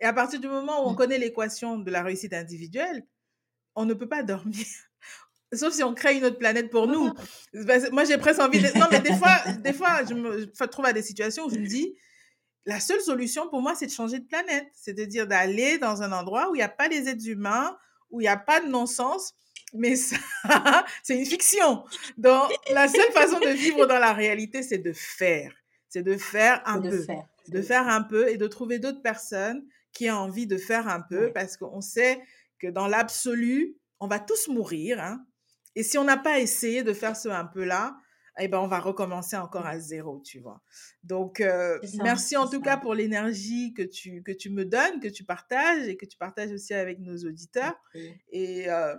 Et 0.00 0.04
à 0.04 0.12
partir 0.12 0.40
du 0.40 0.48
moment 0.48 0.84
où 0.84 0.90
on 0.90 0.94
connaît 0.94 1.18
l'équation 1.18 1.78
de 1.78 1.90
la 1.90 2.02
réussite 2.02 2.32
individuelle, 2.32 3.06
on 3.74 3.84
ne 3.84 3.94
peut 3.94 4.08
pas 4.08 4.22
dormir. 4.22 4.66
Sauf 5.52 5.72
si 5.72 5.82
on 5.82 5.94
crée 5.94 6.18
une 6.18 6.24
autre 6.24 6.38
planète 6.38 6.70
pour 6.70 6.88
nous. 6.88 7.12
Moi, 7.92 8.04
j'ai 8.04 8.18
presque 8.18 8.40
envie 8.40 8.60
de... 8.60 8.78
Non, 8.78 8.86
mais 8.90 9.00
des 9.00 9.14
fois, 9.14 9.38
des 9.60 9.72
fois, 9.72 10.04
je 10.04 10.14
me 10.14 10.66
trouve 10.66 10.84
à 10.84 10.92
des 10.92 11.02
situations 11.02 11.46
où 11.46 11.50
je 11.50 11.58
me 11.58 11.66
dis, 11.66 11.94
la 12.66 12.80
seule 12.80 13.00
solution 13.00 13.48
pour 13.48 13.62
moi, 13.62 13.74
c'est 13.74 13.86
de 13.86 13.92
changer 13.92 14.18
de 14.18 14.26
planète. 14.26 14.68
C'est-à-dire 14.74 15.26
d'aller 15.26 15.78
dans 15.78 16.02
un 16.02 16.12
endroit 16.12 16.50
où 16.50 16.54
il 16.54 16.58
n'y 16.58 16.64
a 16.64 16.68
pas 16.68 16.88
les 16.88 17.08
êtres 17.08 17.26
humains, 17.26 17.78
où 18.10 18.20
il 18.20 18.24
n'y 18.24 18.28
a 18.28 18.36
pas 18.36 18.60
de 18.60 18.68
non-sens. 18.68 19.32
Mais 19.74 19.96
ça, 19.96 20.16
c'est 21.02 21.18
une 21.18 21.26
fiction. 21.26 21.84
Donc, 22.16 22.50
la 22.70 22.88
seule 22.88 23.12
façon 23.12 23.38
de 23.38 23.50
vivre 23.50 23.86
dans 23.86 23.98
la 23.98 24.12
réalité, 24.12 24.62
c'est 24.62 24.78
de 24.78 24.92
faire. 24.92 25.52
C'est 25.88 26.02
de 26.02 26.16
faire 26.16 26.62
un 26.66 26.80
peu. 26.80 27.06
De 27.48 27.62
faire 27.62 27.88
un 27.88 28.02
peu 28.02 28.28
et 28.28 28.36
de 28.36 28.46
trouver 28.46 28.78
d'autres 28.78 29.02
personnes 29.02 29.64
qui 29.92 30.10
ont 30.10 30.16
envie 30.16 30.46
de 30.46 30.58
faire 30.58 30.88
un 30.88 31.00
peu 31.00 31.32
parce 31.32 31.56
qu'on 31.56 31.80
sait 31.80 32.20
que 32.58 32.66
dans 32.66 32.86
l'absolu, 32.86 33.76
on 34.00 34.06
va 34.06 34.18
tous 34.18 34.48
mourir. 34.48 35.00
Hein. 35.00 35.24
Et 35.74 35.82
si 35.82 35.98
on 35.98 36.04
n'a 36.04 36.16
pas 36.16 36.40
essayé 36.40 36.82
de 36.82 36.92
faire 36.92 37.16
ce 37.16 37.28
un 37.28 37.46
peu-là, 37.46 37.96
eh 38.40 38.48
ben, 38.48 38.58
on 38.58 38.68
va 38.68 38.78
recommencer 38.78 39.36
encore 39.36 39.66
à 39.66 39.78
zéro, 39.78 40.22
tu 40.24 40.38
vois. 40.38 40.62
Donc, 41.02 41.40
euh, 41.40 41.78
merci 42.02 42.36
en 42.36 42.48
tout 42.48 42.60
cas 42.60 42.76
pour 42.76 42.94
l'énergie 42.94 43.74
que 43.74 43.82
tu, 43.82 44.22
que 44.22 44.32
tu 44.32 44.50
me 44.50 44.64
donnes, 44.64 45.00
que 45.00 45.08
tu 45.08 45.24
partages 45.24 45.88
et 45.88 45.96
que 45.96 46.06
tu 46.06 46.16
partages 46.16 46.52
aussi 46.52 46.74
avec 46.74 47.00
nos 47.00 47.16
auditeurs. 47.16 47.74
Et 48.30 48.70
euh, 48.70 48.94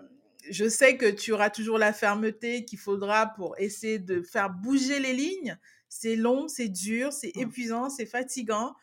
je 0.49 0.67
sais 0.69 0.97
que 0.97 1.09
tu 1.09 1.31
auras 1.31 1.49
toujours 1.49 1.77
la 1.77 1.93
fermeté 1.93 2.65
qu'il 2.65 2.79
faudra 2.79 3.27
pour 3.27 3.57
essayer 3.59 3.99
de 3.99 4.21
faire 4.21 4.49
bouger 4.49 4.99
les 4.99 5.13
lignes. 5.13 5.57
C'est 5.89 6.15
long, 6.15 6.47
c'est 6.47 6.69
dur, 6.69 7.11
c'est 7.11 7.35
mmh. 7.35 7.41
épuisant, 7.41 7.89
c'est 7.89 8.05
fatigant, 8.05 8.75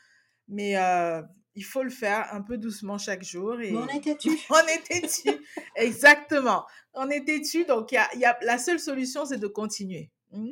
mais 0.48 0.76
euh, 0.76 1.22
il 1.54 1.64
faut 1.64 1.82
le 1.82 1.90
faire 1.90 2.28
un 2.32 2.42
peu 2.42 2.58
doucement 2.58 2.98
chaque 2.98 3.22
jour. 3.22 3.60
Et... 3.60 3.74
on 3.74 3.86
était 3.88 4.16
tu 4.16 4.30
on 4.50 5.06
tu 5.06 5.30
Exactement. 5.76 6.66
On 6.94 7.08
était 7.10 7.40
tu 7.40 7.64
Donc, 7.64 7.92
y 7.92 7.98
y 8.16 8.24
a, 8.24 8.38
la 8.42 8.58
seule 8.58 8.80
solution, 8.80 9.24
c'est 9.24 9.38
de 9.38 9.46
continuer. 9.46 10.10
Mmh, 10.32 10.50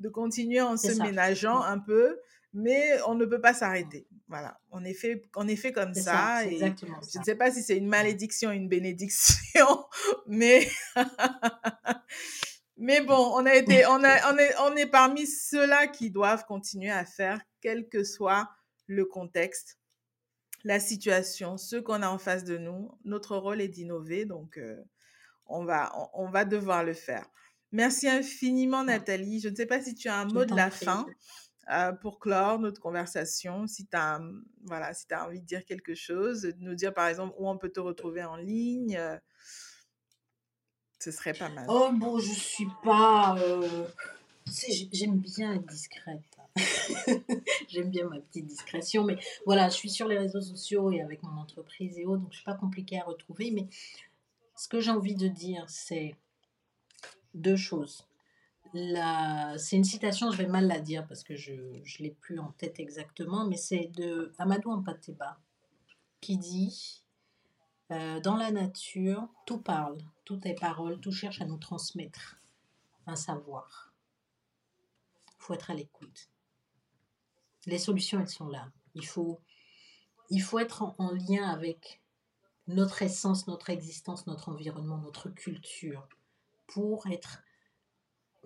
de 0.00 0.08
continuer 0.08 0.60
en 0.60 0.76
se 0.76 0.92
ménageant 1.02 1.60
mmh. 1.60 1.72
un 1.72 1.78
peu, 1.78 2.20
mais 2.52 3.00
on 3.06 3.14
ne 3.14 3.24
peut 3.24 3.40
pas 3.40 3.54
s'arrêter. 3.54 4.06
Voilà, 4.28 4.58
on 4.72 4.84
est 4.84 4.94
fait, 4.94 5.22
on 5.36 5.46
est 5.46 5.56
fait 5.56 5.72
comme 5.72 5.94
ça. 5.94 6.44
et 6.44 6.58
je 6.58 7.18
ne 7.18 7.24
sais 7.24 7.36
pas 7.36 7.52
si 7.52 7.62
c'est 7.62 7.76
une 7.76 7.86
malédiction, 7.86 8.50
une 8.50 8.68
bénédiction, 8.68 9.86
mais 10.26 10.68
mais 12.76 13.00
bon, 13.02 13.32
on 13.34 13.46
a 13.46 13.54
été, 13.54 13.86
on 13.86 14.02
a, 14.02 14.32
on 14.32 14.36
est, 14.36 14.54
on 14.62 14.76
est 14.76 14.86
parmi 14.86 15.26
ceux-là 15.26 15.86
qui 15.86 16.10
doivent 16.10 16.44
continuer 16.44 16.90
à 16.90 17.04
faire, 17.04 17.40
quel 17.60 17.88
que 17.88 18.02
soit 18.02 18.50
le 18.88 19.04
contexte, 19.04 19.78
la 20.64 20.80
situation, 20.80 21.56
ce 21.56 21.76
qu'on 21.76 22.02
a 22.02 22.08
en 22.08 22.18
face 22.18 22.42
de 22.42 22.58
nous. 22.58 22.90
Notre 23.04 23.36
rôle 23.36 23.60
est 23.60 23.68
d'innover, 23.68 24.24
donc 24.24 24.58
euh, 24.58 24.82
on 25.46 25.64
va, 25.64 25.92
on 26.14 26.28
va 26.28 26.44
devoir 26.44 26.82
le 26.82 26.94
faire. 26.94 27.24
Merci 27.70 28.08
infiniment, 28.08 28.84
Nathalie. 28.84 29.40
Je 29.40 29.48
ne 29.48 29.54
sais 29.54 29.66
pas 29.66 29.80
si 29.80 29.94
tu 29.94 30.08
as 30.08 30.18
un 30.18 30.26
mot 30.26 30.44
de 30.44 30.54
la 30.54 30.70
fin 30.70 31.06
euh, 31.72 31.92
pour 31.92 32.20
clore 32.20 32.58
notre 32.58 32.80
conversation. 32.80 33.66
Si 33.66 33.86
tu 33.86 33.96
as, 33.96 34.20
voilà, 34.64 34.94
si 34.94 35.06
envie 35.12 35.40
de 35.40 35.46
dire 35.46 35.64
quelque 35.64 35.94
chose, 35.94 36.42
de 36.42 36.54
nous 36.60 36.74
dire 36.74 36.94
par 36.94 37.08
exemple 37.08 37.34
où 37.38 37.48
on 37.48 37.58
peut 37.58 37.70
te 37.70 37.80
retrouver 37.80 38.22
en 38.24 38.36
ligne, 38.36 38.96
euh, 38.96 39.16
ce 41.00 41.10
serait 41.10 41.34
pas 41.34 41.48
mal. 41.48 41.66
Oh 41.68 41.90
bon, 41.92 42.18
je 42.18 42.32
suis 42.32 42.68
pas. 42.84 43.36
Euh, 43.38 43.86
j'aime 44.92 45.18
bien 45.18 45.54
être 45.54 45.66
discrète. 45.66 46.20
J'aime 47.68 47.90
bien 47.90 48.08
ma 48.08 48.18
petite 48.18 48.46
discrétion, 48.46 49.04
mais 49.04 49.18
voilà, 49.44 49.68
je 49.68 49.74
suis 49.74 49.90
sur 49.90 50.08
les 50.08 50.16
réseaux 50.16 50.40
sociaux 50.40 50.90
et 50.90 51.02
avec 51.02 51.22
mon 51.22 51.38
entreprise 51.38 51.98
et 51.98 52.06
autres, 52.06 52.22
donc 52.22 52.32
je 52.32 52.36
suis 52.36 52.46
pas 52.46 52.54
compliquée 52.54 52.98
à 52.98 53.04
retrouver. 53.04 53.50
Mais 53.50 53.66
ce 54.56 54.66
que 54.66 54.80
j'ai 54.80 54.90
envie 54.90 55.16
de 55.16 55.28
dire, 55.28 55.66
c'est 55.68 56.16
deux 57.34 57.56
choses. 57.56 58.06
C'est 58.74 59.76
une 59.76 59.84
citation, 59.84 60.30
je 60.30 60.38
vais 60.38 60.46
mal 60.46 60.66
la 60.66 60.80
dire 60.80 61.06
parce 61.06 61.22
que 61.22 61.36
je 61.36 61.52
ne 61.52 62.02
l'ai 62.02 62.10
plus 62.10 62.38
en 62.38 62.52
tête 62.52 62.78
exactement, 62.80 63.46
mais 63.46 63.56
c'est 63.56 63.90
de 63.96 64.32
Amadou 64.38 64.70
Ampateba 64.70 65.38
qui 66.20 66.38
dit 66.38 67.02
euh, 67.90 68.20
Dans 68.20 68.36
la 68.36 68.50
nature, 68.50 69.28
tout 69.46 69.58
parle, 69.58 69.98
tout 70.24 70.40
est 70.46 70.54
parole, 70.54 71.00
tout 71.00 71.12
cherche 71.12 71.40
à 71.40 71.46
nous 71.46 71.58
transmettre 71.58 72.40
un 73.06 73.16
savoir. 73.16 73.92
Il 75.28 75.42
faut 75.42 75.54
être 75.54 75.70
à 75.70 75.74
l'écoute. 75.74 76.28
Les 77.66 77.78
solutions, 77.78 78.20
elles 78.20 78.28
sont 78.28 78.48
là. 78.48 78.70
Il 78.94 79.06
faut, 79.06 79.40
il 80.30 80.42
faut 80.42 80.58
être 80.58 80.94
en 80.98 81.12
lien 81.12 81.48
avec 81.48 82.00
notre 82.66 83.02
essence, 83.02 83.46
notre 83.46 83.70
existence, 83.70 84.26
notre 84.26 84.48
environnement, 84.48 84.98
notre 84.98 85.28
culture, 85.28 86.08
pour 86.66 87.06
être 87.06 87.42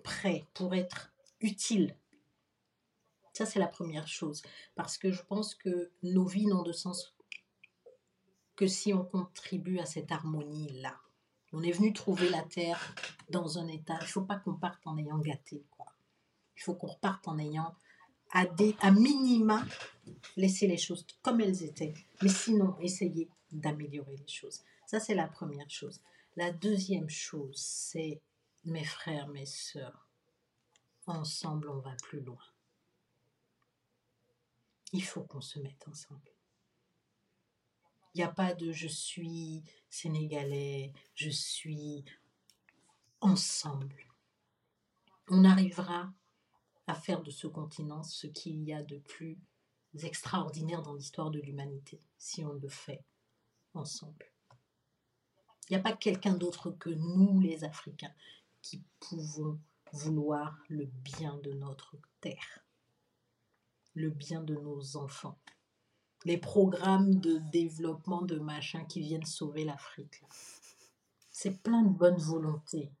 prêt, 0.01 0.45
pour 0.53 0.73
être 0.75 1.13
utile. 1.39 1.95
Ça, 3.33 3.45
c'est 3.45 3.59
la 3.59 3.67
première 3.67 4.07
chose. 4.07 4.41
Parce 4.75 4.97
que 4.97 5.11
je 5.11 5.23
pense 5.23 5.55
que 5.55 5.91
nos 6.03 6.25
vies 6.25 6.47
n'ont 6.47 6.63
de 6.63 6.73
sens 6.73 7.15
que 8.55 8.67
si 8.67 8.93
on 8.93 9.03
contribue 9.03 9.79
à 9.79 9.85
cette 9.85 10.11
harmonie-là. 10.11 10.95
On 11.53 11.63
est 11.63 11.71
venu 11.71 11.93
trouver 11.93 12.29
la 12.29 12.43
Terre 12.43 12.95
dans 13.29 13.57
un 13.57 13.67
état. 13.67 13.97
Il 14.01 14.05
ne 14.05 14.09
faut 14.09 14.21
pas 14.21 14.37
qu'on 14.37 14.53
parte 14.53 14.85
en 14.85 14.97
ayant 14.97 15.17
gâté. 15.17 15.65
Quoi. 15.71 15.87
Il 16.55 16.61
faut 16.61 16.75
qu'on 16.75 16.87
reparte 16.87 17.27
en 17.27 17.39
ayant, 17.39 17.73
à, 18.31 18.45
des, 18.45 18.75
à 18.79 18.91
minima, 18.91 19.65
laissé 20.37 20.67
les 20.67 20.77
choses 20.77 21.05
comme 21.21 21.41
elles 21.41 21.63
étaient. 21.63 21.93
Mais 22.21 22.29
sinon, 22.29 22.77
essayer 22.79 23.29
d'améliorer 23.51 24.15
les 24.15 24.27
choses. 24.27 24.61
Ça, 24.85 24.99
c'est 24.99 25.15
la 25.15 25.27
première 25.27 25.69
chose. 25.69 26.01
La 26.35 26.51
deuxième 26.51 27.09
chose, 27.09 27.57
c'est 27.57 28.21
mes 28.65 28.83
frères, 28.83 29.27
mes 29.27 29.45
sœurs, 29.45 30.09
ensemble 31.05 31.69
on 31.69 31.79
va 31.79 31.95
plus 32.03 32.21
loin. 32.21 32.43
Il 34.93 35.03
faut 35.03 35.23
qu'on 35.23 35.41
se 35.41 35.59
mette 35.59 35.87
ensemble. 35.87 36.31
Il 38.13 38.17
n'y 38.17 38.23
a 38.23 38.31
pas 38.31 38.53
de 38.53 38.71
je 38.71 38.87
suis 38.87 39.63
sénégalais, 39.89 40.93
je 41.15 41.29
suis 41.29 42.03
ensemble. 43.21 44.05
On 45.29 45.45
arrivera 45.45 46.11
à 46.87 46.93
faire 46.93 47.21
de 47.21 47.31
ce 47.31 47.47
continent 47.47 48.03
ce 48.03 48.27
qu'il 48.27 48.63
y 48.63 48.73
a 48.73 48.83
de 48.83 48.97
plus 48.97 49.39
extraordinaire 50.03 50.81
dans 50.81 50.93
l'histoire 50.93 51.31
de 51.31 51.39
l'humanité, 51.39 52.01
si 52.17 52.43
on 52.43 52.53
le 52.53 52.67
fait 52.67 53.03
ensemble. 53.73 54.25
Il 55.69 55.73
n'y 55.73 55.77
a 55.77 55.83
pas 55.83 55.95
quelqu'un 55.95 56.33
d'autre 56.33 56.71
que 56.71 56.89
nous, 56.89 57.39
les 57.39 57.63
Africains, 57.63 58.13
qui 58.61 58.83
pouvons 58.99 59.59
vouloir 59.91 60.57
le 60.69 60.85
bien 60.85 61.37
de 61.37 61.51
notre 61.53 61.97
terre, 62.21 62.65
le 63.93 64.09
bien 64.09 64.41
de 64.41 64.55
nos 64.55 64.97
enfants. 64.97 65.37
Les 66.23 66.37
programmes 66.37 67.15
de 67.15 67.39
développement 67.51 68.21
de 68.21 68.37
machin 68.37 68.85
qui 68.85 69.01
viennent 69.01 69.25
sauver 69.25 69.65
l'Afrique. 69.65 70.21
C'est 71.31 71.61
plein 71.63 71.81
de 71.81 71.89
bonne 71.89 72.17
volonté. 72.17 72.91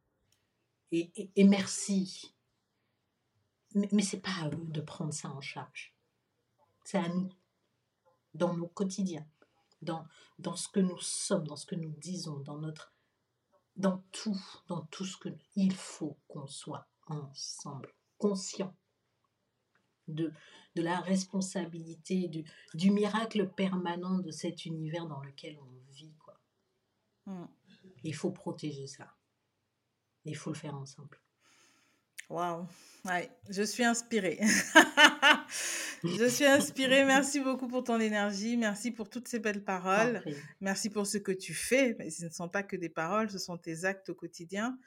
Et, 0.91 1.31
merci. 1.43 2.33
Mais, 3.75 3.87
mais 3.91 4.01
c'est 4.01 4.19
pas 4.19 4.41
à 4.41 4.49
eux 4.49 4.65
de 4.65 4.81
prendre 4.81 5.13
ça 5.13 5.29
en 5.29 5.39
charge. 5.39 5.93
C'est 6.83 6.97
à 6.97 7.07
nous, 7.07 7.29
dans 8.33 8.55
nos 8.57 8.67
quotidiens, 8.67 9.25
dans, 9.81 10.05
dans 10.39 10.55
ce 10.55 10.67
que 10.67 10.79
nous 10.79 10.99
sommes, 10.99 11.47
dans 11.47 11.55
ce 11.55 11.65
que 11.65 11.75
nous 11.75 11.93
disons, 11.97 12.39
dans 12.39 12.57
notre 12.57 12.91
dans 13.81 14.03
tout, 14.11 14.39
dans 14.67 14.81
tout 14.85 15.05
ce 15.05 15.17
que 15.17 15.29
il 15.55 15.73
faut 15.73 16.17
qu'on 16.27 16.47
soit 16.47 16.87
ensemble, 17.07 17.93
conscient 18.17 18.75
de, 20.07 20.31
de 20.75 20.81
la 20.81 20.99
responsabilité, 20.99 22.27
du, 22.27 22.45
du 22.73 22.91
miracle 22.91 23.49
permanent 23.49 24.19
de 24.19 24.31
cet 24.31 24.65
univers 24.65 25.07
dans 25.07 25.21
lequel 25.21 25.59
on 25.59 25.91
vit. 25.91 26.13
Quoi. 26.19 26.39
Mm. 27.25 27.45
Il 28.03 28.15
faut 28.15 28.31
protéger 28.31 28.87
ça. 28.87 29.13
Il 30.25 30.37
faut 30.37 30.51
le 30.51 30.55
faire 30.55 30.75
ensemble. 30.75 31.19
Waouh, 32.29 32.65
ouais, 33.05 33.29
je 33.49 33.63
suis 33.63 33.83
inspirée. 33.83 34.39
Je 36.03 36.25
suis 36.25 36.45
inspirée. 36.45 37.05
Merci 37.05 37.39
beaucoup 37.39 37.67
pour 37.67 37.83
ton 37.83 37.99
énergie. 37.99 38.57
Merci 38.57 38.91
pour 38.91 39.09
toutes 39.09 39.27
ces 39.27 39.39
belles 39.39 39.63
paroles. 39.63 40.23
Merci 40.59 40.89
pour 40.89 41.05
ce 41.05 41.17
que 41.17 41.31
tu 41.31 41.53
fais. 41.53 41.95
Ce 42.09 42.25
ne 42.25 42.29
sont 42.29 42.49
pas 42.49 42.63
que 42.63 42.75
des 42.75 42.89
paroles, 42.89 43.29
ce 43.29 43.37
sont 43.37 43.57
tes 43.57 43.85
actes 43.85 44.09
au 44.09 44.15
quotidien. 44.15 44.77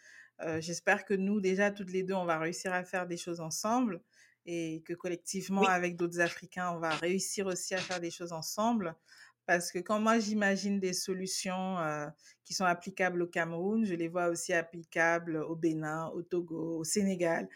Euh, 0.40 0.60
j'espère 0.60 1.04
que 1.04 1.14
nous, 1.14 1.40
déjà, 1.40 1.70
toutes 1.70 1.92
les 1.92 2.02
deux, 2.02 2.14
on 2.14 2.24
va 2.24 2.38
réussir 2.38 2.72
à 2.72 2.84
faire 2.84 3.06
des 3.06 3.16
choses 3.16 3.40
ensemble 3.40 4.00
et 4.46 4.82
que 4.84 4.92
collectivement, 4.92 5.62
avec 5.62 5.96
d'autres 5.96 6.20
Africains, 6.20 6.72
on 6.72 6.78
va 6.78 6.90
réussir 6.90 7.46
aussi 7.46 7.74
à 7.74 7.78
faire 7.78 8.00
des 8.00 8.10
choses 8.10 8.32
ensemble. 8.32 8.94
Parce 9.46 9.70
que 9.70 9.78
quand 9.78 10.00
moi, 10.00 10.18
j'imagine 10.18 10.80
des 10.80 10.94
solutions 10.94 11.78
euh, 11.78 12.06
qui 12.44 12.54
sont 12.54 12.64
applicables 12.64 13.22
au 13.22 13.26
Cameroun, 13.26 13.84
je 13.84 13.94
les 13.94 14.08
vois 14.08 14.28
aussi 14.28 14.52
applicables 14.52 15.36
au 15.36 15.54
Bénin, 15.54 16.08
au 16.14 16.22
Togo, 16.22 16.78
au 16.78 16.84
Sénégal 16.84 17.48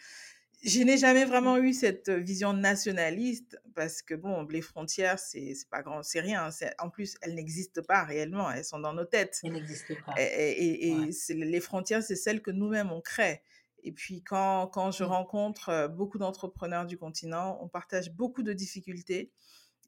je 0.61 0.81
n'ai 0.81 0.97
jamais 0.97 1.23
vraiment 1.23 1.57
eu 1.57 1.73
cette 1.73 2.09
vision 2.09 2.51
nationaliste 2.53 3.59
parce 3.75 4.01
que 4.01 4.13
bon, 4.13 4.45
les 4.47 4.61
frontières, 4.61 5.17
c'est 5.17 5.53
pas 5.69 5.81
grand, 5.81 6.03
c'est 6.03 6.19
rien. 6.19 6.49
En 6.79 6.89
plus, 6.89 7.15
elles 7.21 7.35
n'existent 7.35 7.81
pas 7.81 8.03
réellement, 8.03 8.51
elles 8.51 8.65
sont 8.65 8.79
dans 8.79 8.93
nos 8.93 9.05
têtes. 9.05 9.39
Elles 9.43 9.53
n'existent 9.53 9.93
pas. 10.05 10.15
Et, 10.19 10.93
les 11.29 11.59
frontières, 11.61 12.03
c'est 12.03 12.17
celles 12.17 12.41
que 12.41 12.51
nous-mêmes 12.51 12.91
on 12.91 12.99
crée. 12.99 13.41
Et 13.83 13.93
puis 13.93 14.21
quand, 14.21 14.67
quand 14.67 14.91
je 14.91 15.05
mmh. 15.05 15.07
rencontre 15.07 15.87
beaucoup 15.95 16.17
d'entrepreneurs 16.17 16.85
du 16.85 16.97
continent, 16.97 17.57
on 17.61 17.69
partage 17.69 18.11
beaucoup 18.11 18.43
de 18.43 18.51
difficultés. 18.51 19.31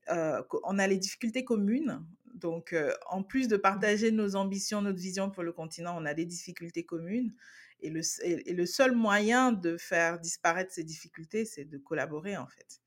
Euh, 0.09 0.41
on 0.63 0.79
a 0.79 0.87
les 0.87 0.97
difficultés 0.97 1.43
communes. 1.43 2.01
Donc, 2.33 2.73
en 3.09 3.23
plus 3.23 3.49
de 3.49 3.57
mmh. 3.57 3.61
partager 3.61 4.11
nos 4.11 4.37
ambitions, 4.37 4.81
notre 4.81 4.99
vision 4.99 5.29
pour 5.29 5.43
le 5.43 5.51
continent, 5.51 5.93
on 5.99 6.05
a 6.05 6.13
des 6.13 6.25
difficultés 6.25 6.85
communes. 6.85 7.33
Et 7.81 7.89
le, 7.89 8.01
et 8.23 8.53
le 8.53 8.65
seul 8.65 8.93
moyen 8.93 9.51
de 9.51 9.77
faire 9.77 10.19
disparaître 10.19 10.71
ces 10.71 10.83
difficultés, 10.83 11.45
c'est 11.45 11.65
de 11.65 11.77
collaborer 11.77 12.37
en 12.37 12.47
fait. 12.47 12.81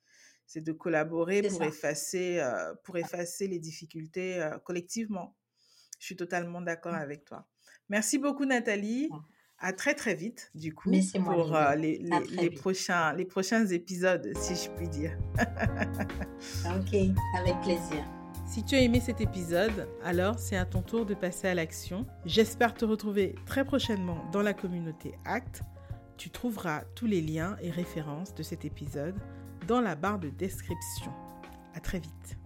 C'est 0.47 0.61
de 0.61 0.73
collaborer 0.73 1.43
pour 1.43 1.63
effacer, 1.63 2.39
euh, 2.39 2.75
pour 2.85 2.97
effacer 2.97 3.49
les 3.49 3.59
difficultés 3.59 4.41
euh, 4.41 4.59
collectivement. 4.59 5.37
Je 5.99 6.07
suis 6.07 6.17
totalement 6.17 6.61
d'accord 6.61 6.93
mmh. 6.93 6.97
avec 6.97 7.25
toi. 7.25 7.47
Merci 7.89 8.19
beaucoup 8.19 8.45
Nathalie. 8.45 9.09
Mmh. 9.11 9.17
À 9.59 9.73
très 9.73 9.95
très 9.95 10.15
vite 10.15 10.51
du 10.55 10.75
coup 10.75 10.91
pour 11.25 11.57
euh, 11.57 11.75
les, 11.77 12.05
les, 12.31 12.51
prochains, 12.51 13.15
les 13.15 13.25
prochains 13.25 13.67
épisodes 13.67 14.33
si 14.37 14.55
je 14.57 14.69
puis 14.71 14.89
dire. 14.89 15.17
ok, 16.65 16.95
avec 17.39 17.61
plaisir. 17.63 18.05
Si 18.55 18.63
tu 18.63 18.77
as 18.77 18.83
aimé 18.83 19.01
cet 19.01 19.21
épisode, 19.21 19.89
alors 20.05 20.39
c'est 20.39 20.57
à 20.57 20.65
ton 20.65 20.81
tour 20.81 21.07
de 21.07 21.15
passer 21.15 21.49
à 21.49 21.55
l'action. 21.55 22.07
J'espère 22.25 22.73
te 22.73 22.85
retrouver 22.85 23.35
très 23.47 23.65
prochainement 23.65 24.25
dans 24.31 24.43
la 24.43 24.55
communauté 24.55 25.17
ACT. 25.25 25.63
Tu 26.17 26.31
trouveras 26.31 26.83
tous 26.95 27.07
les 27.07 27.21
liens 27.21 27.57
et 27.61 27.73
références 27.73 28.33
de 28.33 28.45
cet 28.45 28.65
épisode 28.65 29.17
dans 29.67 29.81
la 29.81 29.97
barre 29.97 30.21
de 30.21 30.29
description. 30.29 31.11
À 31.75 31.81
très 31.81 31.99
vite. 31.99 32.39